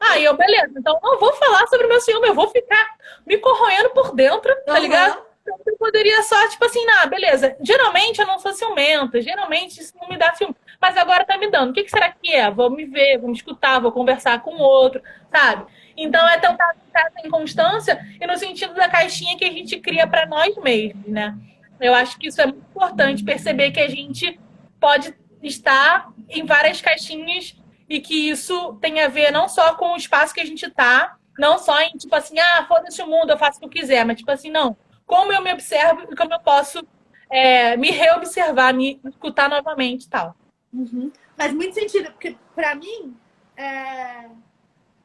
Aí 0.00 0.24
eu, 0.24 0.36
beleza, 0.36 0.72
então 0.76 0.98
não 1.02 1.18
vou 1.18 1.32
falar 1.34 1.66
sobre 1.68 1.86
o 1.86 1.88
meu 1.88 2.00
ciúme, 2.00 2.26
eu 2.26 2.34
vou 2.34 2.48
ficar 2.48 2.96
me 3.24 3.38
corroendo 3.38 3.90
por 3.90 4.12
dentro, 4.14 4.52
tá 4.64 4.74
uhum. 4.74 4.80
ligado? 4.80 5.22
Então, 5.42 5.56
eu 5.64 5.76
poderia 5.76 6.22
só, 6.22 6.48
tipo 6.48 6.64
assim, 6.64 6.84
não, 6.84 7.08
beleza. 7.08 7.56
Geralmente 7.60 8.20
eu 8.20 8.26
não 8.26 8.38
sou 8.38 8.52
ciumenta, 8.52 9.20
geralmente 9.20 9.80
isso 9.80 9.92
não 10.00 10.08
me 10.08 10.16
dá 10.16 10.34
ciúme. 10.34 10.56
Mas 10.80 10.96
agora 10.96 11.24
tá 11.24 11.36
me 11.38 11.48
dando. 11.50 11.70
O 11.70 11.72
que, 11.72 11.84
que 11.84 11.90
será 11.90 12.10
que 12.10 12.32
é? 12.32 12.50
Vou 12.50 12.70
me 12.70 12.84
ver, 12.84 13.18
vou 13.18 13.28
me 13.28 13.36
escutar, 13.36 13.80
vou 13.80 13.92
conversar 13.92 14.42
com 14.42 14.54
o 14.54 14.60
outro, 14.60 15.00
sabe? 15.32 15.66
Então 15.96 16.26
é 16.28 16.38
tentar 16.38 16.74
ficar 16.74 17.10
sem 17.12 17.30
constância 17.30 18.04
e 18.20 18.26
no 18.26 18.36
sentido 18.36 18.74
da 18.74 18.88
caixinha 18.88 19.36
que 19.36 19.44
a 19.44 19.52
gente 19.52 19.78
cria 19.78 20.06
para 20.06 20.26
nós 20.26 20.56
mesmos, 20.56 21.06
né? 21.06 21.36
Eu 21.80 21.94
acho 21.94 22.18
que 22.18 22.28
isso 22.28 22.40
é 22.40 22.46
muito 22.46 22.64
importante 22.70 23.24
perceber 23.24 23.70
que 23.72 23.80
a 23.80 23.88
gente 23.88 24.38
pode 24.80 25.14
estar 25.42 26.12
em 26.28 26.44
várias 26.44 26.80
caixinhas 26.80 27.56
e 27.88 28.00
que 28.00 28.30
isso 28.30 28.74
tem 28.80 29.00
a 29.00 29.08
ver 29.08 29.30
não 29.30 29.48
só 29.48 29.74
com 29.74 29.92
o 29.92 29.96
espaço 29.96 30.32
que 30.32 30.40
a 30.40 30.46
gente 30.46 30.64
está, 30.64 31.16
não 31.38 31.58
só 31.58 31.80
em 31.80 31.92
tipo 31.92 32.14
assim, 32.14 32.38
ah, 32.38 32.64
foda-se 32.66 33.02
o 33.02 33.06
mundo, 33.06 33.30
eu 33.30 33.38
faço 33.38 33.58
o 33.58 33.60
que 33.60 33.66
eu 33.66 33.82
quiser, 33.82 34.04
mas 34.04 34.16
tipo 34.16 34.30
assim, 34.30 34.50
não, 34.50 34.76
como 35.06 35.32
eu 35.32 35.42
me 35.42 35.52
observo 35.52 36.06
e 36.10 36.16
como 36.16 36.32
eu 36.32 36.40
posso 36.40 36.86
é, 37.30 37.76
me 37.76 37.90
reobservar, 37.90 38.74
me 38.74 39.00
escutar 39.04 39.48
novamente 39.48 40.04
e 40.04 40.08
tal. 40.08 40.36
Uhum. 40.72 41.10
Faz 41.36 41.52
muito 41.52 41.74
sentido, 41.74 42.12
porque 42.12 42.36
para 42.54 42.74
mim, 42.74 43.16
é 43.56 44.26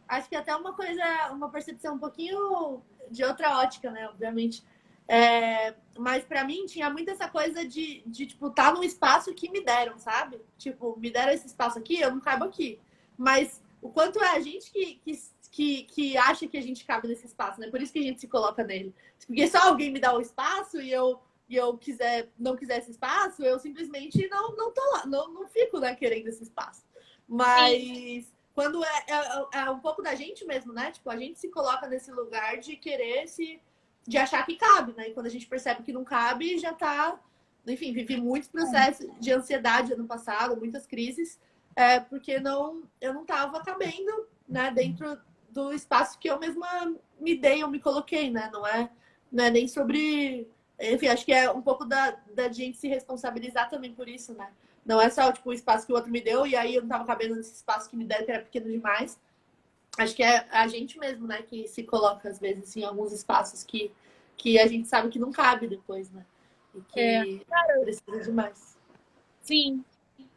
acho 0.07 0.29
que 0.29 0.35
até 0.35 0.55
uma 0.55 0.73
coisa, 0.73 1.03
uma 1.31 1.49
percepção 1.49 1.95
um 1.95 1.99
pouquinho 1.99 2.81
de 3.09 3.23
outra 3.23 3.59
ótica, 3.59 3.91
né? 3.91 4.07
Obviamente. 4.07 4.63
É, 5.07 5.73
mas 5.97 6.25
para 6.25 6.43
mim 6.43 6.65
tinha 6.65 6.89
muito 6.89 7.09
essa 7.09 7.29
coisa 7.29 7.65
de, 7.65 8.03
de 8.05 8.25
tipo, 8.25 8.47
estar 8.47 8.65
tá 8.65 8.73
num 8.73 8.83
espaço 8.83 9.33
que 9.33 9.49
me 9.49 9.63
deram, 9.63 9.97
sabe? 9.97 10.41
Tipo, 10.57 10.97
me 10.99 11.09
deram 11.09 11.31
esse 11.31 11.47
espaço 11.47 11.79
aqui, 11.79 11.99
eu 11.99 12.11
não 12.11 12.19
caibo 12.19 12.45
aqui. 12.45 12.79
Mas 13.17 13.61
o 13.81 13.89
quanto 13.89 14.21
é 14.21 14.35
a 14.35 14.39
gente 14.39 14.69
que, 14.71 14.95
que, 14.95 15.21
que, 15.49 15.83
que 15.83 16.17
acha 16.17 16.47
que 16.47 16.57
a 16.57 16.61
gente 16.61 16.85
cabe 16.85 17.07
nesse 17.07 17.25
espaço, 17.25 17.59
né? 17.59 17.69
Por 17.69 17.81
isso 17.81 17.93
que 17.93 17.99
a 17.99 18.03
gente 18.03 18.19
se 18.19 18.27
coloca 18.27 18.63
nele. 18.63 18.93
Porque 19.25 19.47
só 19.47 19.59
alguém 19.59 19.91
me 19.91 19.99
dá 19.99 20.13
o 20.13 20.21
espaço 20.21 20.81
e 20.81 20.91
eu, 20.91 21.21
e 21.47 21.55
eu 21.55 21.77
quiser, 21.77 22.29
não 22.37 22.57
quiser 22.57 22.79
esse 22.79 22.91
espaço, 22.91 23.43
eu 23.43 23.57
simplesmente 23.59 24.27
não, 24.27 24.55
não 24.55 24.73
tô 24.73 24.81
lá, 24.91 25.05
não, 25.05 25.33
não 25.33 25.47
fico 25.47 25.79
né, 25.79 25.95
querendo 25.95 26.27
esse 26.27 26.43
espaço. 26.43 26.83
Mas. 27.27 27.81
Sim 28.25 28.36
quando 28.57 28.83
é, 28.83 29.03
é, 29.07 29.59
é, 29.59 29.69
um 29.69 29.77
pouco 29.77 30.01
da 30.01 30.15
gente 30.15 30.43
mesmo, 30.43 30.73
né? 30.73 30.89
Tipo, 30.89 31.11
a 31.11 31.15
gente 31.15 31.37
se 31.37 31.47
coloca 31.47 31.87
nesse 31.87 32.11
lugar 32.11 32.57
de 32.57 32.75
querer 32.75 33.27
se. 33.27 33.61
de 34.07 34.17
achar 34.17 34.43
que 34.43 34.55
cabe, 34.55 34.95
né? 34.97 35.09
E 35.09 35.13
quando 35.13 35.27
a 35.27 35.29
gente 35.29 35.45
percebe 35.45 35.83
que 35.83 35.93
não 35.93 36.03
cabe, 36.03 36.57
já 36.57 36.73
tá. 36.73 37.19
Enfim, 37.67 37.93
vivi 37.93 38.17
muitos 38.17 38.49
processos 38.49 39.07
de 39.19 39.31
ansiedade 39.31 39.93
ano 39.93 40.07
passado, 40.07 40.57
muitas 40.57 40.87
crises, 40.87 41.39
é, 41.75 41.99
porque 41.99 42.39
não, 42.39 42.81
eu 42.99 43.13
não 43.13 43.25
tava 43.25 43.63
cabendo, 43.63 44.27
né, 44.49 44.71
dentro 44.71 45.19
do 45.51 45.71
espaço 45.71 46.17
que 46.17 46.27
eu 46.27 46.39
mesma 46.39 46.95
me 47.19 47.35
dei, 47.35 47.61
eu 47.61 47.67
me 47.67 47.79
coloquei, 47.79 48.31
né? 48.31 48.49
Não 48.51 48.65
é, 48.65 48.89
não 49.31 49.43
é 49.43 49.51
nem 49.51 49.67
sobre. 49.67 50.49
Enfim, 50.79 51.09
acho 51.09 51.23
que 51.23 51.31
é 51.31 51.51
um 51.51 51.61
pouco 51.61 51.85
da, 51.85 52.17
da 52.33 52.51
gente 52.51 52.75
se 52.75 52.87
responsabilizar 52.87 53.69
também 53.69 53.93
por 53.93 54.09
isso, 54.09 54.33
né? 54.33 54.49
Não 54.87 55.01
é 55.01 55.09
só 55.09 55.31
tipo, 55.33 55.49
o 55.49 55.53
espaço 55.53 55.85
que 55.85 55.91
o 55.91 55.95
outro 55.95 56.09
me 56.09 56.21
deu 56.21 56.47
e 56.47 56.55
aí 56.55 56.75
eu 56.75 56.81
não 56.81 56.87
tava 56.87 57.05
cabendo 57.05 57.35
nesse 57.35 57.53
espaço 57.53 57.89
que 57.89 57.95
me 57.97 58.05
deram, 58.05 58.25
que 58.25 58.31
era 58.31 58.43
pequeno 58.43 58.71
demais. 58.71 59.19
Acho 59.97 60.15
que 60.15 60.23
é 60.23 60.47
a 60.49 60.65
gente 60.67 60.97
mesmo, 60.97 61.27
né, 61.27 61.41
que 61.41 61.67
se 61.67 61.83
coloca 61.83 62.29
às 62.29 62.39
vezes 62.39 62.75
em 62.77 62.85
alguns 62.85 63.11
espaços 63.11 63.63
que, 63.63 63.91
que 64.37 64.57
a 64.57 64.65
gente 64.65 64.87
sabe 64.87 65.09
que 65.09 65.19
não 65.19 65.31
cabe 65.31 65.67
depois, 65.67 66.09
né? 66.11 66.25
E 66.73 66.81
que 66.81 66.99
é. 66.99 67.23
precisa 67.81 68.23
demais. 68.23 68.77
Sim. 69.41 69.83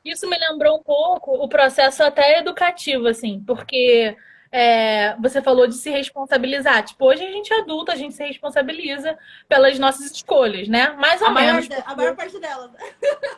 Isso 0.04 0.28
me 0.28 0.36
lembrou 0.36 0.78
um 0.78 0.82
pouco 0.82 1.32
o 1.32 1.48
processo 1.48 2.02
até 2.02 2.40
educativo, 2.40 3.06
assim, 3.06 3.44
porque 3.46 4.16
é, 4.52 5.14
você 5.20 5.40
falou 5.40 5.66
de 5.66 5.74
se 5.74 5.90
responsabilizar. 5.90 6.84
Tipo, 6.84 7.06
hoje 7.06 7.24
a 7.24 7.30
gente 7.30 7.52
é 7.52 7.60
adulto, 7.60 7.92
a 7.92 7.96
gente 7.96 8.14
se 8.14 8.24
responsabiliza 8.24 9.16
pelas 9.48 9.78
nossas 9.78 10.10
escolhas, 10.10 10.68
né? 10.68 10.90
Mais 10.98 11.20
ou 11.20 11.28
a 11.28 11.30
menos. 11.30 11.68
Maior, 11.68 11.82
porque... 11.82 11.92
A 11.92 11.96
maior 11.96 12.16
parte 12.16 12.38
delas. 12.38 12.70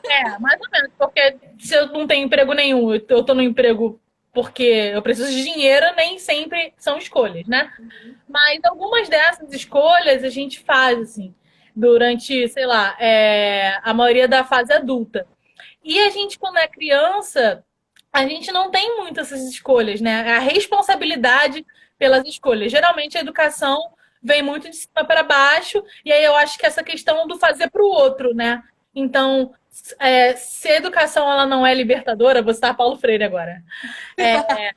É, 0.09 0.39
mais 0.39 0.61
ou 0.61 0.69
menos, 0.71 0.91
porque 0.99 1.37
se 1.59 1.75
eu 1.75 1.87
não 1.89 2.07
tenho 2.07 2.27
emprego 2.27 2.53
nenhum, 2.53 2.95
eu 2.95 3.25
tô 3.25 3.35
no 3.35 3.43
emprego 3.43 4.01
porque 4.33 4.91
eu 4.95 5.03
preciso 5.03 5.31
de 5.31 5.45
dinheiro, 5.45 5.85
nem 5.95 6.19
sempre 6.19 6.73
são 6.79 6.97
escolhas, 6.97 7.47
né? 7.47 7.71
Uhum. 7.79 8.15
Mas 8.27 8.61
algumas 8.65 9.09
dessas 9.09 9.53
escolhas 9.53 10.25
a 10.25 10.31
gente 10.31 10.61
faz, 10.61 10.99
assim, 10.99 11.35
durante, 11.77 12.49
sei 12.49 12.65
lá, 12.65 12.97
é, 12.99 13.79
a 13.83 13.93
maioria 13.93 14.27
da 14.27 14.43
fase 14.43 14.73
adulta. 14.73 15.27
E 15.85 16.01
a 16.01 16.11
gente, 16.11 16.39
quando 16.39 16.57
é 16.57 16.67
criança, 16.67 17.63
a 18.13 18.27
gente 18.27 18.53
não 18.53 18.71
tem 18.71 18.99
muitas 18.99 19.33
essas 19.33 19.49
escolhas, 19.49 20.01
né? 20.01 20.37
A 20.37 20.39
responsabilidade 20.39 21.65
pelas 21.99 22.27
escolhas. 22.27 22.71
Geralmente 22.71 23.17
a 23.17 23.21
educação 23.21 23.93
vem 24.23 24.43
muito 24.43 24.69
de 24.69 24.77
cima 24.77 25.05
para 25.05 25.23
baixo, 25.23 25.83
e 26.05 26.13
aí 26.13 26.23
eu 26.23 26.37
acho 26.37 26.59
que 26.59 26.67
essa 26.67 26.83
questão 26.83 27.27
do 27.27 27.39
fazer 27.39 27.71
para 27.71 27.83
o 27.83 27.87
outro, 27.87 28.35
né? 28.35 28.63
Então, 28.95 29.53
é, 29.99 30.37
se 30.37 30.69
a 30.69 30.77
educação 30.77 31.31
ela 31.31 31.47
não 31.47 31.67
é 31.67 31.75
libertadora, 31.75 32.43
vou 32.43 32.55
citar 32.55 32.77
Paulo 32.77 32.97
Freire 32.97 33.25
agora. 33.25 33.63
É, 34.17 34.73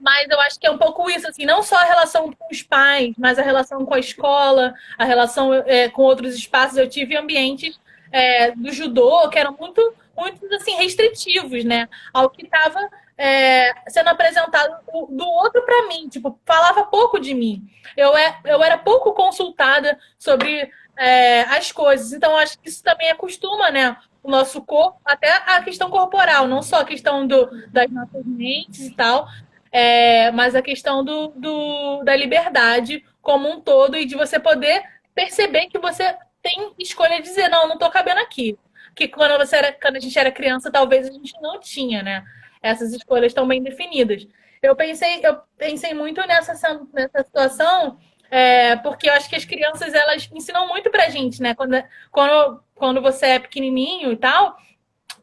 mas 0.00 0.28
eu 0.30 0.40
acho 0.40 0.58
que 0.58 0.66
é 0.66 0.70
um 0.70 0.78
pouco 0.78 1.10
isso, 1.10 1.26
assim, 1.26 1.44
não 1.44 1.62
só 1.62 1.76
a 1.76 1.84
relação 1.84 2.32
com 2.32 2.48
os 2.50 2.62
pais, 2.62 3.14
mas 3.18 3.38
a 3.38 3.42
relação 3.42 3.84
com 3.84 3.94
a 3.94 3.98
escola, 3.98 4.72
a 4.96 5.04
relação 5.04 5.52
é, 5.52 5.88
com 5.88 6.02
outros 6.02 6.34
espaços. 6.34 6.78
Eu 6.78 6.88
tive 6.88 7.16
ambientes 7.16 7.78
é, 8.12 8.52
do 8.52 8.72
judô 8.72 9.28
que 9.28 9.38
eram 9.38 9.56
muito 9.58 9.94
muito 10.16 10.44
assim, 10.54 10.74
restritivos, 10.76 11.64
né? 11.64 11.88
Ao 12.12 12.30
que 12.30 12.44
estava 12.44 12.90
é, 13.18 13.72
sendo 13.88 14.08
apresentado 14.08 14.76
do 15.10 15.26
outro 15.26 15.62
para 15.64 15.88
mim, 15.88 16.08
tipo, 16.08 16.38
falava 16.44 16.84
pouco 16.84 17.18
de 17.18 17.34
mim. 17.34 17.66
Eu, 17.96 18.16
é, 18.16 18.38
eu 18.44 18.62
era 18.62 18.76
pouco 18.76 19.12
consultada 19.12 19.98
sobre 20.18 20.70
é, 20.96 21.42
as 21.42 21.72
coisas. 21.72 22.12
Então, 22.12 22.36
acho 22.36 22.58
que 22.58 22.68
isso 22.68 22.82
também 22.82 23.10
acostuma, 23.10 23.70
né? 23.70 23.96
O 24.22 24.30
nosso 24.30 24.60
corpo, 24.62 25.00
até 25.04 25.30
a 25.30 25.62
questão 25.62 25.88
corporal, 25.88 26.48
não 26.48 26.60
só 26.60 26.80
a 26.80 26.84
questão 26.84 27.26
do, 27.26 27.48
das 27.68 27.90
nossas 27.90 28.24
mentes 28.26 28.80
e 28.80 28.94
tal, 28.94 29.28
é, 29.70 30.30
mas 30.32 30.54
a 30.54 30.62
questão 30.62 31.04
do, 31.04 31.28
do, 31.28 32.02
da 32.02 32.16
liberdade 32.16 33.04
como 33.22 33.48
um 33.48 33.60
todo 33.60 33.96
e 33.96 34.04
de 34.04 34.16
você 34.16 34.38
poder 34.40 34.82
perceber 35.14 35.66
que 35.66 35.78
você 35.78 36.16
tem 36.42 36.72
escolha 36.78 37.16
de 37.16 37.22
dizer, 37.22 37.48
não, 37.48 37.68
não 37.68 37.78
tô 37.78 37.88
cabendo 37.90 38.20
aqui. 38.20 38.58
Que 38.96 39.06
quando, 39.06 39.38
você 39.38 39.56
era, 39.56 39.72
quando 39.72 39.96
a 39.96 40.00
gente 40.00 40.18
era 40.18 40.32
criança, 40.32 40.72
talvez 40.72 41.06
a 41.06 41.12
gente 41.12 41.32
não 41.40 41.60
tinha, 41.60 42.02
né? 42.02 42.24
Essas 42.60 42.92
escolhas 42.92 43.26
estão 43.26 43.46
bem 43.46 43.62
definidas. 43.62 44.26
Eu 44.60 44.74
pensei, 44.74 45.20
eu 45.22 45.38
pensei 45.56 45.94
muito 45.94 46.20
nessa, 46.26 46.54
nessa 46.92 47.22
situação 47.22 47.98
é, 48.30 48.76
porque 48.76 49.08
eu 49.08 49.14
acho 49.14 49.28
que 49.28 49.36
as 49.36 49.44
crianças 49.44 49.94
elas 49.94 50.28
ensinam 50.32 50.66
muito 50.68 50.90
pra 50.90 51.10
gente, 51.10 51.40
né? 51.40 51.54
Quando, 51.54 51.82
quando, 52.10 52.62
quando 52.74 53.00
você 53.00 53.26
é 53.26 53.38
pequenininho 53.38 54.12
e 54.12 54.16
tal, 54.16 54.56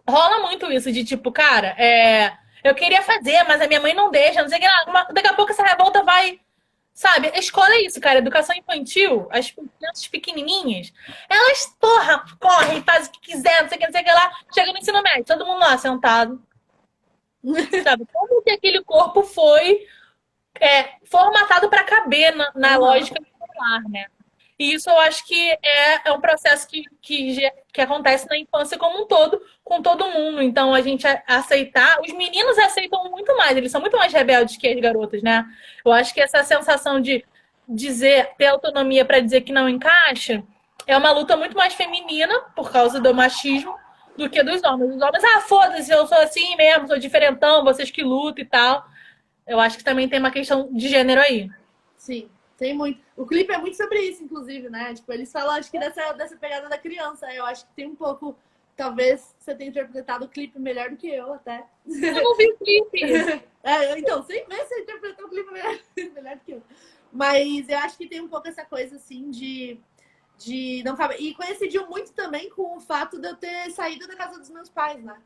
rola 0.08 0.48
muito 0.48 0.72
isso 0.72 0.92
de 0.92 1.04
tipo, 1.04 1.32
cara, 1.32 1.76
é, 1.78 2.34
eu 2.64 2.74
queria 2.74 3.02
fazer, 3.02 3.44
mas 3.44 3.62
a 3.62 3.68
minha 3.68 3.82
mãe 3.82 3.94
não 3.94 4.10
deixa, 4.10 4.42
não 4.42 4.50
sei 4.50 4.58
o 4.58 4.62
que 4.62 4.68
lá. 4.68 5.08
Daqui 5.12 5.28
a 5.28 5.34
pouco 5.34 5.52
essa 5.52 5.64
revolta 5.64 6.04
vai. 6.04 6.40
Sabe, 6.94 7.32
a 7.34 7.40
escola 7.40 7.74
é 7.74 7.82
isso, 7.82 8.00
cara. 8.00 8.20
Educação 8.20 8.56
infantil, 8.56 9.28
as 9.32 9.50
crianças 9.50 10.08
pequenininhas, 10.08 10.94
elas, 11.28 11.76
porra, 11.80 12.24
correm, 12.40 12.84
fazem 12.84 13.10
o 13.10 13.12
que 13.14 13.32
quiser, 13.32 13.64
não 13.64 13.70
sei 13.70 13.78
o 13.78 13.80
que, 13.80 13.86
não 13.88 13.92
sei 13.92 14.02
o 14.02 14.06
que 14.06 14.12
lá. 14.12 14.32
Chega 14.54 14.72
no 14.72 14.78
ensino 14.78 15.02
médio, 15.02 15.26
todo 15.26 15.46
mundo 15.46 15.60
lá 15.60 15.78
sentado. 15.78 16.42
Sabe, 17.84 18.06
como 18.14 18.44
que 18.44 18.52
aquele 18.52 18.84
corpo 18.84 19.24
foi 19.24 19.88
é, 20.60 20.94
formatado 21.06 21.68
para 21.68 21.84
caber 21.84 22.36
na, 22.36 22.52
na 22.56 22.78
uhum. 22.78 22.86
lógica 22.86 23.20
escolar, 23.22 23.84
né? 23.90 24.06
E 24.58 24.76
isso 24.76 24.90
eu 24.90 25.00
acho 25.00 25.26
que 25.26 25.52
é, 25.64 26.08
é 26.10 26.14
um 26.14 26.22
processo 26.22 26.68
que, 26.68 26.86
que, 27.02 27.38
que 27.74 27.82
acontece 27.82 28.28
na 28.30 28.38
infância 28.38 28.78
como 28.78 29.04
um 29.04 29.08
todo, 29.08 29.42
com 29.74 29.82
todo 29.82 30.08
mundo. 30.12 30.42
Então, 30.42 30.74
a 30.74 30.82
gente 30.82 31.08
aceitar. 31.28 32.00
Os 32.02 32.14
meninos 32.14 32.58
aceitam 32.60 33.10
muito 33.10 33.36
mais, 33.36 33.58
eles 33.58 33.72
são 33.72 33.82
muito 33.82 33.98
mais 33.98 34.14
rebeldes 34.14 34.56
que 34.56 34.68
as 34.68 34.80
garotas, 34.80 35.24
né? 35.24 35.46
Eu 35.84 35.92
acho 35.92 36.14
que 36.14 36.22
essa 36.22 36.44
sensação 36.44 37.02
de 37.02 37.26
dizer, 37.68 38.32
ter 38.38 38.48
autonomia 38.48 39.04
para 39.04 39.20
dizer 39.20 39.42
que 39.42 39.52
não 39.52 39.68
encaixa, 39.68 40.44
é 40.86 40.96
uma 40.96 41.12
luta 41.12 41.36
muito 41.36 41.56
mais 41.56 41.74
feminina, 41.74 42.40
por 42.56 42.72
causa 42.72 43.00
do 43.00 43.14
machismo, 43.16 43.76
do 44.16 44.30
que 44.30 44.44
dos 44.44 44.62
homens. 44.64 44.96
Os 44.96 45.02
homens, 45.02 45.24
ah, 45.24 45.42
foda-se, 45.42 45.92
eu 45.92 46.06
sou 46.06 46.20
assim 46.20 46.56
mesmo, 46.56 46.88
sou 46.88 47.00
diferentão, 47.00 47.64
vocês 47.64 47.90
que 47.90 48.04
lutam 48.04 48.44
e 48.44 48.48
tal. 48.48 48.86
Eu 49.48 49.60
acho 49.60 49.78
que 49.78 49.84
também 49.84 50.08
tem 50.08 50.20
uma 50.20 50.32
questão 50.32 50.70
de 50.72 50.88
gênero 50.88 51.20
aí. 51.20 51.50
Sim, 51.98 52.30
tem 52.58 52.76
muito. 52.76 53.02
O 53.18 53.26
clipe 53.26 53.52
é 53.52 53.58
muito 53.58 53.76
sobre 53.76 54.00
isso, 54.02 54.24
inclusive, 54.24 54.70
né? 54.70 54.94
Tipo, 54.94 55.12
eles 55.14 55.32
falam, 55.32 55.56
acho 55.56 55.72
que 55.72 55.80
dessa, 55.80 56.14
dessa 56.14 56.36
pegada 56.38 56.70
da 56.70 56.78
criança. 56.78 57.32
Eu 57.34 57.46
acho 57.46 57.66
que 57.66 57.74
tem 57.74 57.88
um 57.88 57.96
pouco. 57.96 58.36
Talvez 58.76 59.36
você 59.38 59.54
tenha 59.54 59.70
interpretado 59.70 60.26
o 60.26 60.30
clipe 60.30 60.60
melhor 60.60 60.90
do 60.90 60.98
que 60.98 61.08
eu, 61.08 61.34
até. 61.34 61.66
Eu 61.86 62.24
não 62.24 62.36
vi 62.36 62.52
o 62.52 62.58
clipe. 62.58 63.02
é, 63.64 64.00
então, 64.00 64.24
sem 64.24 64.46
ver, 64.48 64.66
você 64.66 64.82
interpretou 64.82 65.28
o 65.28 65.30
clipe 65.30 65.52
melhor, 65.52 65.80
melhor 66.14 66.36
do 66.36 66.42
que 66.42 66.52
eu. 66.54 66.64
Mas 67.12 67.70
eu 67.70 67.78
acho 67.78 67.98
que 67.98 68.08
tem 68.08 68.22
um 68.22 68.28
pouco 68.28 68.48
essa 68.48 68.66
coisa, 68.66 68.96
assim, 68.96 69.30
de 69.30 69.80
de 70.38 70.84
não 70.84 70.96
caber. 70.96 71.22
E 71.22 71.34
coincidiu 71.34 71.88
muito 71.88 72.12
também 72.14 72.50
com 72.50 72.78
o 72.78 72.80
fato 72.80 73.20
de 73.20 73.28
eu 73.28 73.36
ter 73.36 73.72
saído 73.72 74.08
da 74.08 74.16
casa 74.16 74.40
dos 74.40 74.50
meus 74.50 74.70
pais, 74.70 75.04
né? 75.04 75.18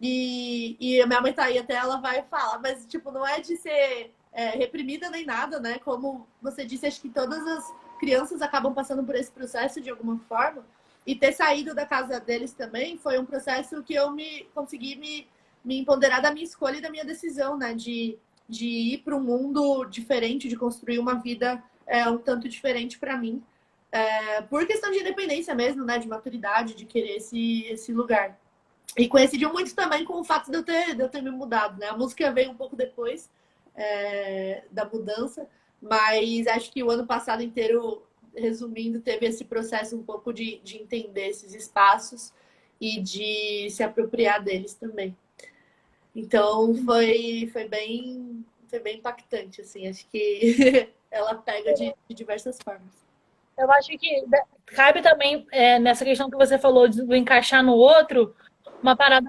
E, 0.00 0.76
e 0.80 1.00
a 1.00 1.06
minha 1.06 1.20
mãe 1.20 1.32
tá 1.32 1.44
aí 1.44 1.58
até 1.58 1.74
ela 1.74 1.98
vai 1.98 2.22
falar, 2.24 2.58
mas 2.58 2.86
tipo, 2.86 3.12
não 3.12 3.26
é 3.26 3.40
de 3.40 3.56
ser 3.56 4.12
é, 4.32 4.50
reprimida 4.50 5.08
nem 5.10 5.24
nada, 5.24 5.60
né? 5.60 5.78
Como 5.78 6.26
você 6.40 6.64
disse, 6.64 6.86
acho 6.86 7.00
que 7.00 7.08
todas 7.08 7.46
as 7.46 7.72
crianças 8.00 8.42
acabam 8.42 8.74
passando 8.74 9.04
por 9.04 9.14
esse 9.14 9.30
processo 9.30 9.80
de 9.80 9.90
alguma 9.90 10.18
forma. 10.28 10.64
E 11.06 11.14
ter 11.16 11.32
saído 11.32 11.74
da 11.74 11.84
casa 11.84 12.20
deles 12.20 12.52
também 12.52 12.96
foi 12.96 13.18
um 13.18 13.26
processo 13.26 13.82
que 13.82 13.94
eu 13.94 14.10
me 14.10 14.44
consegui 14.54 14.96
me, 14.96 15.26
me 15.64 15.78
empoderar 15.78 16.20
da 16.20 16.32
minha 16.32 16.44
escolha 16.44 16.78
e 16.78 16.80
da 16.80 16.90
minha 16.90 17.04
decisão, 17.04 17.56
né? 17.56 17.74
De, 17.74 18.16
de 18.48 18.66
ir 18.66 18.98
para 18.98 19.16
um 19.16 19.22
mundo 19.22 19.84
diferente, 19.84 20.48
de 20.48 20.56
construir 20.56 20.98
uma 20.98 21.14
vida 21.14 21.62
é, 21.86 22.08
um 22.08 22.18
tanto 22.18 22.48
diferente 22.48 22.98
para 22.98 23.16
mim. 23.16 23.42
É, 23.90 24.40
por 24.42 24.66
questão 24.66 24.90
de 24.90 25.00
independência 25.00 25.54
mesmo, 25.54 25.84
né? 25.84 25.98
De 25.98 26.08
maturidade, 26.08 26.74
de 26.74 26.84
querer 26.84 27.16
esse, 27.16 27.64
esse 27.64 27.92
lugar. 27.92 28.38
E 28.96 29.08
coincidiu 29.08 29.52
muito 29.52 29.74
também 29.74 30.04
com 30.04 30.20
o 30.20 30.24
fato 30.24 30.50
de 30.50 30.56
eu 30.56 30.62
ter, 30.62 30.94
de 30.94 31.02
eu 31.02 31.08
ter 31.08 31.22
me 31.22 31.30
mudado, 31.30 31.78
né? 31.78 31.88
A 31.88 31.96
música 31.96 32.30
veio 32.30 32.50
um 32.50 32.56
pouco 32.56 32.76
depois 32.76 33.30
é, 33.74 34.64
da 34.70 34.84
mudança, 34.84 35.48
mas 35.80 36.46
acho 36.46 36.70
que 36.70 36.82
o 36.82 36.90
ano 36.90 37.06
passado 37.06 37.42
inteiro, 37.42 38.02
resumindo, 38.36 39.00
teve 39.00 39.26
esse 39.26 39.44
processo 39.44 39.96
um 39.96 40.02
pouco 40.02 40.32
de, 40.32 40.60
de 40.64 40.76
entender 40.76 41.28
esses 41.28 41.54
espaços 41.54 42.32
e 42.80 43.00
de 43.00 43.68
se 43.70 43.82
apropriar 43.82 44.42
deles 44.42 44.74
também. 44.74 45.16
Então 46.14 46.74
foi, 46.84 47.48
foi 47.52 47.68
bem 47.68 48.44
foi 48.68 48.78
bem 48.78 48.98
impactante, 48.98 49.60
assim, 49.60 49.86
acho 49.86 50.06
que 50.08 50.88
ela 51.10 51.34
pega 51.34 51.74
de, 51.74 51.94
de 52.08 52.14
diversas 52.14 52.58
formas. 52.64 53.02
Eu 53.56 53.70
acho 53.70 53.88
que 53.98 54.24
cabe 54.66 55.02
também 55.02 55.46
é, 55.52 55.78
nessa 55.78 56.04
questão 56.04 56.30
que 56.30 56.36
você 56.36 56.58
falou 56.58 56.88
de, 56.88 57.02
encaixar 57.14 57.62
no 57.62 57.74
outro, 57.74 58.34
uma 58.82 58.96
parada 58.96 59.28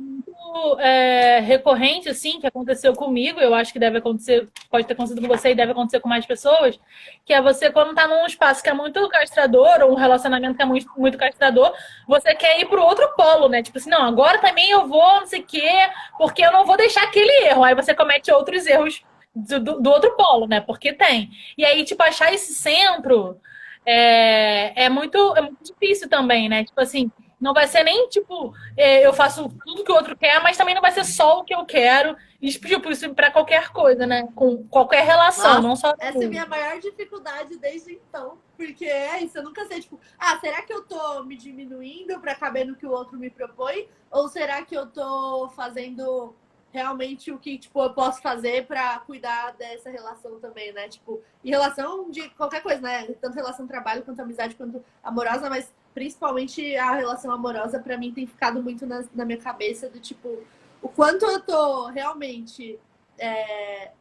é, 0.80 1.40
recorrente, 1.40 2.10
assim, 2.10 2.40
que 2.40 2.48
aconteceu 2.48 2.94
comigo, 2.94 3.40
eu 3.40 3.54
acho 3.54 3.74
que 3.74 3.80
deve 3.80 3.98
acontecer, 3.98 4.48
pode 4.70 4.86
ter 4.86 4.94
acontecido 4.94 5.22
com 5.22 5.28
você 5.28 5.52
e 5.52 5.56
deve 5.56 5.72
acontecer 5.72 6.00
com 6.00 6.10
mais 6.10 6.26
pessoas, 6.26 6.80
que 7.26 7.34
é 7.34 7.42
você, 7.42 7.72
quando 7.72 7.96
tá 7.96 8.08
num 8.08 8.26
espaço 8.26 8.64
que 8.64 8.70
é 8.70 8.74
muito 8.74 9.08
castrador, 9.10 9.82
ou 9.82 9.92
um 9.92 9.96
relacionamento 9.96 10.56
que 10.56 10.62
é 10.62 10.66
muito, 10.66 10.88
muito 10.98 11.18
castrador, 11.18 11.74
você 12.08 12.36
quer 12.36 12.60
ir 12.60 12.66
pro 12.66 12.84
outro 12.84 13.08
polo, 13.16 13.50
né? 13.50 13.64
Tipo 13.64 13.78
assim, 13.78 13.90
não, 13.90 14.04
agora 14.04 14.40
também 14.40 14.70
eu 14.70 14.88
vou, 14.88 15.20
não 15.20 15.26
sei 15.26 15.42
o 15.42 15.46
quê, 15.46 15.72
porque 16.18 16.46
eu 16.46 16.52
não 16.52 16.66
vou 16.66 16.78
deixar 16.78 17.04
aquele 17.04 17.48
erro. 17.48 17.64
Aí 17.64 17.76
você 17.76 17.94
comete 17.94 18.32
outros 18.32 18.66
erros 18.66 19.04
do, 19.36 19.60
do, 19.60 19.90
outro 19.90 20.16
polo, 20.16 20.48
né? 20.48 20.62
Porque 20.62 20.94
tem. 20.94 21.32
E 21.58 21.66
aí, 21.66 21.84
tipo, 21.84 22.04
achar 22.04 22.34
esse 22.34 22.54
centro 22.54 23.40
é, 23.86 24.86
é, 24.86 24.90
muito, 24.90 25.18
é 25.36 25.42
muito 25.42 25.64
difícil 25.64 26.08
também, 26.08 26.48
né? 26.48 26.64
Tipo 26.64 26.80
assim, 26.82 27.12
não 27.44 27.54
vai 27.54 27.68
ser 27.68 27.84
nem 27.84 28.08
tipo, 28.08 28.56
é, 28.78 29.06
eu 29.06 29.12
faço 29.12 29.50
tudo 29.66 29.84
que 29.84 29.92
o 29.92 29.96
outro 29.96 30.16
quer, 30.16 30.42
mas 30.42 30.56
também 30.56 30.74
não 30.74 30.82
vai 30.82 30.92
ser 30.92 31.04
só 31.04 31.40
o 31.40 31.44
que 31.44 31.54
eu 31.54 31.66
quero. 31.66 32.16
E 32.42 32.50
tipo, 32.50 32.90
isso 32.90 33.14
para 33.14 33.32
qualquer 33.32 33.70
coisa, 33.70 34.08
né? 34.08 34.30
Com 34.34 34.66
qualquer 34.70 35.04
relação, 35.04 35.56
Nossa, 35.56 35.68
não 35.68 35.76
só. 35.76 35.94
Essa 36.00 36.24
é 36.24 36.26
a 36.26 36.30
minha 36.30 36.46
maior 36.46 36.80
dificuldade 36.80 37.58
desde 37.58 37.92
então. 37.92 38.38
Porque 38.56 38.86
é 38.86 39.22
isso, 39.22 39.38
eu 39.38 39.44
nunca 39.44 39.66
sei, 39.66 39.82
tipo, 39.82 40.00
ah, 40.18 40.40
será 40.40 40.62
que 40.62 40.72
eu 40.72 40.86
tô 40.86 41.24
me 41.24 41.36
diminuindo 41.36 42.18
para 42.22 42.34
caber 42.34 42.66
no 42.66 42.78
que 42.78 42.86
o 42.86 42.92
outro 42.92 43.20
me 43.20 43.30
propõe? 43.30 43.90
Ou 44.10 44.30
será 44.30 44.62
que 44.62 44.76
eu 44.76 44.86
tô 44.86 45.50
fazendo 45.50 46.34
realmente 46.72 47.30
o 47.32 47.38
que 47.38 47.58
tipo, 47.58 47.84
eu 47.84 47.94
posso 47.94 48.22
fazer 48.22 48.66
para 48.66 49.00
cuidar 49.00 49.52
dessa 49.52 49.90
relação 49.90 50.40
também, 50.40 50.72
né? 50.72 50.88
Tipo, 50.88 51.22
em 51.44 51.50
relação 51.50 52.10
de 52.10 52.30
qualquer 52.30 52.64
coisa, 52.64 52.82
né? 52.82 53.06
Tanto 53.22 53.36
relação 53.36 53.68
trabalho 53.68 54.04
quanto 54.04 54.22
amizade, 54.22 54.56
quanto 54.56 54.84
amorosa, 55.04 55.50
mas 55.50 55.72
principalmente 55.94 56.76
a 56.76 56.92
relação 56.96 57.32
amorosa, 57.32 57.80
para 57.80 57.98
mim, 57.98 58.12
tem 58.12 58.26
ficado 58.26 58.62
muito 58.62 58.86
na, 58.86 59.04
na, 59.14 59.26
minha 59.26 59.38
cabeça 59.38 59.90
do 59.90 60.00
tipo, 60.00 60.40
o 60.82 60.90
quanto 60.90 61.26
eu 61.26 61.40
tô 61.42 61.88
realmente 61.88 62.80
é, 63.18 63.92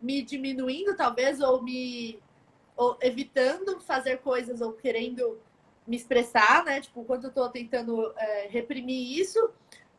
me 0.00 0.22
diminuindo, 0.22 0.96
talvez, 0.96 1.40
ou 1.40 1.62
me 1.62 2.18
ou 2.76 2.96
evitando 3.02 3.78
fazer 3.80 4.18
coisas 4.18 4.62
ou 4.62 4.72
querendo 4.72 5.38
me 5.86 5.96
expressar, 5.96 6.64
né? 6.64 6.80
Tipo, 6.80 7.04
quanto 7.04 7.26
eu 7.26 7.30
tô 7.30 7.46
tentando 7.50 8.10
é, 8.16 8.48
reprimir 8.48 9.18
isso 9.18 9.50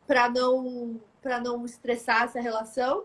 para 0.06 0.28
não 0.28 1.00
para 1.20 1.38
não 1.38 1.64
estressar 1.64 2.24
essa 2.24 2.40
relação, 2.40 3.04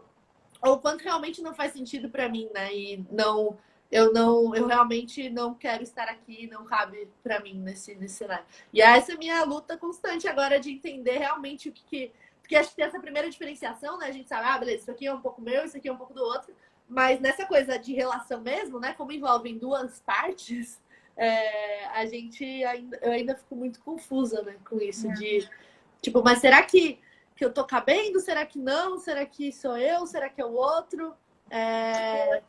ou 0.60 0.80
quanto 0.80 1.04
realmente 1.04 1.42
não 1.44 1.54
faz 1.54 1.74
sentido 1.74 2.10
para 2.10 2.28
mim, 2.28 2.50
né? 2.52 2.74
E 2.74 3.06
não 3.12 3.56
eu 3.92 4.12
não, 4.12 4.54
eu 4.54 4.68
realmente 4.68 5.30
não 5.30 5.54
quero 5.54 5.84
estar 5.84 6.08
aqui, 6.10 6.48
não 6.48 6.66
cabe 6.66 7.10
para 7.24 7.40
mim 7.40 7.54
nesse, 7.54 7.96
nesse 7.96 8.16
cenário. 8.16 8.46
E 8.74 8.82
essa 8.82 9.14
é 9.14 9.16
a 9.16 9.18
minha 9.18 9.44
luta 9.44 9.78
constante 9.78 10.28
agora 10.28 10.60
de 10.60 10.72
entender 10.72 11.18
realmente 11.18 11.70
o 11.70 11.72
que, 11.72 11.84
que 11.86 12.12
porque 12.48 12.56
acho 12.56 12.70
que 12.70 12.78
tem 12.78 12.86
essa 12.86 13.00
primeira 13.00 13.30
diferenciação, 13.30 13.98
né? 13.98 14.08
A 14.08 14.12
gente 14.12 14.30
sabe, 14.30 14.48
ah, 14.48 14.58
beleza, 14.58 14.84
isso 14.84 14.92
aqui 14.92 15.06
é 15.06 15.14
um 15.14 15.20
pouco 15.20 15.42
meu, 15.42 15.66
isso 15.66 15.76
aqui 15.76 15.90
é 15.90 15.92
um 15.92 15.98
pouco 15.98 16.14
do 16.14 16.24
outro. 16.24 16.56
Mas 16.88 17.20
nessa 17.20 17.46
coisa 17.46 17.78
de 17.78 17.94
relação 17.94 18.40
mesmo, 18.40 18.80
né? 18.80 18.94
Como 18.94 19.12
envolvem 19.12 19.58
duas 19.58 20.00
partes, 20.00 20.82
é, 21.18 21.86
a 21.88 22.06
gente 22.06 22.46
ainda, 22.64 22.98
eu 23.02 23.12
ainda 23.12 23.36
fico 23.36 23.54
muito 23.54 23.82
confusa, 23.82 24.42
né? 24.44 24.56
Com 24.64 24.80
isso 24.80 25.12
é. 25.12 25.14
de 25.16 25.50
tipo, 26.02 26.24
mas 26.24 26.40
será 26.40 26.64
que, 26.64 27.02
que 27.36 27.44
eu 27.44 27.52
tô 27.52 27.66
cabendo? 27.66 28.22
Será 28.22 28.46
que 28.46 28.58
não? 28.58 28.98
Será 28.98 29.26
que 29.26 29.52
sou 29.52 29.78
eu? 29.78 30.08
Será 30.08 30.30
que 30.30 30.40
é 30.40 30.46
o 30.46 30.54
outro? 30.54 31.14
É... 31.50 32.42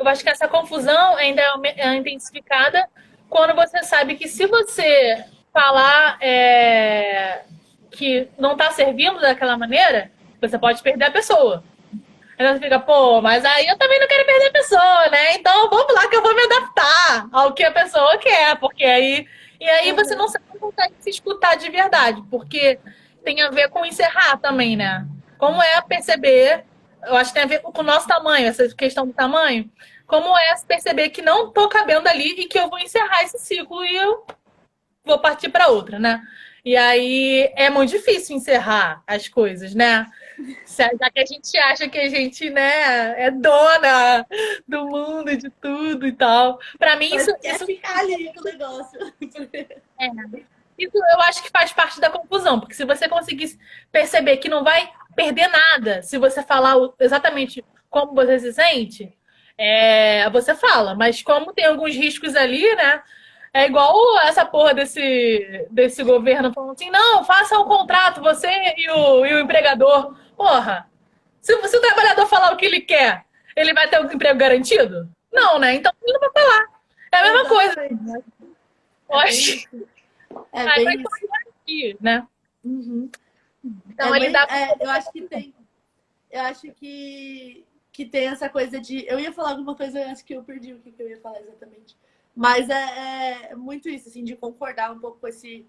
Eu 0.00 0.08
acho 0.08 0.22
que 0.24 0.30
essa 0.30 0.48
confusão 0.48 1.14
ainda 1.16 1.42
é 1.76 1.94
intensificada 1.94 2.88
quando 3.28 3.54
você 3.54 3.82
sabe 3.82 4.16
que 4.16 4.26
se 4.26 4.46
você 4.46 5.22
falar 5.52 6.16
é, 6.22 7.42
que 7.90 8.26
não 8.38 8.56
tá 8.56 8.70
servindo 8.70 9.20
daquela 9.20 9.58
maneira, 9.58 10.10
você 10.40 10.58
pode 10.58 10.82
perder 10.82 11.04
a 11.04 11.10
pessoa. 11.10 11.62
Aí 12.38 12.46
você 12.48 12.60
fica, 12.60 12.80
pô, 12.80 13.20
mas 13.20 13.44
aí 13.44 13.66
eu 13.66 13.76
também 13.76 14.00
não 14.00 14.08
quero 14.08 14.24
perder 14.24 14.46
a 14.46 14.52
pessoa, 14.52 15.10
né? 15.10 15.34
Então 15.34 15.68
vamos 15.68 15.92
lá 15.92 16.08
que 16.08 16.16
eu 16.16 16.22
vou 16.22 16.34
me 16.34 16.44
adaptar 16.44 17.28
ao 17.30 17.52
que 17.52 17.62
a 17.62 17.70
pessoa 17.70 18.16
quer, 18.16 18.56
porque 18.56 18.82
aí. 18.82 19.28
E 19.60 19.68
aí 19.68 19.92
você 19.92 20.14
não 20.14 20.26
consegue 20.58 20.94
se 21.00 21.10
escutar 21.10 21.56
de 21.56 21.68
verdade, 21.68 22.24
porque 22.30 22.78
tem 23.22 23.42
a 23.42 23.50
ver 23.50 23.68
com 23.68 23.84
encerrar 23.84 24.38
também, 24.38 24.74
né? 24.74 25.06
Como 25.36 25.62
é 25.62 25.78
perceber, 25.82 26.64
eu 27.04 27.16
acho 27.16 27.30
que 27.30 27.34
tem 27.34 27.42
a 27.42 27.46
ver 27.46 27.60
com 27.60 27.80
o 27.80 27.84
nosso 27.84 28.06
tamanho, 28.06 28.46
essa 28.46 28.68
questão 28.74 29.06
do 29.06 29.12
tamanho. 29.12 29.70
Como 30.06 30.36
é 30.36 30.54
perceber 30.66 31.10
que 31.10 31.22
não 31.22 31.52
tô 31.52 31.68
cabendo 31.68 32.08
ali 32.08 32.40
e 32.40 32.46
que 32.46 32.58
eu 32.58 32.68
vou 32.68 32.78
encerrar 32.78 33.22
esse 33.22 33.38
ciclo 33.38 33.84
e 33.84 33.96
eu 33.96 34.26
vou 35.04 35.18
partir 35.18 35.48
para 35.48 35.68
outra, 35.68 35.98
né? 35.98 36.20
E 36.64 36.76
aí 36.76 37.50
é 37.56 37.70
muito 37.70 37.90
difícil 37.90 38.36
encerrar 38.36 39.02
as 39.06 39.28
coisas, 39.28 39.74
né? 39.74 40.06
Já 40.66 41.10
que 41.10 41.20
a 41.20 41.26
gente 41.26 41.56
acha 41.58 41.88
que 41.88 41.98
a 41.98 42.08
gente, 42.08 42.50
né, 42.50 43.24
é 43.24 43.30
dona 43.30 44.26
do 44.66 44.86
mundo, 44.86 45.36
de 45.36 45.48
tudo 45.50 46.06
e 46.06 46.12
tal. 46.12 46.58
Para 46.78 46.96
mim, 46.96 47.14
isso. 47.14 47.30
É 47.42 47.54
isso... 47.54 47.66
ficar 47.66 47.98
ali 47.98 48.32
com 48.32 48.40
o 48.40 48.44
negócio. 48.44 49.14
É. 49.98 50.08
Isso 50.80 50.96
eu 50.96 51.20
acho 51.28 51.42
que 51.42 51.50
faz 51.50 51.72
parte 51.74 52.00
da 52.00 52.08
confusão, 52.08 52.58
porque 52.58 52.74
se 52.74 52.86
você 52.86 53.06
conseguir 53.06 53.58
perceber 53.92 54.38
que 54.38 54.48
não 54.48 54.64
vai 54.64 54.90
perder 55.14 55.46
nada 55.48 56.02
se 56.02 56.16
você 56.16 56.42
falar 56.42 56.74
exatamente 56.98 57.62
como 57.90 58.14
você 58.14 58.38
se 58.38 58.52
sente, 58.54 59.14
é, 59.58 60.28
você 60.30 60.54
fala. 60.54 60.94
Mas 60.94 61.22
como 61.22 61.52
tem 61.52 61.66
alguns 61.66 61.94
riscos 61.94 62.34
ali, 62.34 62.74
né? 62.76 63.02
É 63.52 63.66
igual 63.66 63.94
essa 64.20 64.46
porra 64.46 64.72
desse, 64.72 65.66
desse 65.70 66.02
governo 66.02 66.52
falando 66.52 66.72
assim, 66.72 66.88
não, 66.88 67.24
faça 67.24 67.58
um 67.58 67.64
contrato, 67.64 68.22
você 68.22 68.48
e 68.76 68.88
o, 68.90 69.26
e 69.26 69.34
o 69.34 69.40
empregador. 69.40 70.16
Porra, 70.34 70.88
se, 71.42 71.54
se 71.68 71.76
o 71.76 71.80
trabalhador 71.80 72.26
falar 72.26 72.52
o 72.52 72.56
que 72.56 72.64
ele 72.64 72.80
quer, 72.80 73.24
ele 73.54 73.74
vai 73.74 73.86
ter 73.88 74.00
um 74.00 74.10
emprego 74.10 74.38
garantido? 74.38 75.10
Não, 75.30 75.58
né? 75.58 75.74
Então 75.74 75.92
ele 76.02 76.12
não 76.12 76.20
vai 76.20 76.30
falar. 76.32 76.66
É 77.12 77.16
a 77.18 77.22
mesma 77.24 77.44
coisa. 77.48 77.88
Eu 79.10 79.18
acho. 79.18 79.68
É 80.52 80.64
bem 80.74 80.84
vai 80.84 80.94
isso. 80.96 81.28
garantir, 81.28 81.96
né? 82.00 82.26
Uhum. 82.64 83.08
Então 83.88 84.14
É 84.14 84.18
ele 84.18 84.26
bem- 84.26 84.32
dá. 84.32 84.46
é, 84.50 84.76
eu 84.84 84.90
acho 84.90 85.12
que 85.12 85.22
tem. 85.22 85.54
Eu 86.30 86.40
acho 86.42 86.72
que, 86.72 87.64
que 87.92 88.04
tem 88.06 88.28
essa 88.28 88.48
coisa 88.48 88.80
de. 88.80 89.04
Eu 89.06 89.18
ia 89.18 89.32
falar 89.32 89.50
alguma 89.50 89.74
coisa, 89.74 90.00
eu 90.00 90.10
acho 90.10 90.24
que 90.24 90.34
eu 90.34 90.42
perdi 90.44 90.72
o 90.74 90.78
que, 90.78 90.94
eu 90.98 91.08
ia 91.08 91.20
falar 91.20 91.40
exatamente. 91.40 91.96
Mas 92.34 92.68
é, 92.70 93.50
é 93.50 93.54
muito 93.56 93.88
isso, 93.88 94.08
assim, 94.08 94.22
de 94.24 94.36
concordar 94.36 94.92
um 94.92 94.98
pouco 95.00 95.18
com, 95.18 95.26
esse, 95.28 95.66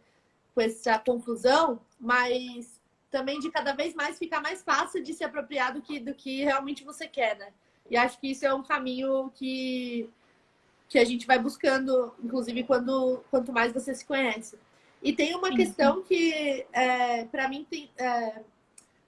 com 0.54 0.62
essa 0.62 0.98
confusão, 1.00 1.82
mas 2.00 2.80
também 3.10 3.40
de 3.40 3.50
cada 3.52 3.74
vez 3.74 3.94
mais 3.96 4.18
ficar 4.18 4.40
mais 4.42 4.62
fácil 4.64 5.04
de 5.04 5.14
se 5.14 5.24
apropriar 5.24 5.74
do 5.74 5.82
que, 5.82 6.00
do 6.00 6.14
que 6.14 6.44
realmente 6.44 6.84
você 6.84 7.08
quer, 7.08 7.36
né? 7.38 7.52
E 7.90 7.98
acho 7.98 8.20
que 8.20 8.28
isso 8.32 8.46
é 8.46 8.54
um 8.54 8.64
caminho 8.64 9.30
que, 9.36 10.10
que 10.88 10.98
a 11.00 11.04
gente 11.04 11.26
vai 11.28 11.38
buscando, 11.40 12.14
inclusive 12.24 12.64
quando 12.64 13.22
quanto 13.30 13.52
mais 13.52 13.74
você 13.74 13.94
se 13.94 14.06
conhece. 14.06 14.58
E 15.02 15.14
tem 15.14 15.36
uma 15.36 15.50
Sim. 15.50 15.56
questão 15.56 16.02
que, 16.04 16.66
é, 16.72 17.26
para 17.26 17.48
mim, 17.48 17.66
tem 17.70 17.90
é, 17.98 18.42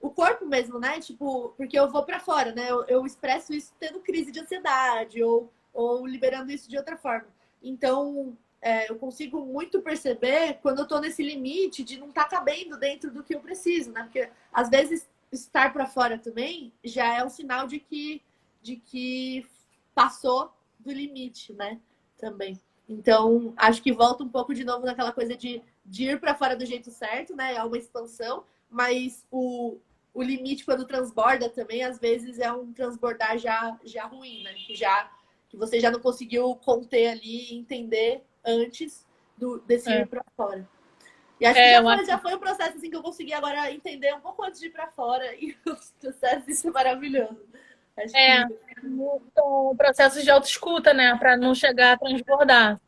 o 0.00 0.10
corpo 0.10 0.44
mesmo, 0.44 0.78
né? 0.78 1.00
Tipo, 1.00 1.54
porque 1.56 1.78
eu 1.78 1.90
vou 1.90 2.02
para 2.02 2.20
fora, 2.20 2.52
né? 2.52 2.70
Eu, 2.70 2.84
eu 2.84 3.06
expresso 3.06 3.54
isso 3.54 3.72
tendo 3.78 4.00
crise 4.00 4.32
de 4.32 4.40
ansiedade 4.40 5.22
ou, 5.22 5.52
ou 5.72 6.06
liberando 6.06 6.50
isso 6.50 6.68
de 6.68 6.76
outra 6.76 6.96
forma. 6.96 7.28
Então, 7.62 8.36
é, 8.60 8.90
eu 8.90 8.96
consigo 8.96 9.44
muito 9.44 9.80
perceber 9.82 10.58
quando 10.62 10.80
eu 10.80 10.88
tô 10.88 10.98
nesse 10.98 11.22
limite 11.22 11.84
de 11.84 11.98
não 11.98 12.08
estar 12.08 12.24
cabendo 12.24 12.78
dentro 12.78 13.10
do 13.10 13.22
que 13.22 13.34
eu 13.34 13.40
preciso, 13.40 13.92
né? 13.92 14.02
Porque 14.02 14.28
às 14.52 14.68
vezes 14.68 15.08
estar 15.30 15.72
para 15.72 15.86
fora 15.86 16.18
também 16.18 16.72
já 16.82 17.18
é 17.18 17.24
um 17.24 17.28
sinal 17.28 17.66
de 17.66 17.78
que, 17.78 18.22
de 18.62 18.76
que 18.76 19.46
passou 19.94 20.52
do 20.78 20.92
limite, 20.92 21.52
né? 21.52 21.80
Também. 22.18 22.60
Então, 22.88 23.52
acho 23.56 23.82
que 23.82 23.92
volta 23.92 24.24
um 24.24 24.28
pouco 24.28 24.54
de 24.54 24.64
novo 24.64 24.84
naquela 24.84 25.12
coisa 25.12 25.36
de, 25.36 25.62
de 25.84 26.04
ir 26.10 26.20
para 26.20 26.34
fora 26.34 26.56
do 26.56 26.64
jeito 26.66 26.90
certo, 26.90 27.34
né? 27.36 27.54
É 27.54 27.64
uma 27.64 27.78
expansão, 27.78 28.44
mas 28.70 29.26
o, 29.30 29.78
o 30.12 30.22
limite 30.22 30.64
quando 30.64 30.86
transborda 30.86 31.48
também, 31.48 31.84
às 31.84 31.98
vezes 31.98 32.38
é 32.38 32.50
um 32.52 32.72
transbordar 32.72 33.38
já, 33.38 33.78
já 33.84 34.06
ruim, 34.06 34.42
né? 34.42 34.54
Que 34.54 34.74
já 34.74 35.10
que 35.48 35.56
você 35.56 35.78
já 35.78 35.90
não 35.90 36.00
conseguiu 36.00 36.56
conter 36.56 37.08
ali 37.10 37.52
e 37.52 37.56
entender 37.56 38.24
antes 38.44 39.06
do, 39.36 39.60
desse 39.60 39.90
É. 39.90 40.00
ir 40.00 40.06
para 40.06 40.24
fora. 40.36 40.68
E 41.40 41.46
acho 41.46 41.60
É, 41.60 41.64
que 41.64 41.70
já 41.70 41.78
eu 41.78 41.84
foi, 41.84 42.06
já 42.06 42.18
foi 42.18 42.34
um 42.34 42.38
processo 42.38 42.76
assim 42.78 42.90
que 42.90 42.96
eu 42.96 43.02
consegui 43.02 43.32
agora 43.32 43.70
entender 43.70 44.14
um 44.14 44.20
pouco 44.20 44.42
antes 44.42 44.60
de 44.60 44.66
ir 44.66 44.70
para 44.70 44.86
fora 44.88 45.34
e 45.38 45.52
o 45.66 45.76
processo 46.00 46.50
isso 46.50 46.68
é 46.68 46.70
maravilhoso. 46.70 47.40
Acho 47.96 48.14
É. 48.16 48.44
que 48.44 48.54
Então, 48.84 49.74
processos 49.76 50.22
de 50.22 50.30
autoescuta, 50.30 50.92
né? 50.92 51.16
Para 51.18 51.36
não 51.36 51.54
chegar 51.54 51.92
a 51.92 51.98
transbordar. 51.98 52.80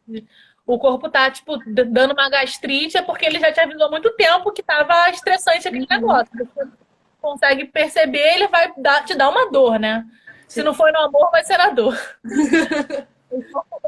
O 0.67 0.79
corpo 0.79 1.09
tá, 1.09 1.31
tipo, 1.31 1.57
dando 1.67 2.13
uma 2.13 2.29
gastrite 2.29 2.97
é 2.99 3.03
porque 3.03 3.25
ele 3.25 3.39
já 3.39 3.53
te 3.53 3.61
avisou 3.61 3.87
há 3.87 3.91
muito 3.91 4.11
tempo 4.17 4.51
que 4.53 4.63
tava 4.63 5.09
estressante 5.11 5.69
aquele 5.69 5.87
negócio. 5.89 6.29
Você 6.37 6.69
consegue 7.21 7.65
perceber, 7.67 8.35
ele 8.35 8.49
vai 8.49 8.73
dar- 8.77 9.05
te 9.05 9.15
dar 9.15 9.29
uma 9.29 9.49
dor, 9.51 9.79
né? 9.79 10.05
Se 10.49 10.61
Sim. 10.61 10.63
não 10.65 10.75
for 10.75 10.93
no 10.93 10.99
amor, 11.01 11.31
vai 11.31 11.45
ser 11.45 11.57
na 11.57 11.71
dor. 11.71 11.97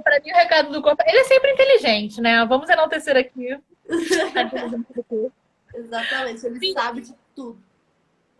Para 0.04 0.20
mim, 0.20 0.30
o 0.30 0.34
recado 0.34 0.72
do 0.72 0.80
corpo. 0.82 1.02
Ele 1.06 1.18
é 1.18 1.24
sempre 1.24 1.52
inteligente, 1.52 2.20
né? 2.20 2.44
Vamos 2.46 2.68
enaltecer 2.68 3.16
aqui. 3.16 3.58
Exatamente, 5.74 6.46
ele 6.46 6.58
Sim. 6.58 6.72
sabe 6.72 7.00
de 7.02 7.14
tudo. 7.34 7.60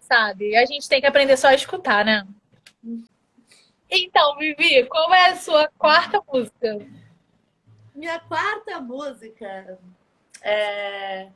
Sabe? 0.00 0.50
E 0.50 0.56
a 0.56 0.64
gente 0.64 0.88
tem 0.88 1.00
que 1.00 1.06
aprender 1.06 1.36
só 1.36 1.48
a 1.48 1.54
escutar, 1.54 2.04
né? 2.04 2.26
Então, 3.90 4.36
Vivi, 4.36 4.84
qual 4.86 5.12
é 5.14 5.30
a 5.30 5.36
sua 5.36 5.68
quarta 5.78 6.22
música? 6.32 6.78
Minha 7.98 8.20
quarta 8.20 8.80
música 8.80 9.76
é... 10.40 11.32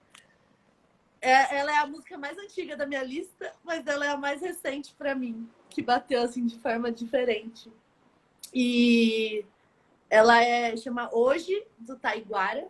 é- 1.21 1.57
ela 1.59 1.73
é 1.73 1.79
a 1.79 1.87
música 1.89 2.17
mais 2.17 2.39
antiga 2.39 2.77
da 2.77 2.87
minha 2.87 3.03
lista, 3.03 3.53
mas 3.65 3.85
ela 3.85 4.07
é 4.07 4.11
a 4.11 4.17
mais 4.17 4.41
recente 4.41 4.95
pra 4.95 5.13
mim, 5.13 5.51
que 5.69 5.83
bateu 5.83 6.23
assim 6.23 6.47
de 6.47 6.57
forma 6.61 6.93
diferente. 6.93 7.69
E 8.55 9.45
ela 10.09 10.41
é 10.41 10.77
chama 10.77 11.11
Hoje 11.13 11.67
do 11.77 11.99
Taiguara. 11.99 12.69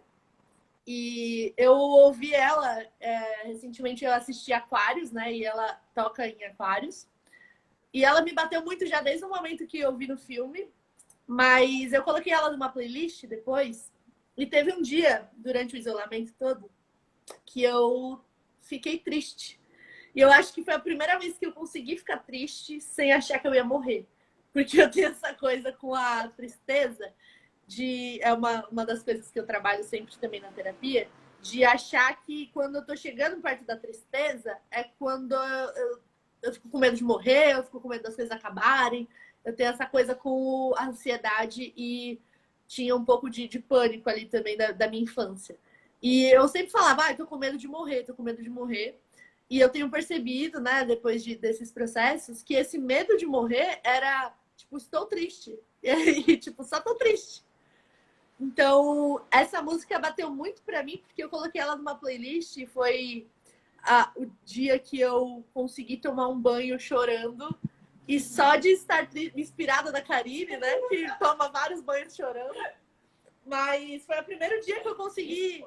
E 0.87 1.53
eu 1.59 1.75
ouvi 1.75 2.33
ela 2.33 2.83
é, 2.99 3.43
recentemente 3.45 4.07
eu 4.07 4.13
assisti 4.15 4.55
Aquários, 4.55 5.13
né? 5.13 5.31
E 5.35 5.45
ela 5.45 5.79
toca 5.95 6.27
em 6.27 6.43
Aquários. 6.45 7.07
E 7.93 8.07
ela 8.07 8.23
me 8.23 8.33
bateu 8.33 8.65
muito 8.65 8.87
já 8.87 9.03
desde 9.03 9.27
o 9.27 9.29
momento 9.29 9.67
que 9.67 9.79
eu 9.79 9.95
vi 9.95 10.07
no 10.07 10.17
filme. 10.17 10.67
Mas 11.27 11.93
eu 11.93 12.03
coloquei 12.03 12.33
ela 12.33 12.51
numa 12.51 12.69
playlist 12.69 13.27
depois. 13.27 13.93
E 14.37 14.47
teve 14.47 14.73
um 14.73 14.83
dia, 14.83 15.29
durante 15.37 15.75
o 15.75 15.79
isolamento 15.79 16.33
todo, 16.39 16.71
que 17.45 17.63
eu 17.63 18.21
fiquei 18.61 18.99
triste. 18.99 19.61
E 20.15 20.21
eu 20.21 20.31
acho 20.31 20.53
que 20.53 20.63
foi 20.63 20.75
a 20.75 20.79
primeira 20.79 21.19
vez 21.19 21.39
que 21.39 21.47
eu 21.47 21.53
consegui 21.53 21.97
ficar 21.97 22.19
triste 22.19 22.81
sem 22.81 23.13
achar 23.13 23.39
que 23.39 23.47
eu 23.47 23.55
ia 23.55 23.65
morrer. 23.65 24.07
Porque 24.53 24.81
eu 24.81 24.91
tenho 24.91 25.09
essa 25.09 25.33
coisa 25.35 25.73
com 25.73 25.95
a 25.95 26.29
tristeza 26.29 27.13
de. 27.67 28.21
É 28.23 28.33
uma, 28.33 28.67
uma 28.69 28.85
das 28.85 29.03
coisas 29.03 29.31
que 29.31 29.39
eu 29.39 29.47
trabalho 29.47 29.83
sempre 29.85 30.17
também 30.19 30.41
na 30.41 30.53
terapia, 30.53 31.09
de 31.41 31.65
achar 31.65 32.21
que 32.23 32.49
quando 32.53 32.77
eu 32.77 32.87
tô 32.87 32.95
chegando 32.95 33.41
perto 33.41 33.65
da 33.65 33.77
tristeza 33.77 34.57
é 34.71 34.85
quando 34.85 35.33
eu, 35.33 35.71
eu, 35.75 36.01
eu 36.43 36.53
fico 36.53 36.69
com 36.69 36.79
medo 36.79 36.97
de 36.97 37.05
morrer, 37.05 37.55
eu 37.55 37.65
fico 37.65 37.81
com 37.81 37.89
medo 37.89 38.03
das 38.03 38.15
coisas 38.15 38.31
acabarem. 38.31 39.09
Eu 39.45 39.55
tenho 39.55 39.71
essa 39.71 39.87
coisa 39.87 40.15
com 40.15 40.73
a 40.77 40.87
ansiedade 40.87 41.73
e 41.77 42.21
tinha 42.67 42.95
um 42.97 43.05
pouco 43.05 43.29
de, 43.29 43.49
de 43.49 43.59
pânico 43.59 44.09
ali 44.09 44.27
também 44.27 44.57
da, 44.57 44.71
da 44.73 44.89
minha 44.89 45.03
infância. 45.03 45.57
E 46.01 46.25
eu 46.27 46.49
sempre 46.49 46.71
falava, 46.71 47.07
ah, 47.07 47.15
tô 47.15 47.27
com 47.27 47.37
medo 47.37 47.57
de 47.59 47.69
morrer, 47.69 48.05
tô 48.05 48.15
com 48.15 48.23
medo 48.23 48.43
de 48.43 48.51
morrer. 48.51 48.99
E 49.51 49.61
eu 49.61 49.69
tenho 49.69 49.91
percebido, 49.91 50.61
né, 50.61 50.85
depois 50.85 51.23
de, 51.23 51.37
desses 51.37 51.71
processos, 51.71 52.43
que 52.43 52.55
esse 52.55 52.79
medo 52.79 53.17
de 53.17 53.27
morrer 53.27 53.81
era, 53.85 54.35
tipo, 54.57 54.77
estou 54.77 55.07
triste. 55.07 55.59
E, 55.83 56.37
tipo, 56.37 56.63
só 56.65 56.81
tô 56.81 56.95
triste. 56.95 57.45
Então, 58.41 59.21
essa 59.31 59.61
música 59.63 59.99
bateu 59.99 60.31
muito 60.31 60.63
pra 60.63 60.83
mim, 60.83 61.03
porque 61.07 61.23
eu 61.23 61.29
coloquei 61.29 61.61
ela 61.61 61.77
numa 61.77 61.95
playlist 61.95 62.57
e 62.57 62.67
foi 62.67 63.27
a- 63.83 64.11
o 64.17 64.27
dia 64.45 64.79
que 64.79 64.99
eu 64.99 65.45
consegui 65.53 65.97
tomar 65.97 66.29
um 66.29 66.39
banho 66.41 66.79
chorando. 66.79 67.55
E 68.07 68.19
só 68.19 68.57
de 68.57 68.69
estar 68.69 69.09
inspirada 69.37 69.93
da 69.93 70.03
Karine, 70.03 70.57
né? 70.57 70.77
Que 70.89 71.07
toma 71.19 71.49
vários 71.49 71.81
banhos 71.81 72.15
chorando. 72.15 72.59
Mas 73.47 74.05
foi 74.05 74.19
o 74.19 74.25
primeiro 74.25 74.61
dia 74.61 74.81
que 74.81 74.89
eu 74.89 74.95
consegui 74.95 75.65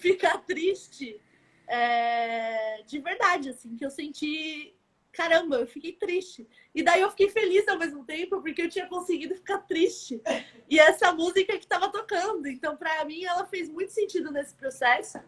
ficar 0.00 0.38
triste 0.38 1.20
é, 1.68 2.82
de 2.86 2.98
verdade, 2.98 3.50
assim, 3.50 3.76
que 3.76 3.84
eu 3.84 3.90
senti. 3.90 4.74
Caramba, 5.12 5.56
eu 5.56 5.66
fiquei 5.66 5.92
triste. 5.92 6.46
E 6.74 6.82
daí 6.82 7.00
eu 7.00 7.10
fiquei 7.10 7.30
feliz 7.30 7.66
ao 7.68 7.78
mesmo 7.78 8.04
tempo, 8.04 8.42
porque 8.42 8.62
eu 8.62 8.68
tinha 8.68 8.86
conseguido 8.86 9.34
ficar 9.34 9.58
triste. 9.58 10.20
E 10.68 10.78
essa 10.78 11.12
música 11.12 11.58
que 11.58 11.66
tava 11.66 11.90
tocando. 11.90 12.46
Então, 12.46 12.76
pra 12.76 13.04
mim, 13.04 13.24
ela 13.24 13.46
fez 13.46 13.68
muito 13.68 13.92
sentido 13.92 14.30
nesse 14.30 14.54
processo. 14.54 15.18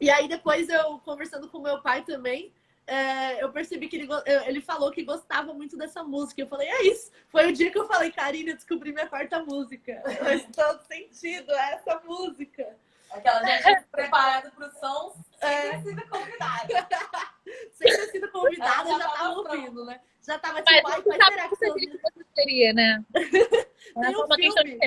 E 0.00 0.10
aí 0.10 0.26
depois 0.26 0.68
eu, 0.68 0.98
conversando 1.00 1.48
com 1.48 1.60
meu 1.60 1.80
pai 1.80 2.02
também, 2.04 2.52
é, 2.90 3.40
eu 3.40 3.52
percebi 3.52 3.86
que 3.86 3.96
ele, 3.96 4.08
ele 4.46 4.60
falou 4.60 4.90
que 4.90 5.04
gostava 5.04 5.54
muito 5.54 5.76
dessa 5.76 6.02
música. 6.02 6.40
Eu 6.40 6.48
falei, 6.48 6.68
é 6.68 6.82
isso. 6.88 7.12
Foi 7.28 7.48
o 7.48 7.52
dia 7.52 7.70
que 7.70 7.78
eu 7.78 7.86
falei, 7.86 8.10
Karine, 8.10 8.50
eu 8.50 8.56
descobri 8.56 8.92
minha 8.92 9.06
quarta 9.06 9.44
música. 9.44 10.02
Faz 10.18 10.44
todo 10.52 10.82
sentido 10.88 11.52
é 11.52 11.74
essa 11.74 12.00
música. 12.04 12.76
Aquela 13.12 13.44
gente 13.44 13.84
preparada 13.92 14.50
para 14.50 14.66
o 14.66 14.72
som, 14.72 15.14
sem 15.38 15.48
é. 15.48 15.70
ter 15.70 15.82
sido 15.82 16.08
convidada. 16.08 16.88
sem 17.74 17.96
ter 17.96 18.10
sido 18.10 18.30
convidada, 18.32 18.90
já, 18.90 18.98
já 18.98 19.08
tava 19.08 19.34
ouvindo, 19.34 19.84
né? 19.84 20.00
Já 20.22 20.38
tava 20.38 20.60
tipo, 20.60 20.88
ai, 20.88 21.02
mas 21.06 21.24
será 21.28 21.48
que 21.48 21.56
você 21.56 22.24
seria, 22.34 22.72
né? 22.72 23.04
Tem 23.14 24.16
um 24.16 24.26
filme, 24.34 24.78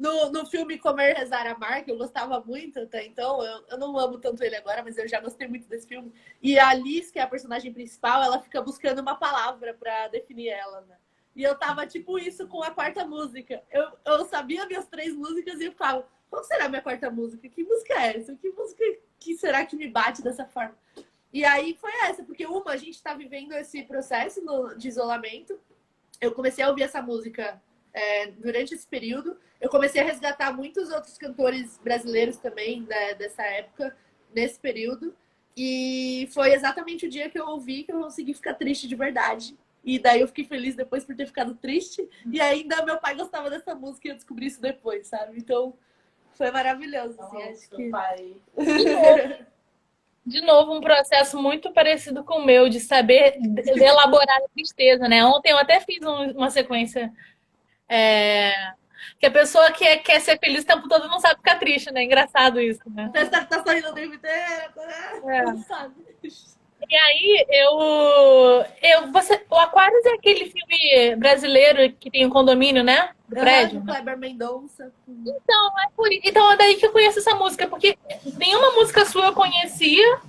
no, 0.00 0.30
no 0.32 0.46
filme 0.46 0.78
Comer, 0.78 1.14
Rezar, 1.14 1.46
Amar, 1.46 1.84
que 1.84 1.90
eu 1.90 1.98
gostava 1.98 2.40
muito 2.40 2.80
até 2.80 3.04
então, 3.04 3.44
eu, 3.44 3.64
eu 3.68 3.78
não 3.78 3.98
amo 3.98 4.18
tanto 4.18 4.42
ele 4.42 4.56
agora, 4.56 4.82
mas 4.82 4.96
eu 4.96 5.06
já 5.06 5.20
gostei 5.20 5.46
muito 5.46 5.68
desse 5.68 5.86
filme. 5.86 6.10
E 6.42 6.58
a 6.58 6.72
Liz, 6.72 7.10
que 7.10 7.18
é 7.18 7.22
a 7.22 7.26
personagem 7.26 7.70
principal, 7.70 8.22
ela 8.22 8.40
fica 8.40 8.62
buscando 8.62 9.00
uma 9.00 9.14
palavra 9.14 9.74
para 9.74 10.08
definir 10.08 10.48
ela, 10.48 10.80
né? 10.88 10.96
E 11.36 11.42
eu 11.42 11.54
tava 11.54 11.86
tipo 11.86 12.18
isso 12.18 12.48
com 12.48 12.62
a 12.62 12.70
quarta 12.70 13.04
música. 13.06 13.62
Eu, 13.70 13.92
eu 14.06 14.24
sabia 14.24 14.64
minhas 14.64 14.88
três 14.88 15.14
músicas 15.14 15.60
e 15.60 15.66
eu 15.66 15.72
ficava, 15.72 16.08
qual 16.30 16.42
será 16.44 16.64
a 16.64 16.68
minha 16.70 16.82
quarta 16.82 17.10
música? 17.10 17.46
Que 17.46 17.62
música 17.62 17.92
é 17.92 18.16
essa? 18.16 18.34
Que 18.34 18.48
música 18.50 18.82
que 19.18 19.36
será 19.36 19.66
que 19.66 19.76
me 19.76 19.86
bate 19.86 20.22
dessa 20.22 20.46
forma? 20.46 20.76
E 21.30 21.44
aí 21.44 21.76
foi 21.78 21.92
essa, 22.08 22.24
porque 22.24 22.46
uma, 22.46 22.72
a 22.72 22.76
gente 22.78 22.94
está 22.94 23.12
vivendo 23.12 23.52
esse 23.52 23.82
processo 23.82 24.42
no, 24.42 24.74
de 24.74 24.88
isolamento. 24.88 25.60
Eu 26.18 26.32
comecei 26.32 26.64
a 26.64 26.70
ouvir 26.70 26.84
essa 26.84 27.02
música 27.02 27.62
é, 27.92 28.28
durante 28.28 28.74
esse 28.74 28.86
período. 28.86 29.38
Eu 29.60 29.68
comecei 29.68 30.00
a 30.00 30.04
resgatar 30.04 30.52
muitos 30.52 30.90
outros 30.90 31.18
cantores 31.18 31.78
brasileiros 31.82 32.38
também 32.38 32.82
né, 32.82 33.14
dessa 33.14 33.42
época, 33.42 33.96
nesse 34.34 34.58
período. 34.58 35.14
E 35.56 36.28
foi 36.32 36.52
exatamente 36.52 37.06
o 37.06 37.08
dia 37.08 37.28
que 37.28 37.38
eu 37.38 37.46
ouvi 37.46 37.84
que 37.84 37.92
eu 37.92 38.00
consegui 38.00 38.32
ficar 38.32 38.54
triste 38.54 38.88
de 38.88 38.94
verdade. 38.94 39.56
E 39.84 39.98
daí 39.98 40.20
eu 40.20 40.28
fiquei 40.28 40.44
feliz 40.44 40.74
depois 40.74 41.04
por 41.04 41.14
ter 41.14 41.26
ficado 41.26 41.54
triste. 41.54 42.08
E 42.30 42.40
ainda 42.40 42.84
meu 42.84 42.98
pai 42.98 43.14
gostava 43.14 43.50
dessa 43.50 43.74
música 43.74 44.08
e 44.08 44.10
eu 44.10 44.14
descobri 44.14 44.46
isso 44.46 44.60
depois, 44.60 45.08
sabe? 45.08 45.38
Então 45.38 45.74
foi 46.32 46.50
maravilhoso. 46.50 47.20
Assim, 47.20 47.34
Nossa, 47.34 47.50
acho 47.50 47.70
que... 47.70 47.90
pai. 47.90 48.36
De 50.24 50.42
novo, 50.42 50.74
um 50.74 50.80
processo 50.80 51.40
muito 51.40 51.72
parecido 51.72 52.22
com 52.22 52.40
o 52.40 52.44
meu, 52.44 52.68
de 52.68 52.78
saber 52.78 53.38
elaborar 53.76 54.36
a 54.36 54.48
tristeza, 54.48 55.08
né? 55.08 55.24
Ontem 55.24 55.50
eu 55.50 55.58
até 55.58 55.80
fiz 55.80 56.00
um, 56.02 56.32
uma 56.32 56.50
sequência 56.50 57.12
é... 57.88 58.52
Que 59.18 59.26
a 59.26 59.30
pessoa 59.30 59.70
que 59.72 59.84
é, 59.84 59.96
quer 59.96 60.20
ser 60.20 60.38
feliz 60.38 60.62
o 60.62 60.66
tempo 60.66 60.88
todo 60.88 61.08
não 61.08 61.20
sabe 61.20 61.36
ficar 61.36 61.58
triste, 61.58 61.92
né? 61.92 62.04
Engraçado 62.04 62.60
isso, 62.60 62.82
né? 62.86 63.10
Tá, 63.12 63.44
tá 63.44 63.62
sorrindo 63.62 63.88
o 63.88 63.94
tempo 63.94 64.14
inteiro, 64.14 64.72
né? 64.76 65.38
É. 65.38 65.42
Não 65.44 65.58
sabe. 65.62 65.94
E 66.88 66.96
aí, 66.96 67.46
eu. 67.50 68.64
eu 68.82 69.12
você, 69.12 69.44
o 69.50 69.54
Aquarius 69.56 70.04
é 70.06 70.14
aquele 70.14 70.46
filme 70.46 71.16
brasileiro 71.16 71.92
que 71.92 72.10
tem 72.10 72.24
um 72.24 72.30
condomínio, 72.30 72.82
né? 72.82 73.10
Do 73.28 73.36
uhum, 73.36 73.42
prédio. 73.42 73.84
Kleber 73.84 74.18
Mendonça. 74.18 74.90
Então, 75.06 75.72
é 75.84 75.88
por 75.94 76.10
Então 76.10 76.52
é 76.52 76.56
daí 76.56 76.76
que 76.76 76.86
eu 76.86 76.92
conheço 76.92 77.18
essa 77.18 77.34
música, 77.34 77.66
porque 77.66 77.98
nenhuma 78.38 78.72
música 78.72 79.04
sua 79.04 79.26
eu 79.26 79.34
conhecia. 79.34 80.20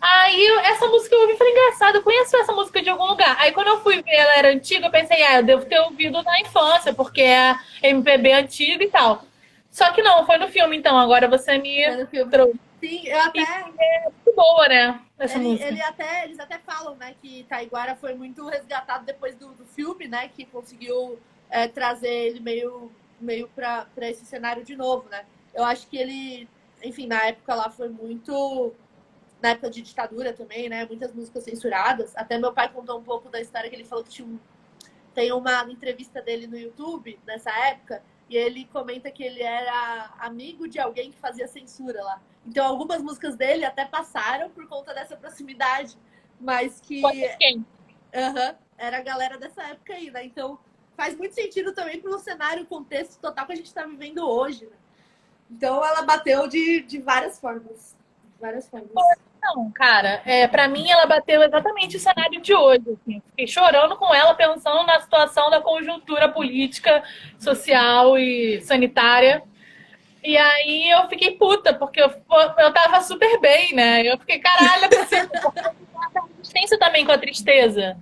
Aí 0.00 0.46
essa 0.64 0.86
música 0.86 1.14
eu 1.14 1.20
ouvi 1.22 1.36
falei, 1.36 1.52
engraçado, 1.52 1.96
eu 1.96 2.02
conheço 2.02 2.36
essa 2.36 2.52
música 2.52 2.80
de 2.80 2.88
algum 2.88 3.04
lugar. 3.04 3.36
Aí 3.38 3.52
quando 3.52 3.68
eu 3.68 3.80
fui 3.82 4.02
ver 4.02 4.14
ela 4.14 4.34
era 4.36 4.48
antiga, 4.48 4.86
eu 4.86 4.90
pensei, 4.90 5.22
ah, 5.22 5.36
eu 5.36 5.44
devo 5.44 5.66
ter 5.66 5.78
ouvido 5.80 6.22
na 6.22 6.40
infância, 6.40 6.94
porque 6.94 7.20
é 7.20 7.54
MPB 7.82 8.32
antiga 8.32 8.82
e 8.82 8.88
tal. 8.88 9.24
Só 9.70 9.92
que 9.92 10.02
não, 10.02 10.26
foi 10.26 10.36
no 10.38 10.48
filme, 10.48 10.76
então. 10.76 10.98
Agora 10.98 11.28
você 11.28 11.58
me 11.58 11.82
trouxe. 12.30 12.58
Sim, 12.80 13.06
eu 13.06 13.20
até. 13.20 13.40
E 13.40 13.44
é 13.44 14.02
muito 14.04 14.34
boa, 14.34 14.68
né? 14.68 15.00
Essa 15.18 15.38
ele, 15.38 15.48
música. 15.48 15.68
Ele 15.68 15.82
até, 15.82 16.24
eles 16.24 16.40
até 16.40 16.58
falam, 16.58 16.96
né, 16.96 17.14
que 17.20 17.44
Taiguara 17.44 17.94
foi 17.94 18.14
muito 18.14 18.48
resgatado 18.48 19.04
depois 19.04 19.36
do, 19.36 19.52
do 19.52 19.66
filme, 19.66 20.08
né? 20.08 20.30
Que 20.34 20.46
conseguiu 20.46 21.20
é, 21.50 21.68
trazer 21.68 22.08
ele 22.08 22.40
meio, 22.40 22.90
meio 23.20 23.48
para 23.48 23.86
esse 24.02 24.24
cenário 24.24 24.64
de 24.64 24.74
novo, 24.74 25.08
né? 25.10 25.24
Eu 25.54 25.64
acho 25.64 25.86
que 25.88 25.98
ele, 25.98 26.48
enfim, 26.82 27.06
na 27.06 27.26
época 27.26 27.54
lá 27.54 27.70
foi 27.70 27.88
muito 27.88 28.72
na 29.42 29.50
época 29.50 29.70
de 29.70 29.82
ditadura 29.82 30.32
também, 30.32 30.68
né? 30.68 30.84
Muitas 30.86 31.12
músicas 31.12 31.44
censuradas. 31.44 32.16
Até 32.16 32.38
meu 32.38 32.52
pai 32.52 32.72
contou 32.72 32.98
um 32.98 33.02
pouco 33.02 33.28
da 33.28 33.40
história 33.40 33.68
que 33.68 33.76
ele 33.76 33.84
falou 33.84 34.04
que 34.04 34.10
tinha 34.10 34.26
um... 34.26 34.38
tem 35.14 35.32
uma 35.32 35.62
entrevista 35.70 36.20
dele 36.20 36.46
no 36.46 36.58
YouTube 36.58 37.18
nessa 37.26 37.50
época 37.68 38.02
e 38.28 38.36
ele 38.36 38.64
comenta 38.66 39.10
que 39.10 39.24
ele 39.24 39.42
era 39.42 40.14
amigo 40.20 40.68
de 40.68 40.78
alguém 40.78 41.10
que 41.10 41.18
fazia 41.18 41.48
censura 41.48 42.02
lá. 42.02 42.22
Então 42.46 42.64
algumas 42.64 43.02
músicas 43.02 43.34
dele 43.34 43.64
até 43.64 43.84
passaram 43.84 44.48
por 44.50 44.66
conta 44.68 44.94
dessa 44.94 45.16
proximidade, 45.16 45.98
mas 46.40 46.80
que 46.80 47.02
quem? 47.38 47.56
Uhum, 48.14 48.54
era 48.78 48.98
a 48.98 49.02
galera 49.02 49.36
dessa 49.36 49.62
época 49.64 49.94
aí, 49.94 50.10
né? 50.10 50.24
Então 50.24 50.58
faz 50.96 51.16
muito 51.16 51.34
sentido 51.34 51.72
também 51.72 52.00
para 52.00 52.10
o 52.10 52.18
cenário, 52.18 52.62
o 52.62 52.66
contexto 52.66 53.18
total 53.18 53.46
que 53.46 53.52
a 53.52 53.56
gente 53.56 53.66
está 53.66 53.84
vivendo 53.84 54.18
hoje. 54.18 54.66
Né? 54.66 54.76
Então 55.50 55.84
ela 55.84 56.02
bateu 56.02 56.46
de, 56.46 56.82
de 56.82 56.98
várias 57.00 57.40
formas. 57.40 57.96
Várias 58.40 58.68
formas. 58.68 58.90
Não, 59.42 59.70
cara, 59.70 60.20
é, 60.26 60.46
para 60.46 60.68
mim 60.68 60.90
ela 60.90 61.06
bateu 61.06 61.42
exatamente 61.42 61.96
o 61.96 62.00
cenário 62.00 62.40
de 62.40 62.54
hoje. 62.54 62.84
Assim. 62.92 63.22
Fiquei 63.30 63.46
chorando 63.46 63.96
com 63.96 64.14
ela, 64.14 64.34
pensando 64.34 64.84
na 64.84 65.00
situação 65.00 65.50
da 65.50 65.60
conjuntura 65.60 66.28
política, 66.28 67.02
social 67.38 68.18
e 68.18 68.60
sanitária. 68.60 69.42
E 70.22 70.36
aí 70.36 70.90
eu 70.90 71.08
fiquei 71.08 71.32
puta, 71.32 71.72
porque 71.72 72.00
eu, 72.00 72.12
eu 72.58 72.72
tava 72.72 73.00
super 73.00 73.40
bem, 73.40 73.74
né? 73.74 74.02
Eu 74.02 74.18
fiquei, 74.18 74.38
caralho, 74.38 74.84
a 76.14 76.22
resistência 76.36 76.78
também 76.78 77.06
com 77.06 77.12
a 77.12 77.18
tristeza. 77.18 77.96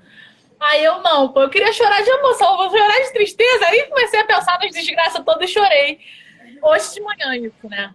Aí 0.58 0.82
eu 0.82 1.00
não, 1.02 1.28
pô, 1.28 1.42
eu 1.42 1.50
queria 1.50 1.72
chorar 1.72 2.02
de 2.02 2.10
emoção, 2.10 2.56
vou 2.56 2.68
chorar 2.68 3.00
de 3.04 3.12
tristeza. 3.12 3.66
Aí 3.66 3.84
comecei 3.84 4.20
a 4.20 4.24
pensar 4.24 4.58
nas 4.58 4.72
desgraças 4.72 5.24
todas 5.24 5.48
e 5.48 5.52
chorei 5.52 6.00
hoje 6.62 6.94
de 6.94 7.00
manhã 7.00 7.36
isso, 7.36 7.68
né? 7.68 7.94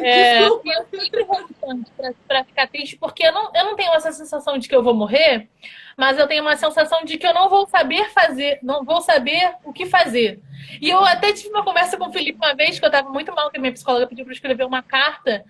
É, 0.00 0.42
eu 0.42 0.60
sempre 0.90 1.22
relutante 1.22 1.90
para 2.26 2.44
ficar 2.44 2.68
triste, 2.68 2.96
porque 2.96 3.26
eu 3.26 3.32
não, 3.32 3.50
eu 3.54 3.64
não 3.64 3.76
tenho 3.76 3.92
essa 3.92 4.12
sensação 4.12 4.58
de 4.58 4.68
que 4.68 4.74
eu 4.74 4.82
vou 4.82 4.94
morrer, 4.94 5.48
mas 5.96 6.18
eu 6.18 6.26
tenho 6.26 6.42
uma 6.42 6.56
sensação 6.56 7.04
de 7.04 7.16
que 7.18 7.26
eu 7.26 7.34
não 7.34 7.48
vou 7.48 7.66
saber 7.66 8.10
fazer, 8.10 8.58
não 8.62 8.84
vou 8.84 9.00
saber 9.00 9.54
o 9.64 9.72
que 9.72 9.86
fazer. 9.86 10.40
E 10.80 10.90
eu 10.90 11.04
até 11.04 11.32
tive 11.32 11.50
uma 11.50 11.64
conversa 11.64 11.96
com 11.96 12.08
o 12.08 12.12
Felipe 12.12 12.38
uma 12.38 12.54
vez, 12.54 12.78
que 12.78 12.84
eu 12.84 12.88
estava 12.88 13.08
muito 13.08 13.34
mal, 13.34 13.50
que 13.50 13.56
a 13.56 13.60
minha 13.60 13.72
psicóloga 13.72 14.06
pediu 14.06 14.24
para 14.24 14.34
escrever 14.34 14.64
uma 14.64 14.82
carta. 14.82 15.44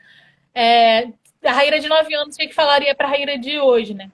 É, 0.55 1.09
a 1.45 1.53
Raíra 1.53 1.81
de 1.81 1.89
9 1.89 2.15
anos, 2.15 2.37
o 2.37 2.39
que 2.39 2.53
falaria 2.53 2.95
para 2.95 3.07
a 3.07 3.11
Raíra 3.11 3.39
de 3.39 3.59
hoje, 3.59 3.95
né? 3.95 4.11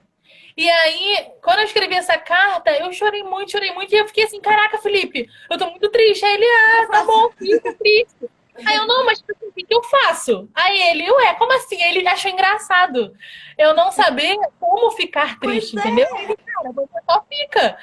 E 0.55 0.69
aí, 0.69 1.31
quando 1.41 1.59
eu 1.59 1.65
escrevi 1.65 1.95
essa 1.95 2.17
carta, 2.17 2.71
eu 2.71 2.91
chorei 2.93 3.23
muito, 3.23 3.51
chorei 3.51 3.73
muito. 3.73 3.93
E 3.93 3.97
eu 3.97 4.07
fiquei 4.07 4.25
assim, 4.25 4.39
caraca, 4.39 4.77
Felipe, 4.77 5.29
eu 5.49 5.57
tô 5.57 5.69
muito 5.69 5.89
triste. 5.89 6.23
Aí 6.25 6.33
ele, 6.33 6.45
ah, 6.45 6.87
tá 6.91 7.03
bom, 7.03 7.29
fica 7.31 7.73
triste. 7.73 8.29
Aí 8.65 8.75
eu, 8.75 8.85
não, 8.85 9.03
mas 9.05 9.19
tipo 9.19 9.31
assim, 9.31 9.47
o 9.47 9.53
que, 9.53 9.65
eu 9.73 9.83
faço? 9.83 10.47
Aí 10.53 10.79
ele, 10.91 11.11
ué, 11.11 11.33
como 11.35 11.51
assim? 11.53 11.81
Ele 11.81 12.07
achou 12.07 12.29
engraçado. 12.29 13.15
Eu 13.57 13.73
não 13.73 13.91
saber 13.91 14.37
como 14.59 14.91
ficar 14.91 15.39
triste, 15.39 15.73
pois 15.73 15.85
é. 15.85 15.87
entendeu? 15.87 16.15
É. 16.15 16.23
Ele, 16.23 16.37
cara, 16.37 16.71
você 16.71 16.99
só 17.09 17.25
fica. 17.27 17.77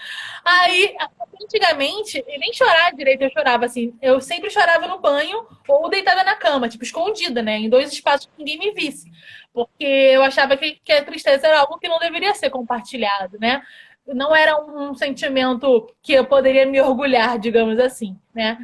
Aí, 0.45 0.97
antigamente, 1.43 2.25
eu 2.27 2.39
nem 2.39 2.53
chorar 2.53 2.93
direito, 2.95 3.23
eu 3.23 3.31
chorava 3.31 3.65
assim. 3.65 3.93
Eu 4.01 4.21
sempre 4.21 4.49
chorava 4.49 4.87
no 4.87 5.01
banho 5.01 5.45
ou 5.67 5.89
deitada 5.91 6.23
na 6.23 6.37
cama, 6.37 6.69
tipo, 6.69 6.85
escondida, 6.85 7.43
né? 7.43 7.57
Em 7.57 7.69
dois 7.69 7.93
espaços 7.93 8.27
que 8.27 8.39
ninguém 8.39 8.59
me 8.59 8.71
visse. 8.71 9.11
Porque 9.53 9.85
eu 9.85 10.23
achava 10.23 10.57
que, 10.57 10.81
que 10.85 10.93
a 10.93 11.05
tristeza 11.05 11.47
era 11.47 11.61
algo 11.61 11.79
que 11.79 11.89
não 11.89 11.99
deveria 11.99 12.35
ser 12.35 12.51
compartilhado, 12.51 13.39
né? 13.41 13.63
não 14.07 14.35
era 14.35 14.59
um 14.61 14.95
sentimento 14.95 15.89
que 16.03 16.13
eu 16.13 16.25
poderia 16.25 16.67
me 16.67 16.81
orgulhar, 16.81 17.39
digamos 17.39 17.79
assim, 17.79 18.19
né? 18.35 18.59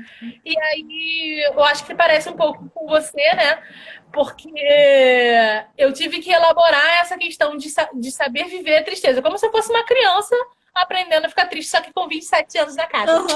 E 0.44 0.58
aí 0.58 1.50
eu 1.52 1.62
acho 1.64 1.84
que 1.84 1.94
parece 1.94 2.28
um 2.28 2.36
pouco 2.36 2.68
com 2.70 2.86
você, 2.86 3.22
né? 3.34 3.62
Porque 4.12 4.50
eu 5.76 5.92
tive 5.92 6.20
que 6.20 6.32
elaborar 6.32 7.00
essa 7.00 7.16
questão 7.16 7.56
de, 7.56 7.68
de 7.94 8.10
saber 8.10 8.44
viver 8.44 8.78
a 8.78 8.84
tristeza, 8.84 9.22
como 9.22 9.38
se 9.38 9.46
eu 9.46 9.52
fosse 9.52 9.70
uma 9.70 9.84
criança 9.84 10.34
aprendendo 10.82 11.24
a 11.24 11.28
ficar 11.28 11.46
triste, 11.46 11.70
só 11.70 11.80
que 11.80 11.92
com 11.92 12.08
27 12.08 12.58
anos 12.58 12.76
na 12.76 12.86
casa. 12.86 13.20
Uhum. 13.20 13.26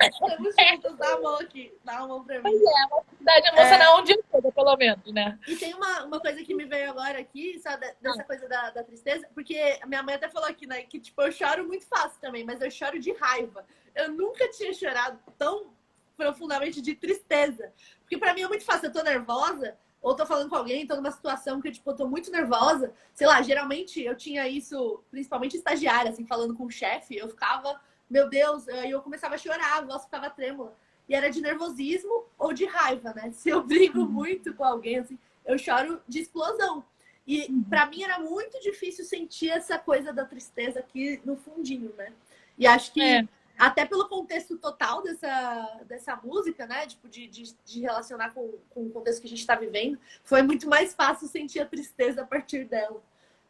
Estamos 0.00 0.54
juntos, 0.58 0.96
dá 0.96 1.14
a 1.14 1.20
mão 1.20 1.34
aqui, 1.36 1.74
dá 1.84 1.98
a 1.98 2.06
mão 2.06 2.24
pra 2.24 2.36
mim. 2.36 2.42
Pois 2.42 2.60
é, 2.60 2.86
uma 2.86 3.00
atividade 3.00 3.48
emocional 3.48 3.98
é... 3.98 4.00
um 4.00 4.04
dia 4.04 4.18
todo, 4.30 4.52
pelo 4.52 4.76
menos, 4.76 5.12
né? 5.12 5.38
E 5.46 5.56
tem 5.56 5.74
uma, 5.74 6.04
uma 6.04 6.20
coisa 6.20 6.42
que 6.42 6.54
me 6.54 6.64
veio 6.64 6.90
agora 6.90 7.18
aqui, 7.18 7.58
só 7.60 7.76
dessa 7.76 8.22
ah. 8.22 8.24
coisa 8.24 8.48
da, 8.48 8.70
da 8.70 8.82
tristeza, 8.82 9.28
porque 9.34 9.78
a 9.80 9.86
minha 9.86 10.02
mãe 10.02 10.14
até 10.14 10.28
falou 10.28 10.48
aqui, 10.48 10.66
né, 10.66 10.82
que 10.82 11.00
tipo, 11.00 11.20
eu 11.22 11.32
choro 11.32 11.66
muito 11.66 11.86
fácil 11.86 12.20
também, 12.20 12.44
mas 12.44 12.60
eu 12.60 12.70
choro 12.70 12.98
de 12.98 13.12
raiva. 13.12 13.64
Eu 13.94 14.10
nunca 14.12 14.48
tinha 14.50 14.72
chorado 14.72 15.18
tão 15.38 15.72
profundamente 16.16 16.80
de 16.80 16.94
tristeza. 16.94 17.72
Porque 18.00 18.18
para 18.18 18.34
mim 18.34 18.42
é 18.42 18.48
muito 18.48 18.64
fácil, 18.64 18.86
eu 18.86 18.92
tô 18.92 19.02
nervosa, 19.02 19.76
ou 20.02 20.16
tô 20.16 20.26
falando 20.26 20.50
com 20.50 20.56
alguém, 20.56 20.86
tô 20.86 20.96
numa 20.96 21.12
situação 21.12 21.60
que 21.62 21.70
tipo, 21.70 21.88
eu 21.88 21.96
tô 21.96 22.08
muito 22.08 22.30
nervosa. 22.30 22.92
Sei 23.14 23.26
lá, 23.26 23.40
geralmente 23.40 24.02
eu 24.02 24.16
tinha 24.16 24.48
isso, 24.48 25.00
principalmente 25.10 25.56
estagiária, 25.56 26.10
assim, 26.10 26.26
falando 26.26 26.54
com 26.54 26.64
o 26.64 26.70
chefe, 26.70 27.16
eu 27.16 27.28
ficava, 27.28 27.80
meu 28.10 28.28
Deus, 28.28 28.68
aí 28.68 28.90
eu 28.90 29.00
começava 29.00 29.36
a 29.36 29.38
chorar, 29.38 29.78
a 29.78 29.82
voz 29.82 30.04
ficava 30.04 30.28
trêmula. 30.28 30.76
E 31.08 31.14
era 31.14 31.30
de 31.30 31.40
nervosismo 31.40 32.24
ou 32.36 32.52
de 32.52 32.64
raiva, 32.64 33.14
né? 33.14 33.30
Se 33.32 33.50
eu 33.50 33.62
brigo 33.62 34.00
uhum. 34.00 34.08
muito 34.08 34.52
com 34.54 34.64
alguém, 34.64 34.98
assim, 34.98 35.18
eu 35.44 35.56
choro 35.56 36.02
de 36.08 36.20
explosão. 36.20 36.84
E 37.24 37.48
para 37.68 37.86
mim 37.86 38.02
era 38.02 38.18
muito 38.18 38.60
difícil 38.60 39.04
sentir 39.04 39.50
essa 39.50 39.78
coisa 39.78 40.12
da 40.12 40.24
tristeza 40.24 40.80
aqui 40.80 41.20
no 41.24 41.36
fundinho, 41.36 41.94
né? 41.96 42.12
E 42.58 42.66
acho 42.66 42.92
que 42.92 43.00
é. 43.00 43.28
Até 43.66 43.86
pelo 43.86 44.08
contexto 44.08 44.58
total 44.58 45.04
dessa, 45.04 45.80
dessa 45.86 46.16
música, 46.16 46.66
né? 46.66 46.84
Tipo, 46.84 47.08
de, 47.08 47.28
de, 47.28 47.54
de 47.64 47.80
relacionar 47.80 48.30
com, 48.30 48.54
com 48.70 48.80
o 48.86 48.90
contexto 48.90 49.20
que 49.20 49.28
a 49.28 49.30
gente 49.30 49.38
está 49.38 49.54
vivendo, 49.54 49.96
foi 50.24 50.42
muito 50.42 50.68
mais 50.68 50.92
fácil 50.92 51.28
sentir 51.28 51.60
a 51.60 51.66
tristeza 51.66 52.22
a 52.22 52.26
partir 52.26 52.64
dela. 52.64 53.00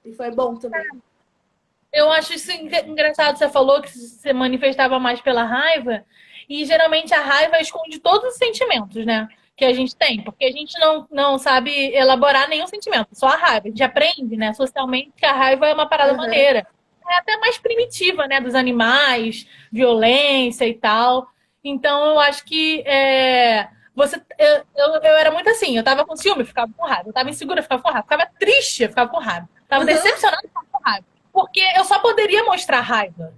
E 0.04 0.12
foi 0.12 0.30
bom 0.30 0.56
também. 0.56 0.86
Eu 1.90 2.12
acho 2.12 2.34
isso 2.34 2.52
engraçado. 2.52 3.38
Você 3.38 3.48
falou 3.48 3.80
que 3.80 3.88
você 3.88 4.34
manifestava 4.34 4.98
mais 5.00 5.18
pela 5.22 5.44
raiva. 5.44 6.04
E 6.46 6.66
geralmente 6.66 7.14
a 7.14 7.22
raiva 7.22 7.58
esconde 7.58 7.98
todos 7.98 8.32
os 8.32 8.36
sentimentos, 8.36 9.06
né? 9.06 9.26
Que 9.56 9.64
a 9.64 9.72
gente 9.72 9.96
tem. 9.96 10.22
Porque 10.22 10.44
a 10.44 10.52
gente 10.52 10.78
não, 10.78 11.08
não 11.10 11.38
sabe 11.38 11.70
elaborar 11.94 12.50
nenhum 12.50 12.66
sentimento, 12.66 13.08
só 13.14 13.28
a 13.28 13.36
raiva. 13.36 13.68
A 13.68 13.70
gente 13.70 13.82
aprende, 13.82 14.36
né, 14.36 14.52
socialmente, 14.52 15.12
que 15.16 15.24
a 15.24 15.32
raiva 15.32 15.68
é 15.68 15.72
uma 15.72 15.88
parada 15.88 16.12
uhum. 16.12 16.18
maneira. 16.18 16.66
É 17.08 17.18
até 17.18 17.36
mais 17.38 17.58
primitiva, 17.58 18.26
né? 18.26 18.40
Dos 18.40 18.54
animais, 18.54 19.46
violência 19.70 20.66
e 20.66 20.74
tal. 20.74 21.28
Então 21.64 22.10
eu 22.10 22.20
acho 22.20 22.44
que 22.44 22.82
é, 22.86 23.68
você. 23.94 24.20
Eu, 24.38 24.64
eu, 24.76 24.94
eu, 25.02 25.16
era 25.16 25.30
muito 25.30 25.48
assim, 25.50 25.76
eu 25.76 25.84
tava 25.84 26.04
com 26.04 26.16
ciúme, 26.16 26.44
ficava 26.44 26.72
com 26.76 26.86
raiva. 26.86 27.08
Eu 27.08 27.12
tava 27.12 27.30
insegura, 27.30 27.62
ficava 27.62 27.82
com 27.82 27.90
raiva. 27.90 28.02
Ficava 28.04 28.30
triste, 28.38 28.88
ficava 28.88 29.10
com 29.10 29.18
raiva. 29.18 29.48
Tava 29.68 29.80
uhum. 29.82 29.86
decepcionada, 29.86 30.42
ficava 30.42 30.66
com 30.70 30.82
raiva. 30.82 31.06
Porque 31.32 31.62
eu 31.76 31.84
só 31.84 31.98
poderia 31.98 32.44
mostrar 32.44 32.80
raiva. 32.80 33.32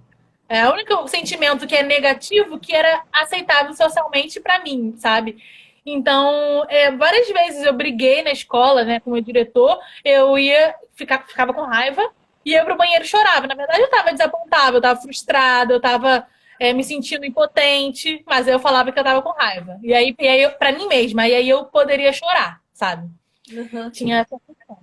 É 0.47 0.67
o 0.67 0.73
único 0.73 1.07
sentimento 1.07 1.65
que 1.65 1.75
é 1.75 1.81
negativo 1.81 2.59
que 2.59 2.73
era 2.75 3.03
aceitável 3.11 3.73
socialmente 3.73 4.39
para 4.39 4.59
mim, 4.59 4.93
sabe? 4.97 5.37
Então, 5.85 6.65
é, 6.67 6.91
várias 6.91 7.27
vezes 7.27 7.63
eu 7.63 7.73
briguei 7.73 8.23
na 8.23 8.31
escola, 8.31 8.83
né, 8.83 8.99
com 8.99 9.11
o 9.11 9.13
meu 9.13 9.21
diretor, 9.21 9.79
eu 10.03 10.37
ia, 10.37 10.73
ficar, 10.95 11.25
ficava 11.27 11.53
com 11.53 11.61
raiva, 11.61 12.11
e 12.45 12.51
ia 12.51 12.63
pro 12.63 12.77
banheiro 12.77 13.03
e 13.03 13.07
chorava. 13.07 13.47
Na 13.47 13.55
verdade, 13.55 13.81
eu 13.81 13.89
tava 13.89 14.11
desapontada, 14.11 14.77
eu 14.77 14.81
tava 14.81 15.01
frustrada, 15.01 15.73
eu 15.73 15.81
tava 15.81 16.27
é, 16.59 16.71
me 16.71 16.83
sentindo 16.83 17.25
impotente, 17.25 18.23
mas 18.25 18.47
eu 18.47 18.59
falava 18.59 18.91
que 18.91 18.99
eu 18.99 19.03
tava 19.03 19.21
com 19.21 19.31
raiva. 19.31 19.79
E 19.81 19.93
aí, 19.93 20.15
e 20.17 20.27
aí 20.27 20.41
eu, 20.43 20.51
pra 20.51 20.71
mim 20.71 20.87
mesma, 20.87 21.27
e 21.27 21.33
aí 21.33 21.49
eu 21.49 21.65
poderia 21.65 22.13
chorar, 22.13 22.61
sabe? 22.71 23.09
Uhum. 23.51 23.89
Tinha 23.89 24.19
essa 24.19 24.37
função. 24.45 24.77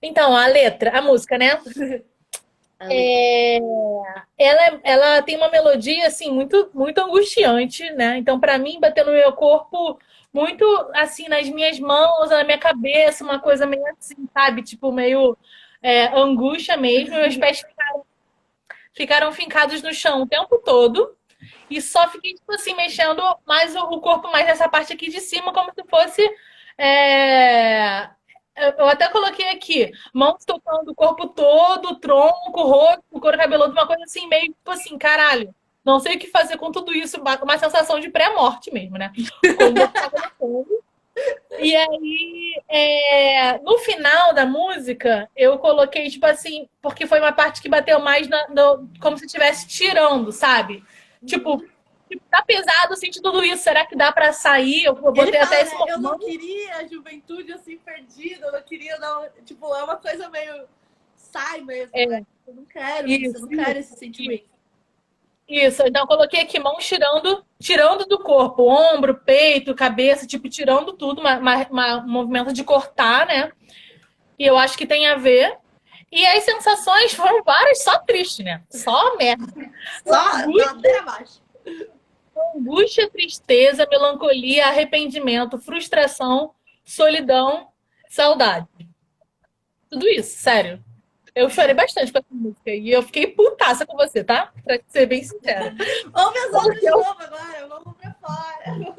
Então, 0.00 0.34
a 0.36 0.46
letra, 0.46 0.98
a 0.98 1.02
música, 1.02 1.36
né? 1.36 1.60
É, 2.90 3.58
ela, 4.36 4.80
ela 4.82 5.22
tem 5.22 5.36
uma 5.36 5.48
melodia 5.48 6.04
assim 6.08 6.32
muito 6.32 6.68
muito 6.74 6.98
angustiante, 7.00 7.88
né? 7.92 8.18
Então, 8.18 8.40
para 8.40 8.58
mim, 8.58 8.80
bater 8.80 9.06
no 9.06 9.12
meu 9.12 9.32
corpo 9.32 9.98
muito 10.32 10.64
assim 10.94 11.28
nas 11.28 11.48
minhas 11.48 11.78
mãos, 11.78 12.30
na 12.30 12.42
minha 12.42 12.58
cabeça, 12.58 13.22
uma 13.22 13.38
coisa 13.38 13.66
meio 13.66 13.86
assim, 13.86 14.26
sabe? 14.34 14.62
Tipo 14.62 14.90
meio 14.90 15.36
é, 15.82 16.06
angústia 16.16 16.76
mesmo. 16.76 17.16
Meus 17.16 17.36
pés 17.36 17.60
ficaram, 17.60 18.06
ficaram 18.94 19.32
fincados 19.32 19.82
no 19.82 19.92
chão 19.92 20.22
o 20.22 20.28
tempo 20.28 20.58
todo. 20.58 21.16
E 21.68 21.80
só 21.80 22.08
fiquei, 22.08 22.34
tipo 22.34 22.52
assim, 22.52 22.74
mexendo 22.74 23.22
mais 23.46 23.74
o, 23.74 24.00
corpo 24.00 24.30
mais 24.30 24.46
nessa 24.46 24.68
parte 24.68 24.92
aqui 24.92 25.10
de 25.10 25.20
cima, 25.20 25.52
como 25.52 25.72
se 25.74 25.82
fosse 25.88 26.22
é, 26.78 28.08
eu 28.56 28.86
até 28.86 29.08
coloquei 29.08 29.48
aqui, 29.48 29.90
mãos 30.12 30.44
tocando 30.44 30.90
o 30.90 30.94
corpo 30.94 31.28
todo, 31.28 31.96
tronco, 31.96 32.62
rosto, 32.62 33.02
couro 33.20 33.38
cabeludo, 33.38 33.72
uma 33.72 33.86
coisa 33.86 34.04
assim, 34.04 34.26
meio 34.28 34.46
tipo 34.46 34.70
assim, 34.70 34.98
caralho. 34.98 35.54
Não 35.84 35.98
sei 35.98 36.14
o 36.16 36.18
que 36.18 36.28
fazer 36.28 36.56
com 36.58 36.70
tudo 36.70 36.94
isso, 36.94 37.20
uma 37.20 37.58
sensação 37.58 37.98
de 37.98 38.08
pré-morte 38.08 38.72
mesmo, 38.72 38.96
né? 38.96 39.10
E 41.58 41.76
aí, 41.76 42.62
é, 42.68 43.58
no 43.58 43.78
final 43.78 44.32
da 44.32 44.46
música, 44.46 45.28
eu 45.36 45.58
coloquei, 45.58 46.08
tipo 46.08 46.24
assim, 46.26 46.68
porque 46.80 47.06
foi 47.06 47.20
uma 47.20 47.32
parte 47.32 47.60
que 47.60 47.68
bateu 47.68 48.00
mais 48.00 48.26
na, 48.28 48.48
no, 48.48 48.88
como 49.00 49.18
se 49.18 49.26
estivesse 49.26 49.68
tirando, 49.68 50.32
sabe? 50.32 50.82
Tipo, 51.24 51.62
tipo, 52.08 52.24
tá 52.30 52.42
pesado 52.42 52.96
sentir 52.96 53.20
tudo 53.20 53.44
isso. 53.44 53.62
Será 53.62 53.86
que 53.86 53.94
dá 53.94 54.10
para 54.10 54.32
sair? 54.32 54.84
Eu 54.84 54.94
botei 54.94 55.24
Ele 55.24 55.36
até 55.36 55.64
fala, 55.66 55.84
esse 55.84 55.90
Eu 55.90 55.98
não 55.98 56.18
queria 56.18 56.76
a 56.76 56.86
juventude 56.86 57.52
assim 57.52 57.78
perdida, 57.78 58.46
eu 58.46 58.52
não 58.52 58.62
queria 58.62 58.98
não, 58.98 59.28
tipo, 59.44 59.74
é 59.74 59.84
uma 59.84 59.96
coisa 59.96 60.28
meio 60.30 60.66
sai 61.14 61.60
mesmo, 61.60 61.90
é. 61.94 62.06
né? 62.06 62.26
Eu 62.46 62.54
não 62.54 62.64
quero 62.64 63.08
isso, 63.08 63.24
isso, 63.24 63.36
eu 63.36 63.40
não 63.42 63.64
quero 63.64 63.78
esse 63.78 63.96
sentimento. 63.96 64.51
Isso, 65.54 65.82
então 65.86 66.02
eu 66.02 66.06
coloquei 66.06 66.40
aqui 66.40 66.58
mão 66.58 66.78
tirando, 66.78 67.44
tirando 67.60 68.06
do 68.06 68.18
corpo, 68.18 68.62
ombro, 68.62 69.20
peito, 69.22 69.74
cabeça, 69.74 70.26
tipo, 70.26 70.48
tirando 70.48 70.94
tudo, 70.94 71.20
uma, 71.20 71.36
uma, 71.38 71.66
uma, 71.68 71.96
um 71.98 72.08
movimento 72.08 72.52
de 72.52 72.64
cortar, 72.64 73.26
né? 73.26 73.52
E 74.38 74.46
eu 74.46 74.56
acho 74.56 74.78
que 74.78 74.86
tem 74.86 75.06
a 75.06 75.16
ver. 75.16 75.58
E 76.10 76.26
as 76.26 76.44
sensações 76.44 77.12
foram 77.12 77.42
várias, 77.44 77.82
só 77.82 77.98
triste, 77.98 78.42
né? 78.42 78.62
Só 78.70 79.16
merda. 79.16 79.44
Só 80.06 80.46
ladeira 80.46 81.00
abaixo 81.00 81.42
angústia, 82.54 83.10
tristeza, 83.10 83.86
melancolia, 83.90 84.66
arrependimento, 84.66 85.58
frustração, 85.58 86.54
solidão, 86.84 87.68
saudade. 88.08 88.66
Tudo 89.90 90.08
isso, 90.08 90.38
sério. 90.38 90.82
Eu 91.34 91.48
chorei 91.48 91.74
bastante 91.74 92.12
com 92.12 92.18
essa 92.18 92.28
música 92.30 92.70
e 92.70 92.90
eu 92.90 93.02
fiquei 93.02 93.26
putaça 93.26 93.86
com 93.86 93.96
você, 93.96 94.22
tá? 94.22 94.52
Pra 94.64 94.78
ser 94.86 95.06
bem 95.06 95.22
sincera. 95.22 95.74
Ouve 96.14 96.38
as 96.38 96.52
outras 96.52 96.80
de 96.80 96.90
novo 96.90 97.16
agora, 97.18 97.68
vamos 97.68 97.96
pra 97.96 98.14
fora. 98.20 98.94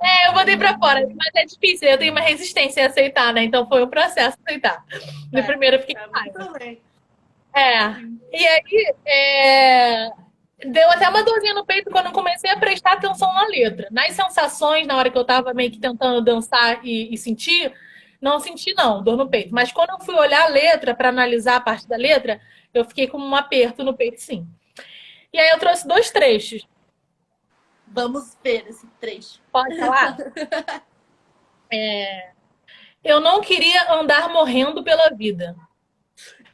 É, 0.00 0.28
eu 0.28 0.32
botei 0.32 0.56
pra 0.56 0.78
fora, 0.78 1.06
mas 1.16 1.34
é 1.34 1.44
difícil, 1.44 1.88
eu 1.88 1.98
tenho 1.98 2.12
uma 2.12 2.20
resistência 2.20 2.84
a 2.84 2.86
aceitar, 2.86 3.32
né? 3.32 3.42
Então 3.42 3.66
foi 3.68 3.82
um 3.82 3.88
processo 3.88 4.36
aceitar. 4.44 4.84
No 5.32 5.40
é, 5.40 5.42
primeiro 5.42 5.76
eu 5.76 5.80
fiquei 5.80 5.96
com 5.96 6.10
raiva. 6.10 6.58
É. 7.54 7.90
E 8.32 8.46
aí, 8.46 8.94
é 9.06 10.12
deu 10.66 10.90
até 10.90 11.08
uma 11.08 11.22
dorzinha 11.22 11.54
no 11.54 11.64
peito 11.64 11.90
quando 11.90 12.06
eu 12.06 12.12
comecei 12.12 12.50
a 12.50 12.58
prestar 12.58 12.94
atenção 12.94 13.32
na 13.32 13.46
letra. 13.46 13.88
Nas 13.90 14.12
sensações, 14.12 14.86
na 14.86 14.96
hora 14.96 15.10
que 15.10 15.18
eu 15.18 15.24
tava 15.24 15.54
meio 15.54 15.70
que 15.70 15.78
tentando 15.78 16.20
dançar 16.20 16.84
e, 16.84 17.12
e 17.12 17.16
sentir, 17.16 17.72
não 18.20 18.40
senti 18.40 18.74
não, 18.74 19.02
dor 19.02 19.16
no 19.16 19.28
peito. 19.28 19.52
Mas 19.52 19.72
quando 19.72 19.90
eu 19.90 20.00
fui 20.00 20.14
olhar 20.14 20.44
a 20.44 20.48
letra 20.48 20.94
para 20.94 21.08
analisar 21.08 21.56
a 21.56 21.60
parte 21.60 21.86
da 21.86 21.96
letra, 21.96 22.40
eu 22.74 22.84
fiquei 22.84 23.06
com 23.06 23.18
um 23.18 23.34
aperto 23.34 23.84
no 23.84 23.96
peito, 23.96 24.20
sim. 24.20 24.46
E 25.32 25.38
aí 25.38 25.50
eu 25.50 25.58
trouxe 25.58 25.86
dois 25.86 26.10
trechos. 26.10 26.66
Vamos 27.86 28.36
ver 28.42 28.66
esse 28.68 28.86
trecho. 29.00 29.40
Pode 29.52 29.76
falar? 29.78 30.16
é... 31.72 32.32
Eu 33.02 33.20
não 33.20 33.40
queria 33.40 33.92
andar 33.92 34.28
morrendo 34.28 34.82
pela 34.82 35.10
vida. 35.10 35.56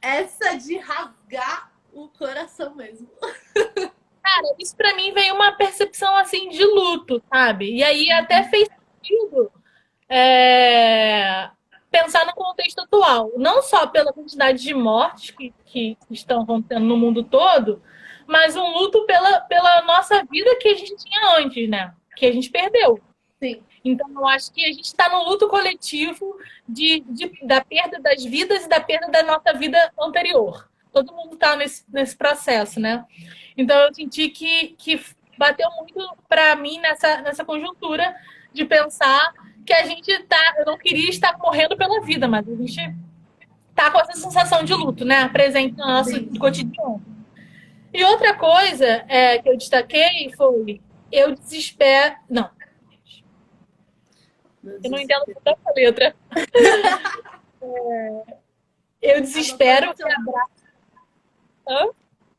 Essa 0.00 0.54
de 0.56 0.76
rasgar 0.76 1.72
o 1.92 2.08
coração 2.08 2.74
mesmo. 2.74 3.08
Cara, 4.22 4.54
isso 4.58 4.76
para 4.76 4.94
mim 4.94 5.12
veio 5.12 5.34
uma 5.34 5.52
percepção 5.52 6.14
assim 6.16 6.48
de 6.48 6.64
luto, 6.64 7.22
sabe? 7.32 7.74
E 7.74 7.82
aí 7.82 8.10
até 8.10 8.44
fez 8.44 8.68
sentido 8.68 9.50
é, 10.08 11.48
pensar 11.90 12.26
no 12.26 12.34
contexto 12.34 12.80
atual, 12.80 13.32
não 13.36 13.62
só 13.62 13.86
pela 13.86 14.12
quantidade 14.12 14.62
de 14.62 14.74
mortes 14.74 15.30
que, 15.30 15.52
que 15.64 15.96
estão 16.10 16.42
acontecendo 16.42 16.84
no 16.84 16.96
mundo 16.96 17.22
todo, 17.22 17.82
mas 18.26 18.56
um 18.56 18.72
luto 18.72 19.04
pela, 19.06 19.40
pela 19.40 19.82
nossa 19.82 20.24
vida 20.24 20.56
que 20.56 20.68
a 20.68 20.74
gente 20.74 20.96
tinha 20.96 21.38
antes, 21.38 21.68
né? 21.68 21.94
Que 22.16 22.26
a 22.26 22.32
gente 22.32 22.50
perdeu. 22.50 23.00
Sim. 23.42 23.62
Então, 23.84 24.08
eu 24.10 24.26
acho 24.26 24.52
que 24.52 24.64
a 24.64 24.72
gente 24.72 24.86
está 24.86 25.10
no 25.10 25.24
luto 25.24 25.46
coletivo 25.48 26.38
de, 26.66 27.00
de, 27.00 27.46
da 27.46 27.62
perda 27.62 28.00
das 28.00 28.24
vidas 28.24 28.64
e 28.64 28.68
da 28.68 28.80
perda 28.80 29.08
da 29.08 29.22
nossa 29.22 29.52
vida 29.52 29.92
anterior 30.00 30.66
todo 30.94 31.12
mundo 31.12 31.34
está 31.34 31.56
nesse, 31.56 31.84
nesse 31.92 32.16
processo, 32.16 32.78
né? 32.78 33.04
Então 33.56 33.76
eu 33.82 33.92
senti 33.92 34.30
que, 34.30 34.68
que 34.78 35.04
bateu 35.36 35.68
muito 35.72 36.16
para 36.28 36.54
mim 36.54 36.78
nessa, 36.78 37.20
nessa 37.20 37.44
conjuntura 37.44 38.14
de 38.52 38.64
pensar 38.64 39.34
que 39.64 39.72
a 39.72 39.86
gente 39.86 40.22
tá. 40.24 40.54
Eu 40.58 40.66
não 40.66 40.78
queria 40.78 41.08
estar 41.08 41.36
morrendo 41.38 41.76
pela 41.76 42.00
vida, 42.00 42.28
mas 42.28 42.48
a 42.48 42.54
gente 42.54 42.94
tá 43.74 43.90
com 43.90 44.00
essa 44.00 44.12
sensação 44.12 44.62
de 44.62 44.74
luto, 44.74 45.04
né? 45.04 45.28
Presente 45.28 45.76
no 45.76 45.86
nosso 45.86 46.10
Sim. 46.10 46.34
cotidiano. 46.38 47.02
E 47.92 48.04
outra 48.04 48.34
coisa 48.34 49.04
é, 49.08 49.38
que 49.38 49.48
eu 49.48 49.56
destaquei 49.56 50.32
foi 50.36 50.80
eu 51.10 51.34
desespero. 51.34 52.16
Não. 52.28 52.50
Eu 54.64 54.90
não 54.90 54.98
entendo 54.98 55.24
tanta 55.44 55.72
letra. 55.76 56.16
é, 57.62 58.24
eu 59.02 59.20
desespero 59.20 59.94
e 59.96 60.12
abraço 60.12 60.54
Hã? 61.66 61.90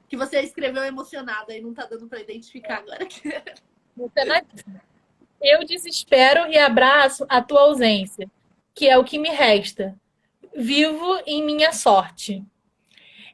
Que 0.07 0.17
você 0.17 0.39
escreveu 0.41 0.83
emocionada 0.83 1.55
e 1.55 1.61
não 1.61 1.73
tá 1.73 1.85
dando 1.85 2.07
para 2.07 2.19
identificar 2.19 2.77
agora. 2.77 2.99
Eu 5.47 5.63
desespero 5.63 6.51
e 6.51 6.57
abraço 6.57 7.23
a 7.29 7.39
tua 7.39 7.61
ausência, 7.61 8.27
que 8.73 8.89
é 8.89 8.97
o 8.97 9.03
que 9.03 9.19
me 9.19 9.29
resta. 9.29 9.95
Vivo 10.55 11.21
em 11.27 11.43
minha 11.43 11.71
sorte. 11.71 12.43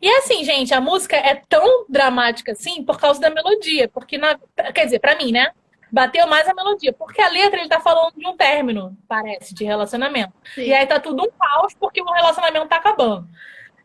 E 0.01 0.09
é 0.09 0.17
assim, 0.17 0.43
gente, 0.43 0.73
a 0.73 0.81
música 0.81 1.15
é 1.15 1.35
tão 1.47 1.85
dramática 1.87 2.51
assim 2.51 2.83
por 2.83 2.99
causa 2.99 3.21
da 3.21 3.29
melodia, 3.29 3.87
porque 3.87 4.17
na, 4.17 4.37
quer 4.73 4.85
dizer, 4.85 4.99
para 4.99 5.15
mim, 5.15 5.31
né? 5.31 5.51
bateu 5.89 6.27
mais 6.27 6.47
a 6.47 6.53
melodia, 6.53 6.93
porque 6.93 7.21
a 7.21 7.29
letra 7.29 7.59
ele 7.59 7.69
tá 7.69 7.79
falando 7.79 8.13
de 8.15 8.27
um 8.27 8.35
término, 8.35 8.97
parece, 9.07 9.53
de 9.53 9.63
relacionamento. 9.63 10.33
Sim. 10.55 10.63
E 10.63 10.73
aí 10.73 10.85
tá 10.85 10.99
tudo 10.99 11.23
um 11.23 11.29
caos 11.31 11.73
porque 11.73 12.01
o 12.01 12.11
relacionamento 12.11 12.67
tá 12.67 12.77
acabando. 12.77 13.27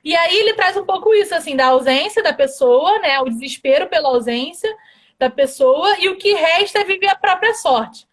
E 0.05 0.15
aí 0.15 0.37
ele 0.37 0.55
traz 0.55 0.77
um 0.77 0.85
pouco 0.85 1.13
isso, 1.15 1.35
assim, 1.35 1.57
da 1.57 1.67
ausência 1.67 2.23
da 2.23 2.33
pessoa, 2.33 2.99
né? 3.01 3.19
O 3.21 3.29
desespero 3.29 3.89
pela 3.89 4.09
ausência 4.09 4.73
da 5.19 5.29
pessoa 5.29 5.97
e 5.99 6.09
o 6.09 6.17
que 6.17 6.33
resta 6.35 6.79
é 6.79 6.85
viver 6.85 7.09
a 7.09 7.17
própria 7.17 7.55
sorte. 7.55 8.07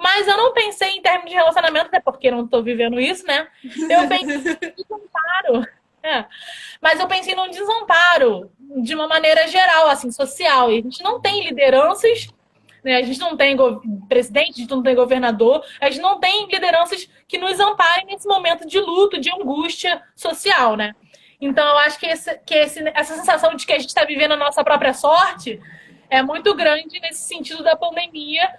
Mas 0.00 0.26
eu 0.26 0.36
não 0.36 0.52
pensei 0.52 0.96
em 0.96 1.02
termos 1.02 1.28
de 1.28 1.36
relacionamento, 1.36 1.86
até 1.86 2.00
porque 2.00 2.30
não 2.30 2.46
tô 2.46 2.62
vivendo 2.62 2.98
isso, 2.98 3.26
né? 3.26 3.48
Eu 3.62 4.08
pensei 4.08 4.36
em 4.36 4.74
desamparo. 4.74 5.68
É. 6.02 6.24
Mas 6.80 6.98
eu 6.98 7.06
pensei 7.06 7.34
num 7.34 7.50
desamparo 7.50 8.50
de 8.58 8.94
uma 8.94 9.06
maneira 9.06 9.46
geral, 9.46 9.88
assim, 9.88 10.10
social. 10.10 10.72
E 10.72 10.78
a 10.78 10.82
gente 10.82 11.02
não 11.02 11.20
tem 11.20 11.44
lideranças 11.44 12.32
né? 12.82 12.96
A 12.96 13.02
gente 13.02 13.20
não 13.20 13.36
tem 13.36 13.56
presidente, 14.08 14.52
a 14.52 14.56
gente 14.56 14.70
não 14.70 14.82
tem 14.82 14.94
governador, 14.94 15.64
a 15.80 15.90
gente 15.90 16.00
não 16.00 16.18
tem 16.18 16.46
lideranças 16.46 17.08
que 17.28 17.38
nos 17.38 17.58
amparem 17.60 18.06
nesse 18.06 18.26
momento 18.26 18.66
de 18.66 18.78
luto, 18.80 19.20
de 19.20 19.30
angústia 19.30 20.02
social, 20.16 20.76
né? 20.76 20.94
Então, 21.40 21.66
eu 21.66 21.78
acho 21.78 21.98
que, 21.98 22.06
esse, 22.06 22.38
que 22.38 22.54
esse, 22.54 22.82
essa 22.94 23.16
sensação 23.16 23.54
de 23.54 23.64
que 23.64 23.72
a 23.72 23.78
gente 23.78 23.88
está 23.88 24.04
vivendo 24.04 24.32
a 24.32 24.36
nossa 24.36 24.62
própria 24.62 24.92
sorte 24.92 25.60
é 26.08 26.22
muito 26.22 26.54
grande 26.54 27.00
nesse 27.00 27.22
sentido 27.22 27.62
da 27.62 27.76
pandemia, 27.76 28.50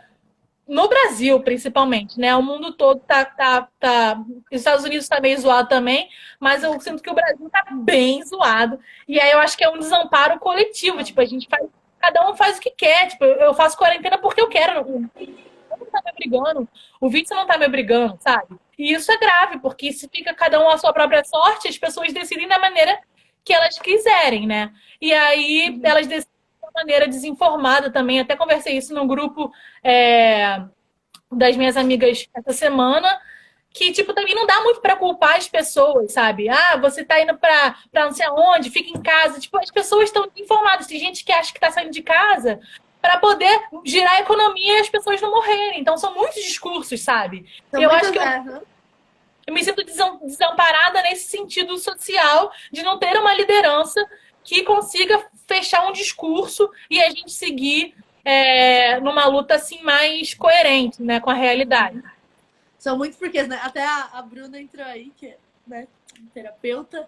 no 0.67 0.87
Brasil, 0.87 1.39
principalmente, 1.41 2.19
né? 2.19 2.35
O 2.35 2.41
mundo 2.41 2.73
todo 2.73 2.99
tá. 3.01 3.25
tá, 3.25 3.67
tá... 3.79 4.23
Os 4.51 4.59
Estados 4.59 4.85
Unidos 4.85 5.05
está 5.05 5.19
meio 5.19 5.39
zoado 5.39 5.67
também, 5.67 6.09
mas 6.39 6.63
eu 6.63 6.79
sinto 6.79 7.03
que 7.03 7.09
o 7.09 7.15
Brasil 7.15 7.47
está 7.47 7.65
bem 7.71 8.23
zoado. 8.23 8.79
E 9.07 9.19
aí 9.19 9.31
eu 9.31 9.39
acho 9.39 9.57
que 9.57 9.63
é 9.63 9.69
um 9.69 9.79
desamparo 9.79 10.39
coletivo. 10.39 11.03
Tipo, 11.03 11.21
a 11.21 11.25
gente 11.25 11.47
faz 11.49 11.67
cada 12.01 12.29
um 12.29 12.35
faz 12.35 12.57
o 12.57 12.61
que 12.61 12.71
quer. 12.71 13.07
Tipo, 13.07 13.25
eu 13.25 13.53
faço 13.53 13.77
quarentena 13.77 14.17
porque 14.17 14.41
eu 14.41 14.47
quero. 14.49 14.83
Não, 14.83 15.09
não 15.77 15.85
tá 15.85 16.01
me 16.03 16.11
obrigando. 16.11 16.69
O 16.99 17.09
vício 17.09 17.35
não 17.35 17.45
tá 17.45 17.57
me 17.57 17.67
obrigando, 17.67 18.17
sabe? 18.19 18.55
E 18.77 18.93
isso 18.93 19.11
é 19.11 19.17
grave, 19.17 19.59
porque 19.59 19.93
se 19.93 20.09
fica 20.09 20.33
cada 20.33 20.59
um 20.59 20.69
à 20.69 20.77
sua 20.77 20.91
própria 20.91 21.23
sorte, 21.23 21.67
as 21.67 21.77
pessoas 21.77 22.11
decidem 22.11 22.47
da 22.47 22.57
maneira 22.57 22.99
que 23.43 23.53
elas 23.53 23.77
quiserem, 23.77 24.47
né? 24.47 24.71
E 24.99 25.13
aí 25.13 25.79
elas 25.83 26.07
decidem 26.07 26.30
maneira 26.73 27.07
desinformada 27.07 27.91
também. 27.91 28.19
Até 28.19 28.35
conversei 28.35 28.77
isso 28.77 28.93
no 28.93 29.07
grupo 29.07 29.51
é, 29.83 30.63
das 31.31 31.55
minhas 31.55 31.77
amigas 31.77 32.27
essa 32.33 32.53
semana 32.53 33.19
que, 33.73 33.91
tipo, 33.91 34.13
também 34.13 34.35
não 34.35 34.45
dá 34.45 34.61
muito 34.61 34.81
para 34.81 34.97
culpar 34.97 35.37
as 35.37 35.47
pessoas, 35.47 36.11
sabe? 36.11 36.49
Ah, 36.49 36.77
você 36.77 37.05
tá 37.05 37.21
indo 37.21 37.37
pra, 37.37 37.75
pra 37.89 38.05
não 38.05 38.11
sei 38.11 38.25
aonde, 38.25 38.69
fica 38.69 38.89
em 38.89 39.01
casa. 39.01 39.39
Tipo, 39.39 39.57
as 39.59 39.71
pessoas 39.71 40.05
estão 40.05 40.29
informadas. 40.35 40.87
Tem 40.87 40.99
gente 40.99 41.23
que 41.23 41.31
acha 41.31 41.53
que 41.53 41.59
tá 41.59 41.71
saindo 41.71 41.91
de 41.91 42.01
casa 42.01 42.59
para 43.01 43.17
poder 43.17 43.61
girar 43.85 44.13
a 44.13 44.19
economia 44.19 44.77
e 44.77 44.81
as 44.81 44.89
pessoas 44.89 45.21
não 45.21 45.31
morrerem. 45.31 45.79
Então, 45.79 45.97
são 45.97 46.13
muitos 46.13 46.43
discursos, 46.43 47.01
sabe? 47.01 47.45
São 47.71 47.81
eu 47.81 47.89
acho 47.91 48.11
que 48.11 48.19
eu, 48.19 48.67
eu 49.47 49.53
me 49.53 49.63
sinto 49.63 49.83
desamparada 49.83 51.01
nesse 51.03 51.29
sentido 51.29 51.77
social 51.77 52.51
de 52.71 52.83
não 52.83 52.99
ter 52.99 53.17
uma 53.17 53.33
liderança 53.33 54.05
que 54.43 54.63
consiga 54.63 55.25
fechar 55.51 55.85
um 55.85 55.91
discurso 55.91 56.71
e 56.89 57.01
a 57.01 57.09
gente 57.09 57.31
seguir 57.31 57.93
é, 58.23 58.99
numa 59.01 59.25
luta 59.25 59.55
assim 59.55 59.83
mais 59.83 60.33
coerente 60.33 61.03
né, 61.03 61.19
com 61.19 61.29
a 61.29 61.33
realidade. 61.33 62.01
São 62.79 62.97
muitos 62.97 63.19
porquês, 63.19 63.47
né? 63.47 63.59
Até 63.61 63.85
a, 63.85 64.09
a 64.13 64.21
Bruna 64.21 64.59
entrou 64.59 64.85
aí, 64.85 65.11
que 65.17 65.27
é 65.27 65.37
né, 65.67 65.87
terapeuta, 66.33 67.07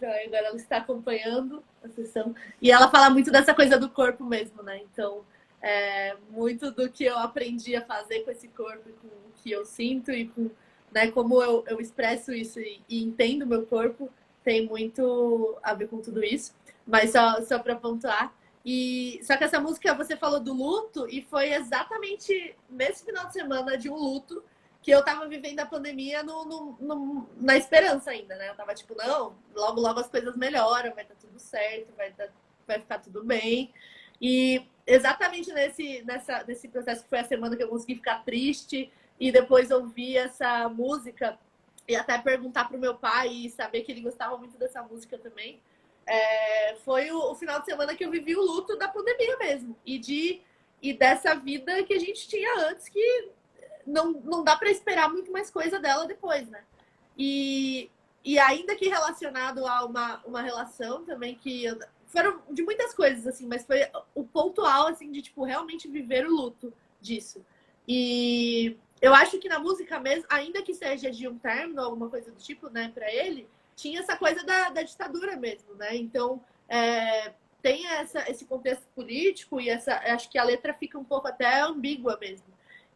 aí, 0.00 0.26
agora 0.26 0.46
ela 0.46 0.56
está 0.56 0.78
acompanhando 0.78 1.62
a 1.84 1.88
sessão. 1.88 2.34
E 2.60 2.72
ela 2.72 2.90
fala 2.90 3.10
muito 3.10 3.30
dessa 3.30 3.54
coisa 3.54 3.78
do 3.78 3.90
corpo 3.90 4.24
mesmo, 4.24 4.62
né? 4.62 4.80
Então, 4.90 5.22
é, 5.60 6.16
muito 6.30 6.72
do 6.72 6.90
que 6.90 7.04
eu 7.04 7.18
aprendi 7.18 7.76
a 7.76 7.84
fazer 7.84 8.20
com 8.20 8.30
esse 8.30 8.48
corpo, 8.48 8.88
com 9.00 9.06
o 9.06 9.32
que 9.36 9.50
eu 9.52 9.64
sinto 9.64 10.10
e 10.10 10.26
com 10.28 10.50
né, 10.92 11.10
como 11.10 11.42
eu, 11.42 11.64
eu 11.68 11.80
expresso 11.80 12.32
isso 12.32 12.60
e, 12.60 12.82
e 12.88 13.02
entendo 13.02 13.46
meu 13.46 13.64
corpo, 13.64 14.10
tem 14.44 14.66
muito 14.66 15.56
a 15.62 15.72
ver 15.72 15.88
com 15.88 16.00
tudo 16.00 16.22
isso. 16.22 16.52
Mas 16.86 17.12
só, 17.12 17.42
só 17.42 17.58
para 17.58 17.76
pontuar. 17.76 18.34
E, 18.64 19.20
só 19.24 19.36
que 19.36 19.44
essa 19.44 19.60
música 19.60 19.94
você 19.94 20.16
falou 20.16 20.38
do 20.38 20.52
luto 20.52 21.08
e 21.08 21.22
foi 21.22 21.52
exatamente 21.52 22.56
nesse 22.70 23.04
final 23.04 23.26
de 23.26 23.32
semana 23.32 23.76
de 23.76 23.90
um 23.90 23.96
luto 23.96 24.42
que 24.80 24.90
eu 24.90 25.04
tava 25.04 25.28
vivendo 25.28 25.60
a 25.60 25.66
pandemia 25.66 26.22
no, 26.22 26.44
no, 26.44 26.76
no, 26.80 27.28
na 27.36 27.56
esperança 27.56 28.10
ainda, 28.10 28.34
né? 28.36 28.50
Eu 28.50 28.56
tava 28.56 28.74
tipo, 28.74 28.96
não, 28.96 29.34
logo, 29.54 29.80
logo 29.80 30.00
as 30.00 30.08
coisas 30.08 30.36
melhoram, 30.36 30.94
vai 30.94 31.04
dar 31.04 31.14
tudo 31.14 31.38
certo, 31.38 31.92
vai, 31.96 32.12
dar, 32.12 32.28
vai 32.66 32.80
ficar 32.80 32.98
tudo 32.98 33.24
bem. 33.24 33.72
E 34.20 34.66
exatamente 34.86 35.52
nesse, 35.52 36.02
nessa, 36.02 36.44
nesse 36.44 36.68
processo 36.68 37.04
que 37.04 37.08
foi 37.08 37.20
a 37.20 37.24
semana 37.24 37.56
que 37.56 37.62
eu 37.62 37.68
consegui 37.68 37.96
ficar 37.96 38.24
triste 38.24 38.92
e 39.18 39.30
depois 39.30 39.70
ouvir 39.70 40.16
essa 40.16 40.68
música 40.68 41.38
e 41.86 41.94
até 41.94 42.18
perguntar 42.18 42.68
pro 42.68 42.78
meu 42.78 42.94
pai 42.94 43.28
e 43.28 43.50
saber 43.50 43.82
que 43.82 43.92
ele 43.92 44.00
gostava 44.00 44.36
muito 44.36 44.58
dessa 44.58 44.82
música 44.82 45.16
também. 45.16 45.60
É, 46.06 46.74
foi 46.84 47.10
o, 47.10 47.30
o, 47.30 47.34
final 47.34 47.60
de 47.60 47.66
semana 47.66 47.94
que 47.94 48.04
eu 48.04 48.10
vivi 48.10 48.34
o 48.34 48.42
luto 48.42 48.76
da 48.76 48.88
pandemia 48.88 49.36
mesmo 49.36 49.76
e 49.86 49.98
de 49.98 50.40
e 50.82 50.92
dessa 50.92 51.32
vida 51.34 51.84
que 51.84 51.94
a 51.94 51.98
gente 51.98 52.26
tinha 52.26 52.68
antes 52.68 52.88
que 52.88 53.30
não, 53.86 54.10
não 54.12 54.42
dá 54.42 54.56
para 54.56 54.68
esperar 54.68 55.08
muito 55.08 55.30
mais 55.30 55.48
coisa 55.48 55.78
dela 55.78 56.06
depois, 56.06 56.48
né? 56.48 56.64
E, 57.16 57.88
e 58.24 58.36
ainda 58.38 58.74
que 58.74 58.88
relacionado 58.88 59.64
a 59.64 59.84
uma, 59.84 60.20
uma 60.24 60.42
relação 60.42 61.04
também 61.04 61.36
que 61.36 61.66
foram 62.06 62.42
de 62.50 62.62
muitas 62.62 62.92
coisas 62.94 63.26
assim, 63.26 63.46
mas 63.46 63.64
foi 63.64 63.86
o 64.14 64.24
pontual 64.24 64.88
assim 64.88 65.10
de 65.10 65.22
tipo 65.22 65.44
realmente 65.44 65.86
viver 65.86 66.26
o 66.26 66.34
luto 66.34 66.72
disso. 67.00 67.44
E 67.86 68.76
eu 69.00 69.14
acho 69.14 69.38
que 69.38 69.48
na 69.48 69.58
música 69.58 69.98
mesmo, 69.98 70.24
ainda 70.28 70.62
que 70.62 70.74
seja 70.74 71.10
de 71.10 71.26
um 71.26 71.38
término, 71.38 71.80
alguma 71.80 72.08
coisa 72.08 72.30
do 72.30 72.38
tipo, 72.38 72.68
né, 72.70 72.90
para 72.94 73.12
ele, 73.12 73.48
tinha 73.82 73.98
essa 74.00 74.16
coisa 74.16 74.44
da, 74.44 74.70
da 74.70 74.82
ditadura 74.82 75.36
mesmo, 75.36 75.74
né? 75.74 75.96
Então, 75.96 76.40
é, 76.68 77.32
tem 77.60 77.86
essa, 77.88 78.30
esse 78.30 78.44
contexto 78.44 78.86
político 78.94 79.60
e 79.60 79.68
essa, 79.68 79.96
acho 80.14 80.30
que 80.30 80.38
a 80.38 80.44
letra 80.44 80.72
fica 80.72 80.96
um 80.96 81.04
pouco 81.04 81.26
até 81.26 81.60
ambígua 81.60 82.16
mesmo. 82.20 82.46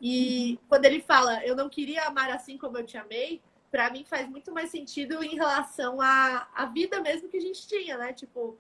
E 0.01 0.61
quando 0.69 0.85
ele 0.85 1.01
fala, 1.01 1.45
eu 1.45 1.57
não 1.57 1.69
queria 1.69 2.05
amar 2.05 2.31
assim 2.31 2.57
como 2.57 2.79
eu 2.79 2.87
te 2.87 2.97
amei, 2.97 3.43
para 3.71 3.91
mim 3.91 4.05
faz 4.05 4.29
muito 4.29 4.53
mais 4.53 4.71
sentido 4.71 5.25
em 5.25 5.35
relação 5.35 6.01
à, 6.01 6.49
à 6.55 6.67
vida 6.67 7.01
mesmo 7.01 7.29
que 7.29 7.37
a 7.37 7.41
gente 7.41 7.67
tinha, 7.67 7.99
né? 7.99 8.13
Tipo, 8.13 8.57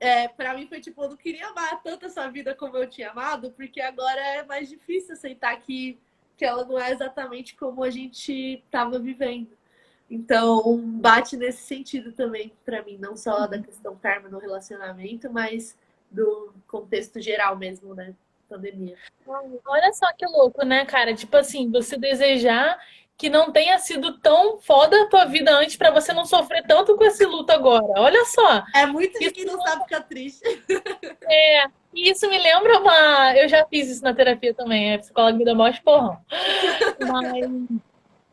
é, 0.00 0.26
para 0.26 0.54
mim 0.54 0.66
foi 0.66 0.80
tipo, 0.80 1.02
eu 1.02 1.10
não 1.10 1.16
queria 1.16 1.48
amar 1.48 1.82
tanto 1.82 2.06
essa 2.06 2.28
vida 2.28 2.54
como 2.54 2.76
eu 2.76 2.88
tinha 2.88 3.10
amado, 3.10 3.52
porque 3.52 3.80
agora 3.80 4.20
é 4.20 4.44
mais 4.44 4.68
difícil 4.68 5.12
aceitar 5.12 5.56
que, 5.60 5.98
que 6.36 6.44
ela 6.44 6.64
não 6.64 6.78
é 6.78 6.90
exatamente 6.90 7.54
como 7.54 7.84
a 7.84 7.90
gente 7.90 8.62
estava 8.64 8.98
vivendo. 8.98 9.57
Então, 10.10 10.78
bate 10.78 11.36
nesse 11.36 11.62
sentido 11.62 12.12
também 12.12 12.52
para 12.64 12.82
mim, 12.82 12.96
não 12.98 13.16
só 13.16 13.46
da 13.46 13.58
questão 13.58 13.96
karma 13.96 14.28
no 14.28 14.38
relacionamento, 14.38 15.30
mas 15.30 15.76
do 16.10 16.52
contexto 16.66 17.20
geral 17.20 17.56
mesmo, 17.56 17.94
né? 17.94 18.14
pandemia. 18.48 18.96
Olha 19.66 19.92
só 19.92 20.06
que 20.16 20.26
louco, 20.26 20.64
né, 20.64 20.84
cara? 20.86 21.14
Tipo 21.14 21.36
assim, 21.36 21.70
você 21.70 21.96
desejar 21.96 22.78
que 23.16 23.28
não 23.28 23.50
tenha 23.50 23.76
sido 23.78 24.18
tão 24.20 24.60
foda 24.60 25.02
a 25.02 25.08
tua 25.08 25.24
vida 25.24 25.50
antes 25.52 25.76
para 25.76 25.90
você 25.90 26.12
não 26.12 26.24
sofrer 26.24 26.64
tanto 26.66 26.96
com 26.96 27.04
esse 27.04 27.26
luto 27.26 27.52
agora. 27.52 28.00
Olha 28.00 28.24
só. 28.24 28.62
É 28.74 28.86
muito 28.86 29.18
de 29.18 29.30
quem 29.32 29.44
não 29.44 29.60
sabe 29.60 29.82
ficar 29.82 30.02
triste. 30.02 30.42
É. 31.30 31.66
E 31.92 32.10
isso 32.10 32.28
me 32.28 32.38
lembra 32.38 32.78
uma. 32.78 33.36
Eu 33.36 33.48
já 33.48 33.66
fiz 33.66 33.90
isso 33.90 34.02
na 34.02 34.14
terapia 34.14 34.54
também, 34.54 34.94
a 34.94 34.98
psicóloga 34.98 35.36
me 35.36 35.44
dá 35.44 35.54
maior 35.54 35.74
esporrão. 35.74 36.18
Mas 37.00 37.46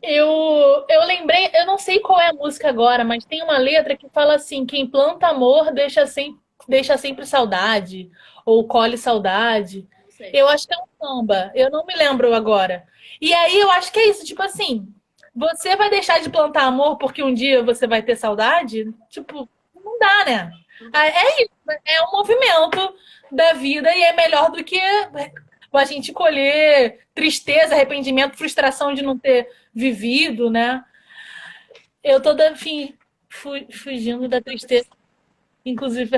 eu, 0.06 0.84
eu 0.88 1.04
lembrei, 1.04 1.50
eu 1.54 1.66
não 1.66 1.78
sei 1.78 2.00
qual 2.00 2.20
é 2.20 2.28
a 2.28 2.32
música 2.32 2.68
agora, 2.68 3.04
mas 3.04 3.24
tem 3.24 3.42
uma 3.42 3.58
letra 3.58 3.96
que 3.96 4.08
fala 4.08 4.34
assim: 4.36 4.64
quem 4.64 4.86
planta 4.86 5.26
amor 5.28 5.72
deixa 5.72 6.06
sempre, 6.06 6.40
deixa 6.68 6.96
sempre 6.96 7.26
saudade, 7.26 8.10
ou 8.44 8.66
colhe 8.66 8.96
saudade. 8.96 9.86
Eu 10.32 10.48
acho 10.48 10.66
que 10.66 10.74
é 10.74 10.78
um 10.78 10.86
samba. 10.98 11.50
Eu 11.54 11.70
não 11.70 11.84
me 11.84 11.94
lembro 11.94 12.34
agora. 12.34 12.86
E 13.20 13.32
aí 13.34 13.58
eu 13.58 13.70
acho 13.70 13.92
que 13.92 13.98
é 13.98 14.08
isso, 14.08 14.24
tipo 14.24 14.42
assim, 14.42 14.88
você 15.34 15.76
vai 15.76 15.90
deixar 15.90 16.20
de 16.20 16.30
plantar 16.30 16.64
amor 16.64 16.96
porque 16.96 17.22
um 17.22 17.34
dia 17.34 17.62
você 17.62 17.86
vai 17.86 18.02
ter 18.02 18.16
saudade? 18.16 18.86
Tipo, 19.10 19.48
não 19.74 19.98
dá, 19.98 20.24
né? 20.24 20.50
Ah, 20.92 21.06
é 21.06 21.42
isso, 21.42 21.50
é 21.84 22.02
um 22.02 22.10
movimento 22.12 22.94
da 23.32 23.54
vida 23.54 23.94
e 23.94 24.02
é 24.02 24.12
melhor 24.14 24.50
do 24.50 24.62
que 24.62 24.80
a 25.78 25.84
gente 25.84 26.12
colher 26.12 27.06
tristeza, 27.14 27.74
arrependimento, 27.74 28.36
frustração 28.36 28.94
de 28.94 29.02
não 29.02 29.18
ter 29.18 29.48
vivido, 29.74 30.50
né? 30.50 30.84
Eu 32.02 32.20
tô, 32.20 32.32
enfim, 32.50 32.94
fugindo 33.28 34.28
da 34.28 34.40
tristeza, 34.40 34.88
inclusive 35.64 36.16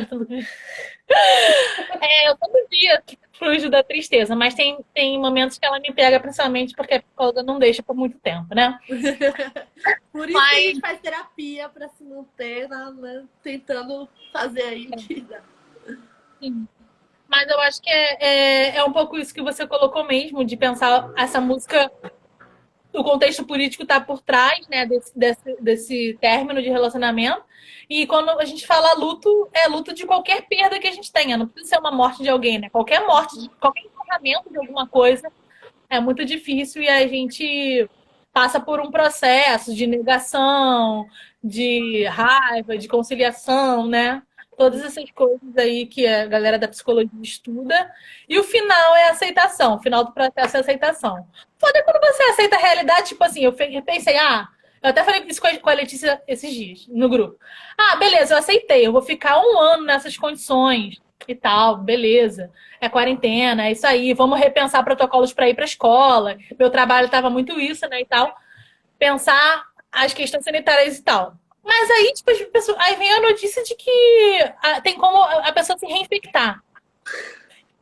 é, 1.09 2.29
eu 2.29 2.37
todo 2.37 2.69
dia 2.71 3.03
flujo 3.33 3.71
da 3.71 3.83
tristeza, 3.83 4.35
mas 4.35 4.55
tem, 4.55 4.79
tem 4.93 5.19
momentos 5.19 5.59
que 5.59 5.65
ela 5.65 5.79
me 5.79 5.93
pega, 5.93 6.21
principalmente 6.21 6.75
porque 6.75 6.95
a 6.95 7.03
psicóloga 7.03 7.43
não 7.43 7.59
deixa 7.59 7.83
por 7.83 7.95
muito 7.95 8.19
tempo, 8.19 8.55
né? 8.55 8.79
por 10.13 10.29
isso 10.29 10.39
mas... 10.39 10.51
que 10.51 10.57
a 10.57 10.61
gente 10.61 10.81
faz 10.81 11.01
terapia 11.01 11.69
para 11.69 11.89
se 11.89 12.05
manter 12.05 12.69
né, 12.69 13.25
tentando 13.43 14.09
fazer 14.33 14.63
aí 14.63 14.91
dá. 15.23 15.41
Sim. 16.41 16.69
Mas 17.29 17.49
eu 17.49 17.61
acho 17.61 17.83
que 17.83 17.91
é, 17.91 18.16
é, 18.20 18.76
é 18.76 18.85
um 18.85 18.93
pouco 18.93 19.18
isso 19.18 19.35
que 19.35 19.43
você 19.43 19.66
colocou 19.66 20.05
mesmo, 20.05 20.45
de 20.45 20.57
pensar 20.57 21.12
essa 21.16 21.41
música 21.41 21.91
o 22.93 23.05
contexto 23.05 23.45
político 23.45 23.83
está 23.83 24.01
por 24.01 24.20
trás 24.20 24.66
né, 24.68 24.87
desse, 24.87 25.16
desse, 25.16 25.57
desse 25.61 26.18
término 26.20 26.61
de 26.62 26.68
relacionamento. 26.68 27.43
E 27.89 28.07
quando 28.07 28.31
a 28.31 28.45
gente 28.45 28.66
fala 28.66 28.95
luto, 28.95 29.49
é 29.53 29.68
luto 29.68 29.95
de 29.95 30.05
qualquer 30.05 30.43
perda 30.47 30.79
que 30.79 30.89
a 30.89 30.93
gente 30.93 31.12
tenha. 31.12 31.37
Não 31.37 31.47
precisa 31.47 31.76
ser 31.76 31.81
uma 31.81 31.91
morte 31.91 32.22
de 32.22 32.29
alguém, 32.29 32.59
né? 32.59 32.68
Qualquer 32.68 33.07
morte, 33.07 33.49
qualquer 33.61 33.83
encerramento 33.83 34.51
de 34.51 34.59
alguma 34.59 34.87
coisa 34.87 35.31
é 35.89 35.99
muito 35.99 36.24
difícil 36.24 36.83
e 36.83 36.89
a 36.89 37.07
gente 37.07 37.89
passa 38.33 38.61
por 38.61 38.79
um 38.81 38.91
processo 38.91 39.74
de 39.74 39.87
negação, 39.87 41.07
de 41.43 42.05
raiva, 42.05 42.76
de 42.76 42.89
conciliação, 42.89 43.87
né? 43.87 44.22
Todas 44.59 44.85
essas 44.85 45.09
coisas 45.13 45.57
aí 45.57 45.87
que 45.87 46.05
a 46.05 46.27
galera 46.27 46.59
da 46.59 46.67
psicologia 46.67 47.11
estuda. 47.23 47.91
E 48.29 48.39
o 48.39 48.45
final 48.45 48.97
é 48.97 49.09
a 49.09 49.13
aceitação. 49.13 49.77
O 49.77 49.79
final 49.79 50.05
do 50.05 50.13
processo 50.13 50.57
é 50.57 50.59
a 50.59 50.61
aceitação. 50.63 51.27
Foda 51.59 51.83
quando 51.85 52.01
você 52.01 52.23
aceita 52.25 52.57
a 52.57 52.59
realidade, 52.59 53.09
tipo 53.09 53.23
assim, 53.23 53.45
eu 53.45 53.53
pensei, 53.53 54.17
ah, 54.19 54.49
eu 54.83 54.91
até 54.91 55.05
falei 55.05 55.25
isso 55.27 55.41
com 55.41 55.71
a 55.71 55.75
Letícia 55.75 56.21
esses 56.27 56.53
dias, 56.53 56.87
no 56.89 57.09
grupo. 57.09 57.39
Ah, 57.77 57.97
beleza, 57.97 58.35
eu 58.35 58.39
aceitei, 58.39 58.87
eu 58.87 58.93
vou 58.93 59.03
ficar 59.03 59.39
um 59.39 59.59
ano 59.59 59.85
nessas 59.85 60.17
condições 60.17 61.01
e 61.27 61.35
tal, 61.35 61.79
beleza. 61.79 62.51
É 62.81 62.89
quarentena, 62.89 63.67
é 63.67 63.73
isso 63.73 63.87
aí, 63.87 64.15
vamos 64.15 64.39
repensar 64.39 64.85
protocolos 64.85 65.33
para 65.33 65.49
ir 65.49 65.55
para 65.55 65.65
a 65.65 65.67
escola. 65.67 66.37
Meu 66.59 66.71
trabalho 66.71 67.07
estava 67.07 67.29
muito 67.31 67.59
isso, 67.61 67.89
né, 67.89 68.01
e 68.01 68.07
tal. 68.07 68.37
Pensar 68.99 69.65
as 69.91 70.15
questões 70.15 70.45
sanitárias 70.45 70.99
e 70.99 71.03
tal. 71.03 71.35
Mas 71.65 71.91
aí, 71.91 72.13
tipo, 72.15 72.31
as 72.31 72.41
pessoas, 72.43 72.79
aí 72.81 72.97
vem 72.97 73.13
a 73.13 73.21
notícia 73.21 73.63
de 73.63 73.75
que 73.75 74.55
ah, 74.63 74.81
tem 74.81 74.97
como 74.97 75.23
a 75.23 75.53
pessoa 75.53 75.79
se 75.79 75.87
reinfectar. 75.87 76.63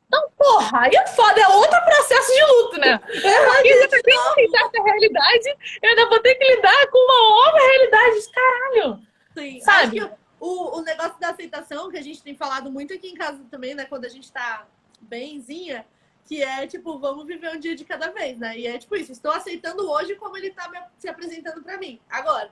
Então, 0.06 0.30
porra, 0.36 0.82
aí 0.82 0.94
é 0.94 1.06
foda, 1.08 1.40
é 1.40 1.48
outro 1.48 1.84
processo 1.84 2.32
de 2.32 2.44
luto, 2.44 2.78
né? 2.78 2.98
Porque 2.98 3.26
eu 3.26 3.88
tenho 4.02 4.02
que 4.02 4.28
aceitar 4.28 4.66
essa 4.66 4.82
realidade, 4.82 5.56
eu 5.82 5.90
ainda 5.90 6.08
vou 6.08 6.20
ter 6.20 6.34
que 6.36 6.54
lidar 6.54 6.86
com 6.90 6.98
uma 6.98 7.46
outra 7.46 7.60
realidade. 7.60 8.30
Caralho! 8.32 9.06
Sim, 9.36 9.60
sabe? 9.60 10.10
O, 10.38 10.78
o 10.78 10.82
negócio 10.82 11.18
da 11.18 11.30
aceitação, 11.30 11.90
que 11.90 11.98
a 11.98 12.02
gente 12.02 12.22
tem 12.22 12.36
falado 12.36 12.70
muito 12.70 12.94
aqui 12.94 13.08
em 13.08 13.14
casa 13.14 13.42
também, 13.50 13.74
né? 13.74 13.84
Quando 13.84 14.04
a 14.04 14.08
gente 14.08 14.30
tá 14.30 14.66
benzinha, 15.00 15.84
que 16.24 16.42
é 16.42 16.66
tipo, 16.66 16.98
vamos 16.98 17.26
viver 17.26 17.50
um 17.50 17.58
dia 17.58 17.74
de 17.74 17.84
cada 17.84 18.10
vez, 18.10 18.38
né? 18.38 18.56
E 18.56 18.66
é 18.66 18.78
tipo 18.78 18.94
isso, 18.96 19.12
estou 19.12 19.32
aceitando 19.32 19.90
hoje 19.90 20.14
como 20.16 20.36
ele 20.36 20.50
tá 20.50 20.70
se 20.98 21.08
apresentando 21.08 21.62
para 21.62 21.78
mim. 21.78 22.00
Agora, 22.08 22.50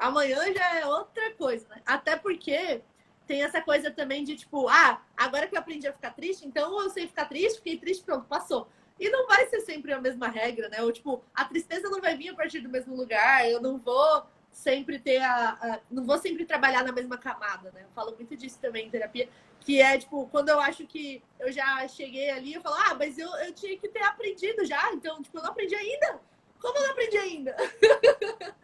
Amanhã 0.00 0.38
já 0.54 0.76
é 0.76 0.86
outra 0.86 1.30
coisa, 1.34 1.68
né? 1.68 1.82
Até 1.84 2.16
porque 2.16 2.80
tem 3.26 3.44
essa 3.44 3.60
coisa 3.60 3.90
também 3.90 4.24
de 4.24 4.34
tipo, 4.34 4.66
ah, 4.66 5.02
agora 5.14 5.46
que 5.46 5.54
eu 5.54 5.60
aprendi 5.60 5.86
a 5.86 5.92
ficar 5.92 6.12
triste, 6.12 6.46
então 6.46 6.82
eu 6.82 6.88
sei 6.88 7.06
ficar 7.06 7.26
triste, 7.26 7.58
fiquei 7.58 7.76
triste, 7.76 8.02
pronto, 8.02 8.26
passou. 8.26 8.66
E 8.98 9.10
não 9.10 9.26
vai 9.26 9.46
ser 9.46 9.60
sempre 9.60 9.92
a 9.92 10.00
mesma 10.00 10.26
regra, 10.26 10.70
né? 10.70 10.82
Ou 10.82 10.90
tipo, 10.90 11.22
a 11.34 11.44
tristeza 11.44 11.90
não 11.90 12.00
vai 12.00 12.16
vir 12.16 12.30
a 12.30 12.34
partir 12.34 12.60
do 12.60 12.68
mesmo 12.68 12.96
lugar, 12.96 13.48
eu 13.48 13.60
não 13.60 13.78
vou 13.78 14.26
sempre 14.50 14.98
ter 14.98 15.18
a, 15.18 15.50
a, 15.50 15.80
não 15.90 16.04
vou 16.04 16.18
sempre 16.18 16.44
trabalhar 16.44 16.82
na 16.82 16.92
mesma 16.92 17.18
camada, 17.18 17.70
né? 17.70 17.82
Eu 17.84 17.90
falo 17.94 18.16
muito 18.16 18.34
disso 18.36 18.58
também 18.58 18.86
em 18.86 18.90
terapia, 18.90 19.28
que 19.60 19.80
é 19.80 19.98
tipo, 19.98 20.26
quando 20.28 20.48
eu 20.48 20.58
acho 20.58 20.86
que 20.86 21.22
eu 21.38 21.52
já 21.52 21.86
cheguei 21.88 22.30
ali, 22.30 22.54
eu 22.54 22.62
falo, 22.62 22.76
ah, 22.76 22.94
mas 22.94 23.18
eu, 23.18 23.28
eu 23.36 23.52
tinha 23.52 23.76
que 23.76 23.88
ter 23.88 24.02
aprendido 24.02 24.64
já, 24.64 24.92
então, 24.94 25.22
tipo, 25.22 25.38
eu 25.38 25.42
não 25.42 25.50
aprendi 25.50 25.74
ainda. 25.74 26.20
Como 26.60 26.76
eu 26.76 26.82
não 26.82 26.90
aprendi 26.90 27.16
ainda? 27.16 27.56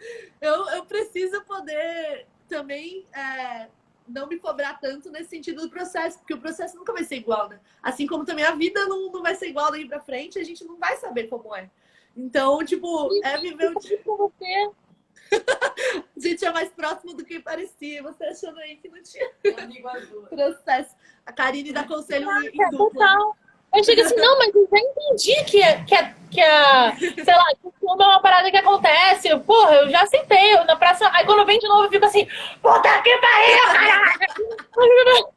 eu, 0.40 0.68
eu 0.70 0.84
preciso 0.84 1.42
poder 1.44 2.26
também 2.48 3.06
é, 3.14 3.68
não 4.08 4.26
me 4.26 4.38
cobrar 4.38 4.78
tanto 4.80 5.10
nesse 5.10 5.30
sentido 5.30 5.62
do 5.62 5.70
processo, 5.70 6.18
porque 6.18 6.34
o 6.34 6.40
processo 6.40 6.76
nunca 6.76 6.92
vai 6.92 7.04
ser 7.04 7.16
igual, 7.16 7.48
né? 7.48 7.58
Assim 7.82 8.06
como 8.06 8.24
também 8.24 8.44
a 8.44 8.54
vida 8.54 8.84
não, 8.86 9.10
não 9.10 9.22
vai 9.22 9.34
ser 9.34 9.48
igual 9.48 9.70
daí 9.70 9.86
pra 9.86 10.00
frente, 10.00 10.38
a 10.38 10.44
gente 10.44 10.64
não 10.64 10.76
vai 10.76 10.96
saber 10.96 11.28
como 11.28 11.54
é. 11.54 11.70
Então, 12.16 12.64
tipo, 12.64 13.10
é 13.24 13.36
viver 13.38 13.76
o 13.76 13.78
dia 13.78 14.00
com 14.02 14.16
você. 14.16 14.70
a 16.16 16.20
gente 16.20 16.44
é 16.44 16.52
mais 16.52 16.70
próximo 16.70 17.14
do 17.14 17.24
que 17.24 17.40
parecia. 17.40 18.02
Você 18.02 18.24
achando 18.24 18.58
aí 18.58 18.76
que 18.76 18.88
não 18.88 19.02
tinha 19.02 19.28
processo. 20.30 20.94
A 21.26 21.32
Karine 21.32 21.72
dá 21.72 21.84
conselho 21.84 22.30
em 22.30 22.70
dupla. 22.70 23.06
Total. 23.06 23.36
Eu 23.74 23.84
chego 23.84 24.00
assim, 24.00 24.16
não, 24.16 24.38
mas 24.38 24.54
eu 24.54 24.66
já 24.70 24.78
entendi 24.78 25.44
que, 25.44 25.62
é, 25.62 25.84
que, 25.84 25.94
é, 25.94 26.15
que 26.30 26.40
é, 26.40 26.96
sei 26.96 27.34
lá, 27.34 27.46
que 27.54 27.68
é 27.68 27.92
uma 27.92 28.20
parada 28.20 28.50
que 28.50 28.56
acontece. 28.56 29.36
Porra, 29.40 29.74
eu 29.76 29.90
já 29.90 30.02
aceitei. 30.02 30.54
Eu, 30.54 30.64
na 30.64 30.76
próxima... 30.76 31.10
Aí 31.14 31.24
quando 31.24 31.46
vem 31.46 31.58
de 31.58 31.68
novo, 31.68 31.84
eu 31.84 31.90
fico 31.90 32.04
assim, 32.04 32.26
puta 32.62 33.02
que 33.02 33.16
pariu, 33.18 33.62
caralho! 33.72 35.36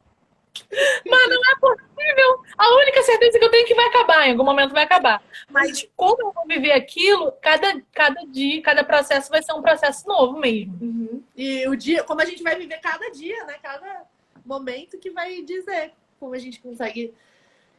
Mas 1.08 1.28
não 1.28 1.40
é 1.50 1.56
possível. 1.60 2.42
A 2.56 2.74
única 2.76 3.02
certeza 3.02 3.38
que 3.38 3.44
eu 3.44 3.50
tenho 3.50 3.64
é 3.64 3.66
que 3.66 3.74
vai 3.74 3.86
acabar, 3.86 4.26
em 4.26 4.32
algum 4.32 4.44
momento 4.44 4.72
vai 4.72 4.84
acabar. 4.84 5.22
Mas 5.50 5.88
como 5.96 6.22
eu 6.22 6.32
vou 6.32 6.46
viver 6.46 6.72
aquilo, 6.72 7.32
cada, 7.40 7.80
cada 7.92 8.20
dia, 8.26 8.62
cada 8.62 8.84
processo 8.84 9.30
vai 9.30 9.42
ser 9.42 9.52
um 9.52 9.62
processo 9.62 10.06
novo 10.06 10.38
mesmo. 10.38 10.76
Uhum. 10.80 11.22
E 11.36 11.66
o 11.68 11.74
dia, 11.74 12.04
como 12.04 12.20
a 12.20 12.24
gente 12.24 12.42
vai 12.42 12.56
viver 12.56 12.78
cada 12.78 13.10
dia, 13.10 13.44
né? 13.44 13.56
Cada 13.62 14.02
momento 14.44 14.98
que 14.98 15.10
vai 15.10 15.42
dizer 15.42 15.92
como 16.18 16.34
a 16.34 16.38
gente 16.38 16.60
consegue 16.60 17.14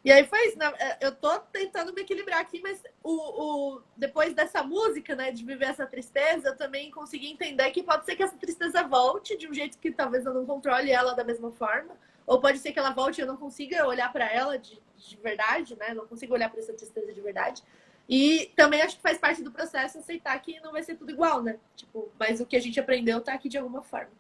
e 0.04 0.12
aí 0.12 0.26
foi 0.26 0.48
isso. 0.48 0.58
Né? 0.58 0.72
É, 0.80 0.98
eu 1.02 1.12
tô 1.14 1.40
tentando 1.40 1.94
me 1.94 2.02
equilibrar 2.02 2.40
aqui, 2.40 2.60
mas 2.62 2.82
o, 3.04 3.12
o, 3.12 3.82
depois 3.96 4.34
dessa 4.34 4.64
música, 4.64 5.16
né, 5.16 5.32
de 5.32 5.46
viver 5.46 5.66
essa 5.66 5.86
tristeza, 5.86 6.50
eu 6.50 6.58
também 6.58 6.90
consegui 6.92 7.32
entender 7.32 7.70
que 7.72 7.84
pode 7.84 8.06
ser 8.06 8.16
que 8.16 8.24
essa 8.24 8.38
tristeza 8.38 8.84
volte 8.84 9.38
de 9.38 9.48
um 9.48 9.54
jeito 9.54 9.78
que 9.78 9.92
talvez 9.92 10.26
eu 10.26 10.34
não 10.34 10.46
controle 10.46 10.92
ela 10.92 11.14
da 11.14 11.24
mesma 11.24 11.52
forma. 11.52 11.96
Ou 12.26 12.40
pode 12.40 12.60
ser 12.60 12.72
que 12.72 12.80
ela 12.80 12.92
volte 12.92 13.20
e 13.20 13.22
eu 13.22 13.28
não 13.28 13.38
consiga 13.38 13.86
olhar 13.86 14.12
para 14.12 14.32
ela 14.32 14.58
de, 14.58 14.82
de 14.96 15.18
verdade, 15.18 15.76
né? 15.78 15.94
Não 15.94 16.08
consigo 16.08 16.34
olhar 16.34 16.50
para 16.50 16.60
essa 16.60 16.74
tristeza 16.74 17.12
de 17.12 17.22
verdade. 17.22 17.64
E 18.08 18.52
também 18.56 18.82
acho 18.82 18.98
que 18.98 19.02
faz 19.02 19.18
parte 19.18 19.42
do 19.42 19.52
processo 19.52 20.00
aceitar 20.00 20.40
que 20.42 20.60
não 20.60 20.72
vai 20.72 20.84
ser 20.84 20.96
tudo 20.96 21.12
igual, 21.12 21.42
né? 21.42 21.58
Tipo, 21.76 22.12
mas 22.20 22.40
o 22.40 22.46
que 22.46 22.56
a 22.56 22.60
gente 22.62 22.80
aprendeu 22.80 23.22
tá 23.22 23.34
aqui 23.34 23.50
de 23.50 23.58
alguma 23.58 23.82
forma. 23.82 24.12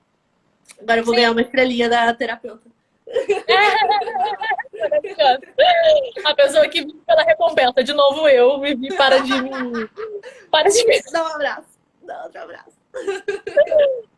Agora 0.79 0.99
eu 0.99 1.05
vou 1.05 1.13
Sim. 1.13 1.19
ganhar 1.21 1.31
uma 1.31 1.41
estrelinha 1.41 1.89
da 1.89 2.13
terapeuta. 2.13 2.69
A 6.25 6.35
pessoa 6.35 6.67
que 6.67 6.85
vive 6.85 6.99
pela 7.05 7.23
recompensa. 7.23 7.83
De 7.83 7.93
novo 7.93 8.27
eu, 8.27 8.59
vivi 8.59 8.95
para 8.95 9.19
de 9.19 9.41
mim. 9.41 9.51
Para 10.49 10.69
de 10.69 10.85
mim. 10.85 10.99
Dá 11.11 11.23
um 11.23 11.27
abraço. 11.27 11.79
Dá 12.03 12.23
outro 12.23 12.41
abraço. 12.41 12.79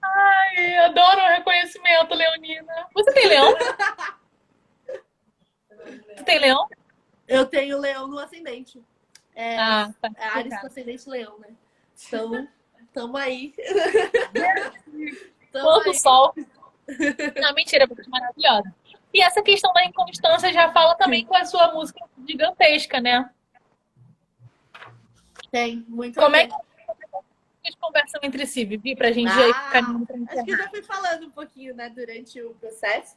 Ai, 0.04 0.76
adoro 0.78 1.22
o 1.22 1.36
reconhecimento, 1.36 2.14
Leonina. 2.14 2.88
Você 2.94 3.12
tem 3.14 3.28
leão? 3.28 3.56
Você 6.16 6.24
tem 6.24 6.40
leão? 6.40 6.68
Eu 7.28 7.46
tenho 7.46 7.80
leão 7.80 8.08
no 8.08 8.20
ascendente. 8.20 8.82
É, 9.36 9.58
ah, 9.58 9.92
tá 10.00 10.12
é 10.16 10.26
Ares 10.26 10.60
com 10.60 10.68
ascendente 10.68 11.10
leão, 11.10 11.40
né? 11.40 11.50
Então, 12.08 12.48
tamo 12.94 13.18
aí. 13.18 13.54
tamo 15.52 15.66
Quanto 15.66 15.90
aí. 15.90 15.96
sol. 15.96 16.34
Não, 17.42 17.54
mentira, 17.54 17.88
porque 17.88 18.04
é 18.04 18.10
maravilhosa. 18.10 18.76
E 19.14 19.22
essa 19.22 19.44
questão 19.44 19.72
da 19.74 19.86
inconstância 19.86 20.52
já 20.52 20.72
fala 20.72 20.96
também 20.96 21.24
com 21.26 21.36
a 21.36 21.46
sua 21.46 21.72
música 21.72 22.04
gigantesca, 22.28 23.00
né? 23.00 23.30
Tem, 25.52 25.86
muito 25.88 26.20
Como 26.20 26.36
é 26.36 26.48
que 26.48 26.56
eles 27.64 27.78
conversam 27.80 28.20
entre 28.24 28.48
si, 28.48 28.66
Vivi, 28.66 28.96
pra 28.96 29.12
gente 29.12 29.32
ah, 29.32 29.70
pra 29.70 29.80
Acho 29.80 30.44
que 30.44 30.52
eu 30.52 30.58
já 30.58 30.70
fui 30.70 30.82
falando 30.82 31.28
um 31.28 31.30
pouquinho, 31.30 31.76
né, 31.76 31.90
durante 31.90 32.42
o 32.42 32.56
processo, 32.56 33.16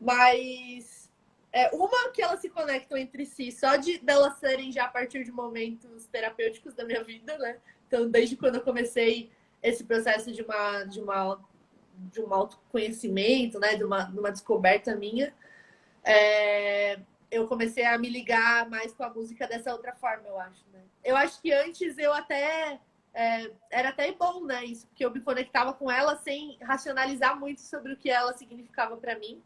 mas 0.00 1.10
é, 1.52 1.68
uma 1.74 2.10
que 2.10 2.22
elas 2.22 2.40
se 2.40 2.48
conectam 2.48 2.96
entre 2.96 3.26
si, 3.26 3.50
só 3.50 3.76
de 3.76 3.98
delas 3.98 4.38
serem 4.38 4.70
já 4.70 4.84
a 4.84 4.88
partir 4.88 5.24
de 5.24 5.32
momentos 5.32 6.06
terapêuticos 6.06 6.74
da 6.74 6.84
minha 6.84 7.02
vida, 7.02 7.36
né? 7.38 7.58
Então, 7.86 8.08
desde 8.08 8.36
quando 8.36 8.56
eu 8.56 8.62
comecei 8.62 9.30
esse 9.62 9.84
processo 9.84 10.32
de 10.32 10.42
uma, 10.42 10.84
de 10.84 11.00
uma 11.00 11.38
de 11.96 12.20
um 12.20 12.32
autoconhecimento, 12.32 13.58
né, 13.58 13.76
de 13.76 13.84
uma, 13.84 14.04
de 14.04 14.18
uma 14.18 14.30
descoberta 14.30 14.94
minha, 14.94 15.32
é, 16.02 16.98
eu 17.30 17.46
comecei 17.48 17.84
a 17.84 17.98
me 17.98 18.08
ligar 18.08 18.68
mais 18.68 18.92
com 18.92 19.04
a 19.04 19.10
música 19.10 19.46
dessa 19.46 19.72
outra 19.72 19.94
forma, 19.94 20.28
eu 20.28 20.38
acho. 20.38 20.64
Né? 20.72 20.80
Eu 21.02 21.16
acho 21.16 21.40
que 21.40 21.52
antes 21.52 21.98
eu 21.98 22.12
até 22.12 22.78
é, 23.12 23.50
era 23.70 23.90
até 23.90 24.10
bom, 24.12 24.44
né, 24.44 24.64
isso, 24.64 24.86
porque 24.88 25.04
eu 25.04 25.10
me 25.10 25.20
conectava 25.20 25.72
com 25.72 25.90
ela 25.90 26.16
sem 26.16 26.58
racionalizar 26.60 27.38
muito 27.38 27.60
sobre 27.60 27.92
o 27.92 27.96
que 27.96 28.10
ela 28.10 28.32
significava 28.34 28.96
para 28.96 29.18
mim. 29.18 29.42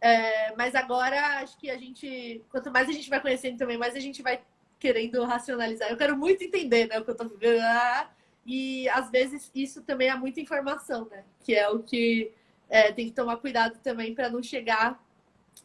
É, 0.00 0.54
mas 0.56 0.74
agora 0.74 1.38
acho 1.38 1.56
que 1.58 1.70
a 1.70 1.78
gente, 1.78 2.42
quanto 2.50 2.70
mais 2.72 2.88
a 2.88 2.92
gente 2.92 3.08
vai 3.08 3.20
conhecendo 3.20 3.58
também, 3.58 3.78
mais 3.78 3.94
a 3.94 4.00
gente 4.00 4.20
vai 4.20 4.40
querendo 4.78 5.24
racionalizar. 5.24 5.88
Eu 5.90 5.96
quero 5.96 6.16
muito 6.16 6.42
entender, 6.42 6.88
né, 6.88 6.98
o 6.98 7.04
que 7.04 7.10
eu 7.10 7.16
tô 7.16 7.28
vivendo. 7.28 7.60
Ah, 7.60 8.10
e 8.44 8.88
às 8.88 9.10
vezes 9.10 9.50
isso 9.54 9.82
também 9.82 10.08
é 10.08 10.14
muita 10.14 10.40
informação, 10.40 11.06
né? 11.10 11.24
Que 11.40 11.54
é 11.54 11.68
o 11.68 11.80
que 11.80 12.32
é, 12.68 12.92
tem 12.92 13.06
que 13.06 13.12
tomar 13.12 13.36
cuidado 13.36 13.78
também 13.82 14.14
para 14.14 14.28
não 14.28 14.42
chegar 14.42 15.02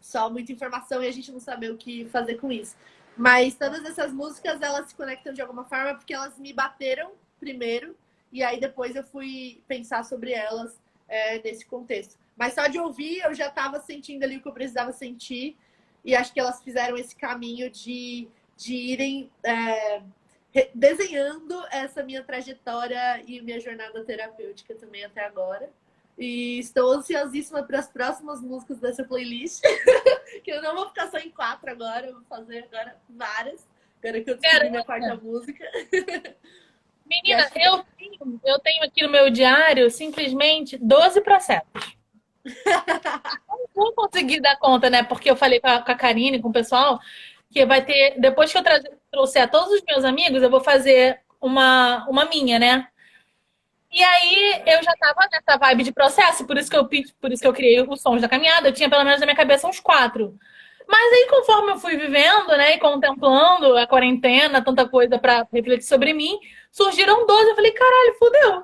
só 0.02 0.30
muita 0.30 0.52
informação 0.52 1.02
e 1.02 1.08
a 1.08 1.12
gente 1.12 1.32
não 1.32 1.40
saber 1.40 1.72
o 1.72 1.78
que 1.78 2.06
fazer 2.06 2.36
com 2.36 2.52
isso. 2.52 2.76
Mas 3.16 3.56
todas 3.56 3.84
essas 3.84 4.14
músicas 4.14 4.62
elas 4.62 4.90
se 4.90 4.96
conectam 4.96 5.34
de 5.34 5.42
alguma 5.42 5.64
forma 5.66 5.96
porque 5.96 6.14
elas 6.14 6.38
me 6.38 6.54
bateram 6.54 7.12
primeiro 7.40 7.96
e 8.32 8.44
aí 8.44 8.60
depois 8.60 8.96
eu 8.96 9.04
fui 9.04 9.62
pensar 9.68 10.04
sobre 10.04 10.32
elas 10.32 10.80
é, 11.08 11.42
nesse 11.42 11.66
contexto. 11.66 12.18
Mas 12.36 12.54
só 12.54 12.68
de 12.68 12.78
ouvir 12.78 13.20
eu 13.20 13.34
já 13.34 13.48
estava 13.48 13.80
sentindo 13.80 14.24
ali 14.24 14.38
o 14.38 14.42
que 14.42 14.48
eu 14.48 14.54
precisava 14.54 14.92
sentir 14.92 15.58
E 16.06 16.16
acho 16.16 16.32
que 16.32 16.40
elas 16.40 16.62
fizeram 16.62 16.96
esse 16.96 17.16
caminho 17.16 17.72
de, 17.72 18.28
de 18.56 18.76
irem 18.76 19.32
é, 19.44 20.04
desenhando 20.74 21.66
essa 21.72 22.04
minha 22.04 22.24
trajetória 22.24 23.22
e 23.26 23.42
minha 23.42 23.60
jornada 23.60 24.04
terapêutica 24.04 24.76
também 24.76 25.04
até 25.04 25.26
agora. 25.26 25.70
E 26.18 26.58
estou 26.58 26.92
ansiosíssima 26.94 27.62
para 27.64 27.80
as 27.80 27.88
próximas 27.88 28.42
músicas 28.42 28.80
dessa 28.80 29.04
playlist. 29.04 29.62
que 30.44 30.52
eu 30.52 30.62
não 30.62 30.76
vou 30.76 30.88
ficar 30.88 31.10
só 31.10 31.18
em 31.18 31.30
quatro 31.30 31.70
agora, 31.70 32.08
eu 32.08 32.14
vou 32.14 32.24
fazer 32.24 32.68
agora 32.72 32.96
várias. 33.10 33.68
Agora 34.02 34.22
que 34.22 34.32
eu 34.32 34.38
descobri 34.38 34.70
minha 34.70 34.84
quarta 34.84 35.16
música. 35.16 35.64
Menina, 37.06 37.50
que... 37.50 37.62
eu, 37.62 37.84
tenho, 37.98 38.42
eu 38.44 38.60
tenho 38.60 38.84
aqui 38.84 39.04
no 39.04 39.10
meu 39.10 39.30
diário 39.30 39.90
simplesmente 39.90 40.78
12 40.78 41.22
processos. 41.22 41.98
não 43.46 43.68
vou 43.74 43.94
conseguir 43.94 44.40
dar 44.40 44.58
conta, 44.58 44.90
né? 44.90 45.04
Porque 45.04 45.30
eu 45.30 45.36
falei 45.36 45.60
com 45.60 45.68
a, 45.68 45.82
com 45.82 45.92
a 45.92 45.96
Karine, 45.96 46.42
com 46.42 46.50
o 46.50 46.54
pessoal, 46.54 47.00
que 47.52 47.66
vai 47.66 47.84
ter. 47.86 48.20
Depois 48.20 48.52
que 48.52 48.58
eu 48.58 48.64
trouxer 49.12 49.44
a 49.44 49.48
todos 49.48 49.72
os 49.72 49.82
meus 49.84 50.04
amigos, 50.04 50.42
eu 50.42 50.50
vou 50.50 50.60
fazer 50.60 51.20
uma, 51.42 52.06
uma 52.10 52.26
minha, 52.26 52.60
né? 52.60 52.88
E 53.92 54.04
aí 54.04 54.64
eu 54.66 54.84
já 54.84 54.94
tava 55.00 55.28
nessa 55.32 55.58
vibe 55.58 55.84
de 55.84 55.92
processo, 55.94 56.46
por 56.46 56.58
isso 56.58 56.70
que 56.70 56.78
eu 56.78 56.88
por 56.88 57.32
isso 57.32 57.42
que 57.42 57.48
eu 57.48 57.54
criei 57.54 57.82
os 57.82 58.02
sons 58.02 58.22
da 58.22 58.30
caminhada, 58.30 58.68
eu 58.68 58.74
tinha 58.74 58.90
pelo 58.90 59.04
menos 59.04 59.20
na 59.20 59.26
minha 59.26 59.36
cabeça 59.36 59.68
uns 59.68 59.80
quatro. 59.80 60.38
Mas 60.88 61.14
aí, 61.14 61.28
conforme 61.30 61.72
eu 61.74 61.78
fui 61.78 61.98
vivendo, 61.98 62.48
né, 62.50 62.76
e 62.76 62.80
contemplando 62.80 63.78
a 63.78 63.86
quarentena, 63.86 64.64
tanta 64.64 64.88
coisa 64.88 65.20
para 65.20 65.46
refletir 65.52 65.84
sobre 65.86 66.14
mim, 66.14 66.40
surgiram 66.72 67.26
12. 67.26 67.50
Eu 67.50 67.56
falei, 67.56 67.72
caralho, 67.72 68.16
fudeu. 68.18 68.64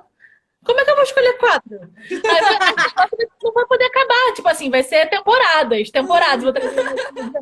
Como 0.64 0.80
é 0.80 0.84
que 0.84 0.90
eu 0.90 0.94
vou 0.94 1.04
escolher 1.04 1.36
quatro? 1.36 1.80
Aí, 2.10 3.28
não 3.42 3.52
vai 3.52 3.66
poder 3.66 3.84
acabar. 3.84 4.32
Tipo 4.34 4.48
assim, 4.48 4.70
vai 4.70 4.82
ser 4.82 5.06
temporadas, 5.10 5.90
temporadas. 5.90 6.42
Vou 6.42 6.52
trazer 6.54 6.82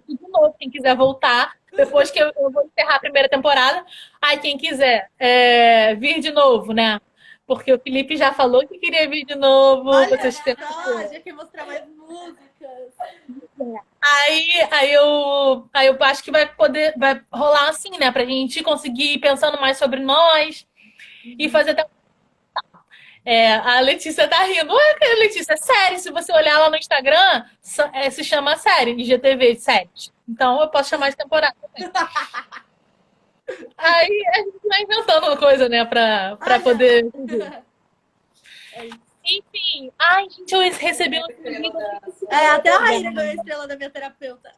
de 0.08 0.28
novo, 0.28 0.56
quem 0.58 0.68
quiser 0.68 0.96
voltar. 0.96 1.54
Depois 1.74 2.10
que 2.10 2.18
eu, 2.18 2.30
eu, 2.36 2.50
vou 2.50 2.64
encerrar 2.64 2.96
a 2.96 3.00
primeira 3.00 3.28
temporada. 3.28 3.84
Aí, 4.20 4.38
quem 4.38 4.58
quiser 4.58 5.10
é, 5.18 5.94
vir 5.94 6.20
de 6.20 6.30
novo, 6.30 6.72
né? 6.72 7.00
Porque 7.46 7.72
o 7.72 7.78
Felipe 7.78 8.16
já 8.16 8.32
falou 8.32 8.66
que 8.66 8.78
queria 8.78 9.08
vir 9.08 9.24
de 9.24 9.34
novo. 9.34 9.90
Olha, 9.90 10.16
vocês 10.16 10.38
têm... 10.40 10.54
já 10.56 11.20
que 11.20 11.32
mostrar 11.32 11.66
mais 11.66 11.82
músicas. 11.88 12.92
Aí, 14.00 14.50
aí, 14.70 14.92
eu, 14.92 15.68
aí 15.72 15.86
eu 15.86 15.96
acho 16.00 16.22
que 16.22 16.30
vai 16.30 16.46
poder, 16.46 16.94
vai 16.96 17.20
rolar 17.32 17.68
assim, 17.68 17.98
né? 17.98 18.10
Pra 18.10 18.24
gente 18.24 18.62
conseguir 18.62 19.14
ir 19.14 19.18
pensando 19.18 19.60
mais 19.60 19.76
sobre 19.78 20.00
nós 20.00 20.66
e 21.24 21.48
fazer 21.48 21.70
até. 21.70 21.86
É, 23.24 23.54
a 23.54 23.80
Letícia 23.80 24.26
tá 24.28 24.42
rindo. 24.44 24.72
Ué, 24.72 25.14
Letícia, 25.18 25.54
é 25.54 25.56
série. 25.56 25.98
Se 25.98 26.10
você 26.10 26.32
olhar 26.32 26.58
lá 26.58 26.70
no 26.70 26.76
Instagram, 26.76 27.44
é, 27.92 28.10
se 28.10 28.24
chama 28.24 28.56
série, 28.56 28.92
IGTV 28.92 29.56
7. 29.56 30.11
Então 30.28 30.60
eu 30.60 30.68
posso 30.68 30.90
chamar 30.90 31.10
de 31.10 31.16
temporada. 31.16 31.56
Aí 33.76 34.24
a 34.34 34.38
gente 34.38 34.68
vai 34.68 34.82
inventando 34.82 35.36
coisa, 35.36 35.68
né, 35.68 35.84
pra, 35.84 36.36
pra 36.36 36.60
poder. 36.60 37.04
É 38.74 38.88
Enfim, 39.22 39.92
ai, 39.98 40.30
gente, 40.30 40.50
eu 40.50 40.60
recebi 40.60 41.18
um. 41.18 41.26
É, 42.30 42.48
até 42.48 42.70
a 42.70 42.78
Raíra 42.78 43.12
ganhou 43.12 43.30
a 43.30 43.34
estrela 43.34 43.68
da 43.68 43.76
minha 43.76 43.90
terapeuta. 43.90 44.50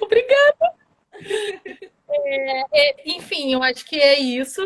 Obrigada. 0.00 0.74
É, 2.08 2.60
é, 2.72 2.96
enfim, 3.04 3.52
eu 3.52 3.62
acho 3.64 3.84
que 3.84 4.00
é 4.00 4.16
isso. 4.18 4.62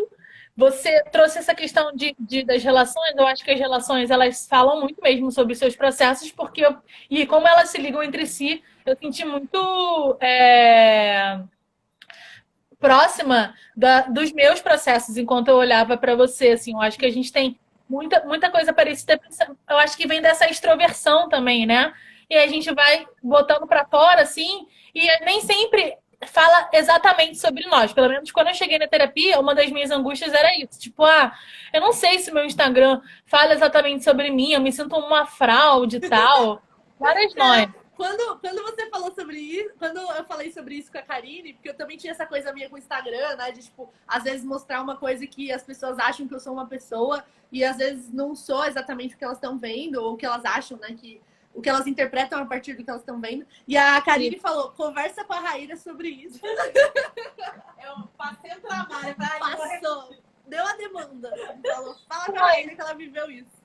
Você 0.61 1.03
trouxe 1.05 1.39
essa 1.39 1.55
questão 1.55 1.91
de, 1.95 2.15
de, 2.21 2.45
das 2.45 2.63
relações. 2.63 3.17
Eu 3.17 3.27
acho 3.27 3.43
que 3.43 3.51
as 3.51 3.59
relações 3.59 4.11
elas 4.11 4.47
falam 4.47 4.79
muito 4.79 5.01
mesmo 5.01 5.33
sobre 5.33 5.55
os 5.55 5.59
seus 5.59 5.75
processos, 5.75 6.31
porque 6.31 6.61
eu, 6.67 6.77
e 7.09 7.27
como 7.27 7.49
elas 7.49 7.71
se 7.71 7.79
ligam 7.79 8.03
entre 8.03 8.27
si, 8.27 8.63
eu 8.85 8.95
senti 8.95 9.25
muito 9.25 10.19
é, 10.21 11.41
próxima 12.79 13.55
da, 13.75 14.03
dos 14.03 14.33
meus 14.33 14.61
processos 14.61 15.17
enquanto 15.17 15.49
eu 15.49 15.57
olhava 15.57 15.97
para 15.97 16.15
você. 16.15 16.49
Assim, 16.49 16.75
eu 16.75 16.83
acho 16.83 16.99
que 16.99 17.07
a 17.07 17.11
gente 17.11 17.33
tem 17.33 17.59
muita, 17.89 18.23
muita 18.27 18.51
coisa 18.51 18.71
parecida. 18.71 19.19
Eu 19.67 19.79
acho 19.79 19.97
que 19.97 20.07
vem 20.07 20.21
dessa 20.21 20.47
extroversão 20.47 21.27
também, 21.31 21.65
né? 21.65 21.91
E 22.29 22.37
a 22.37 22.47
gente 22.47 22.71
vai 22.75 23.07
botando 23.23 23.67
para 23.67 23.87
fora, 23.87 24.21
assim, 24.21 24.67
e 24.95 25.25
nem 25.25 25.41
sempre 25.41 25.97
fala 26.27 26.69
exatamente 26.73 27.39
sobre 27.39 27.67
nós. 27.67 27.93
Pelo 27.93 28.09
menos 28.09 28.31
quando 28.31 28.49
eu 28.49 28.55
cheguei 28.55 28.79
na 28.79 28.87
terapia, 28.87 29.41
uma 29.41 29.55
das 29.55 29.71
minhas 29.71 29.91
angústias 29.91 30.33
era 30.33 30.57
isso. 30.59 30.79
Tipo, 30.79 31.05
ah, 31.05 31.33
eu 31.73 31.81
não 31.81 31.93
sei 31.93 32.19
se 32.19 32.33
meu 32.33 32.45
Instagram 32.45 33.01
fala 33.25 33.55
exatamente 33.55 34.05
sobre 34.05 34.31
mim, 34.31 34.53
eu 34.53 34.61
me 34.61 34.73
sinto 34.73 34.97
uma 34.97 35.27
fraude 35.27 35.97
e 35.97 36.01
tal. 36.01 36.63
Várias 36.99 37.35
nós. 37.35 37.69
Quando, 37.97 38.39
quando 38.39 38.63
você 38.63 38.89
falou 38.89 39.13
sobre 39.15 39.39
isso, 39.39 39.75
quando 39.79 39.99
eu 39.99 40.25
falei 40.25 40.51
sobre 40.51 40.75
isso 40.75 40.91
com 40.91 40.97
a 40.97 41.03
Karine, 41.03 41.53
porque 41.53 41.69
eu 41.69 41.75
também 41.75 41.99
tinha 41.99 42.13
essa 42.13 42.25
coisa 42.25 42.51
minha 42.51 42.69
com 42.69 42.77
o 42.77 42.79
Instagram, 42.79 43.37
né? 43.37 43.53
De, 43.53 43.63
tipo, 43.63 43.93
às 44.09 44.23
vezes 44.23 44.43
mostrar 44.43 44.81
uma 44.81 44.97
coisa 44.97 45.27
que 45.27 45.53
as 45.53 45.63
pessoas 45.63 45.99
acham 45.99 46.27
que 46.27 46.35
eu 46.35 46.41
sou 46.41 46.55
uma 46.55 46.67
pessoa 46.67 47.23
e 47.53 47.63
às 47.63 47.77
vezes 47.77 48.11
não 48.11 48.35
sou 48.35 48.65
exatamente 48.65 49.15
o 49.15 49.19
que 49.19 49.25
elas 49.25 49.37
estão 49.37 49.59
vendo 49.59 49.97
ou 49.97 50.15
o 50.15 50.17
que 50.17 50.25
elas 50.25 50.45
acham, 50.47 50.79
né? 50.79 50.97
Que 50.99 51.21
o 51.55 51.61
que 51.61 51.69
elas 51.69 51.87
interpretam 51.87 52.41
a 52.41 52.47
partir 52.47 52.75
do 52.75 52.85
que 52.85 52.91
elas 52.91 53.03
estão 53.03 53.21
vendo. 53.21 53.47
E 53.67 53.77
a 53.77 54.01
Karine 54.01 54.37
Sim. 54.37 54.41
falou: 54.41 54.71
conversa 54.71 55.25
com 55.25 55.33
a 55.33 55.41
Raíra 55.41 55.77
sobre 55.77 56.09
isso. 56.09 56.41
Eu 57.83 58.09
passei 58.17 58.53
o 58.53 58.61
trabalho 58.61 59.15
pra 59.17 59.39
Passou. 59.39 60.15
Deu 60.47 60.67
a 60.67 60.73
demanda. 60.73 61.33
Falou, 61.65 61.97
fala 62.09 62.25
com 62.27 62.37
a 62.37 62.47
Raíra 62.47 62.75
que 62.75 62.81
ela 62.81 62.95
viveu 62.95 63.31
isso. 63.31 63.61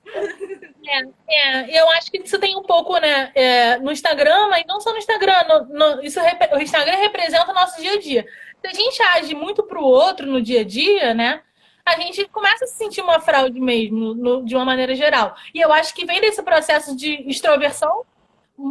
É, 0.86 1.02
é, 1.28 1.80
eu 1.80 1.90
acho 1.90 2.10
que 2.10 2.18
isso 2.18 2.38
tem 2.38 2.56
um 2.56 2.62
pouco, 2.62 2.96
né, 2.98 3.32
é, 3.34 3.76
no 3.78 3.90
Instagram, 3.90 4.48
mas 4.48 4.64
não 4.66 4.80
só 4.80 4.92
no 4.92 4.98
Instagram, 4.98 5.44
no, 5.48 5.64
no, 5.64 6.02
isso, 6.02 6.20
o 6.20 6.60
Instagram 6.60 6.96
representa 6.98 7.50
o 7.50 7.54
nosso 7.54 7.80
dia 7.80 7.94
a 7.94 7.98
dia. 7.98 8.24
Se 8.60 8.68
a 8.68 8.72
gente 8.72 9.02
age 9.02 9.34
muito 9.34 9.64
pro 9.64 9.82
outro 9.82 10.26
no 10.26 10.40
dia 10.40 10.60
a 10.60 10.64
dia, 10.64 11.12
né, 11.12 11.42
a 11.86 11.94
gente 12.00 12.26
começa 12.26 12.64
a 12.64 12.68
se 12.68 12.74
sentir 12.74 13.00
uma 13.00 13.20
fraude 13.20 13.60
mesmo, 13.60 14.12
no, 14.12 14.44
de 14.44 14.56
uma 14.56 14.64
maneira 14.64 14.94
geral. 14.96 15.36
E 15.54 15.60
eu 15.60 15.72
acho 15.72 15.94
que 15.94 16.04
vem 16.04 16.20
desse 16.20 16.42
processo 16.42 16.96
de 16.96 17.22
extroversão, 17.30 18.04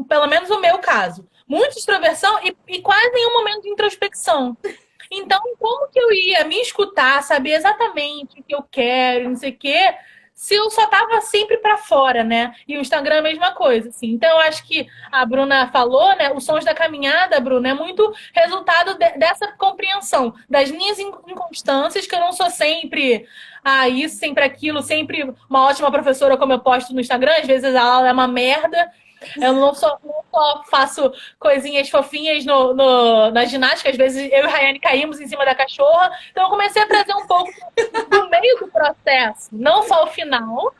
pelo 0.09 0.27
menos 0.27 0.49
o 0.49 0.59
meu 0.59 0.77
caso. 0.79 1.25
Muita 1.47 1.79
extroversão 1.79 2.39
e, 2.43 2.55
e 2.67 2.81
quase 2.81 3.09
nenhum 3.11 3.37
momento 3.37 3.61
de 3.61 3.69
introspecção. 3.69 4.57
Então, 5.09 5.39
como 5.57 5.87
que 5.89 5.99
eu 5.99 6.11
ia 6.11 6.43
me 6.43 6.59
escutar, 6.59 7.23
saber 7.23 7.53
exatamente 7.53 8.41
o 8.41 8.43
que 8.43 8.53
eu 8.53 8.63
quero, 8.63 9.29
não 9.29 9.35
sei 9.37 9.51
o 9.51 9.57
quê, 9.57 9.95
se 10.35 10.53
eu 10.53 10.69
só 10.69 10.85
tava 10.87 11.21
sempre 11.21 11.57
para 11.57 11.77
fora, 11.77 12.21
né? 12.21 12.53
E 12.67 12.77
o 12.77 12.81
Instagram 12.81 13.15
é 13.15 13.19
a 13.19 13.23
mesma 13.23 13.51
coisa, 13.53 13.87
assim. 13.87 14.11
Então, 14.11 14.29
eu 14.29 14.39
acho 14.39 14.67
que 14.67 14.85
a 15.09 15.25
Bruna 15.25 15.67
falou, 15.71 16.13
né? 16.17 16.31
Os 16.33 16.43
sons 16.43 16.65
da 16.65 16.75
caminhada, 16.75 17.39
Bruna, 17.39 17.69
é 17.69 17.73
muito 17.73 18.13
resultado 18.33 18.97
de, 18.97 19.11
dessa 19.17 19.53
compreensão 19.53 20.35
das 20.49 20.69
minhas 20.69 20.99
inconstâncias, 20.99 22.05
que 22.05 22.13
eu 22.13 22.19
não 22.19 22.33
sou 22.33 22.49
sempre 22.49 23.25
ah, 23.63 23.87
isso, 23.87 24.17
sempre 24.17 24.43
aquilo, 24.43 24.83
sempre 24.83 25.33
uma 25.49 25.67
ótima 25.67 25.89
professora, 25.89 26.35
como 26.35 26.51
eu 26.51 26.59
posto 26.59 26.93
no 26.93 26.99
Instagram. 26.99 27.31
Às 27.39 27.47
vezes 27.47 27.73
a 27.73 27.81
aula 27.81 28.09
é 28.09 28.11
uma 28.11 28.27
merda 28.27 28.91
eu 29.41 29.53
não 29.53 29.73
só, 29.73 29.99
não 30.03 30.23
só 30.31 30.63
faço 30.69 31.11
coisinhas 31.39 31.89
fofinhas 31.89 32.45
no, 32.45 32.73
no, 32.73 33.31
na 33.31 33.45
ginástica, 33.45 33.89
às 33.89 33.97
vezes 33.97 34.29
eu 34.31 34.45
e 34.45 34.47
Rayane 34.47 34.79
caímos 34.79 35.19
em 35.19 35.27
cima 35.27 35.45
da 35.45 35.55
cachorra. 35.55 36.11
Então 36.31 36.43
eu 36.43 36.49
comecei 36.49 36.81
a 36.81 36.87
trazer 36.87 37.13
um 37.13 37.27
pouco 37.27 37.51
do 38.09 38.29
meio 38.29 38.59
do 38.59 38.67
processo, 38.67 39.49
não 39.51 39.83
só 39.83 40.03
o 40.03 40.07
final, 40.07 40.73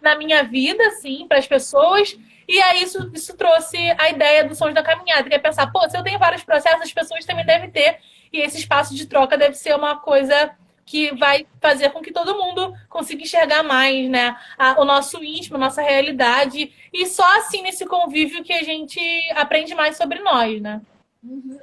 na 0.00 0.16
minha 0.16 0.42
vida, 0.44 0.86
assim, 0.88 1.26
para 1.26 1.38
as 1.38 1.46
pessoas. 1.46 2.16
E 2.46 2.60
aí 2.62 2.82
isso, 2.82 3.10
isso 3.12 3.36
trouxe 3.36 3.76
a 3.98 4.08
ideia 4.08 4.44
do 4.44 4.54
Sons 4.54 4.74
da 4.74 4.82
Caminhada, 4.82 5.28
que 5.28 5.34
é 5.34 5.38
pensar, 5.38 5.70
pô, 5.70 5.88
se 5.88 5.96
eu 5.96 6.02
tenho 6.02 6.18
vários 6.18 6.42
processos, 6.42 6.82
as 6.82 6.92
pessoas 6.92 7.24
também 7.24 7.44
devem 7.44 7.70
ter. 7.70 7.98
E 8.32 8.40
esse 8.40 8.58
espaço 8.58 8.94
de 8.94 9.06
troca 9.06 9.36
deve 9.36 9.54
ser 9.54 9.74
uma 9.74 9.96
coisa 9.96 10.50
que 10.88 11.14
vai 11.14 11.46
fazer 11.60 11.90
com 11.90 12.00
que 12.00 12.10
todo 12.10 12.34
mundo 12.34 12.74
consiga 12.88 13.22
enxergar 13.22 13.62
mais, 13.62 14.08
né? 14.08 14.34
A, 14.56 14.80
o 14.80 14.86
nosso 14.86 15.22
íntimo, 15.22 15.56
a 15.56 15.60
nossa 15.60 15.82
realidade. 15.82 16.72
E 16.90 17.06
só 17.06 17.36
assim, 17.36 17.60
nesse 17.60 17.84
convívio, 17.84 18.42
que 18.42 18.54
a 18.54 18.62
gente 18.62 18.98
aprende 19.32 19.74
mais 19.74 19.98
sobre 19.98 20.18
nós, 20.20 20.62
né? 20.62 20.80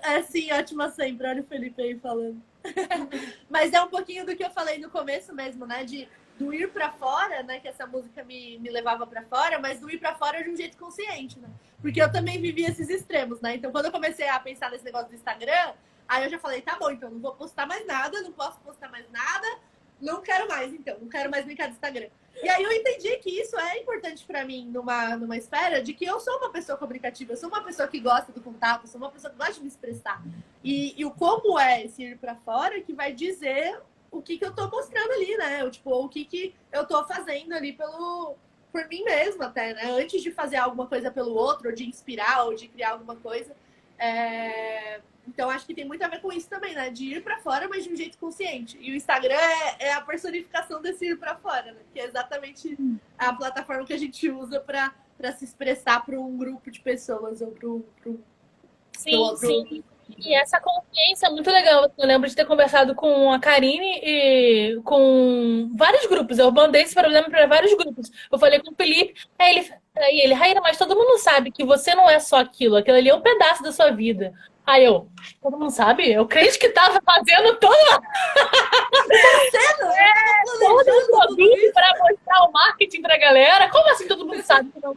É 0.04 0.22
sim, 0.22 0.52
ótima 0.52 0.90
sempre. 0.92 1.28
Olha 1.28 1.42
o 1.42 1.46
Felipe 1.46 1.82
aí 1.82 1.98
falando. 1.98 2.40
Mas 3.50 3.74
é 3.74 3.82
um 3.82 3.88
pouquinho 3.88 4.28
do 4.28 4.36
que 4.36 4.44
eu 4.44 4.52
falei 4.52 4.78
no 4.78 4.92
começo 4.92 5.34
mesmo, 5.34 5.66
né? 5.66 5.84
De 5.84 6.08
do 6.38 6.54
ir 6.54 6.70
para 6.70 6.92
fora, 6.92 7.42
né? 7.42 7.60
Que 7.60 7.68
essa 7.68 7.88
música 7.88 8.24
me, 8.24 8.60
me 8.60 8.70
levava 8.70 9.08
para 9.08 9.24
fora, 9.24 9.58
mas 9.58 9.80
do 9.80 9.90
ir 9.90 9.98
para 9.98 10.16
fora 10.16 10.44
de 10.44 10.50
um 10.50 10.56
jeito 10.56 10.78
consciente, 10.78 11.40
né? 11.40 11.48
Porque 11.82 12.02
eu 12.02 12.12
também 12.12 12.42
vivi 12.42 12.66
esses 12.66 12.90
extremos, 12.90 13.40
né? 13.40 13.56
Então, 13.56 13.72
quando 13.72 13.86
eu 13.86 13.92
comecei 13.92 14.28
a 14.28 14.38
pensar 14.38 14.70
nesse 14.70 14.84
negócio 14.84 15.08
do 15.08 15.16
Instagram, 15.16 15.72
Aí 16.08 16.24
eu 16.24 16.30
já 16.30 16.40
falei, 16.40 16.62
tá 16.62 16.78
bom, 16.78 16.92
então 16.92 17.10
não 17.10 17.20
vou 17.20 17.34
postar 17.34 17.66
mais 17.66 17.86
nada, 17.86 18.22
não 18.22 18.32
posso 18.32 18.60
postar 18.60 18.90
mais 18.90 19.10
nada, 19.12 19.48
não 20.00 20.22
quero 20.22 20.48
mais, 20.48 20.74
então, 20.74 20.98
não 21.00 21.08
quero 21.08 21.30
mais 21.30 21.46
brincar 21.46 21.68
de 21.68 21.74
Instagram. 21.74 22.10
E 22.44 22.50
aí 22.50 22.64
eu 22.64 22.72
entendi 22.72 23.18
que 23.18 23.30
isso 23.30 23.58
é 23.58 23.80
importante 23.80 24.26
para 24.26 24.44
mim 24.44 24.66
numa, 24.68 25.16
numa 25.16 25.38
esfera 25.38 25.82
de 25.82 25.94
que 25.94 26.06
eu 26.06 26.20
sou 26.20 26.38
uma 26.38 26.50
pessoa 26.50 26.78
comunicativa, 26.78 27.32
eu 27.34 27.38
sou 27.38 27.50
uma 27.50 27.64
pessoa 27.64 27.88
que 27.88 28.00
gosta 28.00 28.32
do 28.32 28.42
contato, 28.42 28.88
sou 28.88 29.00
uma 29.00 29.10
pessoa 29.10 29.32
que 29.32 29.38
gosta 29.38 29.54
de 29.54 29.62
me 29.62 29.68
expressar. 29.68 30.22
E, 30.64 30.94
e 31.00 31.06
o 31.06 31.12
como 31.12 31.58
é 31.58 31.86
esse 31.86 32.04
ir 32.04 32.18
para 32.18 32.36
fora 32.36 32.82
que 32.82 32.94
vai 32.94 33.14
dizer 33.14 33.80
o 34.12 34.22
que, 34.22 34.38
que 34.38 34.46
eu 34.46 34.54
tô 34.54 34.68
mostrando 34.70 35.12
ali, 35.12 35.38
né? 35.38 35.62
Eu, 35.62 35.72
tipo, 35.72 35.92
o 35.92 36.10
que, 36.10 36.26
que 36.26 36.56
eu 36.72 36.86
tô 36.86 37.06
fazendo 37.06 37.54
ali 37.54 37.74
pelo, 37.74 38.36
por 38.72 38.88
mim 38.88 39.04
mesma 39.04 39.46
até, 39.46 39.74
né? 39.74 39.92
Antes 39.92 40.22
de 40.22 40.32
fazer 40.32 40.58
alguma 40.58 40.88
coisa 40.88 41.12
pelo 41.12 41.34
outro, 41.34 41.70
ou 41.70 41.76
de 41.76 41.88
inspirar, 41.88 42.46
ou 42.46 42.54
de 42.54 42.68
criar 42.68 42.92
alguma 42.92 43.16
coisa. 43.16 43.56
É... 43.98 45.02
Então 45.28 45.50
acho 45.50 45.66
que 45.66 45.74
tem 45.74 45.86
muito 45.86 46.04
a 46.04 46.08
ver 46.08 46.22
com 46.22 46.32
isso 46.32 46.48
também, 46.48 46.76
né? 46.76 46.90
De 46.90 47.16
ir 47.16 47.24
para 47.24 47.40
fora, 47.40 47.68
mas 47.68 47.84
de 47.84 47.92
um 47.92 47.96
jeito 47.96 48.18
consciente. 48.18 48.78
E 48.80 48.92
o 48.92 48.96
Instagram 48.96 49.36
é, 49.36 49.88
é 49.88 49.94
a 49.94 50.02
personificação 50.02 50.82
desse 50.82 51.06
ir 51.06 51.18
para 51.18 51.36
fora, 51.36 51.72
né? 51.72 51.80
Que 51.94 52.00
é 52.00 52.06
exatamente 52.06 52.78
a 53.18 53.34
plataforma 53.34 53.86
que 53.86 53.94
a 53.94 53.98
gente 53.98 54.30
usa 54.30 54.60
para 54.60 54.94
se 55.38 55.46
expressar 55.46 56.06
para 56.06 56.20
um 56.20 56.38
grupo 56.38 56.70
de 56.70 56.80
pessoas 56.80 57.42
ou 57.42 57.52
para 57.52 57.70
um. 57.70 57.84
Sim, 58.94 59.36
sim. 59.38 59.84
E 60.18 60.34
essa 60.34 60.60
consciência 60.60 61.28
é 61.28 61.30
muito 61.30 61.50
legal. 61.50 61.92
Eu 61.98 62.08
lembro 62.08 62.30
de 62.30 62.36
ter 62.36 62.46
conversado 62.46 62.94
com 62.96 63.32
a 63.32 63.40
Karine 63.40 64.00
e 64.04 64.80
com 64.84 65.72
vários 65.76 66.06
grupos. 66.06 66.38
Eu 66.38 66.52
mandei 66.52 66.84
esse 66.84 66.94
problema 66.94 67.30
para 67.30 67.48
vários 67.48 67.74
grupos. 67.74 68.12
Eu 68.32 68.38
falei 68.38 68.60
com 68.60 68.72
o 68.72 68.76
Felipe, 68.76 69.14
aí 69.38 69.58
ele, 69.58 69.74
aí 69.98 70.20
ele, 70.20 70.34
Raíra, 70.34 70.62
mas 70.62 70.78
todo 70.78 70.96
mundo 70.96 71.18
sabe 71.20 71.52
que 71.52 71.64
você 71.64 71.96
não 71.96 72.10
é 72.10 72.20
só 72.20 72.38
aquilo, 72.38 72.76
aquilo 72.76 72.98
ali 72.98 73.10
é 73.10 73.16
um 73.16 73.22
pedaço 73.22 73.64
da 73.64 73.72
sua 73.72 73.92
vida. 73.92 74.34
Aí 74.66 74.84
eu, 74.84 75.08
todo 75.42 75.60
mundo 75.60 75.70
sabe? 75.70 76.12
Eu 76.12 76.28
crente 76.28 76.58
que 76.58 76.70
tava 76.70 77.00
fazendo 77.06 77.56
toda. 77.58 77.76
Fazendo? 79.06 79.92
É, 79.92 80.44
todo 80.60 80.80
o 80.80 81.72
para 81.72 81.94
mostrar 82.00 82.44
o 82.48 82.52
marketing 82.52 83.02
pra 83.04 83.18
galera. 83.18 83.70
Como 83.70 83.88
assim 83.92 84.08
todo 84.08 84.26
mundo 84.26 84.42
sabe 84.42 84.72
que 84.72 84.82
não 84.82 84.96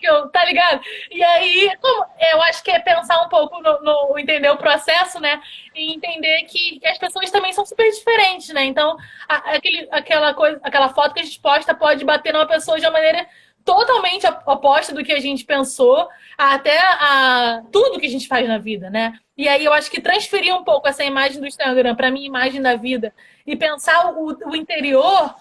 que 0.00 0.08
eu, 0.08 0.28
tá 0.28 0.44
ligado? 0.44 0.80
E 1.10 1.22
aí, 1.22 1.70
como, 1.80 2.06
eu 2.32 2.42
acho 2.42 2.64
que 2.64 2.70
é 2.70 2.80
pensar 2.80 3.22
um 3.22 3.28
pouco 3.28 3.60
no, 3.60 3.82
no, 3.82 4.18
entender 4.18 4.50
o 4.50 4.56
processo, 4.56 5.20
né? 5.20 5.40
E 5.74 5.92
entender 5.94 6.42
que, 6.44 6.80
que, 6.80 6.86
as 6.86 6.98
pessoas 6.98 7.30
também 7.30 7.52
são 7.52 7.64
super 7.66 7.88
diferentes, 7.90 8.48
né? 8.48 8.64
Então, 8.64 8.96
a, 9.28 9.36
aquele, 9.56 9.86
aquela 9.90 10.34
coisa, 10.34 10.58
aquela 10.62 10.88
foto 10.88 11.14
que 11.14 11.20
a 11.20 11.24
gente 11.24 11.40
posta 11.40 11.74
pode 11.74 12.04
bater 12.04 12.32
numa 12.32 12.46
pessoa 12.46 12.78
de 12.78 12.86
uma 12.86 12.92
maneira 12.92 13.26
totalmente 13.64 14.26
oposta 14.46 14.94
do 14.94 15.04
que 15.04 15.12
a 15.12 15.20
gente 15.20 15.44
pensou, 15.44 16.08
até 16.36 16.78
a 16.78 17.62
tudo 17.70 18.00
que 18.00 18.06
a 18.06 18.10
gente 18.10 18.26
faz 18.26 18.48
na 18.48 18.58
vida, 18.58 18.88
né? 18.88 19.12
E 19.36 19.48
aí 19.48 19.64
eu 19.64 19.72
acho 19.72 19.90
que 19.90 20.00
transferir 20.00 20.54
um 20.54 20.64
pouco 20.64 20.88
essa 20.88 21.04
imagem 21.04 21.40
do 21.40 21.46
Instagram 21.46 21.94
para 21.94 22.10
minha 22.10 22.26
imagem 22.26 22.60
da 22.60 22.74
vida 22.74 23.14
e 23.46 23.54
pensar 23.56 24.12
o, 24.12 24.36
o 24.48 24.56
interior 24.56 25.34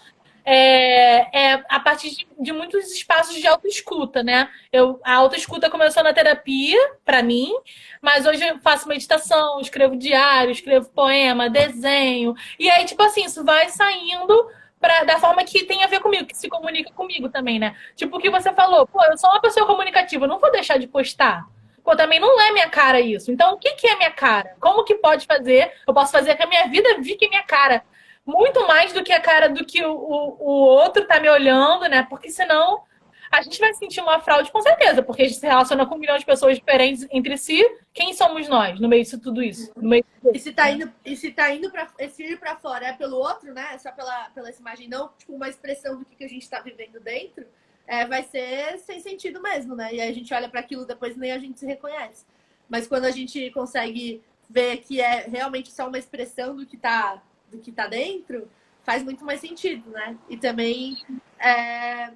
é, 0.51 1.51
é, 1.51 1.63
a 1.69 1.79
partir 1.79 2.09
de, 2.09 2.27
de, 2.39 2.51
muitos 2.51 2.91
espaços 2.91 3.35
de 3.35 3.45
autoescuta, 3.45 4.23
né? 4.23 4.49
Eu, 4.73 4.99
a 5.03 5.13
autoescuta 5.13 5.69
começou 5.69 6.01
na 6.03 6.11
terapia, 6.11 6.75
para 7.05 7.21
mim, 7.21 7.53
mas 8.01 8.25
hoje 8.25 8.43
eu 8.43 8.57
faço 8.57 8.87
meditação, 8.87 9.61
escrevo 9.61 9.95
diário, 9.95 10.51
escrevo 10.51 10.89
poema, 10.89 11.51
desenho. 11.51 12.33
E 12.57 12.67
aí, 12.67 12.83
tipo 12.85 13.03
assim, 13.03 13.25
isso 13.25 13.45
vai 13.45 13.69
saindo 13.69 14.49
pra, 14.79 15.03
da 15.03 15.19
forma 15.19 15.43
que 15.43 15.65
tem 15.65 15.83
a 15.83 15.87
ver 15.87 15.99
comigo, 15.99 16.25
que 16.25 16.35
se 16.35 16.49
comunica 16.49 16.91
comigo 16.93 17.29
também, 17.29 17.59
né? 17.59 17.75
Tipo 17.95 18.17
o 18.17 18.19
que 18.19 18.31
você 18.31 18.51
falou, 18.51 18.87
pô, 18.87 19.03
eu 19.03 19.19
sou 19.19 19.29
uma 19.29 19.41
pessoa 19.41 19.67
comunicativa, 19.67 20.25
não 20.25 20.39
vou 20.39 20.51
deixar 20.51 20.79
de 20.79 20.87
postar. 20.87 21.45
Pô, 21.83 21.95
também 21.95 22.19
não 22.19 22.41
é 22.41 22.51
minha 22.51 22.69
cara 22.69 22.99
isso. 22.99 23.31
Então, 23.31 23.53
o 23.53 23.57
que, 23.57 23.73
que 23.73 23.87
é 23.87 23.95
minha 23.97 24.11
cara? 24.11 24.55
Como 24.59 24.83
que 24.83 24.95
pode 24.95 25.27
fazer? 25.27 25.71
Eu 25.87 25.93
posso 25.93 26.11
fazer 26.11 26.35
que 26.35 26.41
a 26.41 26.47
minha 26.47 26.67
vida 26.67 26.89
fique 27.03 27.29
minha 27.29 27.43
cara 27.43 27.83
muito 28.29 28.67
mais 28.67 28.93
do 28.93 29.03
que 29.03 29.11
a 29.11 29.19
cara 29.19 29.49
do 29.49 29.65
que 29.65 29.83
o, 29.83 29.91
o, 29.91 30.37
o 30.39 30.51
outro 30.51 31.05
tá 31.05 31.19
me 31.19 31.29
olhando, 31.29 31.87
né? 31.89 32.03
Porque 32.03 32.29
senão 32.29 32.83
a 33.31 33.41
gente 33.41 33.59
vai 33.59 33.73
sentir 33.73 34.01
uma 34.01 34.19
fraude 34.19 34.51
com 34.51 34.61
certeza, 34.61 35.03
porque 35.03 35.23
a 35.23 35.25
gente 35.25 35.39
se 35.39 35.45
relaciona 35.45 35.85
com 35.85 35.95
um 35.95 35.97
milhão 35.97 36.17
de 36.17 36.25
pessoas 36.25 36.57
diferentes 36.57 37.07
entre 37.11 37.37
si. 37.37 37.63
Quem 37.93 38.13
somos 38.13 38.47
nós 38.47 38.79
no 38.79 38.87
meio 38.87 39.03
disso 39.03 39.19
tudo 39.19 39.41
isso? 39.41 39.71
No 39.75 39.89
meio 39.89 40.05
E 40.33 40.39
se 40.39 40.51
tá 40.51 40.69
indo, 40.71 40.91
e 41.03 41.15
se 41.15 41.31
tá 41.31 41.51
indo 41.53 41.71
para 41.71 41.87
esse 41.99 42.23
ir 42.23 42.39
para 42.39 42.55
fora 42.55 42.87
é 42.87 42.93
pelo 42.93 43.17
outro, 43.17 43.53
né? 43.53 43.77
Só 43.79 43.91
pela, 43.91 44.29
pela 44.29 44.49
essa 44.49 44.61
imagem, 44.61 44.87
não 44.87 45.09
tipo 45.17 45.33
uma 45.33 45.49
expressão 45.49 45.97
do 45.97 46.05
que, 46.05 46.15
que 46.15 46.23
a 46.23 46.29
gente 46.29 46.43
está 46.43 46.59
vivendo 46.59 46.99
dentro, 46.99 47.45
é, 47.87 48.05
vai 48.05 48.23
ser 48.23 48.77
sem 48.79 48.99
sentido 48.99 49.41
mesmo, 49.41 49.75
né? 49.75 49.93
E 49.93 50.01
aí 50.01 50.09
a 50.09 50.13
gente 50.13 50.33
olha 50.33 50.49
para 50.49 50.59
aquilo 50.59 50.85
depois 50.85 51.17
nem 51.17 51.31
a 51.31 51.39
gente 51.39 51.59
se 51.59 51.65
reconhece. 51.65 52.25
Mas 52.67 52.87
quando 52.87 53.05
a 53.05 53.11
gente 53.11 53.49
consegue 53.51 54.21
ver 54.47 54.77
que 54.77 55.01
é 55.01 55.27
realmente 55.27 55.71
só 55.71 55.87
uma 55.87 55.97
expressão 55.97 56.55
do 56.55 56.65
que 56.65 56.77
tá 56.77 57.21
do 57.51 57.59
que 57.59 57.69
está 57.69 57.87
dentro, 57.87 58.49
faz 58.83 59.03
muito 59.03 59.25
mais 59.25 59.39
sentido, 59.39 59.89
né? 59.91 60.17
E 60.29 60.37
também 60.37 60.97
é, 61.37 62.11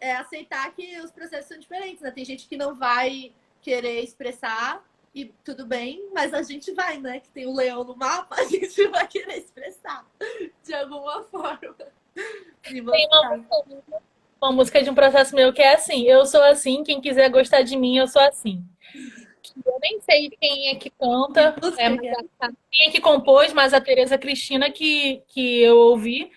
é, 0.00 0.12
aceitar 0.16 0.72
que 0.74 1.00
os 1.00 1.10
processos 1.10 1.46
são 1.46 1.58
diferentes, 1.58 2.02
né? 2.02 2.10
Tem 2.10 2.24
gente 2.24 2.46
que 2.46 2.56
não 2.56 2.74
vai 2.74 3.32
querer 3.60 4.00
expressar 4.02 4.84
e 5.14 5.26
tudo 5.44 5.66
bem, 5.66 6.08
mas 6.12 6.34
a 6.34 6.42
gente 6.42 6.72
vai, 6.72 6.98
né? 6.98 7.20
Que 7.20 7.28
tem 7.30 7.46
o 7.46 7.50
um 7.50 7.56
leão 7.56 7.84
no 7.84 7.96
mapa, 7.96 8.36
a 8.40 8.44
gente 8.44 8.86
vai 8.88 9.06
querer 9.06 9.38
expressar 9.38 10.06
de 10.62 10.74
alguma 10.74 11.22
forma. 11.24 11.74
Tem 12.62 12.80
uma 12.80 13.36
música, 13.36 14.02
uma 14.40 14.52
música 14.52 14.82
de 14.82 14.90
um 14.90 14.94
processo 14.94 15.34
meu 15.34 15.52
que 15.52 15.62
é 15.62 15.74
assim: 15.74 16.04
eu 16.04 16.26
sou 16.26 16.42
assim, 16.42 16.84
quem 16.84 17.00
quiser 17.00 17.28
gostar 17.28 17.62
de 17.62 17.76
mim, 17.76 17.96
eu 17.96 18.06
sou 18.06 18.22
assim 18.22 18.64
eu 19.64 19.78
nem 19.80 20.00
sei 20.00 20.30
quem 20.30 20.68
é 20.68 20.74
que 20.74 20.90
canta, 20.90 21.54
é, 21.78 21.96
quem 22.70 22.88
é 22.88 22.90
que 22.90 23.00
compôs, 23.00 23.52
mas 23.52 23.74
a 23.74 23.80
Tereza 23.80 24.18
Cristina 24.18 24.70
que, 24.70 25.22
que 25.28 25.60
eu 25.60 25.76
ouvi. 25.76 26.30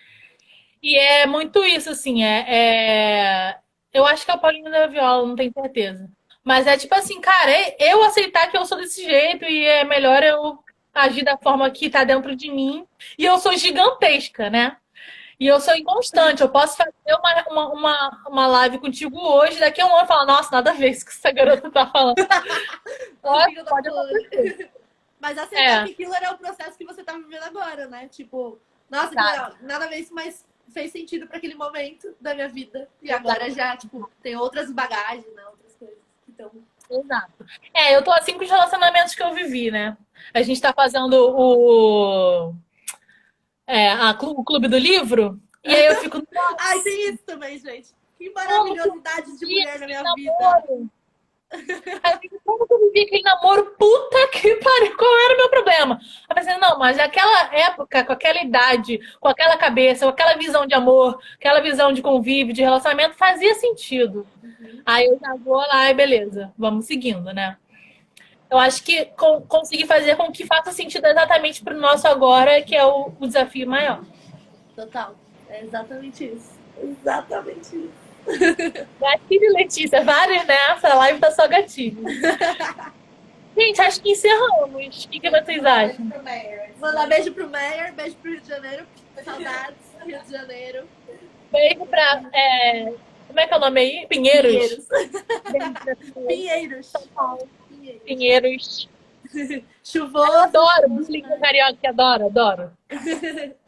E 0.82 0.96
é 0.96 1.26
muito 1.26 1.64
isso, 1.64 1.90
assim, 1.90 2.22
é, 2.22 2.44
é... 2.48 3.58
eu 3.92 4.06
acho 4.06 4.24
que 4.24 4.30
é 4.30 4.34
o 4.34 4.38
Paulinho 4.38 4.70
da 4.70 4.86
Viola, 4.86 5.26
não 5.26 5.34
tenho 5.34 5.52
certeza. 5.52 6.08
Mas 6.44 6.66
é 6.66 6.76
tipo 6.76 6.94
assim, 6.94 7.20
cara, 7.20 7.50
é 7.50 7.92
eu 7.92 8.02
aceitar 8.04 8.50
que 8.50 8.56
eu 8.56 8.64
sou 8.64 8.78
desse 8.78 9.04
jeito 9.04 9.44
e 9.44 9.66
é 9.66 9.84
melhor 9.84 10.22
eu 10.22 10.58
agir 10.94 11.22
da 11.22 11.36
forma 11.36 11.70
que 11.70 11.90
tá 11.90 12.04
dentro 12.04 12.34
de 12.34 12.50
mim. 12.50 12.86
E 13.18 13.24
eu 13.24 13.38
sou 13.38 13.56
gigantesca, 13.56 14.48
né? 14.48 14.76
E 15.38 15.46
eu 15.46 15.60
sou 15.60 15.74
inconstante. 15.76 16.42
Eu 16.42 16.48
posso 16.48 16.76
fazer 16.76 16.92
uma, 17.06 17.44
uma, 17.48 17.72
uma, 17.72 18.22
uma 18.28 18.46
live 18.46 18.78
contigo 18.78 19.16
hoje, 19.16 19.60
daqui 19.60 19.80
a 19.80 19.86
um 19.86 19.96
ano 19.96 20.06
falar, 20.06 20.26
nossa, 20.26 20.50
nada 20.50 20.70
a 20.70 20.74
ver 20.74 20.90
isso 20.90 21.04
que 21.04 21.12
essa 21.12 21.30
garota 21.30 21.70
tá 21.70 21.86
falando. 21.86 22.16
pode, 23.22 23.54
Mas 25.20 25.38
aceitar 25.38 25.82
é. 25.82 25.84
que 25.84 25.92
aquilo 25.92 26.14
é 26.14 26.30
o 26.30 26.38
processo 26.38 26.76
que 26.76 26.84
você 26.84 27.04
tá 27.04 27.12
vivendo 27.12 27.44
agora, 27.44 27.86
né? 27.86 28.08
Tipo, 28.08 28.58
nossa, 28.90 29.14
tá. 29.14 29.54
nada 29.60 29.84
a 29.84 29.88
ver 29.88 29.98
isso, 29.98 30.12
mas 30.12 30.44
fez 30.72 30.90
sentido 30.90 31.26
para 31.28 31.38
aquele 31.38 31.54
momento 31.54 32.14
da 32.20 32.34
minha 32.34 32.48
vida. 32.48 32.88
E 33.00 33.12
agora 33.12 33.48
já, 33.50 33.76
tipo, 33.76 34.10
tem 34.20 34.34
outras 34.34 34.72
bagagens, 34.72 35.32
né? 35.34 35.44
Outras 35.46 35.76
coisas. 35.76 35.98
Então. 36.28 36.50
Exato. 36.90 37.46
É, 37.72 37.94
eu 37.94 38.02
tô 38.02 38.10
assim 38.10 38.36
com 38.36 38.42
os 38.42 38.50
relacionamentos 38.50 39.14
que 39.14 39.22
eu 39.22 39.32
vivi, 39.34 39.70
né? 39.70 39.96
A 40.34 40.42
gente 40.42 40.60
tá 40.60 40.72
fazendo 40.72 41.14
o 41.14 42.54
é, 43.68 43.90
a, 43.90 44.16
o 44.22 44.42
Clube 44.42 44.66
do 44.66 44.78
Livro. 44.78 45.38
E 45.62 45.70
aí 45.70 45.86
eu 45.86 45.96
fico. 45.96 46.22
Ai, 46.58 46.80
tem 46.80 47.10
isso 47.10 47.22
também, 47.24 47.58
gente. 47.58 47.90
Que 48.16 48.30
maravilhosidade 48.30 49.38
de 49.38 49.46
mulher 49.46 49.78
na 49.78 49.86
minha 49.86 50.02
namoro. 50.02 50.66
vida. 50.66 50.90
Aí 52.02 52.28
como 52.44 52.66
que 52.66 52.72
eu 52.74 52.78
vivi 52.86 53.06
aquele 53.06 53.22
namoro? 53.22 53.74
Puta 53.78 54.28
que 54.32 54.54
pariu, 54.56 54.96
qual 54.96 55.18
era 55.20 55.34
o 55.34 55.36
meu 55.36 55.48
problema? 55.50 56.00
Eu 56.28 56.34
pensei, 56.34 56.56
não, 56.58 56.78
mas 56.78 56.96
naquela 56.96 57.54
época, 57.54 58.04
com 58.04 58.12
aquela 58.12 58.42
idade, 58.42 59.00
com 59.20 59.28
aquela 59.28 59.56
cabeça, 59.56 60.04
com 60.04 60.10
aquela 60.10 60.34
visão 60.34 60.66
de 60.66 60.74
amor, 60.74 61.18
aquela 61.34 61.60
visão 61.60 61.92
de 61.92 62.02
convívio, 62.02 62.52
de 62.52 62.62
relacionamento, 62.62 63.14
fazia 63.14 63.54
sentido. 63.54 64.26
Uhum. 64.42 64.82
Aí 64.84 65.06
eu 65.06 65.18
já 65.18 65.34
vou 65.36 65.56
lá 65.56 65.90
e 65.90 65.94
beleza, 65.94 66.52
vamos 66.58 66.86
seguindo, 66.86 67.32
né? 67.32 67.56
Eu 68.50 68.58
acho 68.58 68.82
que 68.82 69.04
com, 69.16 69.42
conseguir 69.42 69.86
fazer 69.86 70.16
com 70.16 70.32
que 70.32 70.46
faça 70.46 70.72
sentido 70.72 71.06
exatamente 71.06 71.62
para 71.62 71.76
o 71.76 71.80
nosso 71.80 72.08
agora, 72.08 72.62
que 72.62 72.74
é 72.74 72.84
o, 72.84 73.12
o, 73.20 73.26
desafio 73.26 73.68
maior. 73.68 74.02
Total. 74.74 75.14
É 75.48 75.62
exatamente 75.62 76.24
isso. 76.24 76.52
Exatamente 76.80 77.76
isso. 77.76 78.08
Gatilho, 79.00 79.52
Letícia. 79.54 80.02
Vários, 80.02 80.44
né? 80.46 80.56
Essa 80.70 80.94
live 80.94 81.18
tá 81.18 81.30
só 81.30 81.46
gatilho. 81.48 82.02
Gente, 83.56 83.80
acho 83.80 84.00
que 84.00 84.10
encerramos. 84.10 85.04
O 85.04 85.08
que, 85.08 85.20
que 85.20 85.30
vocês 85.30 85.64
acham? 85.64 86.04
Mandar 86.78 87.08
beijo 87.08 87.32
pro 87.32 87.48
Meyer, 87.48 87.92
beijo 87.92 88.16
pro 88.16 88.30
Rio 88.30 88.40
de 88.40 88.48
Janeiro. 88.48 88.86
Saudades, 89.24 89.76
Rio 90.04 90.22
de 90.22 90.30
Janeiro. 90.30 90.88
Beijo 91.50 91.86
pra. 91.86 92.22
É... 92.32 92.92
Como 93.26 93.40
é 93.40 93.46
que 93.46 93.54
é 93.54 93.56
o 93.56 93.60
nome 93.60 93.80
aí? 93.80 94.06
Pinheiros. 94.06 94.86
Pinheiros. 94.86 96.12
Pinheiros. 96.28 96.86
São 96.92 97.02
Paulo. 97.08 97.48
Pinheiros. 98.04 98.88
Chuvoso. 99.82 100.32
Adoro 100.32 100.88
música 100.88 101.38
carioca, 101.38 101.88
adoro, 101.88 102.26
adoro. 102.26 102.72